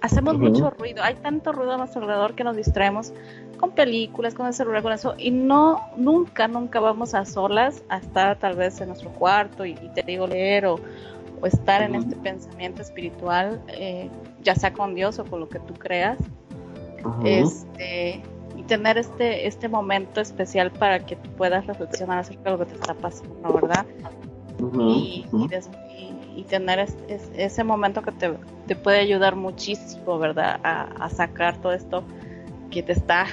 hacemos 0.03 0.37
mucho 0.37 0.69
ruido, 0.69 1.01
hay 1.01 1.15
tanto 1.15 1.53
ruido 1.53 1.71
a 1.71 1.77
nuestro 1.77 2.01
alrededor 2.01 2.35
que 2.35 2.43
nos 2.43 2.57
distraemos 2.57 3.13
con 3.57 3.71
películas, 3.71 4.33
con 4.33 4.45
el 4.47 4.53
celular, 4.53 4.83
con 4.83 4.91
eso, 4.91 5.15
y 5.17 5.31
no, 5.31 5.81
nunca, 5.95 6.49
nunca 6.49 6.81
vamos 6.81 7.13
a 7.13 7.23
solas 7.23 7.83
a 7.87 7.99
estar 7.99 8.37
tal 8.37 8.57
vez 8.57 8.81
en 8.81 8.89
nuestro 8.89 9.11
cuarto 9.11 9.65
y, 9.65 9.75
te 9.95 10.03
digo 10.03 10.27
leer 10.27 10.65
o, 10.65 10.79
estar 11.45 11.81
en 11.81 11.95
este 11.95 12.15
pensamiento 12.15 12.81
espiritual, 12.81 13.61
eh, 13.67 14.09
ya 14.43 14.55
sea 14.55 14.71
con 14.71 14.95
Dios 14.95 15.19
o 15.19 15.25
con 15.25 15.41
lo 15.41 15.49
que 15.49 15.59
tú 15.59 15.73
creas, 15.73 16.17
este, 17.25 18.21
y 18.55 18.63
tener 18.63 18.97
este, 18.97 19.45
este 19.45 19.67
momento 19.67 20.21
especial 20.21 20.71
para 20.71 21.05
que 21.05 21.17
tú 21.17 21.29
puedas 21.31 21.65
reflexionar 21.67 22.19
acerca 22.19 22.43
de 22.43 22.51
lo 22.51 22.59
que 22.59 22.71
te 22.71 22.75
está 22.75 22.93
pasando, 22.93 23.53
¿verdad? 23.53 23.85
y, 24.79 25.25
tener 26.43 26.87
ese 27.37 27.63
momento 27.63 28.01
que 28.01 28.11
te, 28.11 28.75
puede 28.75 28.99
ayudar 28.99 29.35
muchísimo, 29.35 30.17
¿verdad? 30.17 30.59
A, 30.63 31.05
a 31.05 31.09
sacar 31.09 31.61
todo 31.61 31.73
esto 31.73 32.03
que 32.71 32.81
te 32.81 32.93
está 32.93 33.27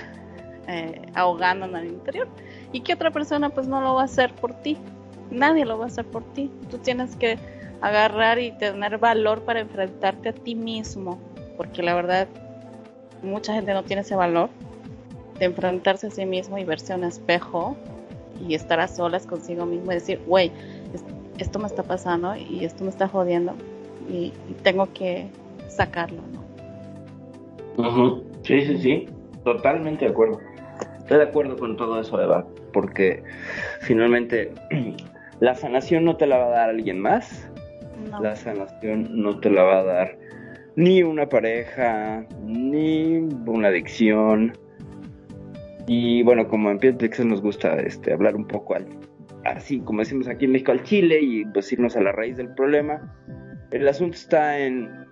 eh, 0.69 1.01
ahogando 1.15 1.65
en 1.65 1.77
el 1.77 1.87
interior. 1.87 2.29
Y 2.73 2.81
que 2.81 2.93
otra 2.93 3.11
persona 3.11 3.49
pues 3.49 3.67
no 3.67 3.81
lo 3.81 3.95
va 3.95 4.03
a 4.03 4.05
hacer 4.05 4.35
por 4.35 4.53
ti. 4.55 4.77
Nadie 5.31 5.65
lo 5.65 5.79
va 5.79 5.87
a 5.87 5.89
hacer 5.89 6.05
por 6.05 6.23
ti. 6.35 6.51
Tú 6.71 6.79
tienes 6.79 7.17
que 7.17 7.39
agarrar 7.81 8.39
y 8.39 8.53
tener 8.53 8.99
valor 8.99 9.43
para 9.43 9.61
enfrentarte 9.61 10.29
a 10.29 10.33
ti 10.33 10.55
mismo 10.55 11.19
porque 11.61 11.83
la 11.83 11.95
verdad 11.95 12.27
mucha 13.23 13.53
gente 13.53 13.75
no 13.75 13.83
tiene 13.83 14.01
ese 14.01 14.15
valor 14.15 14.49
de 15.39 15.45
enfrentarse 15.45 16.07
a 16.07 16.11
sí 16.11 16.25
mismo 16.25 16.57
y 16.57 16.65
verse 16.65 16.95
a 16.95 16.97
un 16.97 17.05
espejo 17.05 17.77
y 18.49 18.55
estar 18.55 18.81
a 18.81 18.89
solas 18.89 19.27
consigo 19.27 19.67
mismo 19.67 19.93
y 19.93 19.97
decir, 19.97 20.23
güey, 20.27 20.53
esto 21.41 21.59
me 21.59 21.67
está 21.67 21.83
pasando 21.83 22.37
y 22.37 22.65
esto 22.65 22.85
me 22.85 22.91
está 22.91 23.09
jodiendo 23.09 23.55
y, 24.09 24.33
tengo 24.63 24.93
que 24.93 25.29
sacarlo, 25.69 26.21
¿no? 27.77 28.23
Sí, 28.43 28.61
sí, 28.63 28.79
sí, 28.79 29.09
totalmente 29.45 30.05
de 30.05 30.11
acuerdo. 30.11 30.41
Estoy 30.99 31.19
de 31.19 31.25
acuerdo 31.25 31.57
con 31.57 31.77
todo 31.77 32.01
eso, 32.01 32.21
Eva, 32.21 32.47
porque 32.73 33.23
finalmente 33.81 34.53
la 35.41 35.55
sanación 35.55 36.05
no 36.05 36.17
te 36.17 36.27
la 36.27 36.39
va 36.39 36.47
a 36.47 36.51
dar 36.51 36.71
alguien 36.71 37.01
más. 37.01 37.49
La 38.21 38.35
sanación 38.35 39.09
no 39.23 39.41
te 39.41 39.51
la 39.51 39.63
va 39.63 39.79
a 39.81 39.85
dar 39.85 40.19
ni 40.77 41.03
una 41.03 41.29
pareja, 41.29 42.27
ni 42.45 43.19
una 43.47 43.69
adicción. 43.69 44.53
Y 45.87 46.23
bueno, 46.23 46.49
como 46.49 46.71
en 46.71 46.79
Pixel 46.79 47.29
nos 47.29 47.43
gusta 47.43 47.75
este, 47.81 48.13
hablar 48.13 48.37
un 48.37 48.47
poco 48.47 48.75
al, 48.75 48.87
así, 49.45 49.81
como 49.81 50.01
decimos 50.01 50.29
aquí 50.29 50.45
en 50.45 50.53
México, 50.53 50.73
al 50.73 50.83
chile 50.83 51.21
y 51.21 51.45
pues 51.47 51.73
irnos 51.73 51.97
a 51.97 52.03
la 52.03 52.13
raíz 52.13 52.37
del 52.37 52.53
problema. 52.55 53.17
El 53.71 53.87
asunto 53.87 54.17
está 54.17 54.59
en, 54.59 55.07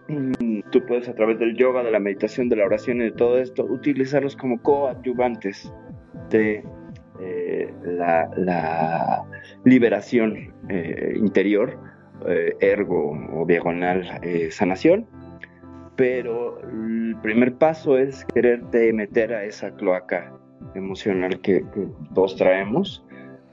tú 0.70 0.84
puedes 0.86 1.08
a 1.08 1.14
través 1.14 1.38
del 1.38 1.56
yoga, 1.56 1.82
de 1.82 1.90
la 1.90 2.00
meditación, 2.00 2.48
de 2.48 2.56
la 2.56 2.66
oración 2.66 3.00
y 3.00 3.04
de 3.04 3.12
todo 3.12 3.38
esto, 3.38 3.64
utilizarlos 3.64 4.36
como 4.36 4.60
coadyuvantes 4.62 5.72
de 6.30 6.64
eh, 7.20 7.72
la, 7.84 9.24
liberación 9.64 10.54
eh, 10.68 11.14
interior, 11.16 11.78
eh, 12.26 12.56
ergo 12.60 13.16
o 13.32 13.46
diagonal 13.46 14.20
sanación, 14.50 15.06
pero 15.96 16.60
el 16.62 17.16
primer 17.22 17.54
paso 17.54 17.98
es 17.98 18.24
quererte 18.32 18.92
meter 18.92 19.34
a 19.34 19.44
esa 19.44 19.74
cloaca 19.74 20.32
emocional 20.74 21.40
que, 21.40 21.64
todos 22.14 22.36
traemos 22.36 23.04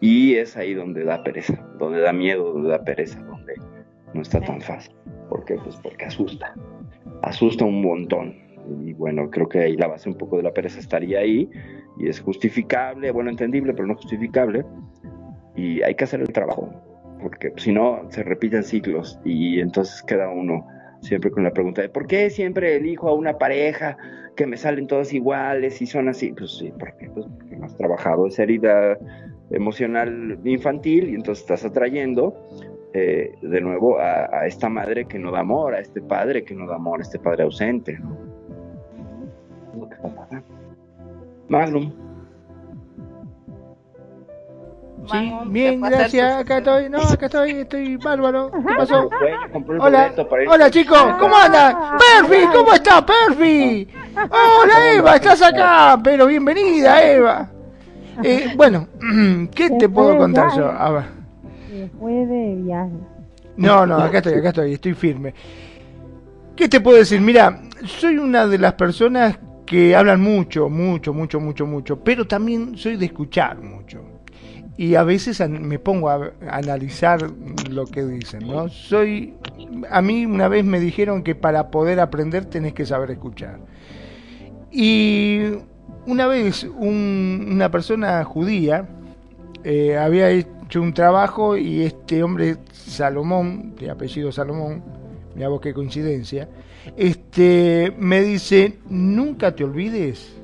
y 0.06 0.36
es 0.36 0.56
ahí 0.56 0.76
donde 0.76 1.04
da 1.04 1.24
pereza, 1.24 1.60
donde 1.80 2.00
da 2.00 2.14
miedo, 2.14 2.54
donde 2.54 2.70
da 2.70 2.84
pereza, 2.84 3.20
donde 3.22 3.56
no 4.14 4.22
está 4.22 4.40
tan 4.40 4.62
fácil. 4.62 4.94
¿Por 5.30 5.44
qué? 5.46 5.56
Pues 5.56 5.78
porque 5.78 6.06
asusta, 6.06 6.54
asusta 7.24 7.66
un 7.66 7.82
montón. 7.82 8.36
Y 8.84 8.94
bueno, 8.94 9.32
creo 9.32 9.50
que 9.50 9.62
ahí 9.62 9.76
la 9.76 9.88
base 9.88 10.08
un 10.08 10.16
poco 10.16 10.38
de 10.38 10.44
la 10.44 10.54
pereza 10.54 10.80
estaría 10.80 11.22
ahí 11.22 11.50
y 11.98 12.08
es 12.08 12.20
justificable, 12.20 13.10
bueno, 13.10 13.32
entendible, 13.32 13.74
pero 13.74 13.88
no 13.88 13.96
justificable. 13.96 14.64
Y 15.56 15.82
hay 15.82 15.96
que 15.96 16.04
hacer 16.04 16.22
el 16.22 16.32
trabajo, 16.32 16.70
porque 17.20 17.52
si 17.58 17.72
no, 17.72 18.06
se 18.10 18.22
repiten 18.22 18.64
ciclos 18.64 19.20
y 19.26 19.60
entonces 19.60 20.04
queda 20.04 20.30
uno 20.30 20.68
siempre 21.02 21.32
con 21.32 21.44
la 21.44 21.52
pregunta 21.52 21.82
de 21.82 21.90
¿por 21.90 22.06
qué 22.06 22.30
siempre 22.30 22.76
elijo 22.76 23.10
a 23.10 23.14
una 23.14 23.40
pareja 23.40 23.98
que 24.36 24.46
me 24.46 24.58
salen 24.58 24.86
todas 24.86 25.14
iguales 25.14 25.82
y 25.82 25.88
son 25.88 26.10
así? 26.10 26.32
Pues 26.32 26.60
sí, 26.60 26.72
¿por 26.78 26.96
qué? 26.98 27.10
Pues 27.10 27.26
porque 27.26 27.56
no 27.56 27.66
has 27.66 27.76
trabajado 27.76 28.28
esa 28.28 28.44
herida 28.44 29.00
emocional 29.52 30.40
infantil 30.44 31.10
y 31.10 31.16
entonces 31.16 31.44
estás 31.44 31.66
atrayendo 31.66 32.34
eh, 32.94 33.36
de 33.42 33.62
nuevo 33.62 34.00
a, 34.00 34.48
esta 34.48 34.70
madre 34.70 35.06
que 35.06 35.20
no 35.20 35.32
da 35.32 35.42
amor, 35.42 35.76
a 35.76 35.80
este 35.80 36.02
padre 36.02 36.44
que 36.44 36.56
no 36.56 36.66
da 36.68 36.76
amor, 36.76 37.00
a 37.00 37.04
este 37.04 37.20
padre 37.20 37.44
ausente. 37.44 38.00
¿no? 38.00 38.18
Magnum. 41.50 41.92
Sí, 45.12 45.34
bien, 45.48 45.82
gracias. 45.82 46.42
Acá 46.42 46.58
estoy, 46.58 46.90
no, 46.90 47.00
acá 47.00 47.28
estoy, 47.28 47.52
estoy 47.52 47.98
bárbaro. 47.98 48.50
¿Qué 48.52 48.74
pasó? 48.76 49.10
Hola, 49.80 50.14
hola 50.50 50.72
chicos, 50.72 51.04
¿cómo 51.20 51.36
andan? 51.36 51.76
Perfi, 52.00 52.48
¿cómo 52.48 52.74
estás, 52.74 53.04
Perfi? 53.04 53.88
Hola 54.16 54.94
Eva, 54.94 55.16
estás 55.16 55.42
acá, 55.44 56.00
pero 56.04 56.26
bienvenida 56.26 57.04
Eva. 57.04 57.55
Eh, 58.24 58.54
bueno, 58.56 58.88
¿qué 59.56 59.70
te 59.72 59.90
puedo 59.90 60.18
contar 60.18 60.56
yo? 60.56 60.70
A 60.70 60.92
ver. 60.92 61.04
Fue 62.00 62.14
de 62.26 62.56
viaje. 62.64 62.92
No, 63.58 63.86
no, 63.86 63.98
acá 63.98 64.18
estoy, 64.18 64.34
acá 64.34 64.50
estoy, 64.50 64.74
estoy 64.74 64.94
firme. 64.94 65.34
¿Qué 66.56 66.70
te 66.70 66.80
puedo 66.80 66.98
decir? 66.98 67.20
Mira, 67.22 67.62
soy 67.86 68.18
una 68.18 68.48
de 68.48 68.58
las 68.58 68.74
personas 68.74 69.38
que 69.66 69.96
hablan 69.96 70.22
mucho, 70.22 70.70
mucho, 70.70 71.14
mucho, 71.14 71.40
mucho, 71.40 71.66
mucho, 71.66 72.00
pero 72.00 72.26
también 72.26 72.78
soy 72.78 72.96
de 72.98 73.06
escuchar 73.06 73.62
mucho 73.62 74.16
y 74.78 74.96
a 74.96 75.04
veces 75.04 75.48
me 75.50 75.80
pongo 75.80 76.10
a 76.10 76.34
analizar 76.50 77.22
lo 77.70 77.86
que 77.86 78.04
dicen, 78.04 78.46
¿no? 78.48 78.68
Soy, 78.68 79.34
a 79.90 80.02
mí 80.02 80.26
una 80.26 80.48
vez 80.50 80.66
me 80.66 80.80
dijeron 80.80 81.24
que 81.24 81.34
para 81.34 81.72
poder 81.72 82.00
aprender 82.00 82.46
tenés 82.46 82.74
que 82.74 82.86
saber 82.86 83.12
escuchar. 83.12 83.60
Y 84.72 85.52
una 86.06 86.28
vez 86.28 86.64
una 86.64 87.72
persona 87.72 88.24
judía 88.24 88.88
eh, 89.64 89.98
había 89.98 90.30
hecho 90.30 90.82
un 90.82 90.94
trabajo 90.94 91.58
y 91.58 91.84
este 91.84 92.24
hombre 92.24 92.58
Salomón, 92.72 93.76
de 93.76 93.90
apellido 93.90 94.32
Salomón, 94.32 94.84
mira 95.36 95.50
vos 95.50 95.62
qué 95.62 95.74
coincidencia, 95.74 96.48
este, 96.96 97.94
me 97.98 98.22
dice, 98.22 98.78
nunca 98.90 99.56
te 99.56 99.64
olvides 99.64 100.36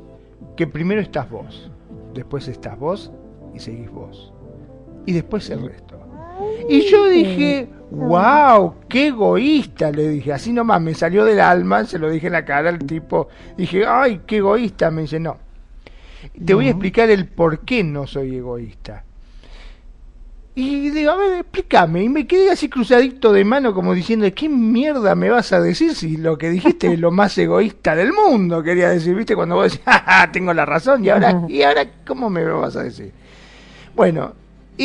que 0.56 0.68
primero 0.68 1.02
estás 1.02 1.30
vos, 1.30 1.70
después 2.14 2.48
estás 2.48 2.78
vos 2.80 3.12
y 3.54 3.60
seguís 3.60 3.92
vos. 3.92 4.34
Y 5.06 5.14
después 5.14 5.50
el 5.50 5.62
resto. 5.68 5.91
Y 6.70 6.82
yo 6.90 7.08
dije, 7.10 7.70
wow, 7.92 8.76
qué 8.88 9.08
egoísta, 9.08 9.92
le 9.92 10.08
dije, 10.08 10.34
así 10.34 10.54
nomás 10.54 10.82
me 10.82 10.94
salió 10.94 11.26
del 11.26 11.40
alma, 11.40 11.86
se 11.86 12.00
lo 12.00 12.10
dije 12.10 12.28
en 12.28 12.34
la 12.34 12.46
cara 12.46 12.70
al 12.70 12.80
tipo, 12.80 13.28
dije, 13.58 13.86
ay, 13.86 14.22
qué 14.26 14.38
egoísta, 14.38 14.90
me 14.92 15.02
dice, 15.02 15.20
no. 15.20 15.38
Te 16.46 16.54
voy 16.54 16.68
a 16.68 16.72
explicar 16.72 17.10
el 17.10 17.28
por 17.28 17.60
qué 17.60 17.84
no 17.84 18.08
soy 18.08 18.36
egoísta. 18.36 19.04
Y 20.54 20.90
digo, 20.90 21.12
a 21.12 21.16
ver, 21.16 21.40
explícame. 21.40 22.04
Y 22.04 22.10
me 22.10 22.28
quedé 22.28 22.52
así 22.52 22.70
cruzadito 22.70 23.32
de 23.32 23.46
mano 23.46 23.74
como 23.74 23.94
diciendo, 23.94 24.28
¿qué 24.36 24.50
mierda 24.50 25.16
me 25.16 25.30
vas 25.30 25.54
a 25.54 25.62
decir 25.62 25.96
si 25.96 26.18
lo 26.18 26.38
que 26.38 26.50
dijiste 26.50 26.92
es 26.94 27.00
lo 27.00 27.10
más 27.12 27.38
egoísta 27.38 27.96
del 27.96 28.12
mundo? 28.12 28.62
Quería 28.62 28.90
decir, 28.90 29.16
viste, 29.16 29.36
cuando 29.36 29.56
vos 29.56 29.72
decís, 29.72 29.86
tengo 30.34 30.54
la 30.54 30.66
razón, 30.66 31.06
y 31.06 31.10
ahora, 31.10 31.46
¿y 31.48 31.64
ahora 31.64 31.88
cómo 32.06 32.30
me 32.30 32.44
lo 32.44 32.60
vas 32.60 32.76
a 32.76 32.84
decir? 32.84 33.14
Bueno, 33.96 34.34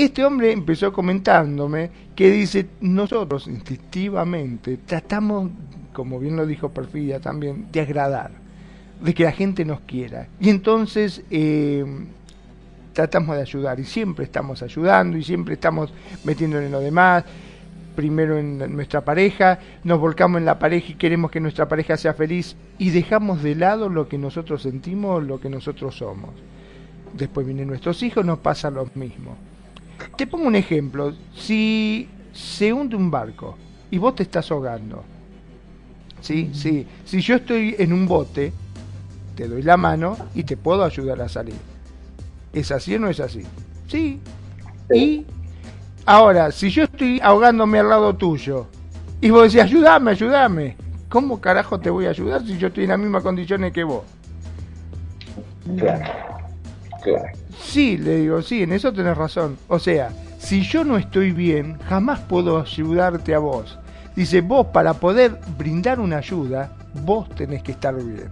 este 0.05 0.24
hombre 0.24 0.52
empezó 0.52 0.93
comentándome 0.93 1.90
que 2.14 2.31
dice, 2.31 2.66
nosotros 2.81 3.47
instintivamente 3.47 4.78
tratamos, 4.85 5.51
como 5.93 6.18
bien 6.18 6.36
lo 6.36 6.47
dijo 6.47 6.70
Perfidia 6.70 7.20
también, 7.20 7.68
de 7.73 7.81
agradar, 7.81 8.31
de 9.01 9.14
que 9.14 9.24
la 9.24 9.32
gente 9.32 9.64
nos 9.64 9.81
quiera. 9.81 10.28
Y 10.40 10.51
entonces 10.51 11.23
eh, 11.31 11.85
tratamos 12.93 13.36
de 13.36 13.43
ayudar 13.43 13.81
y 13.81 13.85
siempre 13.85 14.24
estamos 14.24 14.62
ayudando 14.62 15.16
y 15.16 15.23
siempre 15.23 15.55
estamos 15.55 15.93
metiendo 16.24 16.60
en 16.60 16.70
lo 16.70 16.81
demás. 16.81 17.24
Primero 17.94 18.39
en 18.39 18.59
nuestra 18.77 19.02
pareja, 19.02 19.59
nos 19.82 19.98
volcamos 19.98 20.39
en 20.39 20.44
la 20.44 20.59
pareja 20.59 20.93
y 20.93 20.94
queremos 20.97 21.31
que 21.31 21.40
nuestra 21.40 21.66
pareja 21.66 21.97
sea 21.97 22.12
feliz 22.12 22.55
y 22.77 22.90
dejamos 22.90 23.43
de 23.43 23.55
lado 23.55 23.89
lo 23.89 24.06
que 24.06 24.18
nosotros 24.18 24.60
sentimos, 24.60 25.24
lo 25.24 25.40
que 25.40 25.48
nosotros 25.48 25.97
somos 25.97 26.31
después 27.16 27.47
vienen 27.47 27.68
nuestros 27.68 28.02
hijos, 28.02 28.24
nos 28.24 28.39
pasa 28.39 28.70
lo 28.70 28.89
mismo. 28.94 29.36
Te 30.16 30.27
pongo 30.27 30.47
un 30.47 30.56
ejemplo, 30.56 31.14
si 31.35 32.09
se 32.32 32.73
hunde 32.73 32.97
un 32.97 33.10
barco 33.10 33.56
y 33.90 33.98
vos 33.98 34.14
te 34.14 34.23
estás 34.23 34.51
ahogando, 34.51 35.05
¿sí? 36.20 36.51
Sí. 36.52 36.86
Si 37.05 37.20
yo 37.20 37.36
estoy 37.36 37.77
en 37.78 37.93
un 37.93 38.06
bote, 38.06 38.52
te 39.35 39.48
doy 39.48 39.62
la 39.62 39.77
mano 39.77 40.16
y 40.35 40.44
te 40.44 40.56
puedo 40.56 40.85
ayudar 40.85 41.20
a 41.20 41.28
salir. 41.28 41.56
¿Es 42.52 42.70
así 42.73 42.94
o 42.94 42.98
no 42.98 43.09
es 43.09 43.20
así? 43.20 43.43
Sí. 43.89 44.20
Y 44.93 45.27
ahora, 46.05 46.51
si 46.51 46.70
yo 46.70 46.85
estoy 46.85 47.20
ahogándome 47.23 47.78
al 47.78 47.89
lado 47.89 48.14
tuyo 48.14 48.66
y 49.20 49.31
vos 49.31 49.52
decís, 49.52 49.60
ayúdame, 49.60 50.12
ayúdame, 50.12 50.77
¿cómo 51.09 51.40
carajo 51.40 51.78
te 51.78 51.90
voy 51.90 52.06
a 52.06 52.10
ayudar 52.10 52.43
si 52.44 52.56
yo 52.59 52.68
estoy 52.68 52.85
en 52.85 52.90
las 52.90 52.98
mismas 52.98 53.23
condiciones 53.23 53.73
que 53.73 53.85
vos? 53.85 54.05
Claro. 55.77 56.05
Sí, 57.62 57.97
le 57.97 58.16
digo, 58.16 58.43
sí, 58.43 58.62
en 58.62 58.73
eso 58.73 58.93
tenés 58.93 59.16
razón. 59.16 59.57
O 59.69 59.78
sea, 59.78 60.11
si 60.39 60.62
yo 60.62 60.85
no 60.85 60.97
estoy 60.97 61.33
bien, 61.33 61.78
jamás 61.89 62.20
puedo 62.20 62.61
ayudarte 62.61 63.35
a 63.35 63.39
vos. 63.39 63.78
Dice, 64.15 64.41
vos 64.41 64.69
para 64.69 64.95
poder 64.95 65.39
brindar 65.59 66.01
una 66.01 66.19
ayuda, 66.19 66.73
vos 67.05 67.28
tenés 67.31 67.62
que 67.62 67.73
estar 67.73 67.95
bien. 67.95 68.31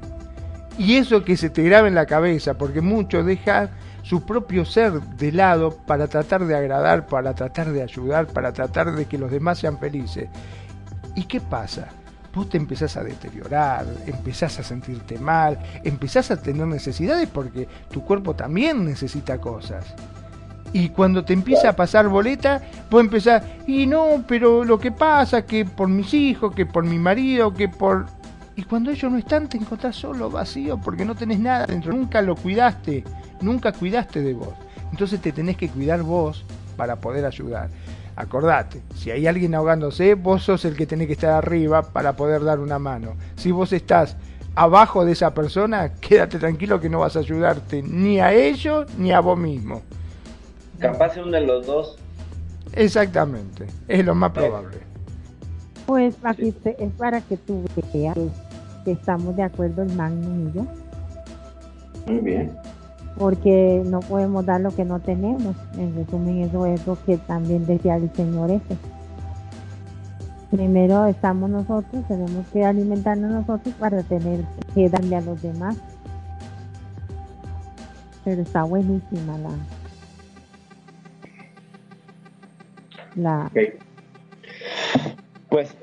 Y 0.79 0.97
eso 0.97 1.25
que 1.25 1.37
se 1.37 1.51
te 1.51 1.63
graba 1.63 1.89
en 1.89 1.95
la 1.95 2.07
cabeza, 2.07 2.55
porque 2.55 2.81
muchos 2.81 3.27
dejan 3.27 3.71
su 4.03 4.25
propio 4.25 4.65
ser 4.65 5.01
de 5.01 5.33
lado 5.33 5.77
para 5.87 6.09
tratar 6.09 6.45
de 6.47 6.55
agradar, 6.55 7.07
para 7.07 7.35
tratar 7.35 7.71
de 7.71 7.83
ayudar, 7.83 8.27
para 8.27 8.53
tratar 8.53 8.95
de 8.95 9.07
que 9.07 9.19
los 9.19 9.31
demás 9.31 9.59
sean 9.59 9.79
felices. 9.79 10.29
¿Y 11.15 11.25
qué 11.25 11.41
pasa? 11.41 11.89
Vos 12.35 12.49
te 12.49 12.57
empezás 12.57 12.97
a 12.97 13.05
deteriorar, 13.05 13.87
empezás 14.07 14.59
a 14.59 14.63
sentirte 14.63 15.19
mal, 15.19 15.59
empezás 15.85 16.31
a 16.31 16.41
tener 16.41 16.67
necesidades 16.67 17.29
porque 17.29 17.69
tu 17.91 18.03
cuerpo 18.03 18.35
también 18.35 18.85
necesita 18.85 19.39
cosas. 19.39 19.95
Y 20.73 20.89
cuando 20.89 21.25
te 21.25 21.33
empieza 21.33 21.69
a 21.69 21.77
pasar 21.77 22.09
boleta, 22.09 22.61
vos 22.91 23.01
empezás, 23.01 23.45
y 23.67 23.87
no, 23.87 24.25
pero 24.27 24.65
lo 24.65 24.79
que 24.79 24.91
pasa 24.91 25.47
que 25.47 25.65
por 25.65 25.89
mis 25.89 26.13
hijos, 26.13 26.53
que 26.53 26.67
por 26.67 26.85
mi 26.85 26.99
marido, 26.99 27.55
que 27.55 27.69
por... 27.69 28.07
Y 28.57 28.65
cuando 28.65 28.91
ellos 28.91 29.11
no 29.11 29.19
están, 29.19 29.49
te 29.49 29.57
encontrás 29.57 29.95
solo, 29.95 30.31
vacío, 30.31 30.81
porque 30.81 31.05
no 31.05 31.15
tenés 31.15 31.39
nada 31.39 31.67
dentro. 31.67 31.93
Nunca 31.93 32.23
lo 32.23 32.35
cuidaste, 32.35 33.05
nunca 33.41 33.71
cuidaste 33.71 34.21
de 34.21 34.35
vos. 34.35 34.55
Entonces 34.91 35.21
te 35.21 35.31
tenés 35.31 35.57
que 35.57 35.69
cuidar 35.69 36.03
vos 36.03 36.45
para 36.77 36.97
poder 36.97 37.25
ayudar. 37.25 37.69
Acordate, 38.17 38.81
si 38.95 39.11
hay 39.11 39.27
alguien 39.27 39.55
ahogándose, 39.55 40.15
vos 40.15 40.45
sos 40.45 40.65
el 40.65 40.77
que 40.77 40.87
tenés 40.87 41.09
que 41.09 41.15
estar 41.15 41.33
arriba 41.33 41.83
para 41.83 42.15
poder 42.15 42.45
dar 42.45 42.61
una 42.61 42.79
mano. 42.79 43.15
Si 43.35 43.51
vos 43.51 43.73
estás 43.73 44.17
abajo 44.55 45.05
de 45.05 45.13
esa 45.13 45.35
persona, 45.35 45.95
quédate 45.95 46.39
tranquilo 46.39 46.81
que 46.81 46.89
no 46.89 47.01
vas 47.01 47.17
a 47.17 47.21
ayudarte 47.21 47.83
ni 47.83 48.21
a 48.21 48.33
ellos 48.33 48.87
ni 48.99 49.11
a 49.11 49.19
vos 49.19 49.37
mismo. 49.37 49.83
Capaz 50.79 51.15
de 51.17 51.41
los 51.41 51.67
dos. 51.67 51.99
Exactamente, 52.73 53.67
es 53.89 54.05
lo 54.05 54.15
más 54.15 54.31
probable. 54.31 54.79
Pues 55.87 56.15
es 56.15 56.93
para 56.97 57.21
que 57.21 57.37
tú 57.37 57.65
veas 57.93 58.17
que 58.85 58.93
estamos 58.93 59.37
de 59.37 59.43
acuerdo 59.43 59.83
el 59.83 59.93
Magnum 59.95 60.49
y 60.49 60.53
yo. 60.53 60.67
Muy 62.07 62.21
bien 62.21 62.74
porque 63.19 63.83
no 63.85 64.01
podemos 64.01 64.45
dar 64.45 64.61
lo 64.61 64.71
que 64.71 64.85
no 64.85 65.01
tenemos. 65.01 65.57
En 65.77 65.95
resumen, 65.95 66.43
eso 66.43 66.67
es 66.67 66.87
lo 66.87 67.03
que 67.05 67.17
también 67.19 67.67
decía 67.67 67.97
el 67.97 68.13
Señor 68.15 68.51
ese. 68.51 68.77
Primero 70.51 71.07
estamos 71.07 71.51
nosotros, 71.51 72.07
tenemos 72.07 72.47
que 72.53 72.65
alimentarnos 72.65 73.31
nosotros 73.31 73.75
para 73.75 74.03
tener 74.03 74.45
que 74.75 74.89
darle 74.89 75.17
a 75.17 75.21
los 75.21 75.43
demás. 75.43 75.77
Pero 78.25 78.43
está 78.43 78.63
buenísima 78.63 79.39
la... 79.39 79.51
la... 83.17 83.51
Pues 85.49 85.77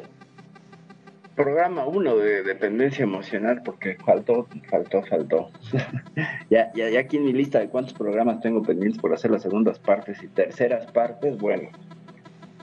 programa 1.35 1.85
uno 1.85 2.17
de 2.17 2.43
dependencia 2.43 3.03
emocional 3.03 3.61
porque 3.63 3.95
faltó, 4.05 4.47
faltó, 4.69 5.01
faltó. 5.03 5.49
ya, 6.49 6.71
ya, 6.73 6.89
ya 6.89 6.99
aquí 6.99 7.17
en 7.17 7.25
mi 7.25 7.33
lista 7.33 7.59
de 7.59 7.69
cuántos 7.69 7.93
programas 7.93 8.41
tengo 8.41 8.61
pendientes 8.61 9.01
por 9.01 9.13
hacer 9.13 9.31
las 9.31 9.41
segundas 9.41 9.79
partes 9.79 10.21
y 10.23 10.27
terceras 10.27 10.91
partes, 10.91 11.37
bueno, 11.37 11.69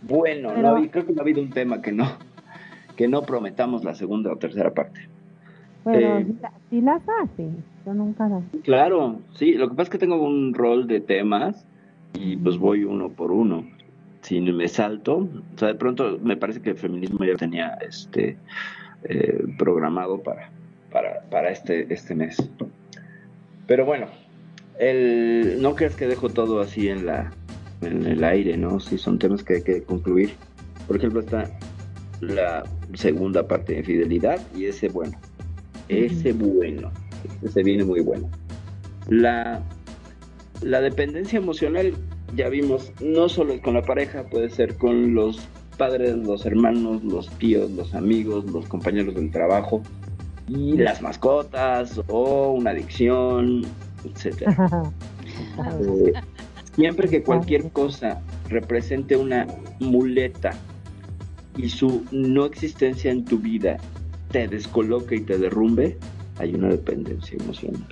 bueno, 0.03 0.57
no, 0.57 0.83
y 0.83 0.89
creo 0.89 1.07
que 1.07 1.13
no 1.13 1.21
ha 1.21 1.23
habido 1.23 1.43
un 1.43 1.51
tema 1.51 1.83
que 1.83 1.93
no, 1.93 2.07
que 2.97 3.09
no 3.09 3.23
prometamos 3.23 3.85
la 3.85 3.95
segunda 3.95 4.33
o 4.33 4.37
tercera 4.37 4.73
parte. 4.73 5.09
Pero 5.85 6.19
eh, 6.19 6.27
si 6.71 6.81
las 6.81 7.03
hace, 7.23 7.49
yo 7.87 7.95
nunca 7.95 8.29
las 8.29 8.43
Claro, 8.63 9.21
sí, 9.33 9.55
lo 9.55 9.69
que 9.69 9.75
pasa 9.75 9.85
es 9.85 9.91
que 9.91 9.99
tengo 9.99 10.23
un 10.23 10.55
rol 10.55 10.87
de 10.87 11.01
temas 11.01 11.67
y 12.15 12.37
pues 12.37 12.59
voy 12.59 12.85
uno 12.85 13.09
por 13.11 13.33
uno 13.33 13.65
si 14.23 14.41
me 14.41 14.69
salto, 14.69 15.29
o 15.55 15.59
sea, 15.59 15.69
de 15.69 15.75
pronto 15.75 16.19
me 16.23 16.37
parece 16.37 16.61
que 16.61 16.71
el 16.71 16.77
feminismo 16.77 17.25
ya 17.25 17.35
tenía 17.35 17.79
este 17.81 18.37
eh, 19.05 19.45
programado 19.59 20.23
para, 20.23 20.51
para, 20.91 21.21
para 21.31 21.51
este, 21.51 21.93
este 21.93 22.15
mes. 22.15 22.37
Pero 23.67 23.85
bueno, 23.85 24.07
el, 24.79 25.59
no 25.61 25.75
creas 25.75 25.95
que 25.95 26.07
dejo 26.07 26.29
todo 26.29 26.61
así 26.61 26.89
en, 26.89 27.07
la, 27.07 27.33
en 27.83 28.07
el 28.07 28.25
aire, 28.25 28.57
¿no? 28.57 28.81
Si 28.81 28.99
son 28.99 29.19
temas 29.19 29.43
que 29.43 29.55
hay 29.57 29.63
que 29.63 29.83
concluir. 29.83 30.31
Por 30.87 30.97
ejemplo, 30.97 31.21
está 31.21 31.51
la 32.21 32.65
segunda 32.95 33.47
parte 33.47 33.75
de 33.75 33.83
fidelidad 33.83 34.41
y 34.57 34.67
ese 34.67 34.89
bueno. 34.89 35.19
Ese 35.89 36.33
bueno. 36.33 36.91
Ese 37.43 37.63
viene 37.63 37.85
muy 37.85 38.01
bueno. 38.01 38.29
La, 39.09 39.63
la 40.63 40.81
dependencia 40.81 41.39
emocional, 41.39 41.95
ya 42.35 42.49
vimos, 42.49 42.93
no 43.01 43.29
solo 43.29 43.61
con 43.63 43.75
la 43.75 43.83
pareja, 43.83 44.25
puede 44.25 44.51
ser 44.51 44.77
con 44.77 45.15
los 45.15 45.41
padres, 45.77 46.17
los 46.17 46.45
hermanos, 46.45 47.03
los 47.05 47.31
tíos, 47.39 47.71
los 47.71 47.95
amigos, 47.95 48.45
los 48.51 48.67
compañeros 48.67 49.15
del 49.15 49.31
trabajo 49.31 49.83
y 50.49 50.77
las 50.77 51.01
mascotas 51.01 52.01
o 52.09 52.53
una 52.53 52.71
adicción, 52.71 53.63
etcétera. 54.05 54.93
Eh, 55.81 56.13
siempre 56.75 57.09
que 57.09 57.23
cualquier 57.23 57.71
cosa 57.71 58.21
represente 58.49 59.17
una 59.17 59.47
muleta 59.79 60.51
y 61.57 61.69
su 61.69 62.05
no 62.11 62.45
existencia 62.47 63.13
en 63.13 63.25
tu 63.25 63.39
vida 63.39 63.77
te 64.33 64.49
descoloque 64.49 65.17
y 65.17 65.21
te 65.21 65.39
derrumbe, 65.39 65.97
hay 66.39 66.55
una 66.55 66.69
dependencia 66.69 67.37
emocional. 67.39 67.87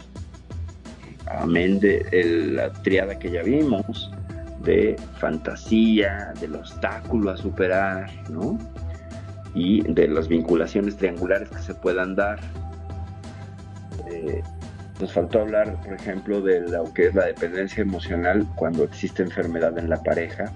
Amén 1.27 1.79
de 1.79 2.05
la 2.53 2.73
triada 2.83 3.19
que 3.19 3.31
ya 3.31 3.43
vimos, 3.43 4.11
de 4.67 4.97
fantasía, 5.19 6.35
del 6.41 6.57
obstáculo 6.57 7.31
a 7.31 7.37
superar, 7.37 8.11
¿no? 8.29 8.59
Y 9.55 9.81
de 9.91 10.09
las 10.09 10.29
vinculaciones 10.29 10.97
triangulares 10.97 11.49
que 11.49 11.59
se 11.59 11.75
puedan 11.75 12.15
dar. 12.17 12.41
Eh, 14.11 14.43
nos 15.01 15.13
faltó 15.13 15.43
hablar, 15.43 15.81
por 15.83 15.95
ejemplo, 15.95 16.41
de 16.41 16.61
lo 16.69 16.93
que 16.93 17.07
es 17.07 17.15
la 17.15 17.27
dependencia 17.27 17.83
emocional 17.83 18.47
cuando 18.57 18.85
existe 18.85 19.23
enfermedad 19.23 19.79
en 19.79 19.89
la 19.89 20.03
pareja. 20.03 20.53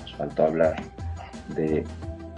Nos 0.00 0.14
faltó 0.14 0.44
hablar 0.44 0.76
de 1.54 1.84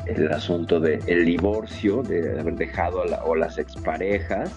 el 0.07 0.33
asunto 0.33 0.81
del 0.81 1.01
el 1.07 1.25
divorcio, 1.25 2.03
de 2.03 2.39
haber 2.39 2.57
dejado 2.57 3.03
a 3.03 3.25
o 3.25 3.35
las 3.35 3.59
exparejas. 3.59 4.51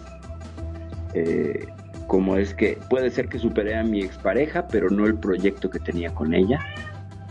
Eh, 1.13 1.67
como 2.07 2.37
es 2.37 2.53
que 2.53 2.77
puede 2.89 3.09
ser 3.09 3.27
que 3.27 3.37
superé 3.37 3.75
a 3.75 3.83
mi 3.83 4.01
expareja, 4.01 4.67
pero 4.67 4.89
no 4.89 5.05
el 5.05 5.19
proyecto 5.19 5.69
que 5.69 5.79
tenía 5.79 6.13
con 6.13 6.33
ella. 6.33 6.59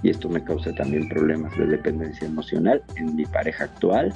Y 0.03 0.11
esto 0.11 0.29
me 0.29 0.45
causa 0.45 0.73
también 0.75 1.09
problemas 1.09 1.57
de 1.57 1.67
dependencia 1.67 2.27
emocional 2.27 2.83
en 2.97 3.17
mi 3.17 3.25
pareja 3.25 3.65
actual. 3.65 4.13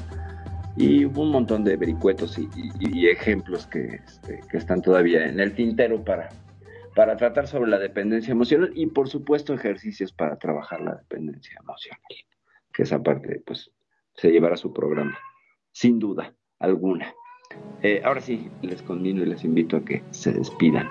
Y 0.76 1.04
un 1.04 1.30
montón 1.30 1.64
de 1.64 1.76
vericuetos 1.76 2.38
y, 2.38 3.08
ejemplos 3.08 3.66
que, 3.66 4.00
este, 4.06 4.40
que, 4.50 4.56
están 4.56 4.82
todavía 4.82 5.26
en 5.26 5.40
el 5.40 5.54
tintero 5.54 6.04
para, 6.04 6.28
para 6.94 7.16
tratar 7.16 7.48
sobre 7.48 7.70
la 7.70 7.78
dependencia 7.78 8.32
emocional 8.32 8.70
y 8.74 8.86
por 8.86 9.08
supuesto 9.08 9.52
ejercicios 9.52 10.12
para 10.12 10.36
trabajar 10.36 10.80
la 10.80 10.94
dependencia 10.94 11.56
emocional. 11.60 12.00
Que 12.72 12.84
esa 12.84 13.02
parte 13.02 13.42
pues 13.44 13.70
se 14.14 14.30
llevará 14.30 14.56
su 14.56 14.72
programa, 14.72 15.18
sin 15.72 15.98
duda 15.98 16.34
alguna. 16.60 17.12
Eh, 17.82 18.02
ahora 18.04 18.20
sí, 18.20 18.48
les 18.62 18.82
convino 18.82 19.22
y 19.22 19.26
les 19.26 19.44
invito 19.44 19.78
a 19.78 19.80
que 19.80 20.02
se 20.10 20.32
despidan. 20.32 20.88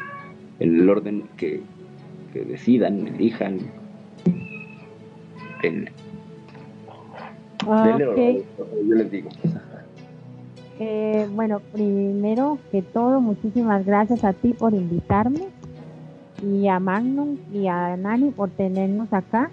En 0.59 0.79
el 0.79 0.89
orden 0.89 1.23
que, 1.37 1.61
decidan, 2.33 3.07
elijan. 3.07 3.59
El, 5.61 5.89
yo 7.65 8.95
les 8.95 9.11
digo. 9.11 9.29
Eh, 10.79 11.27
bueno, 11.33 11.59
primero 11.73 12.57
que 12.71 12.81
todo, 12.81 13.19
muchísimas 13.19 13.85
gracias 13.85 14.23
a 14.23 14.33
ti 14.33 14.53
por 14.53 14.73
invitarme 14.73 15.47
y 16.41 16.67
a 16.67 16.79
Magnum 16.79 17.37
y 17.53 17.67
a 17.67 17.97
Nani 17.97 18.31
por 18.31 18.49
tenernos 18.49 19.11
acá. 19.11 19.51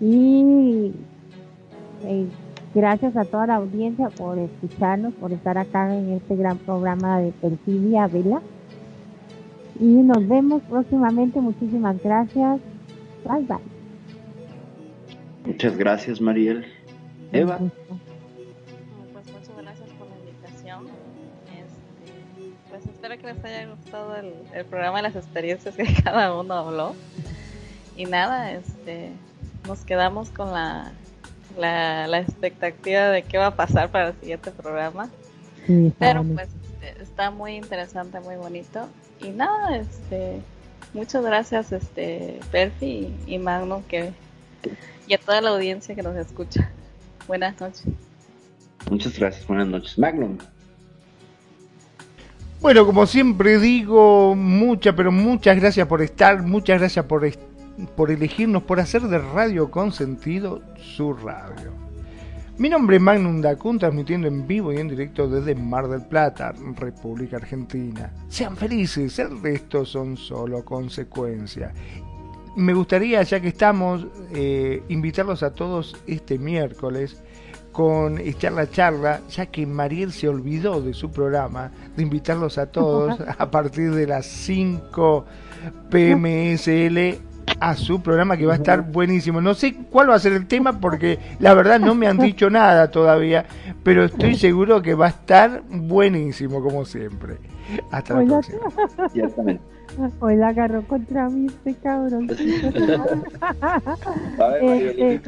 Y 0.00 0.92
eh, 2.04 2.26
Gracias 2.76 3.16
a 3.16 3.24
toda 3.24 3.46
la 3.46 3.54
audiencia 3.54 4.10
por 4.10 4.38
escucharnos, 4.38 5.14
por 5.14 5.32
estar 5.32 5.56
acá 5.56 5.96
en 5.96 6.12
este 6.12 6.36
gran 6.36 6.58
programa 6.58 7.20
de 7.20 7.32
Perfidia 7.32 8.06
Vela. 8.06 8.42
Y 9.80 9.86
nos 9.86 10.28
vemos 10.28 10.62
próximamente. 10.68 11.40
Muchísimas 11.40 11.96
gracias. 12.02 12.60
Bye 13.24 13.46
bye. 13.46 13.56
Muchas 15.46 15.74
gracias, 15.78 16.20
Mariel. 16.20 16.66
Eva. 17.32 17.56
Pues 17.56 17.70
muchas 19.32 19.56
gracias 19.56 19.88
por 19.98 20.08
la 20.10 20.16
invitación. 20.18 20.86
Este, 21.46 22.52
pues 22.68 22.84
espero 22.84 23.16
que 23.16 23.26
les 23.26 23.42
haya 23.42 23.70
gustado 23.70 24.16
el, 24.16 24.34
el, 24.52 24.66
programa 24.66 25.00
y 25.00 25.02
las 25.04 25.16
experiencias 25.16 25.76
que 25.76 25.86
cada 26.04 26.38
uno 26.38 26.52
habló. 26.52 26.94
Y 27.96 28.04
nada, 28.04 28.52
este, 28.52 29.12
nos 29.66 29.82
quedamos 29.86 30.28
con 30.28 30.52
la 30.52 30.92
la, 31.56 32.06
la 32.06 32.20
expectativa 32.20 33.08
de 33.08 33.22
qué 33.22 33.38
va 33.38 33.46
a 33.46 33.56
pasar 33.56 33.90
para 33.90 34.08
el 34.08 34.14
siguiente 34.20 34.50
programa. 34.50 35.08
Pero 35.98 36.22
pues 36.22 36.48
este, 36.48 37.02
está 37.02 37.30
muy 37.30 37.56
interesante, 37.56 38.20
muy 38.20 38.36
bonito. 38.36 38.88
Y 39.20 39.30
nada, 39.30 39.76
este 39.76 40.40
muchas 40.94 41.24
gracias 41.24 41.72
este 41.72 42.38
Perfi 42.50 43.12
y, 43.26 43.38
Magnum 43.38 43.82
que 43.82 44.12
y 45.06 45.14
a 45.14 45.18
toda 45.18 45.40
la 45.40 45.50
audiencia 45.50 45.94
que 45.94 46.02
nos 46.02 46.16
escucha. 46.16 46.70
Buenas 47.26 47.60
noches. 47.60 47.84
Muchas 48.90 49.18
gracias, 49.18 49.46
buenas 49.46 49.66
noches. 49.66 49.98
Magnum. 49.98 50.38
Bueno, 52.60 52.86
como 52.86 53.06
siempre 53.06 53.58
digo, 53.58 54.34
muchas, 54.34 54.94
pero 54.94 55.12
muchas 55.12 55.56
gracias 55.56 55.86
por 55.86 56.02
estar, 56.02 56.42
muchas 56.42 56.78
gracias 56.78 57.04
por 57.04 57.24
estar 57.24 57.55
por 57.96 58.10
elegirnos, 58.10 58.62
por 58.62 58.80
hacer 58.80 59.02
de 59.02 59.18
Radio 59.18 59.70
con 59.70 59.92
sentido 59.92 60.62
su 60.76 61.12
radio. 61.12 61.72
Mi 62.58 62.70
nombre 62.70 62.96
es 62.96 63.02
Magnum 63.02 63.42
Dacun, 63.42 63.78
transmitiendo 63.78 64.28
en 64.28 64.46
vivo 64.46 64.72
y 64.72 64.78
en 64.78 64.88
directo 64.88 65.28
desde 65.28 65.54
Mar 65.54 65.88
del 65.88 66.06
Plata, 66.06 66.54
República 66.76 67.36
Argentina. 67.36 68.10
Sean 68.28 68.56
felices, 68.56 69.18
el 69.18 69.42
resto 69.42 69.84
son 69.84 70.16
solo 70.16 70.64
consecuencias. 70.64 71.74
Me 72.56 72.72
gustaría, 72.72 73.22
ya 73.24 73.40
que 73.40 73.48
estamos, 73.48 74.06
eh, 74.32 74.82
invitarlos 74.88 75.42
a 75.42 75.52
todos 75.52 75.96
este 76.06 76.38
miércoles 76.38 77.22
con 77.72 78.18
Charla 78.38 78.70
Charla, 78.70 79.20
ya 79.28 79.44
que 79.44 79.66
Mariel 79.66 80.10
se 80.10 80.26
olvidó 80.26 80.80
de 80.80 80.94
su 80.94 81.10
programa, 81.10 81.70
de 81.94 82.04
invitarlos 82.04 82.56
a 82.56 82.72
todos 82.72 83.20
a 83.38 83.50
partir 83.50 83.90
de 83.90 84.06
las 84.06 84.24
5 84.24 85.26
PMSL 85.90 87.25
a 87.60 87.74
su 87.74 88.00
programa 88.00 88.36
que 88.36 88.46
va 88.46 88.54
a 88.54 88.56
estar 88.56 88.82
buenísimo. 88.82 89.40
No 89.40 89.54
sé 89.54 89.74
cuál 89.90 90.10
va 90.10 90.14
a 90.14 90.18
ser 90.18 90.32
el 90.32 90.46
tema 90.46 90.80
porque 90.80 91.18
la 91.38 91.54
verdad 91.54 91.80
no 91.80 91.94
me 91.94 92.06
han 92.06 92.18
dicho 92.26 92.50
nada 92.50 92.90
todavía, 92.90 93.46
pero 93.82 94.04
estoy 94.04 94.34
seguro 94.36 94.82
que 94.82 94.94
va 94.94 95.06
a 95.06 95.10
estar 95.10 95.62
buenísimo 95.68 96.62
como 96.62 96.84
siempre. 96.84 97.38
Hasta 97.90 98.20
la 98.20 98.26
próxima. 98.26 98.60
Hoy 100.20 100.36
la 100.36 100.48
agarró 100.48 100.82
contra 100.82 101.28
mí 101.28 101.46
este 101.46 101.74
cabrón. 101.74 102.28
a 104.38 104.48
ver, 104.48 105.20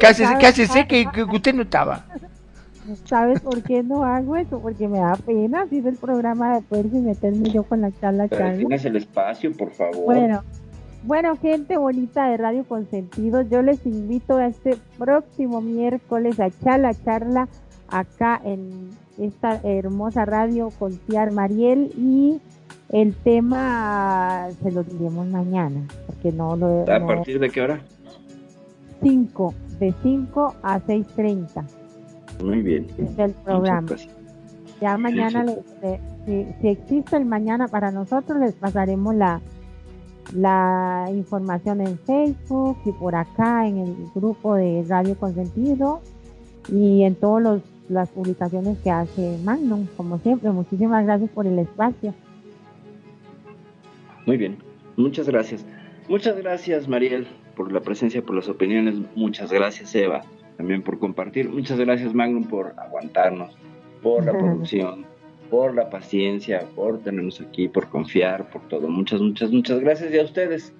casi, 0.00 0.24
casi 0.40 0.66
sé 0.66 0.86
que, 0.86 1.06
que, 1.12 1.22
usted 1.24 1.54
no 1.54 1.62
estaba. 1.62 2.04
¿Sabes 3.04 3.40
por 3.40 3.62
qué 3.62 3.82
no 3.82 4.04
hago 4.04 4.36
eso? 4.36 4.60
Porque 4.60 4.86
me 4.88 4.98
da 4.98 5.16
pena 5.16 5.62
así 5.62 5.78
el 5.78 5.96
programa 5.96 6.56
después 6.56 6.84
y 6.92 6.98
meterme 6.98 7.50
yo 7.50 7.62
con 7.62 7.80
la 7.80 7.90
charla. 7.92 8.28
Pero 8.28 8.56
tienes 8.58 8.84
el 8.84 8.96
espacio, 8.96 9.52
por 9.52 9.70
favor. 9.70 10.04
Bueno, 10.04 10.42
bueno, 11.04 11.36
gente 11.36 11.76
bonita 11.76 12.28
de 12.28 12.36
Radio 12.38 12.64
Consentido, 12.64 13.42
yo 13.42 13.62
les 13.62 13.84
invito 13.84 14.36
a 14.36 14.46
este 14.46 14.76
próximo 14.98 15.60
miércoles 15.60 16.40
a 16.40 16.46
echar 16.46 16.80
la 16.80 16.94
charla 16.94 17.48
acá 17.88 18.40
en 18.42 18.90
esta 19.18 19.60
hermosa 19.62 20.24
radio 20.24 20.70
con 20.78 20.92
Ciar 20.92 21.30
Mariel 21.30 21.92
y 21.96 22.40
el 22.90 23.14
tema 23.16 24.48
se 24.62 24.72
lo 24.72 24.82
diremos 24.82 25.26
mañana, 25.26 25.86
porque 26.06 26.32
no 26.32 26.56
lo... 26.56 26.82
¿A 26.82 27.06
partir 27.06 27.38
de 27.38 27.50
qué 27.50 27.60
hora? 27.60 27.80
5, 29.02 29.54
de 29.78 29.94
5 30.02 30.54
a 30.62 30.80
6.30. 30.80 31.64
Muy 32.42 32.62
bien. 32.62 32.86
Es 32.96 33.18
el 33.18 33.32
programa. 33.32 33.88
Ya 34.80 34.96
mañana, 34.96 35.44
si, 36.24 36.46
si 36.60 36.68
existe 36.68 37.16
el 37.16 37.26
mañana 37.26 37.68
para 37.68 37.90
nosotros, 37.90 38.40
les 38.40 38.54
pasaremos 38.54 39.14
la 39.14 39.40
la 40.34 41.06
información 41.10 41.80
en 41.80 41.96
Facebook 41.98 42.76
y 42.84 42.92
por 42.92 43.14
acá 43.14 43.66
en 43.66 43.78
el 43.78 43.96
grupo 44.14 44.56
de 44.56 44.84
Radio 44.88 45.16
Consentido 45.16 46.00
y 46.68 47.04
en 47.04 47.14
todas 47.14 47.62
las 47.88 48.08
publicaciones 48.10 48.78
que 48.78 48.90
hace 48.90 49.38
Magnum, 49.44 49.86
como 49.96 50.18
siempre. 50.18 50.50
Muchísimas 50.50 51.04
gracias 51.04 51.30
por 51.30 51.46
el 51.46 51.58
espacio. 51.60 52.14
Muy 54.26 54.36
bien, 54.36 54.58
muchas 54.96 55.28
gracias. 55.28 55.64
Muchas 56.08 56.36
gracias 56.36 56.88
Mariel 56.88 57.28
por 57.54 57.70
la 57.72 57.80
presencia, 57.80 58.20
por 58.20 58.34
las 58.34 58.48
opiniones. 58.48 58.96
Muchas 59.14 59.52
gracias 59.52 59.94
Eva 59.94 60.22
también 60.56 60.82
por 60.82 60.98
compartir. 60.98 61.48
Muchas 61.48 61.78
gracias 61.78 62.12
Magnum 62.12 62.44
por 62.44 62.74
aguantarnos, 62.76 63.56
por 64.02 64.24
la 64.24 64.32
producción 64.38 65.13
por 65.50 65.74
la 65.74 65.90
paciencia, 65.90 66.66
por 66.74 67.02
tenernos 67.02 67.40
aquí, 67.40 67.68
por 67.68 67.88
confiar, 67.88 68.50
por 68.50 68.66
todo. 68.68 68.88
Muchas, 68.88 69.20
muchas, 69.20 69.50
muchas 69.50 69.80
gracias 69.80 70.12
y 70.12 70.18
a 70.18 70.24
ustedes. 70.24 70.72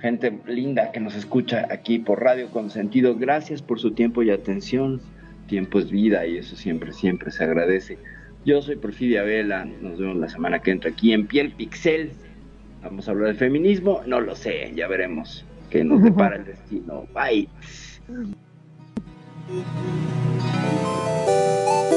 gente 0.00 0.38
linda 0.46 0.92
que 0.92 1.00
nos 1.00 1.14
escucha 1.14 1.66
aquí 1.70 1.98
por 1.98 2.22
Radio 2.22 2.48
Consentido. 2.50 3.16
Gracias 3.16 3.62
por 3.62 3.80
su 3.80 3.92
tiempo 3.92 4.22
y 4.22 4.30
atención. 4.30 5.00
Tiempo 5.46 5.78
es 5.78 5.90
vida 5.90 6.26
y 6.26 6.38
eso 6.38 6.56
siempre, 6.56 6.92
siempre 6.92 7.30
se 7.30 7.44
agradece. 7.44 7.98
Yo 8.44 8.62
soy 8.62 8.76
Porfidia 8.76 9.22
Vela, 9.22 9.64
nos 9.64 9.98
vemos 9.98 10.16
la 10.16 10.28
semana 10.28 10.60
que 10.60 10.70
entra 10.70 10.90
aquí 10.90 11.12
en 11.12 11.26
Piel 11.26 11.52
Pixel. 11.52 12.12
Vamos 12.82 13.08
a 13.08 13.10
hablar 13.10 13.28
del 13.28 13.36
feminismo, 13.36 14.02
no 14.06 14.20
lo 14.20 14.36
sé, 14.36 14.72
ya 14.74 14.86
veremos 14.86 15.44
qué 15.70 15.84
nos 15.84 16.02
depara 16.04 16.36
el 16.36 16.44
destino. 16.44 17.06
Bye. 17.12 17.48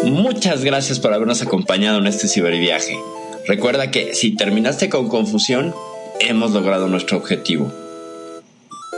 Muchas 0.04 0.64
gracias 0.64 1.00
por 1.00 1.14
habernos 1.14 1.44
acompañado 1.44 2.00
en 2.00 2.08
este 2.08 2.28
ciberviaje. 2.28 2.98
Recuerda 3.48 3.92
que 3.92 4.16
si 4.16 4.36
terminaste 4.36 4.90
con 4.90 5.10
confusión, 5.10 5.76
hemos 6.20 6.52
logrado 6.52 6.88
nuestro 6.88 7.18
objetivo. 7.18 7.72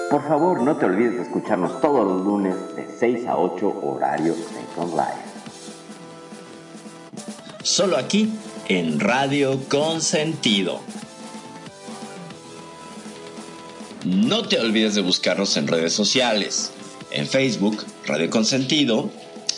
Por 0.10 0.26
favor, 0.28 0.62
no 0.62 0.78
te 0.78 0.86
olvides 0.86 1.16
de 1.16 1.24
escucharnos 1.24 1.82
todos 1.82 2.06
los 2.06 2.26
lunes 2.26 2.56
de 2.76 2.88
6 3.00 3.28
a 3.28 3.38
8 3.38 3.82
horario 3.84 4.34
Second 4.34 4.92
Live. 4.94 5.34
Solo 7.64 7.98
aquí 7.98 8.32
en 8.70 9.00
Radio 9.00 9.60
Consentido. 9.68 10.80
No 14.06 14.48
te 14.48 14.60
olvides 14.60 14.96
de 14.96 15.02
buscarnos 15.02 15.58
en 15.58 15.68
redes 15.68 15.94
sociales, 15.94 16.72
en 17.12 17.28
Facebook, 17.28 17.84
Radio 18.06 18.30
Consentido, 18.30 19.10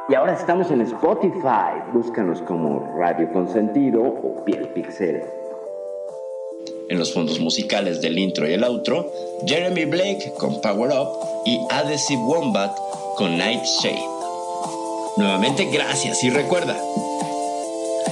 Y 0.10 0.16
ahora 0.16 0.34
estamos 0.34 0.70
en 0.72 0.82
Spotify. 0.82 1.84
Búscanos 1.94 2.42
como 2.44 2.96
Radio 2.98 3.30
Consentido 3.34 4.04
o 4.04 4.46
Piel 4.46 4.70
Pixel. 4.70 5.22
En 6.90 6.98
los 6.98 7.14
fondos 7.14 7.42
musicales 7.42 8.02
del 8.02 8.18
intro 8.18 8.48
y 8.48 8.54
el 8.54 8.64
outro, 8.64 9.12
Jeremy 9.46 9.84
Blake 9.84 10.32
con 10.40 10.62
Power 10.62 10.92
Up 10.92 11.10
y 11.46 11.60
Adhesive 11.70 12.22
Wombat 12.22 12.72
con 13.18 13.38
Nightshade. 13.38 14.02
Nuevamente 15.18 15.66
gracias 15.66 16.24
y 16.24 16.30
recuerda, 16.30 16.78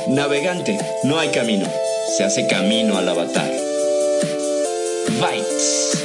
navegante, 0.08 0.78
no 1.04 1.20
hay 1.20 1.30
camino, 1.30 1.66
se 2.18 2.24
hace 2.24 2.48
camino 2.48 2.98
al 2.98 3.10
avatar. 3.10 3.52
Bites. 5.20 6.05